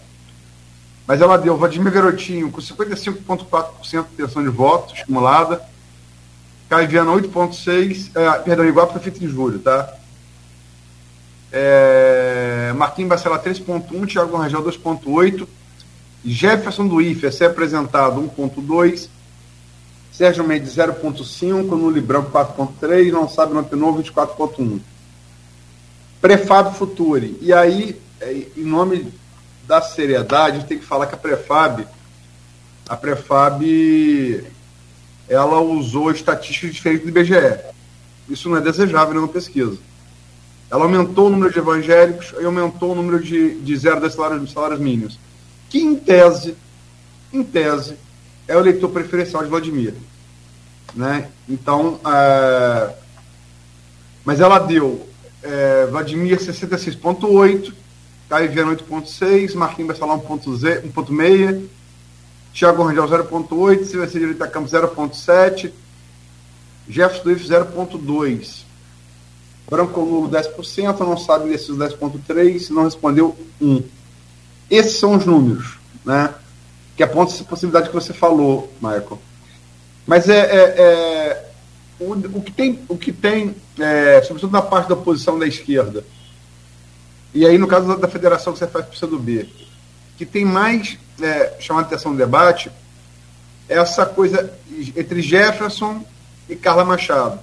Mas 1.05 1.21
ela 1.21 1.37
deu 1.37 1.57
Vladimir 1.57 1.91
Garotinho 1.91 2.51
com 2.51 2.59
55,4% 2.59 4.07
de 4.07 4.13
intenção 4.13 4.43
de 4.43 4.49
voto 4.49 4.93
estimulada. 4.93 5.61
Caio 6.69 6.87
Viana 6.87 7.11
8,6%. 7.11 8.11
É, 8.15 8.39
perdão, 8.39 8.65
igual 8.65 8.87
prefeito 8.87 9.23
em 9.23 9.27
julho, 9.27 9.59
tá? 9.59 9.93
É, 11.51 12.73
Marquinhos 12.75 13.09
Bacelar 13.09 13.41
3,1%, 13.41 14.07
Thiago 14.07 14.37
Rangel 14.37 14.63
2,8%. 14.63 15.47
Jefferson 16.25 16.87
do 16.87 17.01
IFE 17.01 17.27
a 17.27 17.31
ser 17.31 17.45
apresentado 17.45 18.21
1,2%. 18.21 19.09
Sérgio 20.11 20.43
Mendes 20.43 20.75
0.5, 20.75 21.69
Nuli 21.77 22.01
Branco 22.01 22.31
4.3, 22.31 23.11
não 23.11 23.29
sabe 23.29 23.53
no 23.53 23.61
novo 23.77 24.01
24.1. 24.01 24.79
Prefab 26.19 26.75
Futuri. 26.75 27.37
E 27.39 27.53
aí, 27.53 28.01
é, 28.19 28.47
em 28.57 28.63
nome 28.63 29.13
da 29.67 29.79
seriedade, 29.79 30.57
a 30.57 30.59
gente 30.59 30.67
tem 30.67 30.79
que 30.79 30.85
falar 30.85 31.05
que 31.05 31.13
a 31.13 31.17
Prefab, 31.17 31.87
a 32.89 32.97
Prefab, 32.97 33.63
ela 35.29 35.59
usou 35.59 36.11
estatísticas 36.11 36.73
diferentes 36.73 37.03
do 37.03 37.09
IBGE. 37.09 37.59
Isso 38.29 38.49
não 38.49 38.57
é 38.57 38.61
desejável 38.61 39.13
numa 39.15 39.27
pesquisa. 39.27 39.77
Ela 40.69 40.83
aumentou 40.83 41.27
o 41.27 41.29
número 41.29 41.51
de 41.51 41.59
evangélicos 41.59 42.33
e 42.39 42.45
aumentou 42.45 42.91
o 42.91 42.95
número 42.95 43.23
de, 43.23 43.55
de 43.55 43.77
zero 43.77 44.01
das 44.01 44.13
salários, 44.13 44.51
salários 44.51 44.79
mínimos. 44.79 45.17
Que, 45.69 45.79
em 45.79 45.95
tese, 45.95 46.55
em 47.31 47.43
tese, 47.43 47.95
é 48.47 48.55
o 48.55 48.59
eleitor 48.59 48.89
preferencial 48.89 49.43
de 49.43 49.49
Vladimir. 49.49 49.93
Né? 50.93 51.29
Então, 51.47 51.99
é... 52.05 52.93
mas 54.25 54.39
ela 54.39 54.59
deu 54.59 55.07
é, 55.43 55.85
Vladimir 55.85 56.37
66,8, 56.37 57.73
Caio 58.29 58.51
Viana 58.51 58.75
8,6, 58.75 59.53
Marquinhos 59.55 59.93
Bessalão 59.93 60.19
1,6, 60.19 61.63
Thiago 62.57 62.81
Rangel 62.81 63.07
0,8, 63.07 63.85
Silvia 63.85 64.07
Direita 64.07 64.47
Campos 64.47 64.71
0,7, 64.71 65.71
Jefferson 66.89 67.23
Duif 67.23 67.47
0,2. 67.47 68.65
Branco 69.69 69.99
Nulo 69.99 70.29
10%, 70.29 70.99
não 71.01 71.17
sabe 71.17 71.49
desses 71.49 71.69
10,3%, 71.69 72.69
não 72.71 72.85
respondeu 72.85 73.37
1. 73.61 73.83
Esses 74.71 74.93
são 74.93 75.15
os 75.15 75.23
números, 75.23 75.77
né? 76.03 76.33
que 76.95 77.03
aponta 77.03 77.31
essa 77.31 77.43
possibilidade 77.43 77.89
que 77.89 77.95
você 77.95 78.11
falou, 78.11 78.73
Michael. 78.81 79.19
Mas 80.07 80.27
é, 80.27 80.39
é, 80.39 80.61
é 80.79 81.51
o, 81.99 82.13
o, 82.13 82.41
que 82.41 82.51
tem, 82.51 82.79
o 82.87 82.97
que 82.97 83.11
tem 83.11 83.55
é, 83.77 84.19
sobretudo 84.23 84.51
na 84.51 84.63
parte 84.63 84.87
da 84.87 84.95
oposição 84.95 85.37
da 85.37 85.45
esquerda, 85.45 86.03
e 87.35 87.45
aí 87.45 87.59
no 87.59 87.67
caso 87.67 87.87
da, 87.87 87.95
da 87.97 88.07
federação 88.07 88.51
que 88.51 88.59
você 88.59 88.67
faz 88.67 88.85
para 88.85 89.07
o 89.09 89.19
B, 89.19 89.47
que 90.17 90.25
tem 90.25 90.43
mais 90.43 90.97
é, 91.21 91.57
a 91.69 91.79
atenção 91.79 92.11
no 92.11 92.17
debate 92.17 92.71
essa 93.67 94.05
coisa 94.05 94.53
entre 94.95 95.21
Jefferson 95.21 96.03
e 96.47 96.55
Carla 96.55 96.85
Machado. 96.85 97.39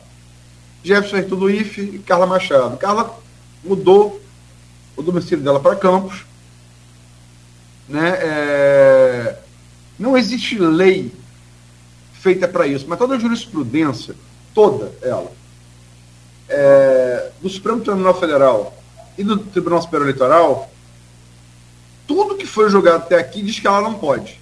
Jefferson 0.83 1.17
reitor 1.17 1.39
do 1.39 1.51
IFE 1.51 1.83
e 1.83 1.99
Carla 1.99 2.27
Machado. 2.27 2.77
Carla 2.77 3.19
mudou 3.63 4.21
o 4.97 5.03
domicílio 5.03 5.45
dela 5.45 5.61
para 5.61 5.77
Campos. 5.77 6.25
Né? 7.89 8.19
É... 8.21 9.39
Não 9.99 10.17
existe 10.17 10.59
lei 10.59 11.13
feita 12.15 12.49
para 12.49 12.67
isso, 12.67 12.87
mas 12.89 12.99
toda 12.99 13.17
a 13.17 13.19
jurisprudência, 13.19 14.15
toda 14.55 14.93
ela, 15.03 15.31
é... 16.49 17.31
do 17.41 17.49
Supremo 17.49 17.81
Tribunal 17.81 18.19
Federal 18.19 18.77
e 19.19 19.25
do 19.25 19.39
Tribunal 19.39 19.83
Superior 19.83 20.09
Eleitoral, 20.09 20.71
tudo 22.07 22.37
que 22.37 22.47
foi 22.47 22.69
julgado 22.71 23.05
até 23.05 23.19
aqui 23.19 23.43
diz 23.43 23.59
que 23.59 23.67
ela 23.67 23.81
não 23.81 23.95
pode. 23.95 24.41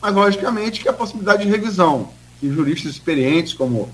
Mas, 0.00 0.14
logicamente, 0.14 0.80
que 0.80 0.88
a 0.88 0.92
possibilidade 0.92 1.44
de 1.44 1.50
revisão, 1.50 2.10
que 2.38 2.52
juristas 2.52 2.92
experientes 2.92 3.54
como 3.54 3.90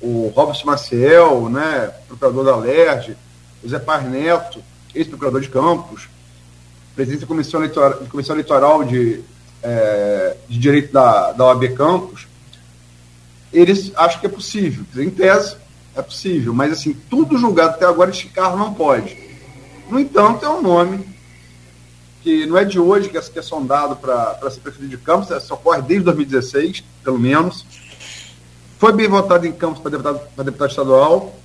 o 0.00 0.32
Robson 0.34 0.66
Maciel, 0.66 1.48
né, 1.50 1.92
procurador 2.08 2.44
da 2.44 2.56
LERJ, 2.56 3.16
o 3.62 3.68
Zé 3.68 3.78
Paz 3.78 4.08
Neto, 4.08 4.62
ex-procurador 4.94 5.40
de 5.40 5.48
Campos, 5.48 6.08
presidente 6.94 7.20
da 7.20 7.26
Comissão 7.26 7.60
Eleitoral, 7.60 7.92
Comissão 8.08 8.34
Eleitoral 8.34 8.84
de, 8.84 9.20
é, 9.62 10.36
de 10.48 10.58
Direito 10.58 10.92
da, 10.92 11.32
da 11.32 11.44
OAB 11.46 11.74
Campos, 11.74 12.26
eles 13.52 13.92
acham 13.96 14.20
que 14.20 14.26
é 14.26 14.30
possível. 14.30 14.84
Em 14.96 15.10
tese, 15.10 15.56
é 15.94 16.02
possível, 16.02 16.54
mas 16.54 16.72
assim, 16.72 16.94
tudo 17.10 17.36
julgado 17.36 17.74
até 17.74 17.84
agora, 17.84 18.10
este 18.10 18.28
carro 18.28 18.56
não 18.56 18.72
pode. 18.72 19.16
No 19.90 19.98
entanto, 19.98 20.44
é 20.44 20.48
um 20.48 20.62
nome 20.62 21.04
que 22.22 22.46
não 22.46 22.56
é 22.56 22.64
de 22.64 22.78
hoje 22.78 23.08
que 23.08 23.16
é, 23.16 23.42
sondado 23.42 23.96
para 23.96 24.50
ser 24.50 24.60
prefeito 24.60 24.88
de 24.88 24.98
Campos, 24.98 25.30
isso 25.30 25.54
ocorre 25.54 25.82
desde 25.82 26.04
2016, 26.04 26.84
pelo 27.02 27.18
menos. 27.18 27.64
Foi 28.78 28.92
bem 28.92 29.08
votado 29.08 29.46
em 29.46 29.52
Campos 29.52 29.80
para 29.80 29.90
deputado, 29.90 30.20
deputado 30.44 30.70
estadual, 30.70 31.36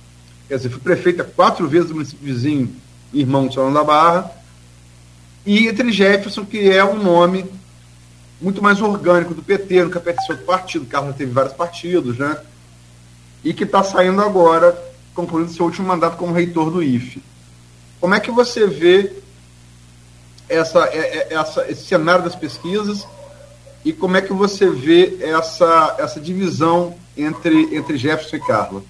quer 0.48 0.56
dizer, 0.56 0.70
foi 0.70 0.80
prefeita 0.80 1.24
quatro 1.24 1.66
vezes 1.68 1.88
do 1.88 1.94
município 1.94 2.24
vizinho, 2.24 2.74
irmão 3.12 3.48
de 3.48 3.54
São 3.54 3.72
da 3.72 3.84
Barra, 3.84 4.30
e 5.44 5.68
entre 5.68 5.92
Jefferson, 5.92 6.44
que 6.44 6.70
é 6.70 6.84
um 6.84 7.02
nome 7.02 7.44
muito 8.40 8.62
mais 8.62 8.80
orgânico 8.80 9.32
do 9.32 9.42
PT, 9.42 9.84
nunca 9.84 10.00
pertenceu 10.00 10.36
do 10.36 10.44
partido, 10.44 10.82
o 10.82 10.86
Carlos 10.86 11.16
teve 11.16 11.32
vários 11.32 11.54
partidos, 11.54 12.18
né? 12.18 12.36
E 13.42 13.54
que 13.54 13.64
está 13.64 13.82
saindo 13.82 14.20
agora, 14.20 14.76
concluindo 15.14 15.50
seu 15.52 15.64
último 15.64 15.88
mandato 15.88 16.16
como 16.16 16.34
reitor 16.34 16.70
do 16.70 16.82
IFE. 16.82 17.22
Como 18.00 18.14
é 18.14 18.20
que 18.20 18.30
você 18.30 18.66
vê 18.66 19.12
essa, 20.48 20.84
é, 20.86 20.98
é, 20.98 21.34
essa, 21.34 21.70
esse 21.70 21.84
cenário 21.84 22.24
das 22.24 22.34
pesquisas 22.34 23.06
e 23.84 23.92
como 23.92 24.16
é 24.16 24.20
que 24.20 24.32
você 24.32 24.68
vê 24.68 25.16
essa, 25.20 25.96
essa 25.98 26.20
divisão 26.20 26.94
entre, 27.16 27.76
entre 27.76 27.96
Jefferson 27.96 28.36
e 28.36 28.40
Carla? 28.40 28.82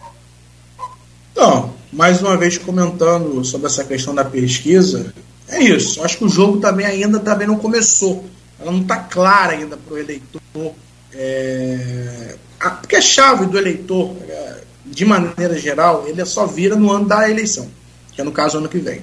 Então, 1.33 1.75
mais 1.93 2.23
uma 2.23 2.37
vez 2.37 2.57
comentando 2.57 3.45
sobre 3.45 3.67
essa 3.67 3.85
questão 3.85 4.15
da 4.15 4.25
pesquisa, 4.25 5.13
é 5.49 5.63
isso. 5.63 6.03
Acho 6.03 6.19
que 6.19 6.25
o 6.25 6.29
jogo 6.29 6.59
também 6.61 6.87
ainda 6.87 7.21
também 7.21 7.47
não 7.47 7.59
começou. 7.59 8.25
Ela 8.59 8.73
não 8.73 8.81
está 8.81 8.97
clara 8.97 9.53
ainda 9.53 9.77
para 9.77 9.95
o 9.95 9.99
eleitor. 9.99 10.41
É... 11.13 12.37
Porque 12.81 12.97
a 12.97 13.03
chave 13.03 13.45
do 13.45 13.59
eleitor, 13.59 14.17
é, 14.27 14.61
de 14.87 15.05
maneira 15.05 15.59
geral, 15.59 16.05
ele 16.07 16.25
só 16.25 16.47
vira 16.47 16.75
no 16.75 16.91
ano 16.91 17.05
da 17.05 17.29
eleição, 17.29 17.69
que 18.13 18.21
é 18.23 18.25
no 18.25 18.33
caso 18.33 18.57
ano 18.57 18.69
que 18.69 18.79
vem. 18.79 19.03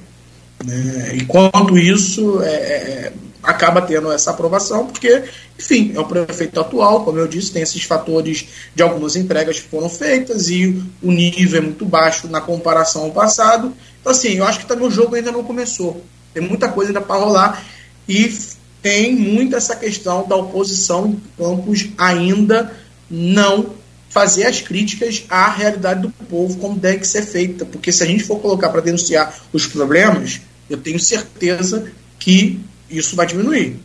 Né? 0.64 1.15
Enquanto 1.15 1.77
isso, 1.77 2.41
é, 2.41 2.53
é, 2.53 3.14
acaba 3.44 3.81
tendo 3.81 4.11
essa 4.11 4.31
aprovação, 4.31 4.88
porque, 4.88 5.23
enfim, 5.60 5.91
é 5.94 5.99
o 5.99 6.06
prefeito 6.06 6.60
atual, 6.60 7.03
como 7.03 7.19
eu 7.19 7.27
disse, 7.27 7.52
tem 7.52 7.61
esses 7.61 7.84
fatores 7.84 8.48
de 8.73 8.81
algumas 8.81 9.15
entregas 9.15 9.60
que 9.60 9.68
foram 9.68 9.90
feitas 9.90 10.49
e 10.49 10.81
o 11.02 11.11
nível 11.11 11.60
é 11.60 11.61
muito 11.61 11.85
baixo 11.85 12.27
na 12.27 12.40
comparação 12.40 13.03
ao 13.03 13.11
passado. 13.11 13.73
Então, 13.99 14.11
assim, 14.11 14.38
eu 14.38 14.45
acho 14.45 14.60
que 14.60 14.65
também 14.65 14.88
o 14.88 14.91
jogo 14.91 15.15
ainda 15.15 15.31
não 15.31 15.44
começou. 15.44 16.03
Tem 16.34 16.41
muita 16.41 16.69
coisa 16.69 16.91
ainda 16.91 17.02
para 17.02 17.19
rolar 17.19 17.64
e 18.07 18.34
tem 18.81 19.15
muito 19.15 19.56
essa 19.56 19.76
questão 19.76 20.27
da 20.27 20.35
oposição 20.35 21.07
em 21.07 21.22
campos 21.38 21.88
ainda 21.98 22.73
não 23.10 23.73
fazer 24.10 24.45
as 24.45 24.61
críticas 24.61 25.26
à 25.27 25.49
realidade 25.49 26.02
do 26.02 26.10
povo 26.10 26.57
como 26.57 26.77
deve 26.77 27.03
ser 27.03 27.23
feita, 27.23 27.65
porque 27.65 27.91
se 27.91 28.03
a 28.03 28.06
gente 28.06 28.23
for 28.23 28.40
colocar 28.40 28.69
para 28.69 28.81
denunciar 28.81 29.34
os 29.52 29.65
problemas, 29.65 30.40
eu 30.69 30.77
tenho 30.77 30.99
certeza 30.99 31.91
que 32.19 32.60
isso 32.90 33.15
vai 33.15 33.26
diminuir. 33.26 33.80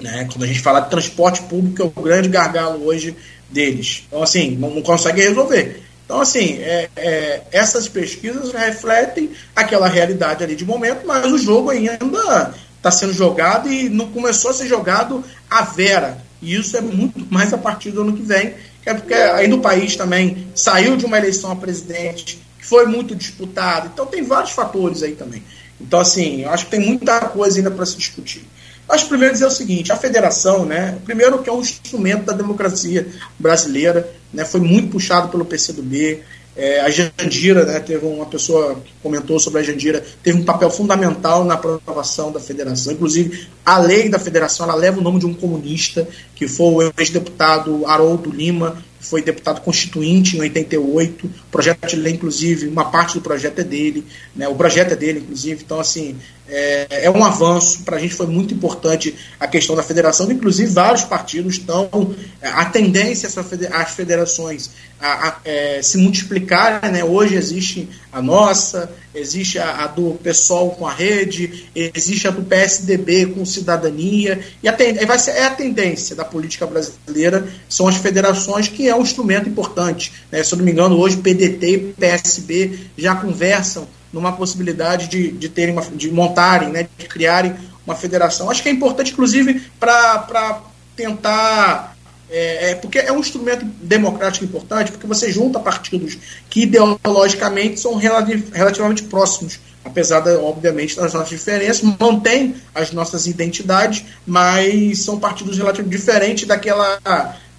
Né? 0.00 0.28
Quando 0.30 0.44
a 0.44 0.46
gente 0.46 0.60
fala 0.60 0.80
de 0.80 0.90
transporte 0.90 1.42
público, 1.42 1.82
é 1.82 1.84
o 1.84 2.02
grande 2.02 2.28
gargalo 2.28 2.84
hoje 2.84 3.16
deles. 3.50 4.04
Então, 4.08 4.22
assim, 4.22 4.56
não, 4.56 4.70
não 4.70 4.82
consegue 4.82 5.20
resolver. 5.20 5.82
Então, 6.04 6.20
assim, 6.20 6.58
é, 6.58 6.88
é, 6.96 7.42
essas 7.52 7.88
pesquisas 7.88 8.52
refletem 8.52 9.30
aquela 9.54 9.88
realidade 9.88 10.42
ali 10.42 10.56
de 10.56 10.64
momento, 10.64 11.06
mas 11.06 11.24
o 11.26 11.38
jogo 11.38 11.70
ainda 11.70 12.54
está 12.76 12.90
sendo 12.90 13.12
jogado 13.12 13.70
e 13.70 13.88
não 13.88 14.10
começou 14.10 14.50
a 14.50 14.54
ser 14.54 14.66
jogado 14.66 15.24
à 15.48 15.62
vera. 15.62 16.18
E 16.40 16.54
isso 16.54 16.76
é 16.76 16.80
muito 16.80 17.24
mais 17.32 17.52
a 17.52 17.58
partir 17.58 17.92
do 17.92 18.02
ano 18.02 18.14
que 18.14 18.22
vem, 18.22 18.54
que 18.82 18.90
é 18.90 18.94
porque 18.94 19.14
ainda 19.14 19.54
o 19.54 19.60
país 19.60 19.94
também 19.94 20.48
saiu 20.54 20.96
de 20.96 21.06
uma 21.06 21.16
eleição 21.16 21.52
a 21.52 21.56
presidente, 21.56 22.42
que 22.58 22.66
foi 22.66 22.86
muito 22.86 23.14
disputado. 23.14 23.90
Então, 23.92 24.04
tem 24.04 24.22
vários 24.22 24.50
fatores 24.50 25.02
aí 25.02 25.12
também. 25.12 25.42
Então, 25.82 26.00
assim, 26.00 26.42
eu 26.42 26.50
acho 26.50 26.66
que 26.66 26.70
tem 26.70 26.80
muita 26.80 27.20
coisa 27.20 27.58
ainda 27.58 27.70
para 27.70 27.84
se 27.84 27.96
discutir. 27.96 28.44
Acho 28.88 29.08
primeiro 29.08 29.32
dizer 29.32 29.46
o 29.46 29.50
seguinte: 29.50 29.92
a 29.92 29.96
federação, 29.96 30.64
né, 30.64 30.98
primeiro 31.04 31.42
que 31.42 31.48
é 31.48 31.52
um 31.52 31.60
instrumento 31.60 32.24
da 32.24 32.32
democracia 32.32 33.06
brasileira, 33.38 34.08
né, 34.32 34.44
foi 34.44 34.60
muito 34.60 34.88
puxado 34.88 35.28
pelo 35.28 35.44
PCdoB. 35.44 36.22
É, 36.54 36.82
a 36.82 36.90
Jandira, 36.90 37.64
né, 37.64 37.80
teve 37.80 38.04
uma 38.04 38.26
pessoa 38.26 38.74
que 38.74 38.92
comentou 39.02 39.40
sobre 39.40 39.60
a 39.60 39.62
Jandira, 39.62 40.04
teve 40.22 40.38
um 40.38 40.44
papel 40.44 40.70
fundamental 40.70 41.44
na 41.44 41.54
aprovação 41.54 42.30
da 42.30 42.38
federação. 42.38 42.92
Inclusive, 42.92 43.48
a 43.64 43.78
lei 43.78 44.10
da 44.10 44.18
federação 44.18 44.66
ela 44.66 44.74
leva 44.74 45.00
o 45.00 45.02
nome 45.02 45.18
de 45.18 45.24
um 45.24 45.32
comunista, 45.32 46.06
que 46.34 46.46
foi 46.46 46.88
o 46.88 46.92
ex-deputado 46.98 47.86
Haroldo 47.86 48.30
Lima, 48.30 48.76
foi 49.02 49.20
deputado 49.20 49.60
constituinte 49.60 50.36
em 50.36 50.40
88. 50.40 51.26
O 51.26 51.30
projeto 51.50 51.86
de 51.88 51.96
lei, 51.96 52.14
inclusive, 52.14 52.68
uma 52.68 52.84
parte 52.84 53.14
do 53.14 53.20
projeto 53.20 53.58
é 53.58 53.64
dele, 53.64 54.06
né? 54.34 54.48
o 54.48 54.54
projeto 54.54 54.92
é 54.92 54.96
dele, 54.96 55.18
inclusive. 55.18 55.62
Então, 55.64 55.80
assim, 55.80 56.16
é, 56.52 57.06
é 57.06 57.10
um 57.10 57.24
avanço. 57.24 57.82
Para 57.82 57.96
a 57.96 58.00
gente 58.00 58.14
foi 58.14 58.26
muito 58.26 58.52
importante 58.52 59.14
a 59.40 59.48
questão 59.48 59.74
da 59.74 59.82
federação. 59.82 60.30
Inclusive, 60.30 60.70
vários 60.70 61.02
partidos 61.02 61.54
estão. 61.54 62.14
É, 62.40 62.48
a 62.48 62.66
tendência 62.66 63.28
às 63.72 63.90
federações 63.90 64.70
a, 65.00 65.28
a 65.28 65.36
é, 65.44 65.80
se 65.82 65.96
multiplicarem. 65.96 66.92
Né? 66.92 67.02
Hoje 67.02 67.36
existe 67.36 67.88
a 68.12 68.20
nossa, 68.20 68.92
existe 69.14 69.58
a, 69.58 69.84
a, 69.84 69.86
do 69.86 70.12
PSOL 70.22 70.72
com 70.72 70.86
a 70.86 70.92
rede, 70.92 71.70
existe 71.74 72.28
a 72.28 72.30
do 72.30 72.42
PSDB 72.42 73.26
com 73.26 73.46
cidadania. 73.46 74.40
E 74.62 74.68
a, 74.68 74.76
vai 75.06 75.18
ser, 75.18 75.30
é 75.32 75.46
a 75.46 75.50
tendência 75.50 76.14
da 76.14 76.24
política 76.24 76.66
brasileira, 76.66 77.48
são 77.66 77.88
as 77.88 77.96
federações 77.96 78.68
que 78.68 78.88
é 78.88 78.94
um 78.94 79.02
instrumento 79.02 79.48
importante. 79.48 80.12
Né? 80.30 80.44
Se 80.44 80.52
eu 80.52 80.58
não 80.58 80.64
me 80.66 80.72
engano, 80.72 80.98
hoje 80.98 81.16
PDT 81.16 81.66
e 81.66 81.78
PSB 81.94 82.78
já 82.98 83.14
conversam 83.14 83.88
numa 84.12 84.32
possibilidade 84.32 85.08
de, 85.08 85.32
de 85.32 85.48
terem 85.48 85.72
uma, 85.72 85.82
de 85.82 86.10
montarem, 86.10 86.68
né, 86.68 86.88
de 86.98 87.06
criarem 87.06 87.54
uma 87.86 87.94
federação. 87.94 88.50
Acho 88.50 88.62
que 88.62 88.68
é 88.68 88.72
importante, 88.72 89.12
inclusive, 89.12 89.62
para 89.78 90.62
tentar. 90.96 91.96
É, 92.30 92.70
é, 92.70 92.74
porque 92.76 92.98
é 92.98 93.12
um 93.12 93.20
instrumento 93.20 93.62
democrático 93.82 94.44
importante, 94.44 94.90
porque 94.90 95.06
você 95.06 95.30
junta 95.30 95.60
partidos 95.60 96.16
que 96.48 96.62
ideologicamente 96.62 97.78
são 97.78 97.94
relativ, 97.96 98.50
relativamente 98.54 99.02
próximos, 99.02 99.60
apesar, 99.84 100.20
de, 100.20 100.30
obviamente, 100.36 100.96
das 100.96 101.12
nossas 101.12 101.28
diferenças, 101.28 101.82
mantém 102.00 102.56
as 102.74 102.90
nossas 102.90 103.26
identidades, 103.26 104.04
mas 104.26 105.00
são 105.00 105.20
partidos 105.20 105.58
relativamente 105.58 105.94
diferentes 105.94 106.46
daquela 106.46 106.98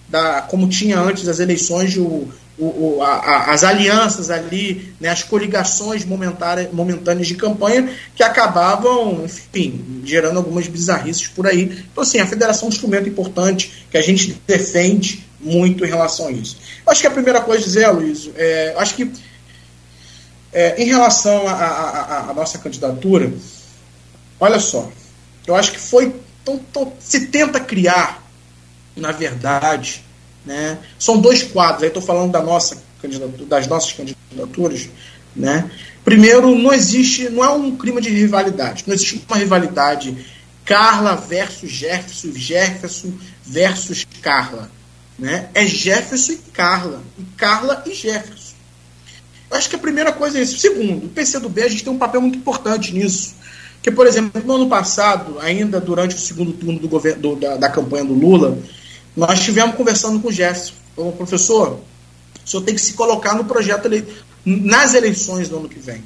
da, 0.09 0.41
como 0.41 0.67
tinha 0.67 0.99
antes 0.99 1.23
das 1.23 1.39
eleições, 1.39 1.95
o, 1.97 2.27
o, 2.57 3.01
a, 3.01 3.07
a, 3.07 3.51
as 3.51 3.63
alianças 3.63 4.29
ali, 4.29 4.93
né, 4.99 5.09
as 5.09 5.23
coligações 5.23 6.05
momentâneas 6.05 7.27
de 7.27 7.35
campanha, 7.35 7.89
que 8.15 8.23
acabavam, 8.23 9.25
enfim, 9.25 10.01
gerando 10.05 10.37
algumas 10.37 10.67
bizarrices 10.67 11.27
por 11.27 11.47
aí. 11.47 11.85
Então, 11.91 12.03
assim, 12.03 12.19
a 12.19 12.27
federação 12.27 12.67
é 12.67 12.71
um 12.71 12.73
instrumento 12.73 13.09
importante 13.09 13.85
que 13.89 13.97
a 13.97 14.01
gente 14.01 14.39
defende 14.45 15.25
muito 15.39 15.83
em 15.83 15.89
relação 15.89 16.27
a 16.27 16.31
isso. 16.31 16.57
Eu 16.85 16.91
acho 16.91 17.01
que 17.01 17.07
a 17.07 17.11
primeira 17.11 17.41
coisa 17.41 17.63
a 17.63 17.65
dizer, 17.65 17.87
Luiz, 17.89 18.29
é, 18.35 18.73
acho 18.77 18.95
que 18.95 19.11
é, 20.51 20.81
em 20.81 20.85
relação 20.85 21.47
à 21.47 22.31
nossa 22.35 22.59
candidatura, 22.59 23.33
olha 24.39 24.59
só, 24.59 24.91
eu 25.47 25.55
acho 25.55 25.71
que 25.71 25.79
foi. 25.79 26.13
Então, 26.43 26.61
então, 26.69 26.93
se 26.99 27.27
tenta 27.27 27.59
criar 27.59 28.23
na 28.95 29.11
verdade, 29.11 30.03
né, 30.45 30.77
são 30.99 31.19
dois 31.19 31.43
quadros. 31.43 31.83
Aí 31.83 31.87
estou 31.87 32.03
falando 32.03 32.31
da 32.31 32.41
nossa 32.41 32.81
das 33.47 33.67
nossas 33.67 33.91
candidaturas, 33.91 34.87
né? 35.35 35.69
Primeiro, 36.05 36.57
não 36.57 36.71
existe, 36.71 37.29
não 37.29 37.43
é 37.43 37.49
um 37.49 37.75
clima 37.75 37.99
de 37.99 38.09
rivalidade, 38.09 38.85
não 38.87 38.93
existe 38.93 39.21
uma 39.27 39.37
rivalidade 39.37 40.25
Carla 40.65 41.15
versus 41.15 41.69
Jefferson, 41.69 42.31
Jefferson 42.33 43.13
versus 43.43 44.05
Carla. 44.21 44.71
Né? 45.19 45.49
É 45.53 45.65
Jefferson 45.65 46.33
e 46.33 46.37
Carla. 46.53 47.03
E 47.19 47.23
Carla 47.37 47.83
e 47.85 47.93
Jefferson. 47.93 48.53
Eu 49.51 49.57
acho 49.57 49.69
que 49.69 49.75
a 49.75 49.79
primeira 49.79 50.11
coisa 50.11 50.39
é 50.39 50.41
isso. 50.41 50.57
Segundo, 50.57 51.05
o 51.05 51.09
PCdoB 51.09 51.61
a 51.61 51.67
gente 51.67 51.83
tem 51.83 51.93
um 51.93 51.97
papel 51.97 52.21
muito 52.21 52.37
importante 52.37 52.93
nisso. 52.93 53.35
Porque, 53.75 53.91
por 53.91 54.07
exemplo, 54.07 54.41
no 54.43 54.55
ano 54.55 54.69
passado, 54.69 55.37
ainda 55.39 55.79
durante 55.79 56.15
o 56.15 56.19
segundo 56.19 56.53
turno 56.53 56.79
do 56.79 56.87
governo, 56.87 57.21
do, 57.21 57.35
da, 57.35 57.57
da, 57.57 57.69
campanha 57.69 58.05
do 58.05 58.13
Lula, 58.13 58.57
nós 59.15 59.39
estivemos 59.39 59.75
conversando 59.75 60.19
com 60.19 60.29
o 60.29 60.31
Jefferson. 60.31 60.73
Falou, 60.95 61.11
professor, 61.13 61.79
o 62.43 62.49
senhor 62.49 62.63
tem 62.63 62.75
que 62.75 62.81
se 62.81 62.93
colocar 62.93 63.35
no 63.35 63.45
projeto 63.45 63.89
nas 64.45 64.93
eleições 64.93 65.49
do 65.49 65.57
ano 65.57 65.69
que 65.69 65.79
vem. 65.79 66.03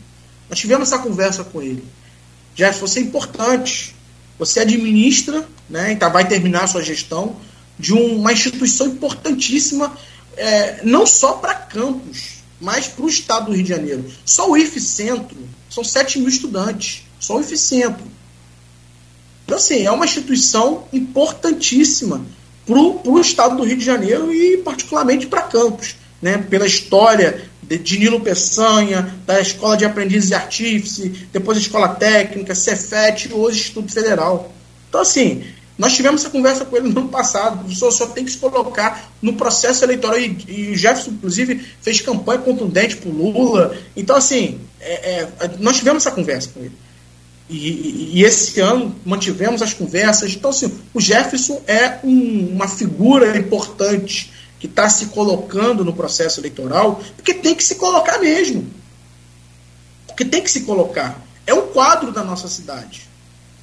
Nós 0.49 0.59
tivemos 0.59 0.91
essa 0.91 1.01
conversa 1.01 1.43
com 1.43 1.61
ele. 1.61 1.83
Jefferson, 2.55 2.87
você 2.87 2.99
é 2.99 3.03
importante. 3.03 3.95
Você 4.39 4.59
administra, 4.59 5.47
né, 5.69 5.93
então 5.93 6.11
vai 6.11 6.27
terminar 6.27 6.65
a 6.65 6.67
sua 6.67 6.83
gestão, 6.83 7.37
de 7.79 7.93
uma 7.93 8.31
instituição 8.31 8.87
importantíssima, 8.87 9.95
é, 10.35 10.83
não 10.83 11.05
só 11.05 11.33
para 11.33 11.55
campos, 11.55 12.37
mas 12.59 12.87
para 12.87 13.05
o 13.05 13.09
estado 13.09 13.47
do 13.47 13.53
Rio 13.53 13.63
de 13.63 13.69
Janeiro. 13.69 14.05
Só 14.25 14.49
o 14.49 14.57
IF 14.57 14.79
Centro 14.79 15.37
são 15.69 15.83
7 15.83 16.19
mil 16.19 16.29
estudantes. 16.29 17.03
Só 17.19 17.37
o 17.37 17.41
IF 17.41 17.57
Centro. 17.57 18.05
Então, 19.45 19.57
assim, 19.57 19.83
é 19.83 19.91
uma 19.91 20.05
instituição 20.05 20.87
importantíssima 20.91 22.25
para 22.67 22.77
o 22.77 23.19
estado 23.19 23.55
do 23.55 23.63
Rio 23.63 23.77
de 23.77 23.85
Janeiro 23.85 24.31
e, 24.33 24.57
particularmente, 24.57 25.25
para 25.25 25.41
campos. 25.43 25.95
Né, 26.19 26.35
pela 26.49 26.65
história 26.65 27.43
de, 27.61 27.77
de 27.77 27.99
Nilo 27.99 28.19
Peçanha, 28.19 29.15
da 29.23 29.39
Escola 29.39 29.77
de 29.77 29.85
Aprendizes 29.85 30.31
e 30.31 30.33
Artífice, 30.33 31.27
depois 31.31 31.59
a 31.59 31.61
Escola 31.61 31.89
Técnica, 31.89 32.55
Cefet 32.55 33.31
hoje 33.31 33.59
Instituto 33.59 33.93
Federal. 33.93 34.51
Então, 34.89 35.01
assim, 35.01 35.43
nós 35.77 35.93
tivemos 35.93 36.21
essa 36.21 36.31
conversa 36.31 36.65
com 36.65 36.75
ele 36.75 36.89
no 36.89 37.01
ano 37.01 37.09
passado. 37.09 37.55
O 37.55 37.59
professor 37.59 37.91
só 37.91 38.07
tem 38.07 38.25
que 38.25 38.31
se 38.31 38.37
colocar 38.37 39.11
no 39.21 39.33
processo 39.33 39.85
eleitoral. 39.85 40.19
E, 40.19 40.37
e 40.47 40.71
o 40.71 40.75
Jefferson, 40.75 41.11
inclusive, 41.11 41.63
fez 41.81 42.01
campanha 42.01 42.39
contundente 42.39 42.97
para 42.97 43.09
o 43.09 43.13
Lula. 43.13 43.77
Então, 43.95 44.15
assim, 44.15 44.59
é, 44.81 45.21
é, 45.39 45.51
nós 45.59 45.77
tivemos 45.77 46.03
essa 46.03 46.15
conversa 46.15 46.49
com 46.53 46.61
ele. 46.61 46.73
E, 47.49 48.19
e, 48.19 48.23
esse 48.25 48.59
ano 48.59 48.93
mantivemos 49.05 49.61
as 49.61 49.73
conversas. 49.73 50.33
Então, 50.33 50.49
assim, 50.49 50.77
o 50.93 50.99
Jefferson 50.99 51.61
é 51.65 51.99
um, 52.03 52.49
uma 52.53 52.67
figura 52.67 53.37
importante 53.37 54.33
que 54.59 54.67
está 54.67 54.89
se 54.89 55.07
colocando 55.07 55.85
no 55.85 55.93
processo 55.93 56.39
eleitoral, 56.41 57.01
porque 57.15 57.33
tem 57.33 57.55
que 57.55 57.63
se 57.63 57.75
colocar 57.75 58.17
mesmo. 58.19 58.69
Porque 60.07 60.25
tem 60.25 60.41
que 60.41 60.51
se 60.51 60.61
colocar. 60.61 61.21
É 61.45 61.53
um 61.53 61.67
quadro 61.67 62.11
da 62.11 62.23
nossa 62.23 62.47
cidade. 62.47 63.07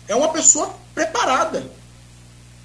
É 0.08 0.14
uma 0.14 0.28
pessoa 0.28 0.74
preparada. 0.94 1.70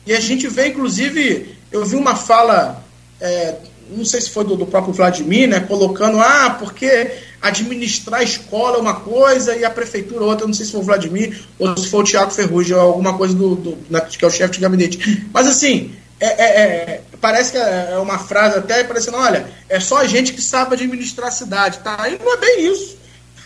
E 0.06 0.14
a 0.14 0.20
gente 0.20 0.48
vê, 0.48 0.68
inclusive, 0.68 1.56
eu 1.72 1.86
vi 1.86 1.96
uma 1.96 2.16
fala, 2.16 2.84
é, 3.20 3.56
não 3.90 4.06
sei 4.06 4.22
se 4.22 4.30
foi 4.30 4.46
do, 4.46 4.56
do, 4.56 4.66
próprio 4.66 4.94
Vladimir, 4.94 5.50
né, 5.50 5.60
colocando, 5.60 6.20
ah, 6.20 6.56
porque 6.60 7.12
administrar 7.42 8.22
a 8.22 8.24
escola 8.24 8.78
é 8.78 8.82
uma 8.82 9.00
coisa 9.00 9.56
e 9.56 9.64
a 9.64 9.70
prefeitura 9.70 10.24
outra, 10.24 10.46
não 10.46 10.54
sei 10.54 10.66
se 10.66 10.72
foi 10.72 10.82
o 10.82 10.84
Vladimir 10.84 11.42
ou 11.58 11.78
se 11.78 11.90
foi 11.90 12.02
o 12.02 12.04
Tiago 12.04 12.32
Ferrugem, 12.32 12.76
ou 12.76 12.82
alguma 12.82 13.18
coisa 13.18 13.34
do, 13.34 13.56
do 13.56 13.78
né, 13.90 14.02
que 14.02 14.24
é 14.24 14.28
o 14.28 14.32
chefe 14.32 14.54
de 14.54 14.60
gabinete. 14.60 15.28
Mas 15.34 15.48
assim, 15.48 15.96
é, 16.20 16.28
é, 16.28 16.46
é, 16.46 17.02
parece 17.22 17.54
que 17.54 17.58
é 17.58 17.98
uma 17.98 18.20
frase 18.20 18.58
até 18.58 18.84
parecendo, 18.84 19.18
olha, 19.18 19.50
é 19.70 19.80
só 19.80 19.98
a 19.98 20.08
gente 20.08 20.34
que 20.34 20.42
sabe 20.42 20.76
administrar 20.76 21.30
a 21.30 21.32
cidade, 21.32 21.80
tá? 21.80 22.10
E 22.10 22.20
não 22.20 22.34
é 22.34 22.38
bem 22.38 22.72
isso. 22.72 22.98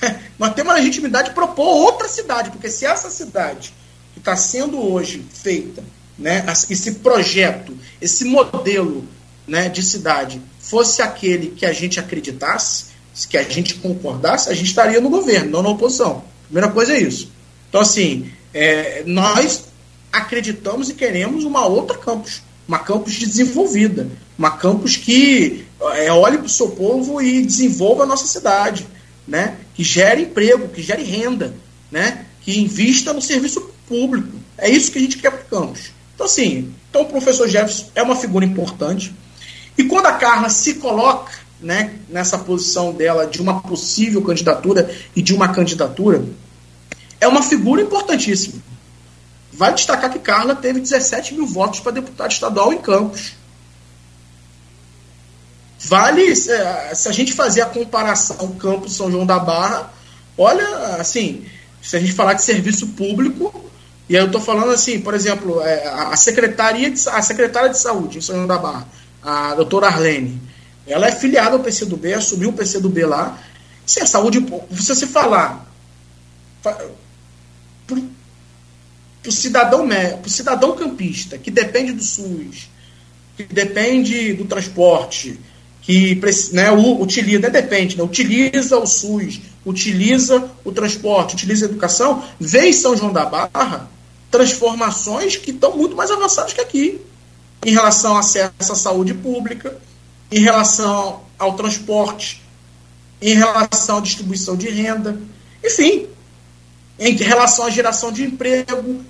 Nós 0.40 0.54
temos 0.54 0.74
a 0.74 0.78
legitimidade 0.78 1.30
de 1.30 1.36
propor 1.36 1.66
outra 1.66 2.08
cidade, 2.08 2.50
porque 2.50 2.70
se 2.70 2.86
essa 2.86 3.10
cidade 3.12 3.74
que 4.14 4.20
está 4.20 4.36
sendo 4.36 4.80
hoje 4.80 5.24
feita 5.34 5.84
né, 6.18 6.46
esse 6.70 6.94
projeto, 6.94 7.78
esse 8.02 8.26
modelo 8.26 9.08
né, 9.48 9.70
de 9.70 9.84
cidade 9.84 10.42
fosse 10.60 11.02
aquele 11.02 11.52
que 11.52 11.66
a 11.66 11.74
gente 11.74 12.00
acreditasse, 12.00 12.93
que 13.30 13.38
a 13.38 13.44
gente 13.44 13.76
concordasse, 13.76 14.50
a 14.50 14.54
gente 14.54 14.68
estaria 14.68 15.00
no 15.00 15.10
governo, 15.10 15.52
não 15.52 15.62
na 15.62 15.70
oposição. 15.70 16.24
Primeira 16.46 16.70
coisa 16.72 16.94
é 16.94 17.02
isso. 17.02 17.32
Então, 17.70 17.82
assim, 17.82 18.32
é, 18.54 19.04
nós 19.06 19.66
acreditamos 20.12 20.90
e 20.90 20.94
queremos 20.94 21.44
uma 21.44 21.66
outra 21.66 21.98
campus, 21.98 22.42
uma 22.68 22.80
campus 22.80 23.18
desenvolvida, 23.18 24.08
uma 24.38 24.52
campus 24.52 24.96
que 24.96 25.66
é, 25.96 26.12
olhe 26.12 26.38
para 26.38 26.48
o 26.48 26.50
seu 26.50 26.70
povo 26.70 27.22
e 27.22 27.44
desenvolva 27.44 28.04
a 28.04 28.06
nossa 28.06 28.28
cidade, 28.28 28.86
né? 29.28 29.58
que 29.74 29.84
gere 29.84 30.24
emprego, 30.24 30.68
que 30.70 30.82
gere 30.82 31.04
renda, 31.04 31.54
né? 31.92 32.26
que 32.42 32.60
invista 32.60 33.14
no 33.14 33.22
serviço 33.22 33.62
público. 33.88 34.38
É 34.58 34.70
isso 34.70 34.92
que 34.92 35.00
a 35.00 35.02
gente 35.02 35.18
quer 35.18 35.32
para 35.32 35.42
o 35.42 35.62
campus. 35.62 35.92
Então, 36.14 36.26
assim, 36.26 36.74
então 36.90 37.02
o 37.02 37.08
professor 37.08 37.48
Jefferson 37.48 37.88
é 37.96 38.04
uma 38.04 38.16
figura 38.16 38.46
importante. 38.46 39.14
E 39.78 39.84
quando 39.84 40.06
a 40.06 40.14
Carla 40.14 40.50
se 40.50 40.76
coloca 40.76 41.43
né, 41.64 41.96
nessa 42.10 42.38
posição 42.38 42.94
dela 42.94 43.26
de 43.26 43.42
uma 43.42 43.62
possível 43.62 44.22
candidatura 44.22 44.94
e 45.16 45.22
de 45.22 45.34
uma 45.34 45.48
candidatura, 45.48 46.24
é 47.20 47.28
uma 47.28 47.42
figura 47.42 47.82
importantíssima. 47.82 48.62
Vai 49.52 49.74
destacar 49.74 50.12
que 50.12 50.20
Carla 50.20 50.56
teve 50.56 50.82
17 50.82 51.34
mil 51.36 51.48
votos 51.48 51.80
para 51.80 51.94
deputado 51.94 52.32
estadual 52.32 52.74
em 52.74 52.80
Campos. 52.80 53.34
Vale, 55.80 56.36
se 56.36 56.52
a 56.52 57.12
gente 57.12 57.34
fazer 57.34 57.62
a 57.62 57.66
comparação 57.66 58.56
Campos-São 58.56 59.12
João 59.12 59.26
da 59.26 59.40
Barra, 59.40 59.92
olha, 60.38 60.66
assim, 60.98 61.46
se 61.82 61.96
a 61.96 62.00
gente 62.00 62.14
falar 62.14 62.34
de 62.34 62.44
serviço 62.44 62.88
público, 62.88 63.54
e 64.10 64.16
aí 64.18 64.24
eu 64.24 64.28
estou 64.28 64.42
falando 64.42 64.72
assim, 64.72 65.00
por 65.00 65.14
exemplo, 65.14 65.62
é, 65.62 65.88
a, 65.88 66.16
secretaria 66.16 66.90
de, 66.90 67.10
a 67.10 67.22
secretária 67.22 67.70
de 67.70 67.78
saúde 67.78 68.18
em 68.18 68.22
São 68.22 68.36
João 68.36 68.48
da 68.48 68.58
Barra, 68.58 68.88
a 69.22 69.56
doutora 69.56 69.88
Arlene, 69.88 70.42
ela 70.88 71.08
é 71.08 71.12
filiada 71.12 71.56
ao 71.56 71.64
PCdoB, 71.64 72.14
assumiu 72.14 72.50
o 72.50 72.54
PCdoB 72.54 73.06
lá. 73.06 73.40
Se 73.86 74.02
a 74.02 74.06
saúde, 74.06 74.46
se 74.72 74.96
você 74.96 75.08
falar 75.08 75.66
para 76.62 76.78
o 79.26 79.32
cidadão, 79.32 79.88
cidadão 80.28 80.76
campista, 80.76 81.38
que 81.38 81.52
depende 81.52 81.94
do 81.94 82.04
SUS, 82.04 82.70
que 83.36 83.44
depende 83.44 84.34
do 84.34 84.46
transporte, 84.46 85.40
que 85.82 86.20
né, 86.54 86.72
utiliza, 86.72 87.40
né, 87.40 87.50
depende, 87.50 87.98
né, 87.98 88.04
utiliza 88.04 88.78
o 88.78 88.86
SUS, 88.86 89.42
utiliza 89.66 90.50
o 90.64 90.72
transporte, 90.72 91.36
utiliza 91.36 91.66
a 91.66 91.70
educação, 91.70 92.24
vê 92.40 92.70
em 92.70 92.74
São 92.74 92.96
João 92.96 93.12
da 93.12 93.26
Barra 93.26 93.90
transformações 94.32 95.36
que 95.36 95.52
estão 95.52 95.78
muito 95.78 95.96
mais 95.96 96.10
avançadas 96.10 96.54
que 96.54 96.62
aqui, 96.62 97.00
em 97.66 97.72
relação 97.72 98.14
ao 98.14 98.20
acesso 98.20 98.72
à 98.72 98.76
saúde 98.76 99.14
pública, 99.14 99.78
em 100.34 100.40
relação 100.40 101.22
ao 101.38 101.54
transporte, 101.54 102.42
em 103.22 103.36
relação 103.36 104.00
à 104.00 104.02
distribuição 104.02 104.58
de 104.58 104.68
renda, 104.68 105.20
enfim, 105.64 106.08
em 106.98 107.16
relação 107.16 107.66
à 107.66 107.70
geração 107.70 108.12
de 108.12 108.24
emprego. 108.24 109.06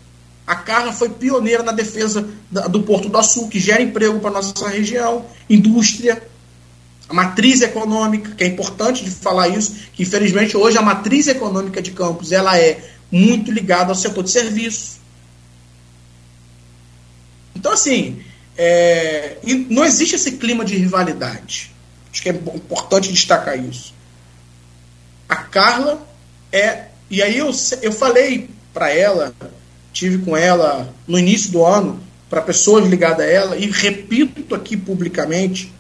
A 0.46 0.56
Carla 0.56 0.92
foi 0.92 1.08
pioneira 1.08 1.64
na 1.64 1.72
defesa 1.72 2.28
do 2.70 2.84
Porto 2.84 3.08
do 3.08 3.18
Açúcar, 3.18 3.52
que 3.52 3.60
gera 3.60 3.82
emprego 3.82 4.20
para 4.20 4.32
nossa 4.32 4.68
região, 4.68 5.26
indústria, 5.50 6.22
a 7.08 7.14
matriz 7.14 7.62
econômica, 7.62 8.32
que 8.36 8.44
é 8.44 8.48
importante 8.48 9.06
de 9.06 9.12
falar 9.12 9.48
isso, 9.48 9.76
que 9.94 10.04
infelizmente 10.04 10.58
hoje 10.58 10.78
a 10.78 10.82
matriz 10.82 11.30
econômica 11.30 11.82
de 11.82 11.92
Campos 11.92 12.34
ela 12.34 12.60
é 12.60 12.84
muito 13.10 13.50
ligada 13.50 13.92
ao 13.92 13.96
setor 13.96 14.26
de 14.26 14.32
serviços. 14.32 14.98
Então, 17.56 17.72
assim, 17.72 18.22
é, 18.58 19.38
não 19.70 19.84
existe 19.84 20.16
esse 20.16 20.34
clima 20.34 20.64
de 20.64 20.76
rivalidade. 20.76 21.72
Acho 22.12 22.22
que 22.22 22.30
é 22.30 22.34
importante 22.34 23.12
destacar 23.12 23.58
isso. 23.58 23.94
A 25.28 25.36
Carla 25.38 26.06
é. 26.52 26.86
E 27.10 27.22
aí 27.22 27.38
eu, 27.38 27.52
eu 27.82 27.92
falei 27.92 28.50
para 28.74 28.92
ela, 28.92 29.34
tive 29.92 30.24
com 30.24 30.36
ela 30.36 30.94
no 31.08 31.18
início 31.18 31.52
do 31.52 31.66
ano, 31.66 32.02
para 32.30 32.42
pessoas 32.42 32.88
ligadas 32.88 33.20
a 33.20 33.30
ela, 33.30 33.58
e 33.58 33.70
repito 33.70 34.56
aqui 34.56 34.76
publicamente, 34.76 35.72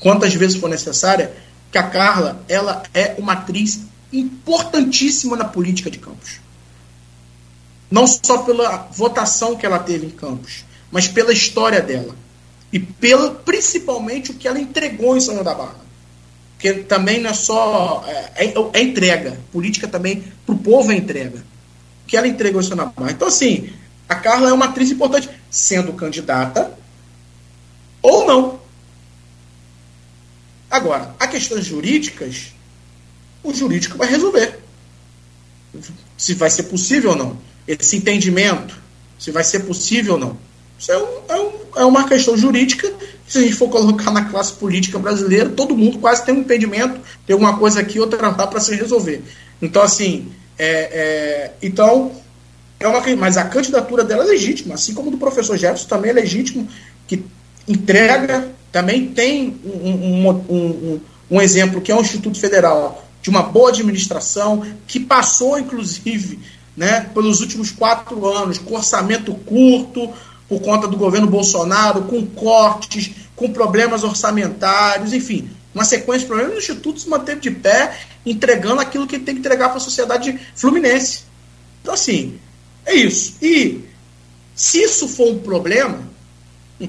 quantas 0.00 0.34
vezes 0.34 0.60
for 0.60 0.68
necessária, 0.68 1.32
que 1.72 1.78
a 1.78 1.82
Carla 1.82 2.42
ela 2.48 2.82
é 2.92 3.14
uma 3.18 3.32
atriz 3.34 3.80
importantíssima 4.12 5.36
na 5.36 5.44
política 5.44 5.90
de 5.90 5.98
Campos. 5.98 6.40
Não 7.90 8.06
só 8.06 8.38
pela 8.38 8.88
votação 8.92 9.56
que 9.56 9.64
ela 9.64 9.78
teve 9.78 10.06
em 10.06 10.10
Campos, 10.10 10.64
mas 10.90 11.08
pela 11.08 11.32
história 11.32 11.80
dela. 11.80 12.14
E 12.72 12.78
pelo, 12.78 13.36
principalmente 13.36 14.30
o 14.30 14.34
que 14.34 14.46
ela 14.46 14.58
entregou 14.58 15.16
em 15.16 15.20
São 15.20 15.42
da 15.42 15.54
Barra. 15.54 15.88
Porque 16.54 16.74
também 16.74 17.20
não 17.20 17.30
é 17.30 17.34
só. 17.34 18.04
É, 18.06 18.46
é, 18.46 18.54
é 18.72 18.82
entrega. 18.82 19.38
Política 19.52 19.86
também, 19.86 20.24
para 20.44 20.54
o 20.54 20.58
povo, 20.58 20.92
é 20.92 20.96
entrega. 20.96 21.38
O 22.04 22.06
que 22.08 22.16
ela 22.16 22.26
entregou 22.26 22.60
em 22.60 22.64
São 22.64 22.76
da 22.76 22.86
Barra. 22.86 23.12
Então, 23.12 23.28
assim, 23.28 23.70
a 24.08 24.14
Carla 24.14 24.50
é 24.50 24.52
uma 24.52 24.66
atriz 24.66 24.90
importante, 24.90 25.30
sendo 25.50 25.92
candidata 25.92 26.76
ou 28.02 28.26
não. 28.26 28.60
Agora, 30.70 31.14
a 31.18 31.26
questões 31.26 31.64
jurídicas, 31.64 32.52
o 33.42 33.54
jurídico 33.54 33.96
vai 33.96 34.08
resolver. 34.08 34.58
Se 36.16 36.34
vai 36.34 36.50
ser 36.50 36.64
possível 36.64 37.10
ou 37.10 37.16
não. 37.16 37.38
Esse 37.66 37.96
entendimento 37.96 38.76
se 39.18 39.30
vai 39.30 39.44
ser 39.44 39.60
possível 39.60 40.14
ou 40.14 40.20
não. 40.20 40.47
Isso 40.78 40.92
é, 40.92 40.98
um, 40.98 41.08
é, 41.28 41.40
um, 41.40 41.52
é 41.76 41.84
uma 41.84 42.08
questão 42.08 42.36
jurídica. 42.36 42.92
Se 43.26 43.38
a 43.38 43.40
gente 43.42 43.54
for 43.54 43.68
colocar 43.68 44.10
na 44.10 44.24
classe 44.26 44.52
política 44.52 44.98
brasileira, 44.98 45.50
todo 45.50 45.76
mundo 45.76 45.98
quase 45.98 46.24
tem 46.24 46.34
um 46.34 46.40
impedimento, 46.40 47.00
tem 47.26 47.36
uma 47.36 47.58
coisa 47.58 47.80
aqui, 47.80 47.98
outra 47.98 48.28
lá 48.28 48.46
para 48.46 48.60
se 48.60 48.74
resolver. 48.74 49.22
Então, 49.60 49.82
assim, 49.82 50.32
é, 50.58 50.70
é, 50.70 51.52
então, 51.60 52.12
é 52.80 52.86
uma, 52.86 53.02
mas 53.16 53.36
a 53.36 53.44
candidatura 53.44 54.04
dela 54.04 54.24
é 54.24 54.28
legítima, 54.28 54.74
assim 54.74 54.94
como 54.94 55.10
do 55.10 55.18
professor 55.18 55.56
Jefferson 55.56 55.88
também 55.88 56.10
é 56.10 56.14
legítimo, 56.14 56.68
que 57.06 57.24
entrega, 57.66 58.48
também 58.70 59.08
tem 59.08 59.60
um, 59.64 59.90
um, 59.90 60.30
um, 60.48 61.00
um 61.30 61.40
exemplo 61.40 61.80
que 61.80 61.90
é 61.90 61.94
o 61.94 62.00
Instituto 62.00 62.38
Federal 62.38 63.04
de 63.20 63.30
uma 63.30 63.42
boa 63.42 63.70
administração, 63.70 64.64
que 64.86 65.00
passou, 65.00 65.58
inclusive, 65.58 66.38
né, 66.76 67.10
pelos 67.12 67.40
últimos 67.40 67.70
quatro 67.70 68.26
anos, 68.26 68.58
com 68.58 68.74
orçamento 68.74 69.34
curto, 69.34 70.08
por 70.48 70.60
conta 70.60 70.88
do 70.88 70.96
governo 70.96 71.26
Bolsonaro, 71.26 72.02
com 72.02 72.24
cortes, 72.26 73.10
com 73.36 73.52
problemas 73.52 74.02
orçamentários, 74.02 75.12
enfim, 75.12 75.50
uma 75.74 75.84
sequência 75.84 76.20
de 76.20 76.26
problemas, 76.26 76.54
o 76.54 76.58
Instituto 76.58 77.00
se 77.00 77.08
manteve 77.08 77.40
de 77.40 77.50
pé, 77.50 77.98
entregando 78.24 78.80
aquilo 78.80 79.06
que 79.06 79.18
tem 79.18 79.34
que 79.34 79.40
entregar 79.40 79.68
para 79.68 79.76
a 79.76 79.80
sociedade 79.80 80.38
fluminense. 80.54 81.22
Então, 81.82 81.94
assim, 81.94 82.38
é 82.84 82.94
isso. 82.94 83.36
E 83.42 83.84
se 84.54 84.82
isso 84.82 85.06
for 85.06 85.32
um 85.32 85.38
problema, 85.38 86.00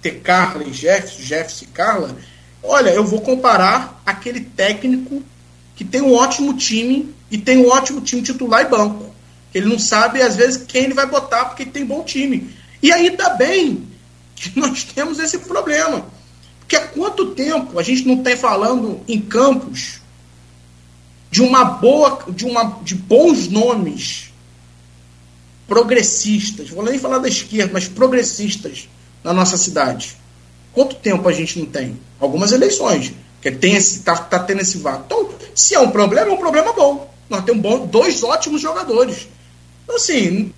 ter 0.00 0.20
Carla 0.20 0.64
e 0.64 0.72
Jefferson, 0.72 1.22
Jefferson 1.22 1.64
e 1.66 1.68
Carla, 1.68 2.16
olha, 2.62 2.90
eu 2.90 3.04
vou 3.04 3.20
comparar 3.20 4.02
aquele 4.04 4.40
técnico 4.40 5.22
que 5.76 5.84
tem 5.84 6.00
um 6.00 6.14
ótimo 6.14 6.54
time 6.54 7.14
e 7.30 7.38
tem 7.38 7.58
um 7.58 7.68
ótimo 7.68 8.00
time 8.00 8.22
titular 8.22 8.62
e 8.62 8.68
banco. 8.68 9.14
Ele 9.52 9.66
não 9.66 9.78
sabe, 9.78 10.20
às 10.20 10.34
vezes, 10.34 10.64
quem 10.66 10.84
ele 10.84 10.94
vai 10.94 11.06
botar 11.06 11.44
porque 11.44 11.64
tem 11.64 11.84
bom 11.84 12.02
time. 12.02 12.52
E 12.84 12.92
ainda 12.92 13.30
bem 13.30 13.88
que 14.36 14.52
nós 14.60 14.84
temos 14.84 15.18
esse 15.18 15.38
problema. 15.38 16.04
Porque 16.60 16.76
há 16.76 16.86
quanto 16.86 17.34
tempo 17.34 17.78
a 17.78 17.82
gente 17.82 18.06
não 18.06 18.18
está 18.18 18.36
falando 18.36 19.00
em 19.08 19.18
campos 19.22 20.00
de 21.30 21.40
uma 21.40 21.64
boa, 21.64 22.22
de, 22.28 22.44
uma, 22.44 22.78
de 22.82 22.94
bons 22.94 23.48
nomes 23.48 24.32
progressistas, 25.66 26.68
vou 26.68 26.84
nem 26.84 26.98
falar 26.98 27.18
da 27.18 27.28
esquerda, 27.28 27.72
mas 27.72 27.88
progressistas 27.88 28.86
na 29.24 29.32
nossa 29.32 29.56
cidade. 29.56 30.14
Quanto 30.74 30.96
tempo 30.96 31.26
a 31.26 31.32
gente 31.32 31.58
não 31.58 31.64
tem? 31.64 31.98
Algumas 32.20 32.52
eleições 32.52 33.14
que 33.40 33.50
tem 33.50 33.76
esse, 33.76 34.00
tá, 34.00 34.14
tá 34.14 34.38
tendo 34.40 34.60
esse 34.60 34.76
vácuo. 34.76 35.04
Então, 35.06 35.30
se 35.54 35.74
é 35.74 35.80
um 35.80 35.90
problema, 35.90 36.30
é 36.30 36.34
um 36.34 36.38
problema 36.38 36.74
bom. 36.74 37.10
Nós 37.30 37.44
temos 37.44 37.62
bom, 37.62 37.86
dois 37.86 38.22
ótimos 38.22 38.60
jogadores. 38.60 39.26
Então, 39.84 39.96
assim, 39.96 40.52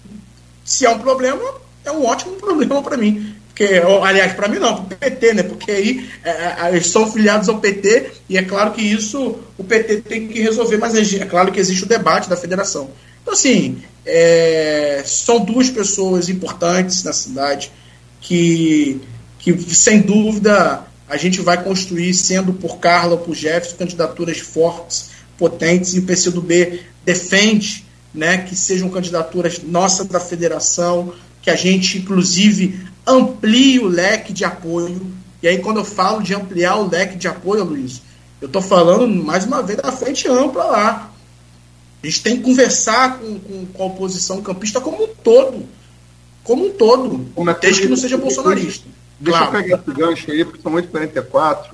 se 0.64 0.84
é 0.84 0.90
um 0.90 0.98
problema, 0.98 1.65
é 1.88 1.92
um 1.92 2.04
ótimo 2.04 2.32
problema 2.36 2.82
para 2.82 2.96
mim. 2.96 3.34
Porque, 3.48 3.80
aliás, 4.02 4.34
para 4.34 4.48
mim 4.48 4.58
não, 4.58 4.84
para 4.84 4.94
o 4.94 4.98
PT, 4.98 5.32
né? 5.32 5.42
Porque 5.42 5.70
aí 5.70 6.06
é, 6.22 6.30
é, 6.30 6.68
eles 6.68 6.88
são 6.88 7.10
filiados 7.10 7.48
ao 7.48 7.58
PT 7.58 8.10
e 8.28 8.36
é 8.36 8.42
claro 8.42 8.72
que 8.72 8.82
isso 8.82 9.38
o 9.56 9.64
PT 9.64 10.02
tem 10.02 10.28
que 10.28 10.40
resolver, 10.40 10.76
mas 10.76 10.94
é, 10.94 11.22
é 11.22 11.24
claro 11.24 11.50
que 11.50 11.58
existe 11.58 11.84
o 11.84 11.88
debate 11.88 12.28
da 12.28 12.36
federação. 12.36 12.90
Então, 13.22 13.32
assim, 13.32 13.82
é, 14.04 15.02
são 15.06 15.42
duas 15.42 15.70
pessoas 15.70 16.28
importantes 16.28 17.02
na 17.02 17.14
cidade 17.14 17.72
que, 18.20 19.00
que 19.38 19.74
sem 19.74 20.00
dúvida, 20.00 20.84
a 21.08 21.16
gente 21.16 21.40
vai 21.40 21.62
construir, 21.62 22.12
sendo 22.12 22.52
por 22.52 22.78
Carla 22.78 23.12
ou 23.12 23.18
por 23.18 23.34
Jefferson, 23.34 23.76
candidaturas 23.76 24.38
fortes, 24.38 25.10
potentes, 25.38 25.94
e 25.94 26.00
o 26.00 26.02
PCdoB 26.02 26.80
defende 27.04 27.86
né, 28.12 28.38
que 28.38 28.56
sejam 28.56 28.88
candidaturas 28.88 29.62
nossas 29.62 30.06
da 30.06 30.18
federação, 30.18 31.14
que 31.46 31.50
a 31.50 31.54
gente, 31.54 31.98
inclusive, 31.98 32.76
amplie 33.06 33.78
o 33.78 33.86
leque 33.86 34.32
de 34.32 34.44
apoio. 34.44 35.00
E 35.40 35.46
aí, 35.46 35.58
quando 35.58 35.76
eu 35.76 35.84
falo 35.84 36.20
de 36.20 36.34
ampliar 36.34 36.74
o 36.74 36.88
leque 36.88 37.14
de 37.14 37.28
apoio, 37.28 37.62
Luiz, 37.62 38.02
eu 38.40 38.48
estou 38.48 38.60
falando, 38.60 39.06
mais 39.22 39.46
uma 39.46 39.62
vez, 39.62 39.80
da 39.80 39.92
frente 39.92 40.26
ampla 40.26 40.64
lá. 40.64 41.12
A 42.02 42.06
gente 42.06 42.20
tem 42.20 42.36
que 42.38 42.42
conversar 42.42 43.20
com, 43.20 43.38
com, 43.38 43.64
com 43.66 43.82
a 43.84 43.86
oposição 43.86 44.42
campista 44.42 44.80
como 44.80 45.04
um 45.04 45.06
todo. 45.22 45.64
Como 46.42 46.66
um 46.66 46.72
todo. 46.72 47.28
Como 47.32 47.48
é 47.48 47.54
desde 47.54 47.82
que 47.82 47.88
não 47.88 47.96
seja 47.96 48.18
bolsonarista. 48.18 48.88
Deixa 49.20 49.38
claro. 49.38 49.56
eu 49.56 49.62
pegar 49.62 49.76
esse 49.76 50.00
gancho 50.00 50.30
aí, 50.32 50.44
porque 50.44 50.60
são 50.60 50.72
8h44 50.72 51.66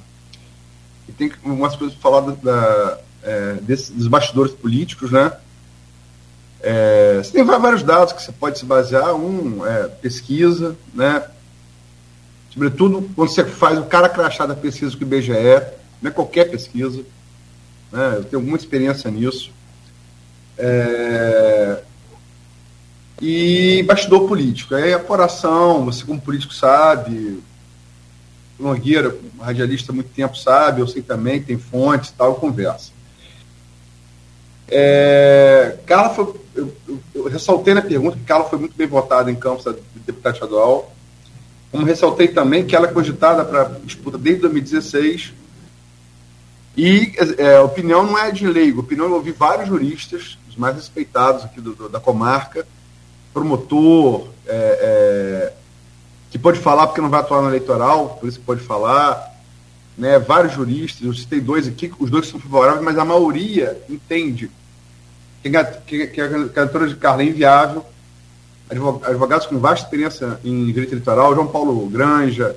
e 1.09 1.13
tem 1.13 1.33
umas 1.43 1.75
coisas 1.77 1.97
para 1.97 2.11
falar 2.11 2.31
da, 2.43 2.99
é, 3.23 3.55
desse, 3.63 3.91
dos 3.91 4.07
bastidores 4.07 4.53
políticos, 4.53 5.11
né? 5.11 5.33
É, 6.63 7.21
você 7.23 7.33
tem 7.33 7.45
vários 7.45 7.83
dados 7.83 8.13
que 8.13 8.23
você 8.23 8.33
pode 8.33 8.59
se 8.59 8.65
basear. 8.65 9.15
Um 9.15 9.67
é 9.67 9.89
pesquisa, 9.89 10.77
né? 10.95 11.25
Sobretudo 12.51 13.11
quando 13.15 13.29
você 13.29 13.45
faz 13.45 13.79
o 13.79 13.85
cara 13.85 14.09
crachá 14.09 14.47
da 14.47 14.55
pesquisa 14.55 14.97
com 14.97 15.05
o 15.05 15.07
IBGE, 15.07 15.33
não 16.01 16.11
é 16.11 16.15
qualquer 16.15 16.51
pesquisa. 16.51 17.03
Né? 17.91 18.15
Eu 18.17 18.25
tenho 18.25 18.43
muita 18.43 18.65
experiência 18.65 19.11
nisso. 19.11 19.51
É, 20.57 21.83
e 23.21 23.83
bastidor 23.85 24.29
político. 24.29 24.75
A 24.75 24.97
apuração, 24.97 25.85
você 25.85 26.05
como 26.05 26.21
político 26.21 26.53
sabe, 26.53 27.43
Nogueira, 28.59 29.17
radialista 29.41 29.93
há 29.93 29.95
muito 29.95 30.11
tempo 30.11 30.37
sabe, 30.37 30.81
eu 30.81 30.87
sei 30.87 31.03
também, 31.03 31.43
tem 31.43 31.59
fontes 31.59 32.11
e 32.11 32.15
tal, 32.15 32.35
conversa. 32.35 32.91
É, 34.69 35.79
Carla 35.87 36.11
foi, 36.15 36.35
eu, 36.55 36.73
eu, 36.89 36.99
eu, 37.15 37.25
ressaltei 37.29 37.75
na 37.75 37.83
pergunta 37.83 38.17
que 38.17 38.25
Carla 38.25 38.45
foi 38.45 38.59
muito 38.59 38.77
bem 38.77 38.87
votada 38.87 39.31
em 39.31 39.35
Campos, 39.35 39.65
de 39.65 40.01
deputado 40.07 40.35
estadual. 40.35 40.93
Como 41.71 41.87
ressaltei 41.87 42.29
também 42.29 42.67
que 42.67 42.77
ela 42.77 42.89
é 42.89 42.93
cogitada 42.93 43.45
para 43.45 43.65
disputa 43.85 44.19
desde 44.19 44.43
2016. 44.43 45.33
E 46.77 47.13
é, 47.39 47.57
a 47.57 47.63
opinião 47.63 48.05
não 48.05 48.19
é 48.19 48.31
de 48.31 48.47
leigo, 48.47 48.81
opinião 48.81 49.07
eu 49.07 49.15
ouvi 49.15 49.31
vários 49.31 49.69
juristas, 49.69 50.39
os 50.49 50.57
mais 50.57 50.75
respeitados 50.75 51.45
aqui 51.45 51.61
do, 51.61 51.75
do, 51.75 51.89
da 51.89 52.01
comarca, 52.01 52.67
promotor, 53.33 54.29
é, 54.47 54.53
é, 54.55 55.53
que 56.31 56.39
pode 56.39 56.59
falar 56.59 56.87
porque 56.87 57.03
não 57.03 57.11
vai 57.11 57.21
atuar 57.21 57.43
no 57.43 57.49
eleitoral, 57.49 58.17
por 58.19 58.27
isso 58.27 58.41
pode 58.41 58.63
falar, 58.63 59.39
né, 59.99 60.19
vários 60.19 60.55
juristas, 60.55 61.05
eu 61.05 61.13
citei 61.13 61.43
dois 61.43 61.69
aqui, 61.69 61.93
os 61.99 62.11
dois 62.11 62.27
são 62.27 62.41
favoráveis, 62.41 62.83
mas 62.83 62.97
a 62.97 63.05
maioria 63.05 63.79
entende 63.89 64.51
que, 65.43 65.51
que, 65.87 66.07
que 66.07 66.21
a 66.21 66.29
candidatura 66.29 66.89
de 66.89 66.97
Carla 66.97 67.23
é 67.23 67.27
inviável, 67.27 67.85
advogados 68.71 69.47
com 69.47 69.59
vasta 69.59 69.85
experiência 69.85 70.39
em 70.45 70.67
direito 70.67 70.93
eleitoral, 70.93 71.35
João 71.35 71.47
Paulo 71.47 71.89
Granja, 71.89 72.57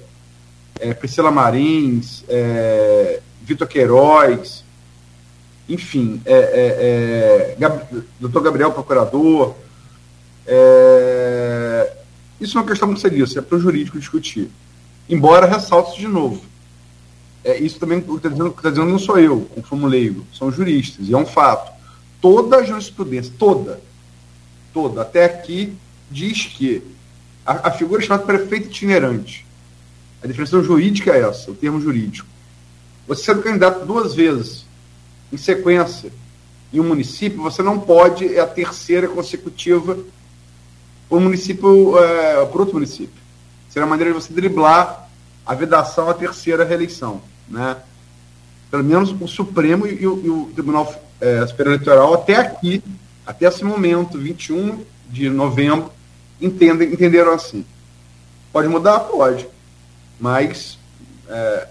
é, 0.80 0.94
Priscila 0.94 1.32
Marins, 1.32 2.24
é, 2.30 3.20
Vitor 3.44 3.68
Queiroz, 3.68 4.64
enfim, 5.68 6.22
é, 6.26 7.56
é, 7.58 7.64
é 7.64 7.82
doutor 8.20 8.42
Gabriel 8.42 8.72
Procurador, 8.72 9.56
é, 10.46 11.94
isso 12.40 12.58
é 12.58 12.62
uma 12.62 12.68
questão 12.68 12.88
muito 12.88 13.02
séria, 13.02 13.24
isso 13.24 13.38
é 13.40 13.42
para 13.42 13.58
o 13.58 13.60
jurídico 13.60 14.00
discutir. 14.00 14.50
Embora 15.10 15.46
ressalte 15.46 16.00
de 16.00 16.08
novo. 16.08 16.42
É, 17.44 17.60
isso 17.60 17.80
também 17.80 18.00
está 18.00 18.30
dizendo, 18.30 18.52
tá 18.52 18.70
dizendo 18.70 18.90
não 18.90 18.98
sou 18.98 19.20
eu, 19.20 19.48
como 19.70 19.86
leigo, 19.86 20.26
são 20.34 20.52
juristas, 20.52 21.08
e 21.08 21.14
é 21.14 21.18
um 21.18 21.26
fato. 21.26 21.75
Toda 22.26 22.58
a 22.58 22.64
jurisprudência, 22.64 23.32
toda, 23.38 23.80
toda, 24.74 25.04
até 25.04 25.26
aqui, 25.26 25.78
diz 26.10 26.46
que 26.46 26.82
a, 27.46 27.68
a 27.68 27.72
figura 27.72 28.02
é 28.02 28.06
chamada 28.08 28.26
prefeito 28.26 28.66
itinerante. 28.66 29.46
A 30.24 30.26
definição 30.26 30.64
jurídica 30.64 31.12
é 31.12 31.22
essa, 31.22 31.52
o 31.52 31.54
termo 31.54 31.80
jurídico. 31.80 32.28
Você 33.08 33.26
sendo 33.26 33.44
candidato 33.44 33.86
duas 33.86 34.16
vezes 34.16 34.66
em 35.32 35.38
sequência 35.38 36.12
em 36.74 36.80
um 36.80 36.84
município, 36.86 37.44
você 37.44 37.62
não 37.62 37.80
pode, 37.80 38.34
é 38.34 38.40
a 38.40 38.48
terceira 38.48 39.08
consecutiva 39.08 39.96
por 41.08 41.22
município, 41.22 41.96
é, 42.00 42.44
por 42.48 42.62
outro 42.62 42.74
município. 42.74 43.22
Seria 43.70 43.86
a 43.86 43.88
maneira 43.88 44.12
de 44.12 44.20
você 44.20 44.34
driblar 44.34 45.12
a 45.46 45.54
vedação 45.54 46.10
à 46.10 46.14
terceira 46.16 46.66
reeleição. 46.66 47.22
Né? 47.48 47.78
Pelo 48.76 48.84
menos 48.84 49.16
o 49.22 49.26
Supremo 49.26 49.88
e 49.88 50.06
o, 50.06 50.26
e 50.26 50.30
o 50.30 50.52
Tribunal 50.54 50.94
é, 51.22 51.48
Superior 51.48 51.76
Eleitoral, 51.76 52.14
até 52.14 52.36
aqui, 52.36 52.84
até 53.26 53.46
esse 53.46 53.64
momento, 53.64 54.18
21 54.18 54.84
de 55.10 55.30
novembro, 55.30 55.90
entendem, 56.42 56.92
entenderam 56.92 57.32
assim. 57.32 57.66
Pode 58.52 58.68
mudar? 58.68 59.00
Pode. 59.00 59.48
Mas 60.20 60.78
é, 61.30 61.70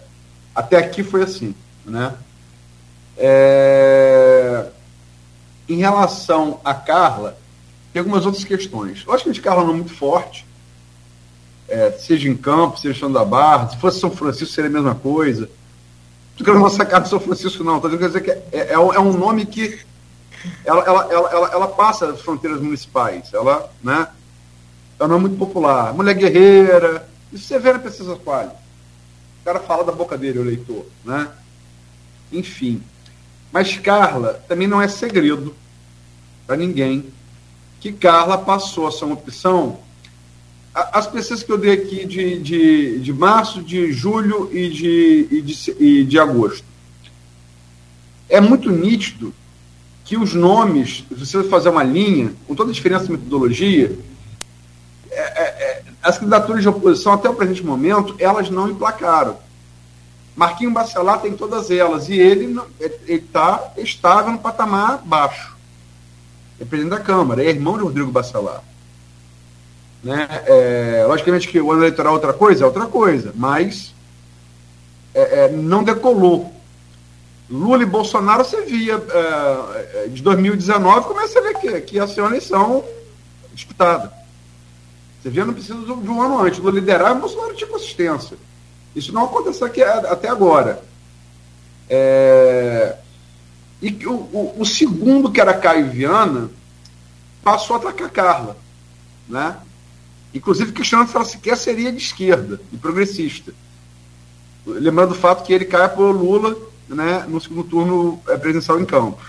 até 0.54 0.78
aqui 0.78 1.02
foi 1.02 1.24
assim. 1.24 1.54
Né? 1.84 2.14
É, 3.18 4.66
em 5.68 5.76
relação 5.76 6.58
a 6.64 6.72
Carla, 6.72 7.36
tem 7.92 8.00
algumas 8.00 8.24
outras 8.24 8.44
questões. 8.44 9.04
Eu 9.06 9.12
acho 9.12 9.24
que 9.24 9.28
a 9.28 9.32
gente 9.34 9.42
Carla 9.42 9.62
não 9.62 9.72
é 9.72 9.76
muito 9.76 9.92
forte, 9.92 10.46
é, 11.68 11.90
seja 11.90 12.30
em 12.30 12.34
campo, 12.34 12.78
seja 12.78 13.06
em 13.06 13.12
da 13.12 13.26
Barra, 13.26 13.68
se 13.68 13.76
fosse 13.76 14.00
São 14.00 14.10
Francisco 14.10 14.54
seria 14.54 14.70
a 14.70 14.72
mesma 14.72 14.94
coisa. 14.94 15.50
Não 16.38 16.44
quero 16.44 16.58
nossa 16.58 16.84
cara 16.84 17.04
de 17.04 17.08
São 17.08 17.20
Francisco, 17.20 17.62
não. 17.62 17.76
Estou 17.76 17.90
dizendo 17.90 18.20
que 18.20 18.30
é, 18.30 18.42
é, 18.52 18.58
é, 18.58 18.72
é, 18.72 18.78
um 18.78 19.12
nome 19.12 19.46
que 19.46 19.80
ela, 20.64 20.82
ela, 20.84 21.12
ela, 21.12 21.30
ela, 21.30 21.52
ela 21.52 21.68
passa 21.68 22.10
as 22.10 22.20
fronteiras 22.20 22.60
municipais. 22.60 23.32
Ela, 23.32 23.70
né, 23.82 24.08
é 24.98 25.04
um 25.04 25.08
nome 25.08 25.28
muito 25.28 25.38
popular. 25.38 25.94
Mulher 25.94 26.14
guerreira, 26.14 27.08
isso 27.32 27.46
você 27.46 27.58
vê 27.58 27.72
na 27.72 27.78
pesquisa 27.78 28.16
qual. 28.16 28.46
O 28.46 29.44
cara 29.44 29.60
fala 29.60 29.84
da 29.84 29.92
boca 29.92 30.16
dele, 30.16 30.38
o 30.38 30.44
leitor, 30.44 30.86
né? 31.04 31.28
Enfim. 32.32 32.82
Mas 33.52 33.76
Carla 33.76 34.42
também 34.48 34.66
não 34.66 34.80
é 34.80 34.88
segredo 34.88 35.54
para 36.46 36.56
ninguém 36.56 37.12
que 37.80 37.92
Carla 37.92 38.38
passou 38.38 38.86
a 38.86 38.92
ser 38.92 39.04
uma 39.04 39.14
opção. 39.14 39.78
As 40.74 41.06
pesquisas 41.06 41.44
que 41.44 41.52
eu 41.52 41.58
dei 41.58 41.72
aqui 41.72 42.04
de, 42.04 42.40
de, 42.40 42.98
de 42.98 43.12
março, 43.12 43.62
de 43.62 43.92
julho 43.92 44.50
e 44.52 44.68
de, 44.68 45.28
e 45.30 45.40
de, 45.40 45.76
e 45.78 46.04
de 46.04 46.18
agosto. 46.18 46.64
É 48.28 48.40
muito 48.40 48.70
nítido 48.70 49.32
que 50.04 50.16
os 50.16 50.34
nomes, 50.34 51.04
se 51.08 51.26
você 51.26 51.44
fazer 51.44 51.68
uma 51.68 51.84
linha, 51.84 52.34
com 52.48 52.56
toda 52.56 52.70
a 52.70 52.74
diferença 52.74 53.04
de 53.04 53.12
metodologia, 53.12 53.96
é, 55.10 55.20
é, 55.20 55.42
é, 55.42 55.82
as 56.02 56.18
candidaturas 56.18 56.60
de 56.60 56.68
oposição, 56.68 57.12
até 57.12 57.30
o 57.30 57.34
presente 57.34 57.64
momento, 57.64 58.16
elas 58.18 58.50
não 58.50 58.68
emplacaram. 58.68 59.38
Marquinho 60.34 60.72
Bacelar 60.72 61.20
tem 61.20 61.34
todas 61.34 61.70
elas, 61.70 62.08
e 62.08 62.14
ele 62.14 62.60
está 63.06 63.72
estável 63.76 64.32
no 64.32 64.38
patamar 64.38 64.98
baixo. 65.04 65.56
É 66.58 66.64
presidente 66.64 66.90
da 66.90 67.00
Câmara, 67.00 67.44
é 67.44 67.48
irmão 67.48 67.76
de 67.76 67.84
Rodrigo 67.84 68.10
Bacelar. 68.10 68.62
Né? 70.04 70.28
É, 70.46 71.04
logicamente 71.08 71.48
que 71.48 71.58
o 71.58 71.72
ano 71.72 71.80
eleitoral 71.80 72.12
é 72.12 72.16
outra 72.16 72.34
coisa, 72.34 72.62
é 72.62 72.66
outra 72.66 72.86
coisa, 72.86 73.32
mas 73.34 73.94
é, 75.14 75.46
é 75.46 75.48
não 75.50 75.82
decolou. 75.82 76.52
Lula 77.48 77.82
e 77.82 77.86
Bolsonaro 77.86 78.44
você 78.44 78.62
via 78.62 79.02
é, 79.10 80.08
de 80.08 80.22
2019, 80.22 81.06
começa 81.08 81.38
a 81.38 81.42
ver 81.42 81.54
que, 81.54 81.80
que 81.80 81.96
ia 81.96 82.06
ser 82.06 82.20
uma 82.20 82.30
eleição 82.30 82.84
disputada. 83.54 84.12
Você 85.22 85.30
via, 85.30 85.44
não 85.46 85.54
precisa 85.54 85.78
de 85.78 85.90
um 85.90 86.20
ano 86.20 86.40
antes. 86.40 86.58
Lula 86.58 86.72
liderar 86.72 87.18
Bolsonaro 87.18 87.54
tinha 87.54 87.70
consistência. 87.70 88.36
Isso 88.94 89.12
não 89.12 89.24
aconteceu 89.24 89.66
aqui, 89.66 89.82
até 89.82 90.28
agora. 90.28 90.82
É... 91.88 92.96
E 93.80 94.06
o, 94.06 94.12
o, 94.12 94.54
o, 94.58 94.66
segundo, 94.66 95.30
que 95.30 95.40
era 95.40 95.54
Caio 95.54 95.90
Viana, 95.90 96.50
passou 97.42 97.76
a 97.76 97.78
atacar 97.78 98.10
Carla. 98.10 98.56
Né? 99.28 99.56
Inclusive 100.34 100.72
questionando 100.72 101.08
se 101.08 101.16
ela 101.16 101.24
sequer 101.24 101.56
seria 101.56 101.92
de 101.92 101.98
esquerda 101.98 102.60
e 102.72 102.76
progressista. 102.76 103.52
Lembrando 104.66 105.12
o 105.12 105.16
fato 105.16 105.44
que 105.44 105.52
ele 105.52 105.64
cai 105.64 105.88
por 105.88 106.10
Lula 106.10 106.56
né, 106.88 107.24
no 107.28 107.40
segundo 107.40 107.64
turno 107.64 108.20
é, 108.28 108.36
presidencial 108.36 108.80
em 108.80 108.84
Campos. 108.84 109.26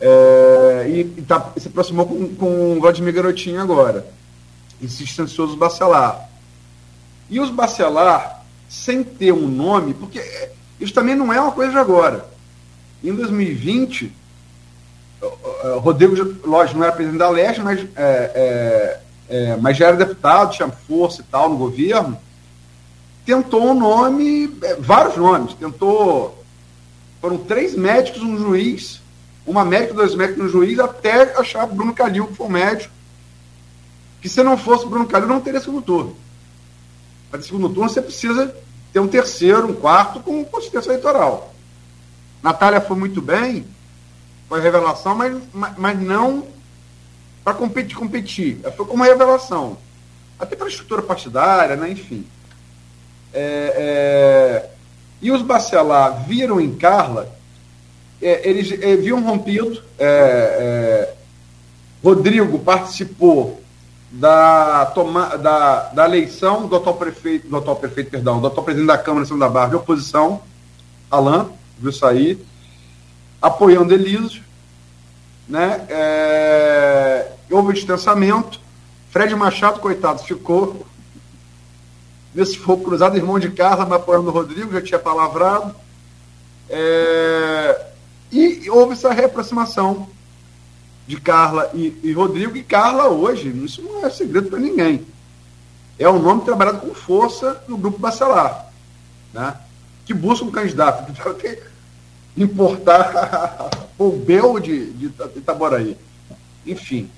É, 0.00 0.86
e, 0.88 1.00
e 1.18 1.22
tá, 1.22 1.52
se 1.56 1.68
aproximou 1.68 2.06
com, 2.06 2.34
com 2.34 2.76
o 2.76 2.80
Vladimir 2.80 3.12
Garotinho 3.12 3.60
agora. 3.60 4.06
E 4.80 4.88
se 4.88 5.04
distanciou 5.04 5.46
dos 5.46 5.56
Bacelar. 5.56 6.28
E 7.28 7.38
os 7.38 7.50
Bacelar, 7.50 8.44
sem 8.68 9.04
ter 9.04 9.32
um 9.32 9.48
nome, 9.48 9.94
porque 9.94 10.22
isso 10.80 10.92
também 10.92 11.14
não 11.14 11.32
é 11.32 11.40
uma 11.40 11.52
coisa 11.52 11.72
de 11.72 11.78
agora. 11.78 12.28
Em 13.02 13.14
2020, 13.14 14.12
Rodrigo, 15.80 16.14
lógico, 16.46 16.78
não 16.78 16.84
era 16.84 16.94
presidente 16.94 17.18
da 17.18 17.30
Leste, 17.30 17.60
mas, 17.60 17.80
é, 17.96 18.30
é, 18.34 19.00
é, 19.28 19.56
mas 19.56 19.76
já 19.76 19.88
era 19.88 19.96
deputado, 19.96 20.54
tinha 20.54 20.68
força 20.68 21.20
e 21.20 21.24
tal 21.24 21.48
no 21.48 21.56
governo. 21.56 22.18
Tentou 23.24 23.70
um 23.70 23.74
nome, 23.74 24.56
é, 24.62 24.76
vários 24.76 25.16
nomes. 25.16 25.54
Tentou. 25.54 26.44
Foram 27.20 27.38
três 27.38 27.74
médicos, 27.74 28.22
um 28.22 28.36
juiz, 28.36 29.00
uma 29.46 29.64
médica, 29.64 29.94
dois 29.94 30.14
médicos, 30.14 30.44
um 30.44 30.48
juiz, 30.48 30.78
até 30.78 31.36
achar 31.38 31.66
Bruno 31.66 31.94
Calil, 31.94 32.26
que 32.26 32.34
foi 32.34 32.46
um 32.46 32.50
médico. 32.50 32.92
Que 34.20 34.28
se 34.28 34.42
não 34.42 34.58
fosse 34.58 34.86
Bruno 34.86 35.06
Calil, 35.06 35.28
não 35.28 35.40
teria 35.40 35.60
segundo 35.60 35.82
turno. 35.82 36.16
Para 37.30 37.40
ter 37.40 37.46
segundo 37.46 37.70
turno, 37.70 37.88
você 37.88 38.02
precisa 38.02 38.54
ter 38.92 39.00
um 39.00 39.08
terceiro, 39.08 39.68
um 39.68 39.74
quarto 39.74 40.20
com 40.20 40.44
consistência 40.44 40.90
eleitoral. 40.90 41.54
Natália 42.42 42.80
foi 42.80 42.96
muito 42.96 43.22
bem, 43.22 43.66
foi 44.48 44.60
revelação, 44.60 45.14
mas, 45.14 45.34
mas 45.78 46.00
não 46.00 46.53
para 47.44 47.54
competir, 47.54 47.96
competir. 47.96 48.58
Foi 48.76 48.86
como 48.86 49.04
revelação. 49.04 49.76
Até 50.38 50.56
para 50.56 50.66
a 50.66 50.70
estrutura 50.70 51.02
partidária, 51.02 51.76
né? 51.76 51.90
enfim. 51.90 52.26
É, 53.32 53.74
é... 53.76 54.70
E 55.20 55.30
os 55.30 55.42
Bacelar 55.42 56.24
viram 56.26 56.60
em 56.60 56.74
Carla, 56.74 57.28
é, 58.20 58.48
eles 58.48 58.72
é, 58.72 58.96
viam 58.96 59.22
rompido. 59.22 59.82
É, 59.98 60.06
é, 60.06 61.14
Rodrigo 62.02 62.58
participou 62.58 63.62
da, 64.10 64.86
toma, 64.94 65.36
da, 65.38 65.88
da 65.88 66.04
eleição 66.04 66.66
do 66.66 66.76
atual 66.76 66.96
prefeito, 66.96 67.48
do 67.48 67.56
atual 67.56 67.76
prefeito, 67.76 68.10
perdão, 68.10 68.40
do 68.40 68.46
atual 68.46 68.64
presidente 68.64 68.88
da 68.88 68.98
Câmara 68.98 69.26
de 69.26 69.38
da 69.38 69.48
Barra 69.48 69.70
de 69.70 69.76
oposição, 69.76 70.42
Alain, 71.10 71.48
viu 71.78 71.92
sair, 71.92 72.38
apoiando 73.42 73.92
Eliso, 73.92 74.42
né? 75.48 75.86
É, 75.88 77.32
houve 77.50 77.74
distanciamento, 77.74 78.60
Fred 79.10 79.34
Machado, 79.34 79.80
coitado, 79.80 80.22
ficou 80.24 80.86
nesse 82.34 82.58
fogo 82.58 82.84
cruzado, 82.84 83.16
irmão 83.16 83.38
de 83.38 83.50
Carla, 83.50 83.86
mas 83.86 84.00
apoiando 84.00 84.28
o 84.28 84.32
Rodrigo, 84.32 84.72
já 84.72 84.82
tinha 84.82 84.98
palavrado. 84.98 85.74
É, 86.68 87.86
e 88.32 88.68
houve 88.68 88.94
essa 88.94 89.12
reaproximação 89.12 90.08
de 91.06 91.20
Carla 91.20 91.70
e, 91.74 91.98
e 92.02 92.12
Rodrigo, 92.12 92.56
e 92.56 92.64
Carla 92.64 93.08
hoje, 93.08 93.48
isso 93.64 93.82
não 93.82 94.04
é 94.04 94.10
segredo 94.10 94.48
para 94.48 94.58
ninguém. 94.58 95.06
É 95.98 96.08
um 96.08 96.18
nome 96.18 96.42
trabalhado 96.42 96.78
com 96.78 96.94
força 96.94 97.62
no 97.68 97.76
grupo 97.76 97.98
Bacelar, 97.98 98.72
né? 99.32 99.54
que 100.04 100.12
busca 100.12 100.44
um 100.44 100.50
candidato 100.50 101.12
que 101.38 101.62
importar 102.36 103.70
o 103.98 104.10
Bel 104.10 104.58
de, 104.60 104.92
de 104.92 105.06
Itaboraí. 105.36 105.96
Enfim. 106.66 107.10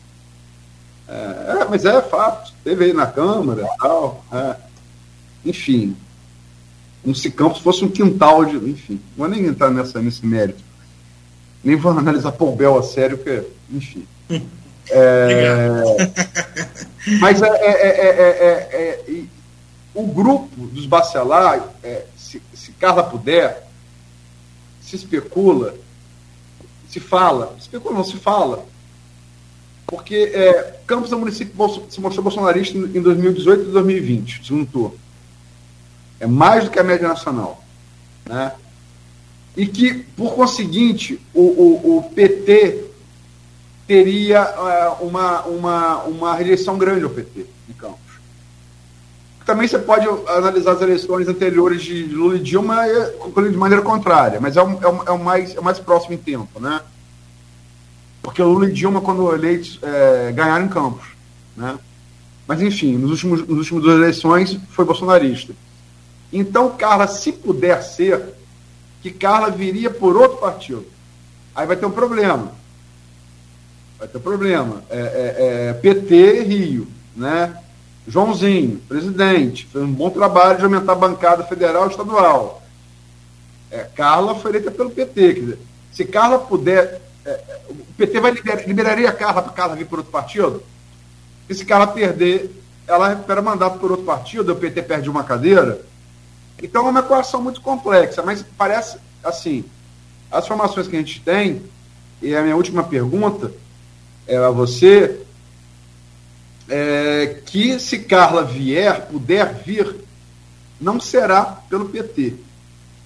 É, 1.08 1.60
é, 1.60 1.66
mas 1.68 1.84
é 1.84 2.02
fato. 2.02 2.52
Teve 2.64 2.86
aí 2.86 2.92
na 2.92 3.06
Câmara 3.06 3.66
tal. 3.78 4.24
É. 4.32 4.56
Enfim. 5.44 5.96
Como 7.02 7.14
se 7.14 7.30
Campos 7.30 7.60
fosse 7.60 7.84
um 7.84 7.88
quintal 7.88 8.44
de. 8.44 8.56
Enfim. 8.56 9.00
Não 9.16 9.26
vou 9.26 9.28
nem 9.28 9.46
entrar 9.46 9.70
nessa, 9.70 10.00
nesse 10.00 10.26
mérito. 10.26 10.62
Nem 11.62 11.76
vou 11.76 11.92
analisar 11.92 12.32
Bel 12.56 12.78
a 12.78 12.82
sério, 12.82 13.16
porque 13.16 13.44
enfim. 13.70 14.06
É, 14.88 15.68
mas 17.20 17.42
é, 17.42 17.48
é, 17.48 19.04
é, 19.08 19.24
o 19.92 20.06
grupo 20.06 20.66
dos 20.68 20.86
Bacelar, 20.86 21.68
se, 22.16 22.40
se 22.54 22.70
Carla 22.72 23.02
puder, 23.02 23.65
se 24.86 24.94
especula, 24.94 25.74
se 26.88 27.00
fala, 27.00 27.56
especula 27.58 27.96
não, 27.96 28.04
se 28.04 28.16
fala, 28.16 28.64
porque 29.86 30.32
Campos 30.86 31.12
é 31.12 31.16
um 31.16 31.20
município 31.20 31.52
que 31.86 31.92
se 31.94 32.00
mostrou 32.00 32.22
bolsonarista 32.22 32.78
em 32.78 33.02
2018 33.02 33.62
e 33.68 33.72
2020, 33.72 34.46
segundo 34.46 34.66
turno. 34.66 34.94
É 36.20 36.26
mais 36.26 36.64
do 36.64 36.70
que 36.70 36.78
a 36.78 36.84
média 36.84 37.08
nacional. 37.08 37.62
Né? 38.24 38.52
E 39.56 39.66
que, 39.66 39.94
por 40.16 40.34
conseguinte, 40.34 41.20
o, 41.34 41.42
o, 41.42 41.98
o 41.98 42.02
PT 42.10 42.84
teria 43.86 44.42
uh, 44.42 45.06
uma, 45.06 45.42
uma, 45.44 46.02
uma 46.04 46.34
rejeição 46.34 46.78
grande 46.78 47.04
ao 47.04 47.10
PT 47.10 47.46
de 47.68 47.74
Campos. 47.74 48.05
Também 49.46 49.66
você 49.66 49.78
pode 49.78 50.06
analisar 50.26 50.72
as 50.72 50.82
eleições 50.82 51.28
anteriores 51.28 51.80
de 51.82 52.02
Lula 52.04 52.36
e 52.36 52.40
Dilma 52.40 52.82
de 52.86 53.56
maneira 53.56 53.82
contrária, 53.82 54.40
mas 54.40 54.56
é 54.56 54.62
o, 54.62 54.70
é 54.82 54.88
o, 54.88 55.02
é 55.06 55.10
o 55.12 55.18
mais, 55.18 55.54
é 55.54 55.60
o 55.60 55.64
mais 55.64 55.78
próximo 55.78 56.14
em 56.14 56.18
tempo, 56.18 56.60
né? 56.60 56.82
Porque 58.20 58.42
Lula 58.42 58.68
e 58.68 58.72
Dilma, 58.72 59.00
quando 59.00 59.32
eleitos, 59.32 59.78
é, 59.82 60.32
ganharam 60.32 60.64
em 60.64 60.68
Campos, 60.68 61.06
né? 61.56 61.78
Mas, 62.46 62.60
enfim, 62.60 62.96
nos 62.96 63.10
últimos, 63.12 63.46
nos 63.46 63.58
últimos 63.58 63.82
duas 63.82 63.96
eleições 63.96 64.58
foi 64.70 64.84
bolsonarista. 64.84 65.54
Então, 66.32 66.76
Carla, 66.76 67.06
se 67.06 67.32
puder 67.32 67.82
ser, 67.82 68.20
que 69.00 69.10
Carla 69.12 69.50
viria 69.50 69.90
por 69.90 70.16
outro 70.16 70.38
partido. 70.38 70.84
Aí 71.54 71.66
vai 71.66 71.76
ter 71.76 71.86
um 71.86 71.90
problema 71.90 72.52
vai 73.98 74.08
ter 74.08 74.18
problema. 74.18 74.82
É, 74.90 74.98
é, 74.98 75.68
é, 75.68 75.72
PT 75.74 76.42
Rio, 76.42 76.86
né? 77.14 77.56
Joãozinho, 78.06 78.78
presidente, 78.88 79.66
fez 79.66 79.84
um 79.84 79.92
bom 79.92 80.10
trabalho 80.10 80.58
de 80.58 80.64
aumentar 80.64 80.92
a 80.92 80.96
bancada 80.96 81.44
federal 81.44 81.86
e 81.86 81.90
estadual. 81.90 82.62
É, 83.70 83.78
Carla 83.82 84.34
foi 84.36 84.52
eleita 84.52 84.70
pelo 84.70 84.90
PT. 84.90 85.32
Dizer, 85.32 85.58
se 85.92 86.04
Carla 86.04 86.38
puder. 86.38 87.02
É, 87.24 87.30
é, 87.30 87.60
o 87.68 87.74
PT 87.96 88.20
vai 88.20 88.30
liberar, 88.30 88.66
liberaria 88.68 89.08
a 89.08 89.12
Carla 89.12 89.42
para 89.42 89.52
Carla 89.52 89.74
vir 89.74 89.86
por 89.86 89.98
outro 89.98 90.12
partido? 90.12 90.62
E 91.48 91.54
se 91.54 91.64
Carla 91.64 91.88
perder, 91.88 92.50
ela 92.86 93.08
recupera 93.08 93.42
mandato 93.42 93.78
por 93.78 93.90
outro 93.90 94.06
partido, 94.06 94.52
o 94.52 94.56
PT 94.56 94.82
perde 94.82 95.10
uma 95.10 95.24
cadeira. 95.24 95.80
Então 96.62 96.86
é 96.86 96.90
uma 96.90 97.00
equação 97.00 97.42
muito 97.42 97.60
complexa, 97.60 98.22
mas 98.22 98.44
parece 98.56 98.98
assim. 99.22 99.64
As 100.30 100.44
informações 100.44 100.86
que 100.86 100.96
a 100.96 100.98
gente 100.98 101.20
tem, 101.20 101.62
e 102.22 102.34
a 102.34 102.42
minha 102.42 102.56
última 102.56 102.84
pergunta, 102.84 103.52
é, 104.26 104.36
a 104.36 104.50
você, 104.50 105.25
é, 106.68 107.40
que 107.46 107.78
se 107.78 108.00
Carla 108.00 108.44
vier, 108.44 109.06
puder 109.06 109.54
vir, 109.64 109.94
não 110.80 111.00
será 111.00 111.44
pelo 111.44 111.88
PT. 111.88 112.34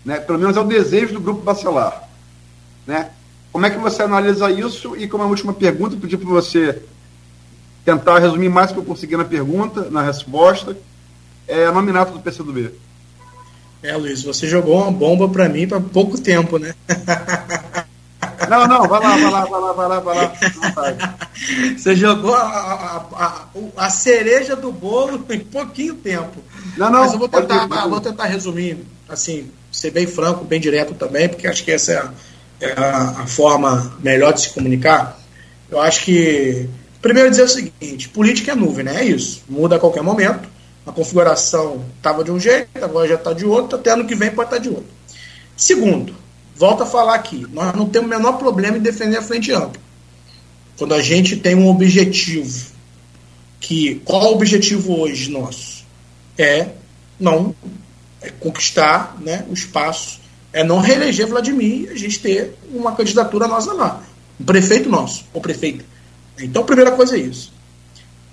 Né? 0.04 0.18
Pelo 0.20 0.38
menos 0.38 0.56
é 0.56 0.60
o 0.60 0.64
desejo 0.64 1.14
do 1.14 1.20
grupo 1.20 1.42
Bacelar. 1.42 2.08
Né? 2.86 3.10
Como 3.52 3.66
é 3.66 3.70
que 3.70 3.78
você 3.78 4.02
analisa 4.02 4.50
isso? 4.50 4.96
E 4.96 5.06
como 5.06 5.24
a 5.24 5.26
última 5.26 5.52
pergunta, 5.52 5.96
pedi 5.96 6.16
para 6.16 6.28
você 6.28 6.82
tentar 7.84 8.18
resumir 8.18 8.48
mais 8.48 8.72
que 8.72 8.78
eu 8.78 8.84
consegui 8.84 9.16
na 9.16 9.24
pergunta, 9.24 9.90
na 9.90 10.02
resposta, 10.02 10.76
é 11.46 11.66
a 11.66 11.72
nominato 11.72 12.12
do 12.12 12.20
PCdoB. 12.20 12.72
É, 13.82 13.96
Luiz, 13.96 14.22
você 14.22 14.46
jogou 14.46 14.82
uma 14.82 14.92
bomba 14.92 15.28
para 15.28 15.48
mim 15.48 15.66
para 15.66 15.80
pouco 15.80 16.20
tempo, 16.20 16.58
né? 16.58 16.74
Não, 18.48 18.66
não, 18.66 18.88
vai 18.88 19.00
lá, 19.00 19.16
vai 19.16 19.30
lá, 19.30 19.44
vai 19.44 19.60
lá, 19.60 19.72
vai 19.72 19.88
lá, 19.88 20.00
vai 20.00 20.96
lá. 20.96 21.16
Você 21.76 21.94
jogou 21.94 22.34
a, 22.34 22.42
a, 22.42 22.96
a, 23.12 23.46
a, 23.76 23.90
cereja 23.90 24.56
do 24.56 24.72
bolo 24.72 25.24
em 25.30 25.40
pouquinho 25.40 25.94
tempo. 25.94 26.42
Não, 26.76 26.90
não. 26.90 27.00
Mas 27.00 27.12
eu 27.12 27.18
vou 27.18 27.28
tentar, 27.28 27.64
ir, 27.64 27.88
vou 27.88 28.00
tentar 28.00 28.24
resumir, 28.26 28.86
assim, 29.08 29.50
ser 29.70 29.90
bem 29.90 30.06
franco, 30.06 30.44
bem 30.44 30.60
direto 30.60 30.94
também, 30.94 31.28
porque 31.28 31.46
acho 31.46 31.64
que 31.64 31.72
essa 31.72 31.92
é 31.92 31.96
a, 31.96 32.12
é 32.60 32.72
a 32.72 33.26
forma 33.26 33.92
melhor 34.02 34.32
de 34.32 34.42
se 34.42 34.50
comunicar. 34.50 35.18
Eu 35.70 35.80
acho 35.80 36.04
que. 36.04 36.68
Primeiro 37.00 37.30
dizer 37.30 37.44
o 37.44 37.48
seguinte, 37.48 38.08
política 38.10 38.52
é 38.52 38.54
nuvem, 38.54 38.84
né? 38.84 39.00
É 39.00 39.04
isso. 39.04 39.42
Muda 39.48 39.76
a 39.76 39.78
qualquer 39.78 40.02
momento. 40.02 40.48
A 40.86 40.92
configuração 40.92 41.84
estava 41.96 42.24
de 42.24 42.30
um 42.30 42.40
jeito, 42.40 42.68
agora 42.82 43.08
já 43.08 43.14
está 43.14 43.32
de 43.32 43.44
outro, 43.44 43.78
até 43.78 43.90
ano 43.90 44.06
que 44.06 44.14
vem 44.14 44.30
pode 44.30 44.48
estar 44.48 44.56
tá 44.56 44.62
de 44.62 44.68
outro. 44.68 44.90
Segundo, 45.56 46.14
volto 46.56 46.82
a 46.82 46.86
falar 46.86 47.14
aqui, 47.14 47.46
nós 47.52 47.74
não 47.74 47.88
temos 47.88 48.06
o 48.06 48.10
menor 48.10 48.32
problema 48.34 48.76
em 48.76 48.80
defender 48.80 49.16
a 49.16 49.22
frente 49.22 49.52
ampla. 49.52 49.80
Quando 50.76 50.94
a 50.94 51.02
gente 51.02 51.36
tem 51.36 51.54
um 51.54 51.68
objetivo, 51.68 52.70
que 53.60 53.96
qual 54.04 54.30
o 54.30 54.34
objetivo 54.34 54.98
hoje 54.98 55.30
nosso? 55.30 55.84
É 56.38 56.68
não 57.18 57.54
é 58.20 58.30
conquistar 58.30 59.16
né, 59.20 59.44
o 59.48 59.54
espaço, 59.54 60.20
é 60.52 60.64
não 60.64 60.80
reeleger 60.80 61.26
Vladimir 61.26 61.84
e 61.84 61.88
a 61.88 61.94
gente 61.94 62.18
ter 62.18 62.54
uma 62.72 62.92
candidatura 62.92 63.46
nossa 63.46 63.72
lá. 63.72 64.02
Um 64.38 64.44
prefeito 64.44 64.88
nosso, 64.88 65.24
ou 65.32 65.40
prefeita. 65.40 65.84
Então, 66.38 66.62
a 66.62 66.64
primeira 66.66 66.92
coisa 66.92 67.16
é 67.16 67.20
isso. 67.20 67.52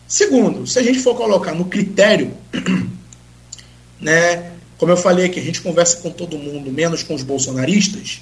Segundo, 0.07 0.65
se 0.65 0.80
a 0.80 0.84
gente 0.84 0.99
for 0.99 1.15
colocar 1.15 1.53
no 1.53 1.65
critério 1.65 2.31
né, 3.99 4.53
como 4.78 4.91
eu 4.91 4.98
falei 4.98 5.26
aqui, 5.26 5.40
a 5.40 5.44
gente 5.44 5.62
conversa 5.62 5.98
com 5.98 6.12
todo 6.12 6.38
mundo, 6.38 6.72
menos 6.72 7.02
com 7.02 7.16
os 7.16 7.24
bolsonaristas. 7.24 8.22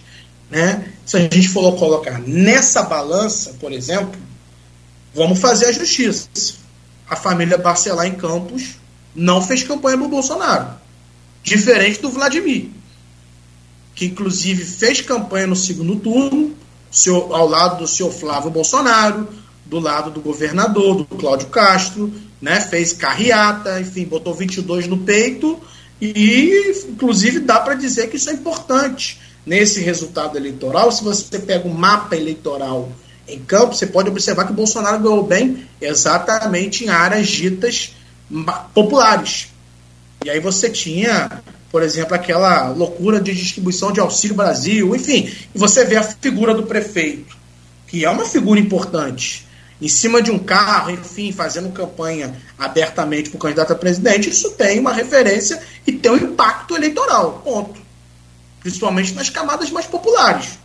Né? 0.50 0.90
Se 1.06 1.18
a 1.18 1.20
gente 1.20 1.50
for 1.50 1.76
colocar 1.78 2.20
nessa 2.20 2.84
balança, 2.84 3.56
por 3.60 3.74
exemplo, 3.74 4.18
vamos 5.14 5.40
fazer 5.40 5.66
a 5.66 5.72
justiça. 5.72 6.30
A 7.10 7.16
família 7.16 7.58
Barcelar 7.58 8.08
em 8.08 8.16
Campos 8.16 8.76
não 9.14 9.42
fez 9.42 9.64
campanha 9.64 9.98
para 9.98 10.08
Bolsonaro. 10.08 10.68
Diferente 11.44 12.02
do 12.02 12.10
Vladimir, 12.10 12.70
que 13.94 14.06
inclusive 14.06 14.64
fez 14.64 15.02
campanha 15.02 15.48
no 15.48 15.56
segundo 15.56 15.96
turno, 15.98 16.56
ao 17.32 17.48
lado 17.48 17.80
do 17.80 17.88
senhor 17.88 18.12
Flávio 18.12 18.50
Bolsonaro, 18.50 19.28
do 19.66 19.80
lado 19.80 20.10
do 20.10 20.22
governador, 20.22 20.96
do 20.96 21.06
Cláudio 21.06 21.48
Castro, 21.50 22.12
né? 22.42 22.62
fez 22.62 22.94
carreata, 22.94 23.80
enfim, 23.80 24.06
botou 24.06 24.34
22 24.34 24.88
no 24.88 25.00
peito 25.00 25.60
e, 26.02 26.74
inclusive, 26.90 27.40
dá 27.40 27.60
para 27.60 27.76
dizer 27.76 28.10
que 28.10 28.18
isso 28.18 28.30
é 28.30 28.34
importante 28.34 29.20
nesse 29.46 29.82
resultado 29.82 30.38
eleitoral. 30.38 30.92
Se 30.92 31.04
você 31.04 31.40
pega 31.40 31.68
o 31.68 31.72
um 31.72 31.74
mapa 31.74 32.16
eleitoral 32.16 32.92
em 33.28 33.40
campo, 33.40 33.74
você 33.74 33.88
pode 33.88 34.10
observar 34.10 34.46
que 34.46 34.52
o 34.52 34.56
Bolsonaro 34.56 35.00
ganhou 35.00 35.24
bem 35.24 35.68
exatamente 35.80 36.84
em 36.84 36.90
áreas 36.90 37.28
ditas 37.28 37.96
populares. 38.74 39.48
E 40.24 40.30
aí 40.30 40.40
você 40.40 40.70
tinha, 40.70 41.44
por 41.72 41.82
exemplo, 41.82 42.16
aquela 42.16 42.70
loucura 42.70 43.22
de 43.22 43.34
distribuição 43.34 43.92
de 43.92 44.00
Auxílio 44.00 44.36
Brasil, 44.36 44.96
enfim, 44.96 45.32
e 45.54 45.58
você 45.58 45.86
vê 45.86 45.96
a 45.96 46.04
figura 46.04 46.54
do 46.54 46.64
prefeito, 46.64 47.38
que 47.88 48.04
é 48.04 48.10
uma 48.10 48.26
figura 48.26 48.60
importante 48.60 49.45
em 49.82 49.88
cima 49.90 50.22
de 50.22 50.32
um 50.32 50.40
carro, 50.40 50.92
enfim, 50.92 51.32
fazendo 51.32 51.72
campanha 51.72 52.36
abertamente 52.58 53.30
para 53.30 53.38
o 53.38 53.40
candidato 53.40 53.74
a 53.74 53.76
presidente, 53.76 54.30
isso 54.30 54.52
tem 54.52 54.80
uma 54.80 54.94
referência 54.94 55.62
e 55.86 55.92
tem 55.92 56.12
um 56.12 56.18
impacto 56.18 56.76
eleitoral, 56.76 57.42
ponto. 57.44 57.80
Principalmente 58.62 59.14
nas 59.14 59.30
camadas 59.30 59.70
mais 59.70 59.86
populares. 59.86 60.58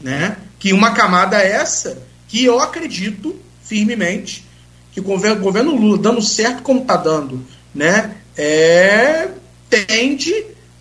Né? 0.00 0.36
Que 0.58 0.72
uma 0.72 0.92
camada 0.92 1.40
é 1.40 1.52
essa 1.52 2.02
que 2.28 2.44
eu 2.44 2.60
acredito 2.60 3.36
firmemente 3.62 4.44
que 4.92 5.00
o 5.00 5.02
governo, 5.02 5.40
o 5.40 5.44
governo 5.44 5.76
Lula, 5.76 5.98
dando 5.98 6.22
certo 6.22 6.62
como 6.62 6.80
está 6.80 6.96
dando, 6.96 7.44
né, 7.74 8.16
é, 8.34 9.28
tende 9.68 10.32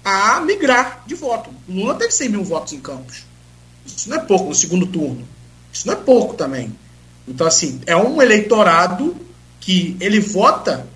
a 0.04 0.40
migrar 0.40 1.04
de 1.06 1.16
voto. 1.16 1.50
Lula 1.68 1.96
teve 1.96 2.12
100 2.12 2.30
mil 2.30 2.44
votos 2.44 2.72
em 2.74 2.80
Campos. 2.80 3.26
Isso 3.86 4.10
não 4.10 4.18
é 4.18 4.20
pouco 4.22 4.46
no 4.46 4.56
segundo 4.56 4.88
turno. 4.88 5.28
Isso 5.74 5.86
não 5.86 5.96
é 5.96 5.98
pouco 5.98 6.34
também. 6.36 6.74
Então, 7.28 7.48
assim, 7.48 7.82
é 7.86 7.96
um 7.96 8.22
eleitorado 8.22 9.16
que 9.60 9.98
ele 10.00 10.20
vota, 10.20 10.88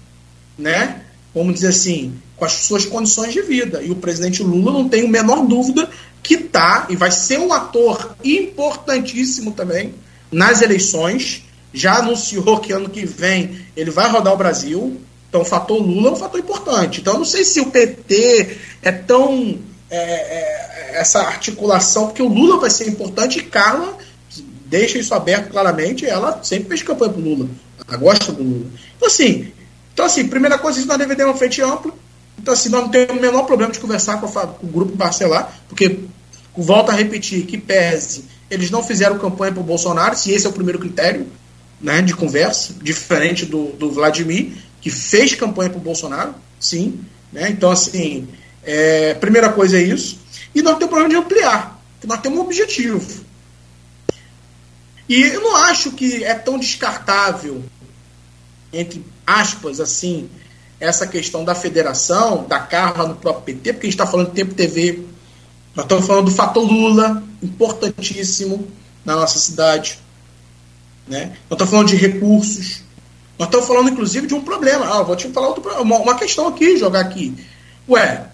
né, 0.58 1.02
vamos 1.34 1.56
dizer 1.56 1.70
assim, 1.70 2.14
com 2.36 2.46
as 2.46 2.54
suas 2.54 2.86
condições 2.86 3.34
de 3.34 3.42
vida. 3.42 3.82
E 3.82 3.92
o 3.92 3.96
presidente 3.96 4.44
Lula 4.44 4.72
não 4.72 4.88
tem 4.88 5.06
a 5.06 5.10
menor 5.10 5.46
dúvida 5.46 5.90
que 6.22 6.36
está 6.36 6.88
e 6.90 6.96
vai 6.96 7.12
ser 7.12 7.40
um 7.40 7.52
ator 7.52 8.16
importantíssimo 8.24 9.52
também 9.52 9.94
nas 10.32 10.62
eleições. 10.62 11.44
Já 11.74 11.98
anunciou 11.98 12.60
que 12.60 12.72
ano 12.72 12.90
que 12.90 13.06
vem 13.06 13.60
ele 13.76 13.92
vai 13.92 14.10
rodar 14.10 14.34
o 14.34 14.38
Brasil. 14.38 15.02
Então, 15.28 15.42
o 15.42 15.46
fator 15.46 15.78
Lula 15.78 16.10
é 16.10 16.12
um 16.14 16.16
fator 16.16 16.40
importante. 16.40 17.02
Então, 17.02 17.14
eu 17.14 17.20
não 17.20 17.26
sei 17.26 17.44
se 17.44 17.60
o 17.60 17.68
PT 17.68 18.58
é 18.82 18.92
tão. 18.92 19.60
É, 19.92 19.98
é, 19.98 20.70
essa 21.00 21.22
articulação, 21.22 22.08
porque 22.08 22.22
o 22.22 22.28
Lula 22.28 22.60
vai 22.60 22.70
ser 22.70 22.88
importante 22.88 23.40
e 23.40 23.44
Carla 23.44 23.98
deixa 24.70 25.00
isso 25.00 25.14
aberto 25.14 25.50
claramente, 25.50 26.06
ela 26.06 26.44
sempre 26.44 26.70
fez 26.70 26.84
campanha 26.84 27.12
pro 27.12 27.22
Lula. 27.22 27.50
Ela 27.88 27.98
gosta 27.98 28.32
do 28.32 28.44
Lula. 28.44 28.68
Então, 28.96 29.08
assim, 29.08 29.52
então, 29.94 30.06
assim 30.06 30.28
primeira 30.28 30.58
coisa, 30.58 30.80
nós 30.86 30.98
devemos 30.98 31.18
ter 31.18 31.26
uma 31.26 31.36
frente 31.36 31.62
ampla. 31.62 31.92
Então, 32.38 32.54
assim, 32.54 32.70
nós 32.70 32.84
não 32.84 32.90
temos 32.90 33.18
o 33.18 33.20
menor 33.20 33.44
problema 33.44 33.74
de 33.74 33.80
conversar 33.80 34.22
com, 34.22 34.28
a, 34.28 34.48
com 34.48 34.68
o 34.68 34.70
grupo 34.70 34.96
Barcelar, 34.96 35.60
porque, 35.68 36.00
volto 36.56 36.90
a 36.90 36.94
repetir, 36.94 37.46
que 37.46 37.58
pese, 37.58 38.26
eles 38.50 38.70
não 38.70 38.84
fizeram 38.84 39.18
campanha 39.18 39.52
pro 39.52 39.64
Bolsonaro, 39.64 40.16
se 40.16 40.32
esse 40.32 40.46
é 40.46 40.50
o 40.50 40.54
primeiro 40.54 40.80
critério 40.80 41.28
né, 41.82 42.02
de 42.02 42.14
conversa, 42.14 42.74
diferente 42.82 43.46
do, 43.46 43.72
do 43.74 43.92
Vladimir, 43.92 44.54
que 44.80 44.90
fez 44.90 45.36
campanha 45.36 45.70
pro 45.70 45.80
Bolsonaro, 45.80 46.34
sim. 46.60 47.02
Né? 47.34 47.50
Então, 47.50 47.72
assim, 47.72 48.28
é, 48.64 49.14
primeira 49.16 49.50
coisa 49.50 49.78
é 49.78 49.82
isso. 49.82 50.20
E 50.54 50.62
nós 50.62 50.78
temos 50.78 50.90
problema 50.90 51.10
de 51.10 51.16
ampliar, 51.16 51.82
nós 52.06 52.22
temos 52.22 52.40
um 52.40 52.44
objetivo. 52.44 53.29
E 55.10 55.24
eu 55.24 55.42
não 55.42 55.56
acho 55.56 55.92
que 55.94 56.24
é 56.24 56.36
tão 56.36 56.60
descartável, 56.60 57.64
entre 58.72 59.04
aspas, 59.26 59.80
assim, 59.80 60.30
essa 60.80 61.08
questão 61.08 61.44
da 61.44 61.56
federação, 61.56 62.46
da 62.48 62.60
Carla 62.60 63.08
no 63.08 63.16
próprio 63.16 63.56
PT, 63.56 63.74
porque 63.74 63.88
a 63.88 63.90
gente 63.90 64.00
está 64.00 64.06
falando 64.06 64.28
de 64.28 64.36
Tempo 64.36 64.54
TV, 64.54 65.04
nós 65.76 65.86
estamos 65.86 66.06
falando 66.06 66.26
do 66.26 66.32
fator 66.32 66.64
Lula, 66.64 67.24
importantíssimo 67.42 68.68
na 69.04 69.16
nossa 69.16 69.40
cidade. 69.40 70.00
Né? 71.08 71.38
Nós 71.50 71.54
estamos 71.54 71.72
falando 71.72 71.88
de 71.88 71.96
recursos. 71.96 72.84
Nós 73.38 73.48
estamos 73.48 73.68
falando, 73.68 73.90
inclusive, 73.90 74.28
de 74.28 74.36
um 74.36 74.42
problema. 74.42 74.86
Ah, 74.86 75.02
vou 75.02 75.16
te 75.16 75.28
falar 75.30 75.48
outro, 75.48 75.64
uma, 75.82 75.98
uma 75.98 76.16
questão 76.16 76.48
aqui, 76.48 76.78
jogar 76.78 77.00
aqui. 77.00 77.34
Ué, 77.88 78.28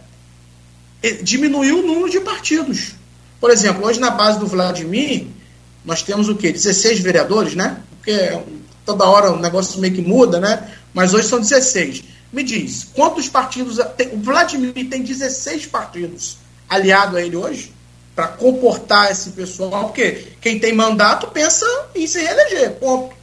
diminuiu 1.21 1.79
o 1.79 1.87
número 1.87 2.09
de 2.09 2.19
partidos. 2.19 2.95
Por 3.39 3.51
exemplo, 3.51 3.85
hoje 3.85 3.99
na 3.99 4.09
base 4.09 4.39
do 4.39 4.47
Vladimir, 4.47 5.27
nós 5.85 6.01
temos 6.01 6.27
o 6.27 6.35
quê? 6.35 6.51
16 6.51 6.99
vereadores, 6.99 7.55
né? 7.55 7.77
Porque 7.97 8.39
toda 8.85 9.05
hora 9.05 9.31
o 9.31 9.39
negócio 9.39 9.79
meio 9.79 9.93
que 9.93 10.01
muda, 10.01 10.39
né? 10.39 10.71
Mas 10.93 11.13
hoje 11.13 11.27
são 11.27 11.39
16. 11.39 12.03
Me 12.33 12.43
diz, 12.43 12.87
quantos 12.93 13.29
partidos. 13.29 13.79
Tem, 13.95 14.13
o 14.13 14.17
Vladimir 14.17 14.73
tem 14.89 15.03
16 15.03 15.67
partidos 15.67 16.37
aliado 16.67 17.17
a 17.17 17.21
ele 17.21 17.35
hoje 17.35 17.71
para 18.15 18.27
comportar 18.29 19.11
esse 19.11 19.31
pessoal, 19.31 19.85
porque 19.85 20.29
quem 20.39 20.57
tem 20.57 20.73
mandato 20.73 21.27
pensa 21.27 21.65
em 21.93 22.07
se 22.07 22.19
reeleger, 22.19 22.71
ponto. 22.73 23.13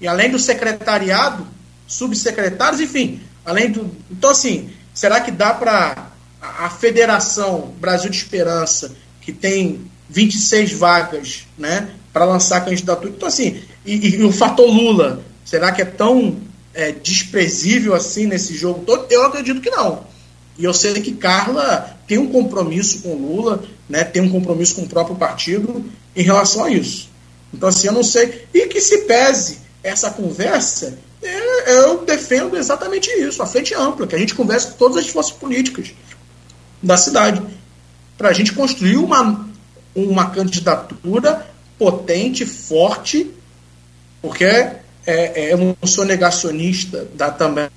E 0.00 0.06
além 0.06 0.30
do 0.30 0.38
secretariado, 0.38 1.46
subsecretários, 1.86 2.80
enfim, 2.80 3.20
além 3.44 3.70
do. 3.70 3.90
Então, 4.10 4.30
assim, 4.30 4.70
será 4.94 5.20
que 5.20 5.30
dá 5.30 5.52
para 5.52 6.10
a 6.40 6.70
Federação 6.70 7.74
Brasil 7.78 8.08
de 8.08 8.16
Esperança, 8.16 8.92
que 9.20 9.32
tem 9.32 9.90
26 10.10 10.72
vagas 10.72 11.46
né, 11.56 11.90
para 12.12 12.24
lançar 12.24 12.64
candidatura. 12.64 13.12
Então, 13.16 13.28
assim, 13.28 13.62
e, 13.86 14.16
e, 14.16 14.24
o 14.24 14.32
fator 14.32 14.68
Lula, 14.68 15.22
será 15.44 15.72
que 15.72 15.80
é 15.80 15.84
tão 15.84 16.38
é, 16.74 16.92
desprezível 16.92 17.94
assim 17.94 18.26
nesse 18.26 18.54
jogo 18.54 18.84
todo? 18.84 19.06
Eu 19.10 19.24
acredito 19.24 19.60
que 19.60 19.70
não. 19.70 20.04
E 20.58 20.64
eu 20.64 20.74
sei 20.74 20.92
que 20.94 21.12
Carla 21.12 21.96
tem 22.06 22.18
um 22.18 22.28
compromisso 22.28 23.00
com 23.02 23.14
Lula, 23.14 23.62
né, 23.88 24.04
tem 24.04 24.20
um 24.20 24.30
compromisso 24.30 24.74
com 24.74 24.82
o 24.82 24.88
próprio 24.88 25.16
partido 25.16 25.84
em 26.14 26.22
relação 26.22 26.64
a 26.64 26.70
isso. 26.70 27.08
Então, 27.54 27.68
assim, 27.68 27.86
eu 27.86 27.92
não 27.92 28.04
sei. 28.04 28.46
E 28.52 28.66
que 28.66 28.80
se 28.80 28.98
pese 29.02 29.58
essa 29.82 30.10
conversa, 30.10 30.98
é, 31.22 31.80
eu 31.84 32.04
defendo 32.04 32.56
exatamente 32.56 33.08
isso, 33.10 33.42
a 33.42 33.46
frente 33.46 33.74
ampla, 33.74 34.06
que 34.06 34.14
a 34.14 34.18
gente 34.18 34.34
converse 34.34 34.68
com 34.68 34.76
todas 34.76 34.98
as 34.98 35.08
forças 35.08 35.32
políticas 35.32 35.92
da 36.82 36.96
cidade, 36.96 37.42
para 38.16 38.28
a 38.28 38.32
gente 38.32 38.52
construir 38.52 38.96
uma, 38.96 39.48
uma 39.94 40.30
candidatura 40.30 41.46
potente, 41.78 42.44
forte, 42.44 43.30
porque 44.20 44.44
é, 44.44 44.76
é, 45.06 45.52
eu 45.52 45.58
não 45.58 45.76
sou 45.84 46.04
negacionista 46.04 47.08
da, 47.14 47.30
também, 47.30 47.70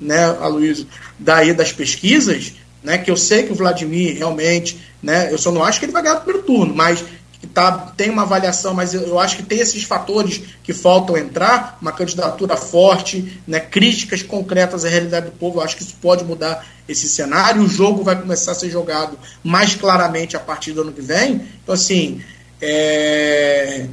né, 0.00 0.24
Aloysio, 0.40 0.86
daí 1.18 1.52
das 1.52 1.72
pesquisas, 1.72 2.54
né, 2.82 2.98
que 2.98 3.10
eu 3.10 3.16
sei 3.16 3.44
que 3.44 3.52
o 3.52 3.56
Vladimir 3.56 4.16
realmente, 4.16 4.78
né, 5.02 5.32
eu 5.32 5.38
só 5.38 5.52
não 5.52 5.62
acho 5.62 5.78
que 5.78 5.86
ele 5.86 5.92
vai 5.92 6.02
ganhar 6.02 6.16
o 6.16 6.20
primeiro 6.20 6.46
turno, 6.46 6.74
mas 6.74 7.04
tá, 7.46 7.92
tem 7.96 8.10
uma 8.10 8.22
avaliação, 8.22 8.74
mas 8.74 8.94
eu, 8.94 9.02
eu, 9.02 9.18
acho 9.18 9.36
que 9.36 9.42
tem 9.42 9.58
esses 9.58 9.84
fatores 9.84 10.42
que 10.62 10.72
faltam 10.72 11.16
entrar, 11.16 11.78
uma 11.80 11.92
candidatura 11.92 12.56
forte, 12.56 13.40
né, 13.46 13.60
críticas 13.60 14.22
concretas 14.22 14.84
à 14.84 14.88
realidade 14.88 15.26
do 15.26 15.32
povo, 15.32 15.58
eu 15.58 15.64
acho 15.64 15.76
que 15.76 15.82
isso 15.82 15.96
pode 16.00 16.24
mudar 16.24 16.66
esse 16.88 17.08
cenário, 17.08 17.62
o 17.62 17.68
jogo 17.68 18.02
vai 18.02 18.20
começar 18.20 18.52
a 18.52 18.54
ser 18.54 18.70
jogado 18.70 19.18
mais 19.42 19.74
claramente 19.74 20.36
a 20.36 20.40
partir 20.40 20.72
do 20.72 20.82
ano 20.82 20.92
que 20.92 21.00
vem, 21.00 21.46
então 21.62 21.74
assim, 21.74 22.22
é, 22.60 23.86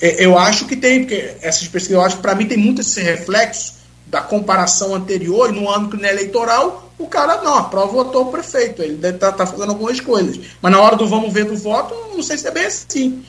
é, 0.00 0.24
eu 0.24 0.36
acho 0.38 0.66
que 0.66 0.76
tem, 0.76 1.00
porque 1.00 1.36
essas 1.40 1.68
pesquisas, 1.68 1.92
eu 1.92 2.02
acho 2.02 2.18
para 2.18 2.34
mim 2.34 2.46
tem 2.46 2.58
muito 2.58 2.80
esse 2.80 3.00
reflexo 3.00 3.74
da 4.06 4.20
comparação 4.20 4.94
anterior, 4.94 5.48
e 5.48 5.58
no 5.58 6.04
é 6.04 6.10
eleitoral, 6.10 6.91
o 6.98 7.06
cara 7.06 7.42
não, 7.42 7.56
aprova 7.56 7.92
votou 7.92 8.22
o 8.22 8.30
prefeito, 8.30 8.82
ele 8.82 8.96
deve 8.96 9.18
tá, 9.18 9.32
tá 9.32 9.46
fazendo 9.46 9.70
algumas 9.70 10.00
coisas. 10.00 10.38
Mas 10.60 10.72
na 10.72 10.80
hora 10.80 10.96
do 10.96 11.08
vamos 11.08 11.32
ver 11.32 11.44
do 11.44 11.56
voto, 11.56 11.94
não 12.14 12.22
sei 12.22 12.38
se 12.38 12.46
é 12.46 12.50
bem 12.50 12.66
assim. 12.66 13.24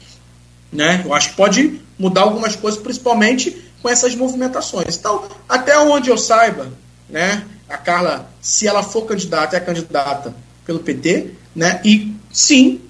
Né? 0.71 1.01
Eu 1.05 1.13
acho 1.13 1.29
que 1.29 1.35
pode 1.35 1.81
mudar 1.97 2.21
algumas 2.21 2.55
coisas, 2.55 2.81
principalmente 2.81 3.63
com 3.81 3.89
essas 3.89 4.15
movimentações. 4.15 4.97
Então, 4.97 5.25
até 5.47 5.77
onde 5.77 6.09
eu 6.09 6.17
saiba, 6.17 6.71
né, 7.09 7.43
a 7.67 7.77
Carla, 7.77 8.29
se 8.41 8.67
ela 8.67 8.81
for 8.81 9.03
candidata, 9.03 9.57
é 9.57 9.59
candidata 9.59 10.33
pelo 10.65 10.79
PT, 10.79 11.31
né, 11.55 11.81
e 11.83 12.15
sim, 12.31 12.81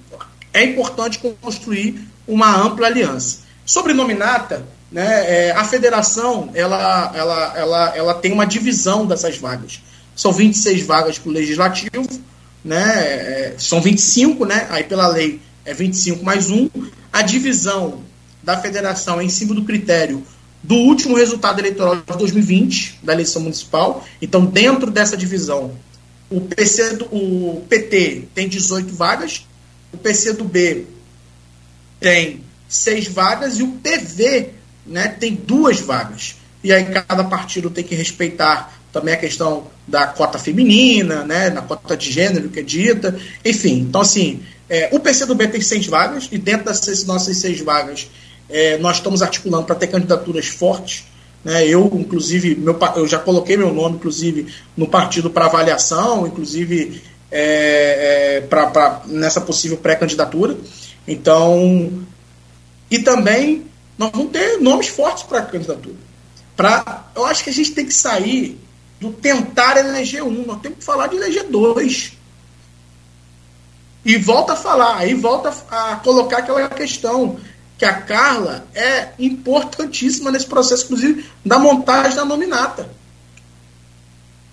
é 0.52 0.64
importante 0.64 1.18
construir 1.18 2.08
uma 2.26 2.56
ampla 2.56 2.86
aliança. 2.86 3.38
Sobre 3.66 3.92
nominata, 3.92 4.64
né, 4.90 5.48
é, 5.48 5.50
a 5.52 5.64
federação 5.64 6.50
ela, 6.54 7.12
ela, 7.14 7.52
ela, 7.56 7.96
ela 7.96 8.14
tem 8.14 8.32
uma 8.32 8.46
divisão 8.46 9.04
dessas 9.04 9.36
vagas. 9.36 9.80
São 10.14 10.32
26 10.32 10.82
vagas 10.86 11.18
para 11.18 11.30
o 11.30 11.32
legislativo, 11.32 12.06
né, 12.64 12.78
é, 12.78 13.54
são 13.58 13.80
25, 13.80 14.44
né, 14.46 14.66
aí 14.70 14.84
pela 14.84 15.08
lei 15.08 15.40
é 15.64 15.74
25 15.74 16.24
mais 16.24 16.50
um. 16.50 16.68
A 17.12 17.22
divisão 17.22 18.02
da 18.42 18.60
federação 18.60 19.20
é 19.20 19.24
em 19.24 19.28
cima 19.28 19.54
do 19.54 19.64
critério 19.64 20.22
do 20.62 20.76
último 20.76 21.14
resultado 21.14 21.58
eleitoral 21.58 21.96
de 21.96 22.18
2020, 22.18 23.00
da 23.02 23.12
eleição 23.12 23.42
municipal. 23.42 24.04
Então, 24.20 24.46
dentro 24.46 24.90
dessa 24.90 25.16
divisão, 25.16 25.76
o, 26.30 26.40
PC 26.40 26.96
do, 26.96 27.04
o 27.06 27.64
PT 27.68 28.28
tem 28.34 28.48
18 28.48 28.94
vagas, 28.94 29.46
o 29.92 29.98
PC 29.98 30.32
do 30.32 30.44
B 30.44 30.86
tem 32.00 32.40
6 32.66 33.08
vagas 33.08 33.58
e 33.58 33.62
o 33.62 33.72
PV 33.72 34.50
né, 34.86 35.08
tem 35.08 35.34
duas 35.34 35.80
vagas. 35.80 36.36
E 36.62 36.72
aí 36.72 36.84
cada 36.84 37.24
partido 37.24 37.68
tem 37.68 37.84
que 37.84 37.94
respeitar 37.94 38.72
também 38.90 39.12
a 39.12 39.18
questão 39.18 39.66
da 39.86 40.06
cota 40.06 40.38
feminina, 40.38 41.24
né, 41.24 41.50
na 41.50 41.62
cota 41.62 41.96
de 41.96 42.10
gênero 42.10 42.48
que 42.48 42.60
é 42.60 42.62
dita, 42.62 43.18
enfim. 43.44 43.80
Então, 43.80 44.00
assim, 44.00 44.42
é, 44.68 44.88
o 44.92 45.00
PCdoB 45.00 45.48
tem 45.48 45.60
seis 45.60 45.86
vagas, 45.86 46.28
e 46.32 46.38
dentro 46.38 46.66
dessas 46.66 47.04
nossas 47.04 47.36
seis 47.36 47.60
vagas, 47.60 48.10
é, 48.48 48.78
nós 48.78 48.96
estamos 48.96 49.22
articulando 49.22 49.64
para 49.64 49.74
ter 49.74 49.88
candidaturas 49.88 50.46
fortes. 50.46 51.04
Né, 51.44 51.66
eu, 51.66 51.90
inclusive, 51.94 52.54
meu, 52.54 52.78
eu 52.96 53.06
já 53.06 53.18
coloquei 53.18 53.56
meu 53.56 53.72
nome, 53.72 53.96
inclusive, 53.96 54.46
no 54.74 54.88
partido 54.88 55.28
para 55.28 55.44
avaliação, 55.44 56.26
inclusive 56.26 57.02
é, 57.30 58.36
é, 58.36 58.40
pra, 58.42 58.68
pra, 58.68 59.02
nessa 59.06 59.40
possível 59.40 59.76
pré-candidatura. 59.76 60.56
Então, 61.06 61.92
e 62.90 62.98
também 63.00 63.66
nós 63.98 64.10
vamos 64.10 64.32
ter 64.32 64.58
nomes 64.58 64.88
fortes 64.88 65.24
para 65.24 65.40
a 65.40 65.44
candidatura. 65.44 65.96
Pra, 66.56 67.10
eu 67.14 67.26
acho 67.26 67.44
que 67.44 67.50
a 67.50 67.52
gente 67.52 67.72
tem 67.72 67.84
que 67.84 67.92
sair 67.92 68.58
do 69.00 69.12
tentar 69.12 69.76
eleger 69.76 70.22
um, 70.22 70.44
nós 70.46 70.60
temos 70.60 70.78
que 70.78 70.84
falar 70.84 71.08
de 71.08 71.16
eleger 71.16 71.44
dois. 71.48 72.12
E 74.04 74.18
volta 74.18 74.52
a 74.52 74.56
falar, 74.56 74.98
aí 74.98 75.14
volta 75.14 75.54
a 75.70 75.96
colocar 75.96 76.38
aquela 76.38 76.68
questão 76.68 77.38
que 77.78 77.84
a 77.84 78.02
Carla 78.02 78.66
é 78.74 79.12
importantíssima 79.18 80.30
nesse 80.30 80.46
processo, 80.46 80.84
inclusive, 80.84 81.28
da 81.44 81.58
montagem 81.58 82.14
da 82.14 82.24
nominata. 82.24 82.88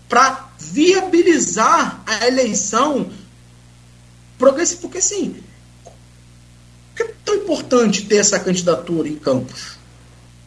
Para 0.07 0.49
viabilizar 0.57 2.01
a 2.05 2.27
eleição 2.27 3.09
progressiva. 4.37 4.81
Porque, 4.81 4.97
assim, 4.97 5.35
que 6.95 7.03
é 7.03 7.13
tão 7.23 7.35
importante 7.35 8.05
ter 8.05 8.17
essa 8.17 8.39
candidatura 8.39 9.07
em 9.07 9.15
Campos? 9.15 9.77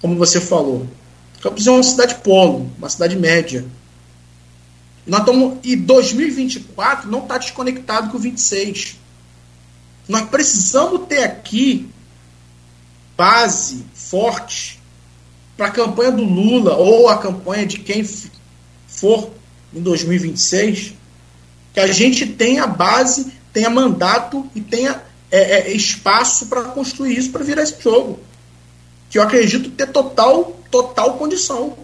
Como 0.01 0.17
você 0.17 0.41
falou. 0.41 0.87
Campos 1.41 1.67
é 1.67 1.71
uma 1.71 1.83
cidade 1.83 2.17
polo, 2.17 2.71
uma 2.79 2.89
cidade 2.89 3.17
média. 3.17 3.65
Nós 5.07 5.21
estamos, 5.21 5.59
e 5.63 5.77
2024 5.77 7.11
não 7.11 7.21
está 7.21 7.39
desconectado 7.39 8.11
com 8.11 8.17
o 8.17 8.21
26. 8.21 8.99
Nós 10.09 10.29
precisamos 10.29 11.07
ter 11.07 11.23
aqui 11.23 11.89
base 13.17 13.85
forte 13.95 14.81
para 15.57 15.67
a 15.67 15.71
campanha 15.71 16.13
do 16.13 16.25
Lula 16.25 16.75
ou 16.77 17.09
a 17.09 17.19
campanha 17.19 17.67
de 17.67 17.79
quem 17.79 18.05
for 18.87 19.31
em 19.73 19.81
2026, 19.81 20.95
que 21.73 21.81
a 21.81 21.87
gente 21.87 22.27
tenha 22.27 22.67
base, 22.67 23.33
tenha 23.53 23.69
mandato 23.69 24.49
e 24.55 24.61
tenha 24.61 25.03
é, 25.31 25.71
é, 25.71 25.73
espaço 25.73 26.47
para 26.47 26.65
construir 26.65 27.19
isso, 27.19 27.31
para 27.31 27.45
virar 27.45 27.63
esse 27.63 27.81
jogo. 27.81 28.21
Que 29.11 29.19
eu 29.19 29.23
acredito 29.23 29.71
ter 29.71 29.89
total, 29.89 30.57
total 30.71 31.15
condição. 31.19 31.77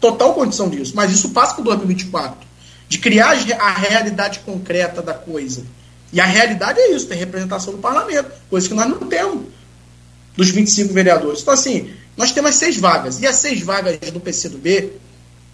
Total 0.00 0.34
condição 0.34 0.68
disso. 0.68 0.92
Mas 0.94 1.12
isso 1.12 1.30
passa 1.30 1.54
para 1.54 1.64
2024. 1.64 2.46
De 2.88 2.98
criar 2.98 3.36
a 3.58 3.72
realidade 3.72 4.40
concreta 4.40 5.02
da 5.02 5.14
coisa. 5.14 5.64
E 6.12 6.20
a 6.20 6.24
realidade 6.24 6.80
é 6.80 6.92
isso, 6.92 7.06
tem 7.06 7.18
representação 7.18 7.74
do 7.74 7.80
parlamento, 7.80 8.30
coisa 8.48 8.66
que 8.66 8.74
nós 8.74 8.88
não 8.88 8.98
temos 9.00 9.44
dos 10.34 10.50
25 10.50 10.94
vereadores. 10.94 11.42
Então, 11.42 11.52
assim, 11.52 11.90
nós 12.16 12.32
temos 12.32 12.54
seis 12.54 12.76
vagas. 12.76 13.20
E 13.20 13.26
as 13.26 13.36
seis 13.36 13.60
vagas 13.60 13.98
do 14.12 14.20
PCdoB, 14.20 14.92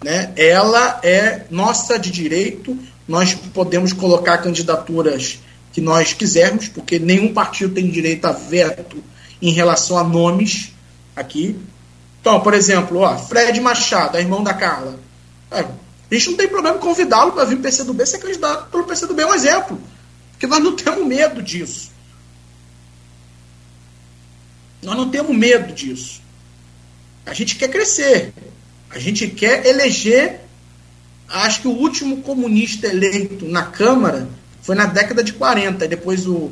né, 0.03 0.31
ela 0.37 0.99
é 1.03 1.45
nossa 1.49 1.99
de 1.99 2.09
direito, 2.09 2.77
nós 3.07 3.33
podemos 3.33 3.91
colocar 3.93 4.37
candidaturas 4.37 5.39
que 5.73 5.81
nós 5.81 6.13
quisermos, 6.13 6.67
porque 6.67 6.99
nenhum 6.99 7.33
partido 7.33 7.73
tem 7.73 7.89
direito 7.89 8.25
a 8.25 8.31
veto 8.31 9.03
em 9.41 9.51
relação 9.51 9.97
a 9.97 10.03
nomes 10.03 10.71
aqui. 11.15 11.55
Então, 12.25 12.41
por 12.41 12.55
exemplo, 12.55 13.01
ó, 13.01 13.15
Fred 13.19 13.61
Machado, 13.61 14.17
é 14.17 14.19
irmão 14.19 14.43
da 14.43 14.51
Carla. 14.51 14.99
É, 15.51 15.59
a 15.59 15.67
gente 16.11 16.31
não 16.31 16.37
tem 16.37 16.47
problema 16.47 16.79
convidá-lo 16.79 17.33
para 17.33 17.45
vir 17.45 17.57
para 17.57 17.59
o 17.59 17.71
PCdoB 17.71 18.03
ser 18.03 18.17
candidato 18.17 18.71
pelo 18.71 18.83
PCdoB, 18.83 19.21
é 19.21 19.25
um 19.27 19.33
exemplo. 19.35 19.79
Porque 20.31 20.47
nós 20.47 20.63
não 20.63 20.75
temos 20.75 21.05
medo 21.05 21.43
disso. 21.43 21.91
Nós 24.81 24.97
não 24.97 25.07
temos 25.07 25.37
medo 25.37 25.71
disso. 25.71 26.19
A 27.27 27.33
gente 27.35 27.57
quer 27.57 27.67
crescer. 27.67 28.33
A 28.89 28.97
gente 28.97 29.27
quer 29.27 29.63
eleger. 29.67 30.41
Acho 31.29 31.61
que 31.61 31.67
o 31.67 31.77
último 31.77 32.23
comunista 32.23 32.87
eleito 32.87 33.45
na 33.45 33.67
Câmara 33.67 34.27
foi 34.63 34.73
na 34.73 34.87
década 34.87 35.23
de 35.23 35.31
40, 35.33 35.87
depois 35.87 36.25
o, 36.25 36.49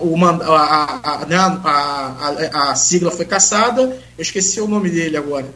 o 0.00 0.16
né, 0.16 1.36
a, 1.36 1.52
a, 1.64 2.70
a, 2.70 2.74
sigla 2.74 3.10
foi 3.10 3.24
caçada, 3.24 3.82
eu 3.82 4.22
esqueci 4.22 4.60
o 4.60 4.68
nome 4.68 4.90
dele 4.90 5.16
agora. 5.16 5.46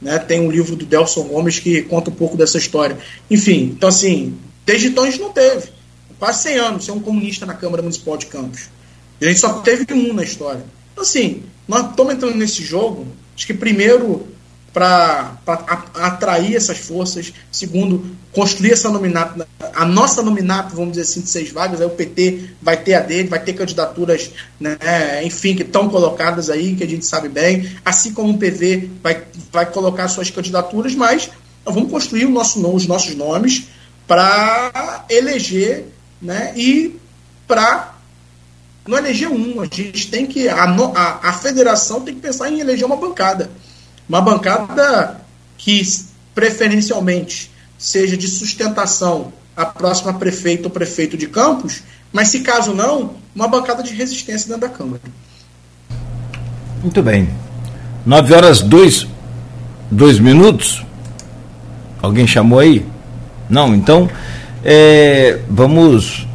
Né? 0.00 0.18
Tem 0.18 0.40
um 0.40 0.50
livro 0.50 0.76
do 0.76 0.84
Delson 0.84 1.24
Gomes 1.24 1.58
que 1.58 1.82
conta 1.82 2.10
um 2.10 2.14
pouco 2.14 2.36
dessa 2.36 2.58
história. 2.58 2.98
Enfim, 3.30 3.74
então 3.76 3.88
assim, 3.88 4.38
desde 4.64 4.88
então 4.88 5.04
a 5.04 5.10
gente 5.10 5.20
não 5.20 5.32
teve. 5.32 5.68
Quase 6.18 6.42
100 6.42 6.56
anos, 6.58 6.84
ser 6.84 6.92
um 6.92 7.00
comunista 7.00 7.44
na 7.44 7.54
Câmara 7.54 7.82
Municipal 7.82 8.16
de 8.16 8.26
Campos. 8.26 8.68
a 9.20 9.24
gente 9.24 9.40
só 9.40 9.54
teve 9.60 9.92
um 9.92 10.12
na 10.12 10.22
história. 10.22 10.64
Então 10.92 11.02
assim, 11.02 11.42
nós 11.66 11.90
estamos 11.90 12.14
entrando 12.14 12.36
nesse 12.36 12.62
jogo, 12.62 13.06
acho 13.34 13.46
que 13.46 13.54
primeiro 13.54 14.33
para 14.74 15.38
atrair 15.94 16.56
essas 16.56 16.78
forças. 16.78 17.32
Segundo, 17.52 18.04
construir 18.32 18.72
essa 18.72 18.90
nominata, 18.90 19.46
a 19.72 19.84
nossa 19.84 20.20
nominata, 20.20 20.74
vamos 20.74 20.90
dizer 20.90 21.02
assim, 21.02 21.20
de 21.20 21.30
seis 21.30 21.50
vagas, 21.52 21.80
aí 21.80 21.86
o 21.86 21.90
PT 21.90 22.50
vai 22.60 22.76
ter 22.76 22.94
a 22.94 23.00
dele, 23.00 23.28
vai 23.28 23.38
ter 23.38 23.52
candidaturas, 23.52 24.32
né, 24.58 25.22
enfim, 25.22 25.54
que 25.54 25.62
estão 25.62 25.88
colocadas 25.88 26.50
aí, 26.50 26.74
que 26.74 26.82
a 26.82 26.88
gente 26.88 27.06
sabe 27.06 27.28
bem, 27.28 27.70
assim 27.84 28.12
como 28.12 28.32
o 28.32 28.38
PV 28.38 28.90
vai, 29.00 29.22
vai 29.52 29.66
colocar 29.66 30.08
suas 30.08 30.28
candidaturas, 30.28 30.92
mas 30.96 31.30
vamos 31.64 31.88
construir 31.88 32.26
o 32.26 32.30
nosso, 32.30 32.68
os 32.74 32.86
nossos 32.88 33.14
nomes 33.14 33.68
para 34.08 35.04
eleger 35.08 35.84
né, 36.20 36.52
e 36.56 36.98
para 37.46 37.94
não 38.84 38.98
eleger 38.98 39.28
um, 39.28 39.60
a 39.60 39.66
gente 39.66 40.10
tem 40.10 40.26
que, 40.26 40.48
a, 40.48 40.64
a, 40.64 41.28
a 41.28 41.32
federação 41.32 42.00
tem 42.00 42.14
que 42.14 42.20
pensar 42.20 42.50
em 42.50 42.58
eleger 42.58 42.84
uma 42.84 42.96
bancada 42.96 43.48
uma 44.08 44.20
bancada 44.20 45.20
que 45.56 45.82
preferencialmente 46.34 47.50
seja 47.78 48.16
de 48.16 48.28
sustentação 48.28 49.32
a 49.56 49.64
próxima 49.64 50.12
prefeita 50.14 50.64
ou 50.64 50.70
prefeito 50.70 51.16
de 51.16 51.26
Campos, 51.26 51.82
mas 52.12 52.28
se 52.28 52.40
caso 52.40 52.74
não, 52.74 53.14
uma 53.34 53.48
bancada 53.48 53.82
de 53.82 53.94
resistência 53.94 54.48
dentro 54.48 54.68
da 54.68 54.68
Câmara. 54.68 55.02
Muito 56.82 57.02
bem. 57.02 57.28
9 58.04 58.34
horas 58.34 58.60
2 58.60 59.14
dois, 59.90 60.18
minutos. 60.18 60.84
Alguém 62.02 62.26
chamou 62.26 62.58
aí? 62.58 62.84
Não, 63.48 63.74
então 63.74 64.08
é, 64.64 65.40
vamos 65.48 66.26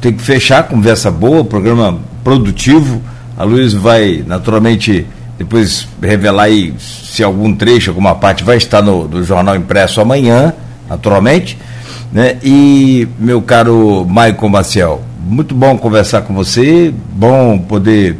ter 0.00 0.12
que 0.12 0.22
fechar, 0.22 0.64
conversa 0.64 1.10
boa, 1.10 1.44
programa 1.44 1.98
produtivo. 2.24 3.00
A 3.36 3.44
Luiz 3.44 3.72
vai 3.72 4.24
naturalmente 4.26 5.06
depois 5.38 5.86
revelar 6.02 6.44
aí 6.44 6.74
se 6.78 7.22
algum 7.22 7.54
trecho, 7.54 7.90
alguma 7.90 8.14
parte 8.14 8.42
vai 8.42 8.56
estar 8.56 8.82
no, 8.82 9.22
jornal 9.22 9.56
impresso 9.56 10.00
amanhã, 10.00 10.52
naturalmente. 10.88 11.58
Né? 12.12 12.38
E 12.42 13.06
meu 13.18 13.42
caro 13.42 14.06
Maicon 14.08 14.48
Maciel, 14.48 15.02
muito 15.20 15.54
bom 15.54 15.76
conversar 15.76 16.22
com 16.22 16.34
você, 16.34 16.92
bom 17.12 17.58
poder 17.58 18.16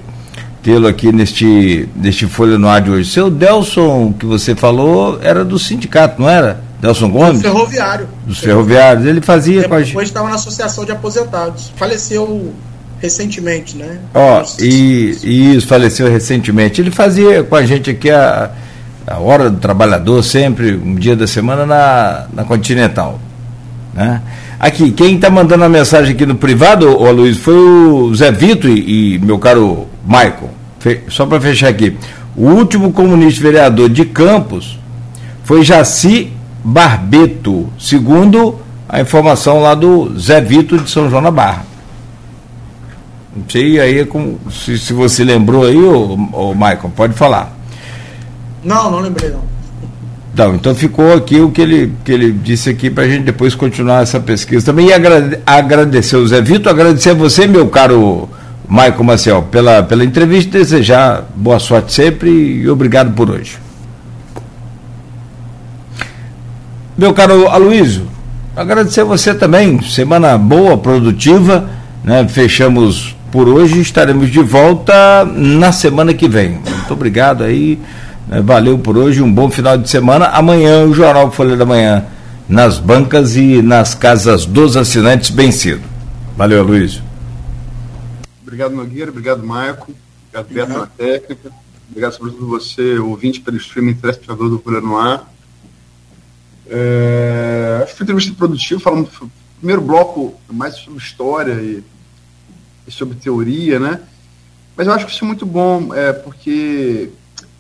tê-lo 0.63 0.89
aqui 0.89 1.13
neste, 1.13 1.89
neste 1.95 2.27
Folha 2.27 2.59
no 2.59 2.69
Ar 2.69 2.81
de 2.81 2.91
hoje. 2.91 3.11
Seu 3.11 3.31
Delson, 3.31 4.13
que 4.13 4.27
você 4.27 4.55
falou, 4.55 5.19
era 5.23 5.45
do 5.45 5.59
sindicato, 5.59 6.21
não 6.21 6.29
era? 6.29 6.61
Delson 6.81 7.09
Gomes? 7.11 7.41
Do 7.41 7.49
ferroviário. 7.49 8.09
Dos 8.27 8.39
ferroviários. 8.39 9.07
Ele 9.07 9.21
fazia 9.21 9.63
Depois 9.63 9.69
com 9.69 9.75
a 9.75 9.79
gente. 9.79 9.89
Depois 9.89 10.09
estava 10.09 10.29
na 10.29 10.35
Associação 10.35 10.85
de 10.85 10.93
Aposentados. 10.93 11.73
Faleceu 11.77 12.53
recentemente, 13.01 13.77
né? 13.77 13.99
Ó, 14.15 14.43
oh, 14.43 14.63
e, 14.63 15.17
e 15.23 15.55
isso, 15.55 15.67
faleceu 15.67 16.11
recentemente. 16.11 16.81
Ele 16.81 16.91
fazia 16.91 17.43
com 17.43 17.55
a 17.55 17.65
gente 17.65 17.91
aqui 17.91 18.11
a, 18.11 18.51
a 19.07 19.19
Hora 19.19 19.51
do 19.51 19.59
Trabalhador, 19.59 20.23
sempre, 20.23 20.75
um 20.75 20.95
dia 20.95 21.15
da 21.15 21.27
semana, 21.27 21.67
na, 21.67 22.27
na 22.33 22.45
Continental. 22.45 23.21
Né? 23.95 24.21
Aqui, 24.59 24.91
quem 24.91 25.17
está 25.17 25.31
mandando 25.31 25.65
a 25.65 25.69
mensagem 25.69 26.15
aqui 26.15 26.25
no 26.25 26.35
privado, 26.35 26.89
ô 26.89 27.11
Luiz, 27.11 27.37
foi 27.37 27.55
o 27.55 28.15
Zé 28.15 28.33
Vito 28.33 28.69
e, 28.69 29.15
e 29.15 29.19
meu 29.19 29.39
caro 29.39 29.87
Michael. 30.05 30.51
Só 31.09 31.27
para 31.27 31.41
fechar 31.41 31.69
aqui. 31.69 31.97
O 32.37 32.49
último 32.51 32.93
comunista 32.93 33.43
vereador 33.43 33.89
de 33.89 34.05
Campos 34.05 34.79
foi 35.43 35.63
Jaci 35.63 36.31
Barbeto, 36.63 37.69
segundo 37.79 38.59
a 38.89 39.01
informação 39.01 39.61
lá 39.61 39.75
do 39.75 40.19
Zé 40.19 40.41
Vito 40.41 40.79
de 40.79 40.91
São 40.91 41.09
João 41.11 41.23
da 41.23 41.31
Barra. 41.31 41.65
Não 43.37 43.45
sei 43.47 43.79
aí 43.79 44.01
é 44.01 44.09
se, 44.51 44.79
se 44.79 44.93
você 44.95 45.23
lembrou 45.23 45.67
aí, 45.67 45.77
ô, 45.77 46.15
ô 46.33 46.55
Michael, 46.55 46.91
pode 46.97 47.13
falar. 47.13 47.55
Não, 48.65 48.91
não 48.91 49.01
lembrei 49.01 49.29
não. 49.31 49.45
Então, 50.33 50.55
então 50.55 50.75
ficou 50.75 51.15
aqui 51.15 51.41
o 51.41 51.51
que 51.51 51.63
ele, 51.63 51.93
que 52.05 52.13
ele 52.13 52.31
disse 52.31 52.69
aqui 52.69 52.91
para 52.91 53.05
a 53.05 53.09
gente 53.09 53.25
depois 53.25 53.55
continuar 53.55 54.03
essa 54.03 54.21
pesquisa. 54.21 54.67
Também 54.67 54.93
agrade, 54.93 55.39
agradecer 55.47 56.17
o 56.17 56.27
Zé 56.27 56.41
Vitor, 56.41 56.73
agradecer 56.73 57.11
a 57.11 57.15
você, 57.15 57.47
meu 57.47 57.69
caro 57.69 58.29
Maicon 58.69 59.03
Maciel, 59.03 59.45
pela, 59.45 59.83
pela 59.83 60.05
entrevista, 60.05 60.59
desejar 60.59 61.25
boa 61.35 61.59
sorte 61.59 61.93
sempre 61.93 62.31
e 62.31 62.69
obrigado 62.69 63.15
por 63.15 63.31
hoje. 63.31 63.59
Meu 66.99 67.15
caro 67.15 67.49
Aloysio, 67.49 68.07
agradecer 68.55 69.03
a 69.03 69.05
você 69.05 69.35
também, 69.35 69.81
semana 69.83 70.37
boa, 70.37 70.77
produtiva, 70.77 71.69
né? 72.05 72.27
fechamos 72.29 73.16
por 73.37 73.51
hoje, 73.51 73.81
estaremos 73.81 74.31
de 74.31 74.41
volta 74.41 75.23
na 75.27 75.71
semana 75.71 76.15
que 76.15 76.27
vem. 76.27 76.53
Muito 76.53 76.95
obrigado 76.95 77.45
aí, 77.45 77.79
né? 78.27 78.41
valeu 78.41 78.79
por 78.79 78.97
hoje, 78.97 79.21
um 79.21 79.31
bom 79.31 79.51
final 79.51 79.77
de 79.77 79.91
semana. 79.91 80.29
Amanhã 80.29 80.87
o 80.87 80.95
Jornal 80.95 81.31
Folha 81.31 81.55
da 81.55 81.67
Manhã 81.67 82.07
nas 82.49 82.79
bancas 82.79 83.37
e 83.37 83.61
nas 83.61 83.95
casas 83.95 84.47
dos 84.47 84.75
assinantes 84.75 85.29
bem 85.29 85.53
cedo. 85.53 85.83
Valeu, 86.35 86.63
Aloysio. 86.63 87.03
Obrigado, 88.41 88.75
Nogueira. 88.75 89.11
Obrigado, 89.11 89.47
Maico. 89.47 89.93
Obrigado, 90.35 90.69
Beto, 90.69 90.81
na 90.81 90.87
técnica. 90.87 91.53
Obrigado, 91.91 92.13
sobretudo, 92.13 92.47
você, 92.47 92.99
ouvinte 92.99 93.43
pelo 93.43 93.59
streaming 93.59 93.97
telespectador 93.97 94.49
do 94.49 94.59
Folha 94.61 94.81
no 94.81 94.97
Ar. 94.97 95.31
É, 96.71 97.81
acho 97.83 97.93
que 97.93 97.99
foi 97.99 98.07
uma 98.07 98.13
entrevista 98.13 98.35
produtiva, 98.39 98.81
falando 98.81 99.11
primeiro 99.59 99.83
bloco 99.83 100.33
mais 100.51 100.77
sobre 100.77 101.01
história 101.01 101.53
e, 101.53 101.85
e, 102.87 102.91
sobre 102.91 103.17
teoria, 103.17 103.79
né? 103.79 104.01
Mas 104.77 104.87
eu 104.87 104.93
acho 104.93 105.07
que 105.07 105.13
isso 105.13 105.25
é 105.25 105.27
muito 105.27 105.47
bom, 105.47 105.95
é, 105.95 106.13
porque 106.13 107.11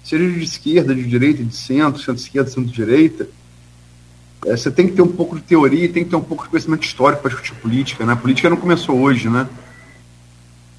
seja 0.04 0.30
de 0.30 0.44
esquerda, 0.44 0.94
de 0.94 1.04
direita, 1.04 1.42
de 1.42 1.54
centro, 1.54 2.00
centro-esquerda, 2.00 2.50
centro-direita, 2.50 3.28
é, 4.44 4.56
você 4.56 4.70
tem 4.70 4.86
que 4.86 4.94
ter 4.94 5.02
um 5.02 5.12
pouco 5.12 5.36
de 5.36 5.42
teoria 5.42 5.84
e 5.84 5.88
tem 5.88 6.04
que 6.04 6.10
ter 6.10 6.16
um 6.16 6.22
pouco 6.22 6.44
de 6.44 6.50
conhecimento 6.50 6.84
histórico 6.84 7.22
para 7.22 7.30
discutir 7.30 7.54
política, 7.60 8.04
né? 8.04 8.12
A 8.12 8.16
política 8.16 8.50
não 8.50 8.56
começou 8.56 9.00
hoje, 9.00 9.28
né? 9.28 9.48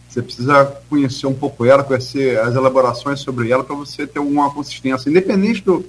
Você 0.07 0.21
precisa 0.21 0.65
conhecer 0.89 1.27
um 1.27 1.33
pouco 1.33 1.65
ela, 1.65 1.83
conhecer 1.83 2.39
as 2.39 2.55
elaborações 2.55 3.19
sobre 3.19 3.51
ela 3.51 3.63
para 3.63 3.75
você 3.75 4.07
ter 4.07 4.19
uma 4.19 4.49
consistência, 4.49 5.09
independente 5.09 5.61
do, 5.61 5.85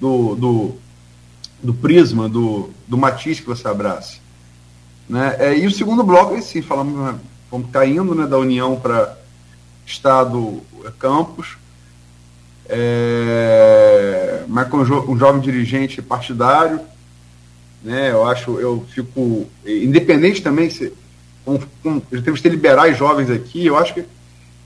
do, 0.00 0.34
do, 0.34 0.74
do, 1.62 1.74
prisma, 1.74 2.28
do, 2.28 2.70
do 2.88 2.96
matiz 2.96 3.38
que 3.40 3.46
você 3.46 3.68
abrace. 3.68 4.18
Né? 5.08 5.36
É, 5.38 5.58
e 5.58 5.66
o 5.66 5.70
segundo 5.70 6.02
bloco, 6.02 6.40
sim, 6.40 6.62
falamos, 6.62 7.20
vamos 7.54 7.70
caindo 7.70 8.16
né, 8.16 8.26
da 8.26 8.36
União 8.36 8.74
para 8.74 9.16
Estado 9.86 10.60
é, 10.84 10.90
Campos, 10.98 11.56
é, 12.68 14.42
mas 14.48 14.66
com 14.68 14.78
um, 14.78 14.84
jo 14.84 15.04
um 15.08 15.16
jovem 15.16 15.40
dirigente 15.40 16.02
partidário, 16.02 16.80
né, 17.80 18.10
eu 18.10 18.26
acho, 18.26 18.58
eu 18.58 18.84
fico, 18.92 19.46
independente 19.64 20.42
também 20.42 20.68
se 20.68 20.92
com, 21.44 21.60
com, 21.80 22.00
temos 22.00 22.40
que 22.40 22.42
ter 22.42 22.48
liberais 22.48 22.98
jovens 22.98 23.30
aqui, 23.30 23.66
eu 23.66 23.76
acho 23.76 23.94
que, 23.94 24.04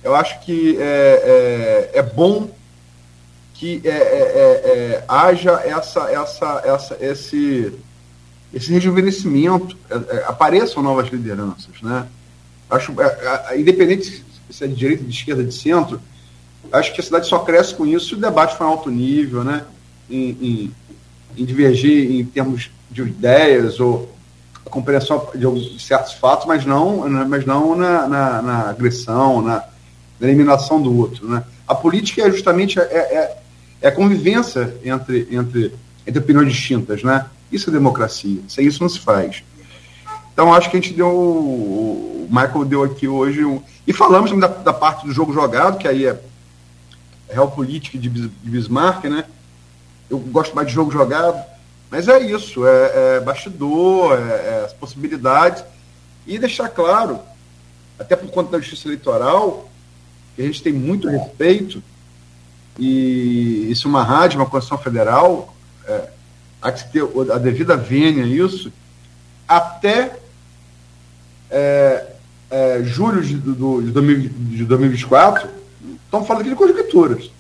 eu 0.02 0.14
acho 0.14 0.40
que 0.40 0.78
é, 0.80 1.90
é, 1.92 1.98
é 1.98 2.02
bom 2.02 2.48
que 3.52 3.82
é, 3.84 3.88
é, 3.88 3.92
é, 3.92 4.70
é 5.02 5.04
haja 5.06 5.60
essa, 5.62 6.10
essa, 6.10 6.62
essa, 6.64 6.96
esse, 7.00 7.72
esse 8.54 8.72
rejuvenescimento, 8.72 9.76
apareçam 10.26 10.82
novas 10.82 11.08
lideranças. 11.08 11.82
Né? 11.82 12.06
Acho, 12.70 12.94
independente 13.56 14.24
se 14.50 14.64
é 14.64 14.66
de 14.66 14.74
direita, 14.74 15.04
de 15.04 15.10
esquerda, 15.10 15.44
de 15.44 15.54
centro, 15.54 16.00
acho 16.72 16.92
que 16.94 17.00
a 17.00 17.04
cidade 17.04 17.26
só 17.26 17.38
cresce 17.40 17.74
com 17.74 17.86
isso 17.86 18.08
se 18.08 18.14
o 18.14 18.18
debate 18.18 18.56
for 18.56 18.64
em 18.64 18.68
alto 18.68 18.90
nível, 18.90 19.44
né? 19.44 19.64
em, 20.10 20.30
em, 20.40 20.74
em 21.36 21.44
divergir 21.44 22.10
em 22.10 22.24
termos 22.24 22.70
de 22.90 23.02
ideias 23.02 23.78
ou 23.78 24.14
a 24.64 24.70
compreensão 24.70 25.30
de 25.34 25.82
certos 25.82 26.14
fatos, 26.14 26.46
mas 26.46 26.64
não, 26.64 27.08
né, 27.08 27.26
mas 27.28 27.44
não 27.44 27.76
na, 27.76 28.08
na, 28.08 28.42
na 28.42 28.70
agressão, 28.70 29.42
na, 29.42 29.64
na, 30.18 30.26
eliminação 30.26 30.80
do 30.80 30.96
outro. 30.96 31.28
Né? 31.28 31.44
A 31.66 31.74
política 31.74 32.22
é 32.22 32.30
justamente 32.30 32.78
é, 32.78 32.82
é, 32.82 33.38
é, 33.82 33.88
a 33.88 33.92
convivência 33.92 34.74
entre, 34.84 35.28
entre, 35.30 35.74
entre 36.06 36.18
opiniões 36.18 36.52
distintas. 36.52 37.02
Né? 37.02 37.24
Isso 37.52 37.70
é 37.70 37.72
democracia. 37.72 38.40
Sem 38.48 38.66
isso 38.66 38.82
não 38.82 38.88
se 38.88 39.00
faz. 39.00 39.42
Então, 40.32 40.52
acho 40.54 40.70
que 40.70 40.76
a 40.76 40.80
gente 40.80 40.94
deu. 40.94 42.14
Michael 42.28 42.64
deu 42.64 42.82
aqui 42.84 43.08
hoje. 43.08 43.44
Um, 43.44 43.62
e 43.86 43.92
falamos 43.92 44.30
da, 44.38 44.46
da 44.46 44.72
parte 44.72 45.06
do 45.06 45.12
jogo 45.12 45.32
jogado, 45.32 45.78
que 45.78 45.88
aí 45.88 46.06
é 46.06 46.20
real 47.30 47.50
política 47.50 47.98
de, 47.98 48.08
de 48.08 48.28
Bismarck, 48.50 49.04
né? 49.04 49.24
Eu 50.08 50.18
gosto 50.18 50.54
mais 50.54 50.68
de 50.68 50.74
jogo 50.74 50.90
jogado 50.90 51.38
mas 51.90 52.06
é 52.06 52.20
isso, 52.20 52.66
é, 52.66 53.16
é 53.16 53.20
bastidor, 53.20 54.18
é, 54.18 54.32
é, 54.32 54.62
as 54.66 54.72
possibilidades. 54.72 55.64
E 56.26 56.38
deixar 56.38 56.68
claro, 56.68 57.20
até 57.98 58.14
por 58.14 58.30
conta 58.30 58.52
da 58.52 58.58
justiça 58.58 58.88
eleitoral, 58.88 59.70
que 60.36 60.42
a 60.42 60.44
gente 60.44 60.62
tem 60.62 60.72
muito 60.72 61.08
respeito, 61.08 61.82
e 62.78 63.68
isso 63.70 63.88
é 63.88 63.90
uma 63.90 64.04
rádio, 64.04 64.38
uma 64.38 64.46
Constituição 64.46 64.82
Federal, 64.82 65.54
é, 65.86 66.10
há 66.60 66.70
que 66.70 66.92
ter 66.92 67.02
a 67.32 67.38
devida 67.38 67.76
vênia 67.76 68.24
isso, 68.24 68.70
até 69.48 70.18
é, 71.50 72.06
é, 72.50 72.82
julho 72.82 73.22
de, 73.22 73.34
do, 73.34 73.82
de, 73.82 73.90
2024, 74.64 75.48
estamos 76.04 76.26
falando 76.26 76.42
aqui 76.42 76.50
de 76.50 76.56
conjunturas. 76.56 77.30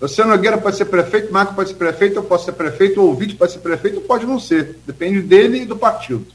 Você 0.00 0.24
Nogueira 0.24 0.56
pode 0.56 0.76
ser 0.76 0.84
prefeito, 0.84 1.32
Marco 1.32 1.54
pode 1.54 1.70
ser 1.70 1.74
prefeito, 1.74 2.16
eu 2.16 2.22
posso 2.22 2.44
ser 2.44 2.52
prefeito, 2.52 3.00
o 3.00 3.06
ouvinte 3.06 3.34
pode 3.34 3.52
ser 3.52 3.58
prefeito, 3.58 3.96
ou 3.96 4.02
pode 4.02 4.24
não 4.24 4.38
ser. 4.38 4.78
Depende 4.86 5.20
dele 5.20 5.62
e 5.62 5.66
do 5.66 5.76
partido. 5.76 6.26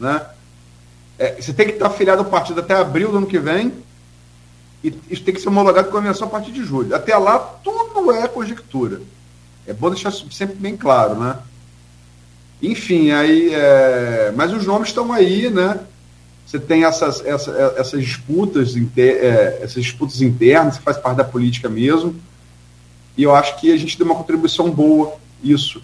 Né? 0.00 0.24
É, 1.18 1.40
você 1.40 1.52
tem 1.52 1.66
que 1.66 1.74
estar 1.74 1.88
afiliado 1.88 2.22
ao 2.22 2.30
partido 2.30 2.60
até 2.60 2.74
abril 2.74 3.10
do 3.10 3.18
ano 3.18 3.26
que 3.26 3.38
vem, 3.38 3.72
e 4.82 4.92
isso 5.10 5.22
tem 5.22 5.34
que 5.34 5.40
ser 5.40 5.48
homologado 5.48 5.90
com 5.90 5.96
a 5.96 6.00
convenção 6.00 6.28
a 6.28 6.30
partir 6.30 6.50
de 6.50 6.64
julho. 6.64 6.94
Até 6.94 7.16
lá, 7.16 7.38
tudo 7.38 7.84
é 8.12 8.28
conjectura. 8.28 9.00
É 9.66 9.72
bom 9.72 9.90
deixar 9.90 10.12
sempre 10.12 10.56
bem 10.56 10.76
claro, 10.76 11.14
né? 11.14 11.38
Enfim, 12.60 13.10
aí, 13.10 13.52
é... 13.52 14.32
mas 14.34 14.52
os 14.52 14.66
nomes 14.66 14.88
estão 14.88 15.12
aí, 15.12 15.48
né? 15.48 15.80
Você 16.46 16.58
tem 16.58 16.84
essas, 16.84 17.24
essas, 17.24 17.76
essas 17.76 18.04
disputas, 18.04 18.76
inter... 18.76 19.16
É, 19.22 19.58
essas 19.62 19.82
disputas 19.82 20.20
internas, 20.20 20.78
que 20.78 20.84
faz 20.84 20.96
parte 20.96 21.16
da 21.16 21.24
política 21.24 21.68
mesmo. 21.68 22.14
E 23.16 23.22
eu 23.22 23.34
acho 23.34 23.58
que 23.60 23.72
a 23.72 23.76
gente 23.76 23.96
deu 23.96 24.06
uma 24.06 24.14
contribuição 24.14 24.70
boa, 24.70 25.14
isso. 25.42 25.82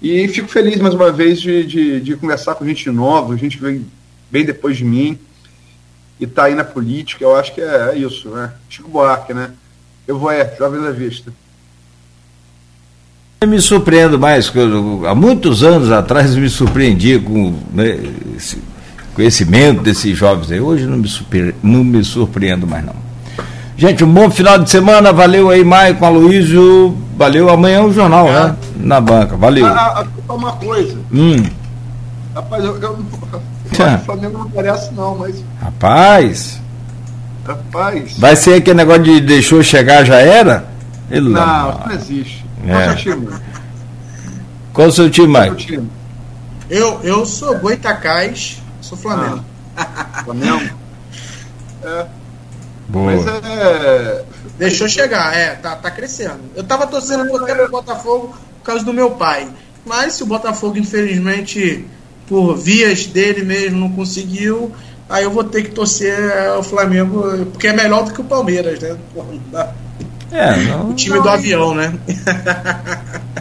E 0.00 0.28
fico 0.28 0.48
feliz 0.48 0.78
mais 0.80 0.94
uma 0.94 1.10
vez 1.10 1.40
de, 1.40 1.64
de, 1.64 2.00
de 2.00 2.16
conversar 2.16 2.54
com 2.54 2.66
gente 2.66 2.90
nova, 2.90 3.36
gente 3.36 3.58
vem 3.58 3.86
bem 4.30 4.44
depois 4.44 4.76
de 4.76 4.84
mim 4.84 5.18
e 6.18 6.26
tá 6.26 6.44
aí 6.44 6.54
na 6.54 6.64
política, 6.64 7.24
eu 7.24 7.34
acho 7.34 7.54
que 7.54 7.60
é, 7.60 7.90
é 7.92 7.98
isso, 7.98 8.28
né? 8.28 8.52
Chico 8.68 8.88
Buarque, 8.88 9.34
né? 9.34 9.50
Eu 10.06 10.18
vou 10.18 10.30
é, 10.30 10.54
Jovem 10.56 10.80
da 10.80 10.90
Vista. 10.90 11.32
Eu 13.40 13.48
me 13.48 13.60
surpreendo 13.60 14.18
mais, 14.18 14.50
eu, 14.54 15.06
há 15.06 15.14
muitos 15.14 15.62
anos 15.62 15.90
atrás 15.90 16.34
me 16.34 16.48
surpreendi 16.48 17.18
com 17.18 17.54
né, 17.72 17.98
esse 18.36 18.58
conhecimento 19.14 19.82
desses 19.82 20.16
jovens 20.16 20.50
aí. 20.50 20.60
Hoje 20.60 20.86
não 20.86 20.98
me, 20.98 21.08
surpre, 21.08 21.54
não 21.62 21.84
me 21.84 22.02
surpreendo 22.04 22.66
mais 22.66 22.84
não. 22.84 22.94
Gente, 23.76 24.04
um 24.04 24.12
bom 24.12 24.30
final 24.30 24.58
de 24.58 24.70
semana, 24.70 25.12
valeu 25.12 25.50
aí, 25.50 25.64
Maicon, 25.64 26.06
Aloysio, 26.06 26.96
valeu, 27.16 27.50
amanhã 27.50 27.82
o 27.82 27.92
jornal, 27.92 28.28
é. 28.28 28.32
né? 28.32 28.56
Na 28.76 29.00
banca, 29.00 29.36
valeu. 29.36 29.66
Ah, 29.66 30.04
ah, 30.28 30.32
uma 30.32 30.52
coisa. 30.52 30.96
Hum. 31.12 31.42
Rapaz, 32.34 32.64
eu, 32.64 32.76
eu, 32.76 32.82
eu, 32.82 33.94
o 33.94 33.98
Flamengo 34.04 34.38
não 34.38 34.50
parece 34.50 34.92
não, 34.94 35.18
mas... 35.18 35.44
Rapaz... 35.60 36.60
Rapaz... 37.44 38.16
Vai 38.18 38.36
ser 38.36 38.54
aquele 38.54 38.76
negócio 38.76 39.02
de 39.02 39.20
deixou 39.20 39.62
chegar, 39.62 40.04
já 40.04 40.18
era? 40.18 40.66
Ele 41.10 41.28
não, 41.28 41.44
não, 41.44 41.86
não 41.86 41.92
existe. 41.92 42.44
É. 42.66 42.94
time? 42.94 43.28
Qual 44.72 44.88
o 44.88 44.92
seu 44.92 45.10
time, 45.10 45.28
Mike? 45.28 45.80
Eu, 46.70 47.00
eu 47.02 47.26
sou 47.26 47.58
Goitacás, 47.58 48.62
sou 48.84 48.98
Flamengo. 48.98 49.44
Ah. 49.76 50.22
Flamengo? 50.24 50.74
é. 51.82 52.06
Boa. 52.88 53.12
Mas 53.12 53.26
é. 53.26 54.24
Deixou 54.58 54.88
chegar, 54.88 55.34
é, 55.34 55.54
tá, 55.54 55.74
tá 55.74 55.90
crescendo. 55.90 56.40
Eu 56.54 56.62
tava 56.62 56.86
torcendo 56.86 57.34
até 57.36 57.54
pro 57.54 57.70
Botafogo 57.70 58.34
por 58.58 58.64
causa 58.64 58.84
do 58.84 58.92
meu 58.92 59.12
pai. 59.12 59.48
Mas 59.84 60.14
se 60.14 60.22
o 60.22 60.26
Botafogo, 60.26 60.78
infelizmente, 60.78 61.86
por 62.28 62.56
vias 62.56 63.06
dele 63.06 63.42
mesmo, 63.42 63.80
não 63.80 63.90
conseguiu, 63.90 64.72
aí 65.08 65.24
eu 65.24 65.30
vou 65.30 65.44
ter 65.44 65.62
que 65.62 65.70
torcer 65.70 66.16
o 66.58 66.62
Flamengo, 66.62 67.46
porque 67.46 67.68
é 67.68 67.72
melhor 67.72 68.04
do 68.04 68.12
que 68.12 68.20
o 68.20 68.24
Palmeiras, 68.24 68.78
né? 68.80 68.96
Não 69.14 69.40
dá. 69.50 69.72
É, 70.30 70.56
não, 70.64 70.90
o 70.90 70.94
time 70.94 71.16
não, 71.16 71.22
do 71.22 71.28
avião, 71.28 71.74
né? 71.74 71.92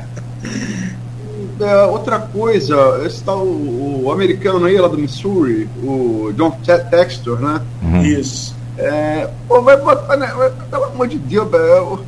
é, 1.59 1.83
outra 1.83 2.19
coisa, 2.19 3.01
esse 3.05 3.23
tal 3.23 3.39
o, 3.39 4.05
o, 4.05 4.11
americano 4.11 4.65
aí 4.65 4.77
lá 4.77 4.87
do 4.87 4.97
Missouri, 4.97 5.69
o 5.83 6.31
John 6.35 6.51
Textor, 6.89 7.39
né? 7.39 7.61
Uhum. 7.81 8.01
Isso. 8.01 8.55
É, 8.77 9.29
pô, 9.47 9.61
vai 9.61 9.77
botar, 9.77 10.17
né? 10.17 10.31
Pelo 10.69 10.83
amor 10.85 11.07
de 11.07 11.17
Deus, 11.17 11.49
velho. 11.49 12.05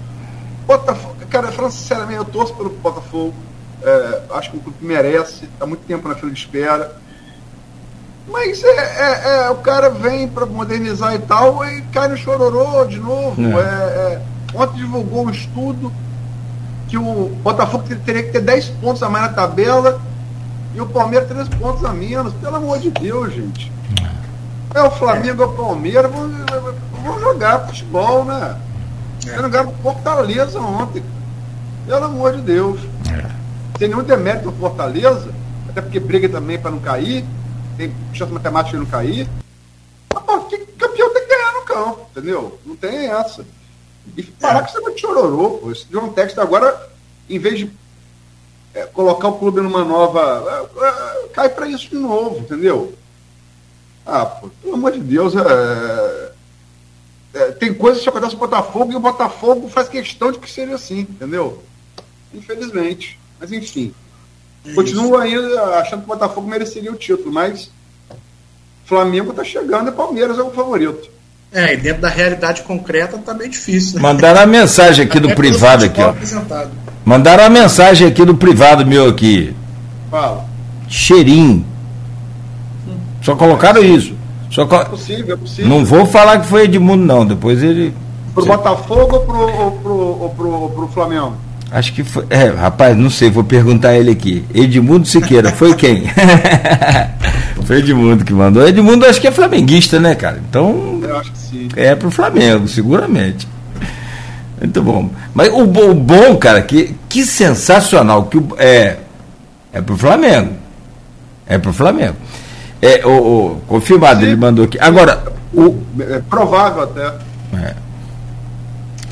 Botafogo, 0.66 1.16
cara, 1.30 1.52
falando 1.52 1.72
sinceramente, 1.72 2.18
eu 2.18 2.26
torço 2.26 2.54
pelo 2.56 2.70
Botafogo. 2.70 3.34
É, 3.84 4.22
acho 4.32 4.52
que 4.52 4.58
o 4.58 4.60
clube 4.62 4.78
merece, 4.82 5.48
tá 5.60 5.66
muito 5.66 5.86
tempo 5.86 6.08
na 6.08 6.16
fila 6.16 6.32
de 6.32 6.40
espera. 6.40 6.96
Mas 8.28 8.64
é, 8.64 8.68
é, 8.68 9.46
é 9.46 9.50
o 9.52 9.58
cara 9.58 9.90
vem 9.90 10.28
para 10.28 10.46
modernizar 10.48 11.14
e 11.14 11.20
tal, 11.20 11.64
e 11.66 11.82
cai 11.94 12.08
no 12.08 12.18
chororô 12.18 12.84
de 12.86 13.00
novo. 13.00 13.40
É. 13.40 13.62
é, 13.62 14.14
é 14.14 14.22
Ontem 14.56 14.78
divulgou 14.78 15.26
um 15.26 15.30
estudo 15.30 15.92
que 16.88 16.98
o 16.98 17.30
Botafogo 17.44 17.84
teria 18.06 18.24
que 18.24 18.32
ter 18.32 18.42
10 18.42 18.70
pontos 18.82 19.02
a 19.02 19.10
mais 19.10 19.26
na 19.26 19.34
tabela 19.34 20.00
e 20.74 20.82
o 20.82 20.86
Palmeiras 20.86 21.28
3 21.28 21.50
pontos 21.50 21.84
a 21.84 21.94
menos. 21.94 22.34
Pelo 22.34 22.56
amor 22.56 22.80
de 22.80 22.92
Deus, 22.92 23.34
gente. 23.34 23.72
É 24.74 24.84
o 24.84 24.92
Flamengo, 24.92 25.42
é 25.42 25.46
o 25.46 25.54
Palmeiras, 25.54 26.12
vamos, 26.12 27.22
jogar 27.22 27.68
futebol, 27.68 28.26
né? 28.26 28.60
É. 29.26 29.38
Jogaram 29.38 29.74
Fortaleza 29.82 30.60
ontem. 30.60 31.02
Pelo 31.88 32.06
amor 32.06 32.36
de 32.36 32.42
Deus. 32.42 32.82
É. 33.10 33.26
Sem 33.80 33.88
nenhum 33.88 34.04
demérito 34.04 34.46
no 34.46 34.52
Fortaleza, 34.52 35.30
até 35.70 35.82
porque 35.82 36.00
briga 36.00 36.28
também 36.28 36.60
para 36.60 36.72
não 36.72 36.80
cair, 36.80 37.26
tem 37.78 37.94
chance 38.14 38.32
matemática 38.32 38.78
de 38.78 38.84
não 38.84 38.90
cair. 38.90 39.28
Mas, 40.14 40.24
pô, 40.24 40.40
que 40.42 40.58
campeão 40.58 41.14
tem 41.14 41.24
que 41.24 41.30
ganhar 41.30 41.54
no 41.54 41.62
campo, 41.62 42.08
entendeu? 42.12 42.60
Não 42.66 42.76
tem 42.76 43.08
essa. 43.08 43.46
E 44.18 44.24
parar 44.24 44.62
com 44.62 44.68
esse 44.68 44.76
negócio 44.76 44.96
de 44.96 45.02
chororô, 45.02 45.50
pô. 45.58 45.72
Esse 45.72 45.86
John 45.86 46.10
Textor 46.10 46.44
agora, 46.44 46.90
em 47.30 47.40
vez 47.40 47.60
de 47.60 47.72
é, 48.74 48.86
colocar 48.86 49.30
o 49.30 49.40
clube 49.40 49.62
numa 49.62 49.84
nova. 49.84 50.70
É, 50.78 51.26
é, 51.26 51.28
cai 51.30 51.50
para 51.50 51.68
isso 51.68 51.90
de 51.90 51.96
novo, 51.96 52.40
entendeu? 52.40 52.94
Ah, 54.06 54.26
pô, 54.26 54.50
pelo 54.62 54.76
amor 54.76 54.92
de 54.92 55.00
Deus, 55.00 55.34
é, 55.36 56.32
é, 57.34 57.52
tem 57.54 57.74
coisas 57.74 58.04
que 58.04 58.10
acontecem 58.10 58.36
no 58.36 58.40
Botafogo 58.40 58.92
e 58.92 58.96
o 58.96 59.00
Botafogo 59.00 59.70
faz 59.70 59.90
questão 59.90 60.32
de 60.32 60.40
que 60.40 60.52
seja 60.52 60.76
assim, 60.76 61.00
entendeu? 61.00 61.64
Infelizmente. 62.34 63.20
Mas 63.40 63.52
enfim. 63.52 63.94
Continuo 64.74 65.18
ainda 65.18 65.78
achando 65.78 66.00
que 66.00 66.06
o 66.06 66.14
Botafogo 66.14 66.48
mereceria 66.48 66.92
o 66.92 66.96
título, 66.96 67.32
mas 67.32 67.70
Flamengo 68.86 69.32
está 69.32 69.44
chegando 69.44 69.90
e 69.90 69.94
Palmeiras 69.94 70.40
é 70.40 70.44
o 70.44 70.52
favorito. 70.52 71.10
É, 71.56 71.74
e 71.74 71.78
dentro 71.78 72.02
da 72.02 72.10
realidade 72.10 72.64
concreta 72.64 73.18
tá 73.18 73.34
bem 73.34 73.50
difícil. 73.50 73.96
Né? 73.96 74.02
Mandaram 74.02 74.42
a 74.42 74.46
mensagem 74.46 75.06
aqui 75.06 75.22
do 75.22 75.34
privado 75.34 75.86
aqui, 75.86 76.02
ó. 76.02 76.10
Apresentado. 76.10 76.70
Mandaram 77.06 77.46
a 77.46 77.50
mensagem 77.50 78.06
aqui 78.06 78.26
do 78.26 78.36
privado 78.36 78.86
meu 78.86 79.08
aqui. 79.08 79.56
Fala. 80.12 80.46
Cheirinho. 80.90 81.66
Só 83.22 83.38
colocaram 83.38 83.82
isso. 83.82 84.14
Só 84.52 84.66
co... 84.66 84.76
É 84.76 84.84
possível, 84.84 85.34
é 85.34 85.38
possível. 85.38 85.70
Não 85.70 85.86
vou 85.86 86.06
falar 86.06 86.42
que 86.42 86.48
foi 86.48 86.66
Edmundo, 86.66 87.06
não. 87.06 87.26
Depois 87.26 87.64
ele. 87.64 87.94
Pro 88.34 88.46
Botafogo 88.46 89.16
ou 89.16 89.22
pro, 89.22 89.40
ou 89.40 89.72
pro, 89.72 89.94
ou 89.94 90.30
pro, 90.32 90.50
ou 90.50 90.70
pro 90.72 90.88
Flamengo? 90.90 91.36
Acho 91.76 91.92
que 91.92 92.06
foi. 92.06 92.26
É, 92.30 92.46
rapaz, 92.46 92.96
não 92.96 93.10
sei, 93.10 93.30
vou 93.30 93.44
perguntar 93.44 93.96
ele 93.96 94.10
aqui. 94.10 94.46
Edmundo 94.54 95.06
Siqueira, 95.06 95.52
foi 95.52 95.76
quem? 95.76 96.06
foi 97.66 97.80
Edmundo 97.80 98.24
que 98.24 98.32
mandou. 98.32 98.66
Edmundo 98.66 99.06
acho 99.06 99.20
que 99.20 99.28
é 99.28 99.32
flamenguista, 99.32 100.00
né, 100.00 100.16
cara? 100.16 100.42
Então. 100.50 101.02
Eu 101.04 101.18
acho 101.18 101.34
que 101.34 101.38
sim. 101.38 101.68
É 101.76 101.94
pro 101.94 102.10
Flamengo, 102.10 102.66
seguramente. 102.66 103.46
Muito 104.58 104.82
bom. 104.82 105.10
Mas 105.34 105.50
o, 105.50 105.64
o 105.64 105.94
bom, 105.94 106.38
cara, 106.38 106.62
que, 106.62 106.96
que 107.10 107.26
sensacional. 107.26 108.24
que 108.28 108.42
É, 108.58 109.00
é 109.74 109.82
pro 109.82 109.98
Flamengo. 109.98 110.54
É 111.46 111.58
pro 111.58 111.74
Flamengo. 111.74 112.16
É, 112.82 113.06
o, 113.06 113.10
o 113.10 113.62
confirmado, 113.68 114.22
sim. 114.22 114.28
ele 114.28 114.38
mandou 114.38 114.64
aqui. 114.64 114.80
Agora. 114.80 115.22
O, 115.54 115.76
é 116.00 116.22
provável 116.30 116.84
até. 116.84 117.16
É. 117.62 117.76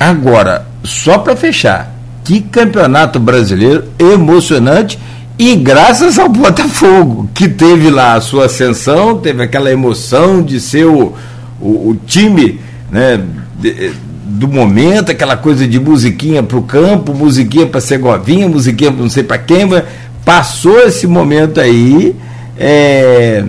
Agora, 0.00 0.66
só 0.82 1.18
para 1.18 1.36
fechar 1.36 1.93
que 2.24 2.40
campeonato 2.40 3.20
brasileiro 3.20 3.84
emocionante 3.98 4.98
e 5.38 5.54
graças 5.56 6.18
ao 6.18 6.28
Botafogo, 6.28 7.28
que 7.34 7.48
teve 7.48 7.90
lá 7.90 8.14
a 8.14 8.20
sua 8.20 8.46
ascensão, 8.46 9.18
teve 9.18 9.42
aquela 9.42 9.70
emoção 9.70 10.42
de 10.42 10.58
ser 10.58 10.86
o, 10.86 11.12
o, 11.60 11.90
o 11.90 11.98
time 12.06 12.60
né, 12.90 13.20
de, 13.58 13.92
do 14.24 14.48
momento, 14.48 15.10
aquela 15.10 15.36
coisa 15.36 15.66
de 15.66 15.78
musiquinha 15.78 16.42
para 16.42 16.56
o 16.56 16.62
campo, 16.62 17.12
musiquinha 17.12 17.66
para 17.66 17.80
Segovinha, 17.80 18.48
musiquinha 18.48 18.90
para 18.90 19.02
não 19.02 19.10
sei 19.10 19.22
para 19.22 19.38
quem, 19.38 19.68
passou 20.24 20.80
esse 20.80 21.06
momento 21.06 21.60
aí. 21.60 22.16
É, 22.56 23.44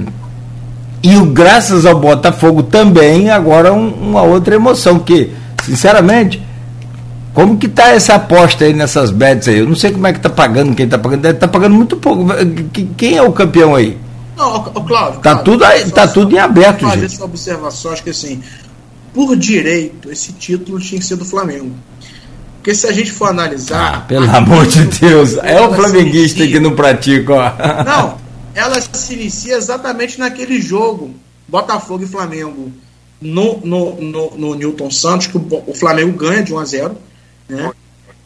e 1.04 1.16
o, 1.18 1.26
graças 1.28 1.86
ao 1.86 2.00
Botafogo 2.00 2.64
também, 2.64 3.30
agora 3.30 3.72
um, 3.72 3.90
uma 3.90 4.24
outra 4.24 4.56
emoção, 4.56 4.98
que, 4.98 5.32
sinceramente, 5.64 6.45
como 7.36 7.58
que 7.58 7.68
tá 7.68 7.90
essa 7.90 8.16
aposta 8.16 8.64
aí 8.64 8.74
nessas 8.74 9.12
bets 9.12 9.50
aí? 9.50 9.60
Eu 9.60 9.68
não 9.68 9.76
sei 9.76 9.92
como 9.92 10.08
é 10.08 10.14
que 10.14 10.22
tá 10.22 10.30
pagando, 10.30 10.74
quem 10.74 10.88
tá 10.88 10.98
pagando, 10.98 11.22
deve 11.22 11.38
tá 11.38 11.50
pagando 11.50 11.76
muito 11.76 11.98
pouco. 11.98 12.26
Quem 12.96 13.18
é 13.18 13.22
o 13.22 13.34
campeão 13.34 13.76
aí? 13.76 13.98
Não, 14.38 14.56
o 14.56 14.84
Cláudio. 14.86 15.20
Tá 15.20 15.36
tudo 15.36 15.66
aí, 15.66 15.92
tá 15.92 16.08
tudo 16.08 16.34
em 16.34 16.40
aberto, 16.40 16.86
fazer 16.86 17.02
gente. 17.02 17.14
essa 17.14 17.26
observação, 17.26 17.92
acho 17.92 18.04
que 18.04 18.12
assim, 18.12 18.42
por 19.14 19.36
direito, 19.36 20.10
esse 20.10 20.32
título 20.32 20.80
tinha 20.80 20.98
que 20.98 21.06
ser 21.06 21.18
do 21.18 21.26
Flamengo. 21.26 21.72
Porque 22.56 22.74
se 22.74 22.88
a 22.88 22.94
gente 22.94 23.12
for 23.12 23.28
analisar. 23.28 23.96
Ah, 23.96 24.00
pelo 24.00 24.34
amor 24.34 24.66
de 24.66 24.86
Deus, 24.86 25.38
é 25.44 25.60
o 25.60 25.74
flamenguista 25.74 26.40
inicia, 26.40 26.48
que 26.48 26.60
não 26.62 26.74
pratica, 26.74 27.34
ó. 27.34 27.84
Não, 27.84 28.18
ela 28.56 28.80
se 28.80 29.14
inicia 29.14 29.58
exatamente 29.58 30.18
naquele 30.18 30.62
jogo, 30.62 31.14
Botafogo 31.50 32.06
e 32.06 32.08
Flamengo, 32.08 32.72
no, 33.22 33.60
no, 33.62 34.02
no, 34.02 34.38
no 34.38 34.56
Newton 34.56 34.90
Santos, 34.90 35.28
que 35.28 35.38
o, 35.38 35.64
o 35.68 35.74
Flamengo 35.74 36.18
ganha 36.18 36.42
de 36.42 36.54
1 36.54 36.60
a 36.60 36.66
0 36.66 36.98
né? 37.48 37.72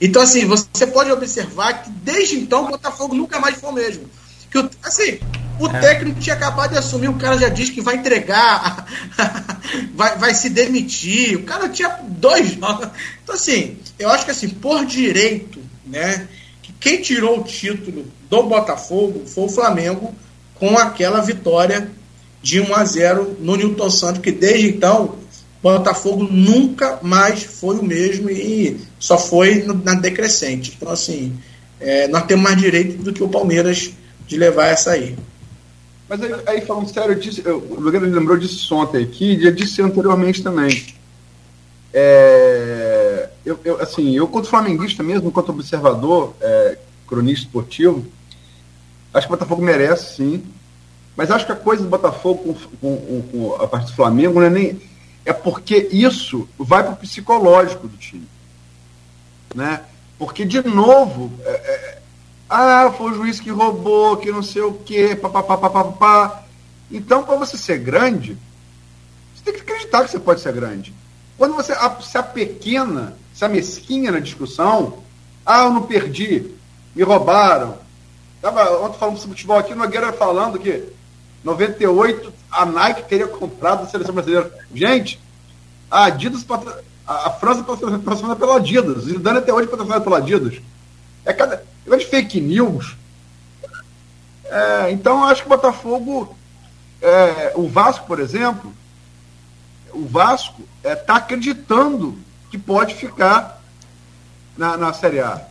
Então, 0.01 0.21
assim, 0.21 0.45
você 0.45 0.87
pode 0.87 1.11
observar 1.11 1.83
que 1.83 1.89
desde 1.89 2.37
então 2.37 2.65
o 2.65 2.67
Botafogo 2.69 3.13
nunca 3.13 3.39
mais 3.39 3.59
foi 3.59 3.69
o 3.69 3.73
mesmo. 3.73 4.09
Que, 4.49 4.57
assim, 4.81 5.19
o 5.59 5.67
é. 5.67 5.79
técnico 5.79 6.19
tinha 6.19 6.35
acabado 6.35 6.71
de 6.71 6.77
assumir, 6.77 7.09
o 7.09 7.15
cara 7.15 7.37
já 7.37 7.49
disse 7.49 7.73
que 7.73 7.81
vai 7.81 7.95
entregar, 7.95 8.87
vai, 9.93 10.17
vai 10.17 10.33
se 10.33 10.49
demitir. 10.49 11.35
O 11.35 11.43
cara 11.43 11.67
tinha 11.67 11.99
dois 12.07 12.53
jogos. 12.55 12.87
Então, 13.23 13.35
assim, 13.35 13.77
eu 13.97 14.09
acho 14.09 14.23
que, 14.23 14.31
assim, 14.31 14.49
por 14.49 14.85
direito, 14.85 15.61
né, 15.85 16.27
que 16.61 16.71
quem 16.73 17.01
tirou 17.01 17.41
o 17.41 17.43
título 17.43 18.05
do 18.29 18.43
Botafogo 18.43 19.25
foi 19.27 19.45
o 19.45 19.49
Flamengo 19.49 20.15
com 20.55 20.77
aquela 20.77 21.21
vitória 21.21 21.91
de 22.41 22.61
1 22.61 22.73
a 22.73 22.85
0 22.85 23.37
no 23.39 23.57
Newton 23.57 23.89
Santos, 23.89 24.21
que 24.21 24.31
desde 24.31 24.69
então 24.69 25.15
Botafogo 25.61 26.23
nunca 26.23 26.99
mais 27.01 27.43
foi 27.43 27.77
o 27.77 27.83
mesmo 27.83 28.29
e 28.29 28.79
só 28.97 29.17
foi 29.17 29.65
na 29.83 29.93
decrescente. 29.93 30.73
Então, 30.75 30.91
assim, 30.91 31.37
é, 31.79 32.07
nós 32.07 32.23
temos 32.25 32.43
mais 32.43 32.57
direito 32.57 33.01
do 33.03 33.11
que 33.11 33.23
o 33.23 33.29
Palmeiras 33.29 33.91
de 34.25 34.37
levar 34.37 34.67
essa 34.67 34.91
aí. 34.91 35.17
Mas 36.07 36.21
aí, 36.21 36.31
aí 36.47 36.61
falando 36.61 36.91
sério, 36.91 37.13
eu 37.13 37.19
disse, 37.19 37.41
eu, 37.45 37.57
o 37.57 37.79
Lugano 37.79 38.07
lembrou 38.07 38.37
disso 38.37 38.73
ontem 38.75 39.03
aqui, 39.03 39.33
e 39.33 39.43
já 39.43 39.51
disse 39.51 39.81
anteriormente 39.81 40.41
também. 40.41 40.85
É, 41.93 43.29
eu, 43.45 43.59
eu, 43.63 43.81
assim, 43.81 44.15
eu, 44.15 44.27
quanto 44.27 44.47
flamenguista 44.47 45.03
mesmo, 45.03 45.31
quanto 45.31 45.51
observador, 45.51 46.33
é, 46.41 46.77
cronista 47.07 47.45
esportivo, 47.45 48.05
acho 49.13 49.27
que 49.27 49.33
o 49.33 49.35
Botafogo 49.37 49.61
merece, 49.61 50.15
sim. 50.15 50.43
Mas 51.15 51.31
acho 51.31 51.45
que 51.45 51.51
a 51.51 51.55
coisa 51.55 51.83
do 51.83 51.89
Botafogo 51.89 52.55
com, 52.79 52.97
com, 52.97 53.21
com 53.23 53.55
a 53.55 53.67
parte 53.67 53.87
do 53.87 53.95
Flamengo 53.95 54.39
não 54.39 54.47
é 54.47 54.49
nem. 54.49 54.81
É 55.25 55.33
porque 55.33 55.89
isso 55.91 56.47
vai 56.57 56.83
para 56.83 56.93
o 56.93 56.97
psicológico 56.97 57.87
do 57.87 57.97
time. 57.97 58.27
Né? 59.53 59.81
Porque, 60.17 60.45
de 60.45 60.61
novo, 60.63 61.31
é, 61.45 61.51
é, 61.51 62.01
ah, 62.49 62.91
foi 62.97 63.11
o 63.11 63.15
juiz 63.15 63.39
que 63.39 63.49
roubou, 63.49 64.17
que 64.17 64.31
não 64.31 64.41
sei 64.41 64.61
o 64.61 64.73
quê, 64.73 65.15
papapá, 65.15 65.57
papapá. 65.57 66.43
Então, 66.91 67.23
para 67.23 67.35
você 67.35 67.57
ser 67.57 67.77
grande, 67.79 68.37
você 69.35 69.43
tem 69.43 69.53
que 69.53 69.61
acreditar 69.61 70.03
que 70.03 70.11
você 70.11 70.19
pode 70.19 70.41
ser 70.41 70.53
grande. 70.53 70.93
Quando 71.37 71.55
você 71.55 71.73
se 72.01 72.17
apequena, 72.17 73.15
se 73.33 73.45
amesquinha 73.45 74.11
na 74.11 74.19
discussão, 74.19 74.99
ah, 75.45 75.63
eu 75.63 75.71
não 75.71 75.83
perdi, 75.83 76.51
me 76.95 77.03
roubaram. 77.03 77.77
Tava 78.41 78.83
ontem 78.83 78.97
falando 78.97 79.17
sobre 79.17 79.35
futebol 79.35 79.57
aqui, 79.57 79.75
Nogueira 79.75 80.11
falando 80.11 80.59
que 80.59 80.91
98 81.43 82.33
a 82.51 82.65
Nike 82.65 83.03
teria 83.03 83.27
comprado 83.27 83.83
a 83.83 83.87
seleção 83.87 84.13
brasileira. 84.13 84.51
Gente, 84.73 85.19
a 85.89 86.05
Adidas, 86.05 86.45
a, 87.07 87.29
França 87.31 87.63
patrocinada 87.63 88.35
pela 88.35 88.57
Adidas, 88.57 89.03
Zidane 89.03 89.39
até 89.39 89.53
hoje 89.53 89.67
patrocinada 89.67 90.03
pela 90.03 90.17
Adidas. 90.17 90.61
É 91.25 91.33
cada. 91.33 91.63
de 91.85 92.05
fake 92.05 92.41
news. 92.41 92.95
É, 94.45 94.91
então, 94.91 95.23
acho 95.23 95.41
que 95.41 95.47
o 95.47 95.49
Botafogo, 95.49 96.35
é, 97.01 97.53
o 97.55 97.67
Vasco, 97.67 98.05
por 98.07 98.19
exemplo, 98.19 98.73
o 99.93 100.05
Vasco 100.05 100.63
está 100.77 100.89
é, 100.89 100.95
tá 100.95 101.15
acreditando 101.15 102.17
que 102.49 102.57
pode 102.57 102.95
ficar 102.95 103.61
na, 104.57 104.75
na 104.75 104.93
Série 104.93 105.19
A. 105.19 105.47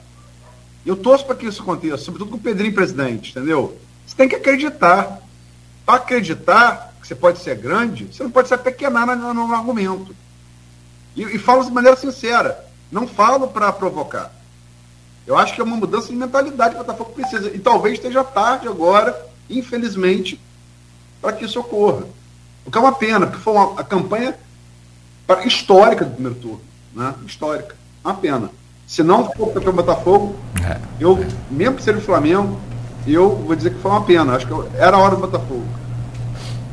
Eu 0.84 0.96
torço 0.96 1.24
para 1.24 1.36
que 1.36 1.46
isso 1.46 1.62
aconteça, 1.62 1.98
sobretudo 1.98 2.30
com 2.30 2.36
o 2.36 2.40
Pedrinho 2.40 2.74
presidente, 2.74 3.30
entendeu? 3.30 3.78
Você 4.06 4.16
tem 4.16 4.28
que 4.28 4.34
acreditar. 4.34 5.20
Para 5.88 6.02
acreditar 6.02 6.92
que 7.00 7.08
você 7.08 7.14
pode 7.14 7.38
ser 7.38 7.56
grande, 7.56 8.04
você 8.12 8.22
não 8.22 8.30
pode 8.30 8.48
se 8.48 8.52
apequenar 8.52 9.06
no, 9.16 9.32
no 9.32 9.54
argumento. 9.54 10.14
E, 11.16 11.22
e 11.22 11.38
falo 11.38 11.64
de 11.64 11.72
maneira 11.72 11.96
sincera. 11.96 12.62
Não 12.92 13.08
falo 13.08 13.48
para 13.48 13.72
provocar. 13.72 14.30
Eu 15.26 15.38
acho 15.38 15.54
que 15.54 15.62
é 15.62 15.64
uma 15.64 15.78
mudança 15.78 16.08
de 16.08 16.14
mentalidade 16.14 16.74
que 16.74 16.80
o 16.82 16.84
Botafogo 16.84 17.12
precisa. 17.14 17.48
E 17.56 17.58
talvez 17.58 17.94
esteja 17.94 18.22
tarde 18.22 18.68
agora, 18.68 19.18
infelizmente, 19.48 20.38
para 21.22 21.32
que 21.32 21.46
isso 21.46 21.58
ocorra. 21.58 22.04
O 22.66 22.70
que 22.70 22.76
é 22.76 22.80
uma 22.82 22.92
pena, 22.92 23.26
porque 23.26 23.42
foi 23.42 23.54
uma 23.54 23.80
a 23.80 23.82
campanha 23.82 24.38
histórica 25.46 26.04
do 26.04 26.10
primeiro 26.10 26.38
turno. 26.38 26.60
Né? 26.92 27.14
Histórica. 27.24 27.74
Uma 28.04 28.12
pena. 28.12 28.50
Se 28.86 29.02
não 29.02 29.32
for 29.32 29.52
para 29.52 29.70
o 29.70 29.72
Botafogo, 29.72 30.36
é. 30.62 30.78
eu, 31.00 31.18
mesmo 31.50 31.76
que 31.76 31.82
seja 31.82 31.96
o 31.96 32.02
Flamengo, 32.02 32.60
eu 33.12 33.42
vou 33.46 33.54
dizer 33.54 33.70
que 33.70 33.80
foi 33.80 33.90
uma 33.90 34.02
pena. 34.02 34.34
Acho 34.34 34.46
que 34.46 34.54
era 34.78 34.96
a 34.96 35.00
hora 35.00 35.14
do 35.14 35.20
Botafogo. 35.20 35.64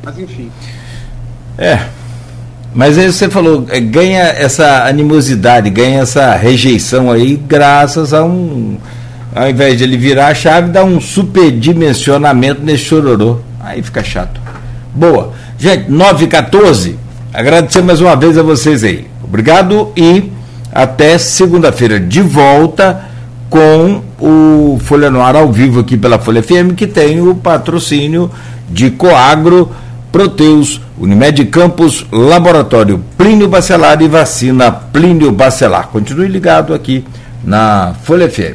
Mas 0.02 0.18
enfim. 0.18 0.50
É. 1.58 1.80
Mas 2.74 2.98
aí 2.98 3.10
você 3.10 3.30
falou, 3.30 3.64
é, 3.68 3.80
ganha 3.80 4.22
essa 4.22 4.84
animosidade, 4.84 5.70
ganha 5.70 6.00
essa 6.00 6.34
rejeição 6.34 7.10
aí, 7.10 7.36
graças 7.36 8.12
a 8.12 8.22
um. 8.24 8.78
Ao 9.34 9.48
invés 9.48 9.78
de 9.78 9.84
ele 9.84 9.96
virar 9.96 10.28
a 10.28 10.34
chave, 10.34 10.70
dá 10.70 10.84
um 10.84 11.00
superdimensionamento 11.00 12.62
nesse 12.62 12.84
chororô. 12.84 13.38
Aí 13.60 13.82
fica 13.82 14.02
chato. 14.02 14.40
Boa. 14.94 15.32
Gente, 15.58 15.90
9 15.90 16.24
e 16.24 16.28
14 16.28 17.06
agradecer 17.36 17.82
mais 17.82 18.00
uma 18.00 18.16
vez 18.16 18.38
a 18.38 18.42
vocês 18.42 18.82
aí. 18.82 19.06
Obrigado 19.22 19.92
e 19.94 20.32
até 20.72 21.18
segunda-feira 21.18 22.00
de 22.00 22.22
volta 22.22 23.04
com 23.50 24.02
o 24.20 24.78
Folha 24.82 25.10
no 25.10 25.20
ao 25.20 25.52
vivo 25.52 25.80
aqui 25.80 25.96
pela 25.96 26.18
Folha 26.18 26.42
FM, 26.42 26.74
que 26.76 26.86
tem 26.86 27.20
o 27.20 27.34
patrocínio 27.34 28.30
de 28.68 28.90
Coagro, 28.90 29.70
Proteus, 30.10 30.80
Unimed 30.98 31.44
Campos, 31.46 32.06
Laboratório 32.10 33.02
Plínio 33.18 33.48
Bacelar 33.48 34.00
e 34.00 34.08
Vacina 34.08 34.70
Plínio 34.70 35.30
Bacelar. 35.30 35.88
Continue 35.88 36.28
ligado 36.28 36.72
aqui 36.72 37.04
na 37.44 37.94
Folha 38.02 38.28
FM. 38.28 38.54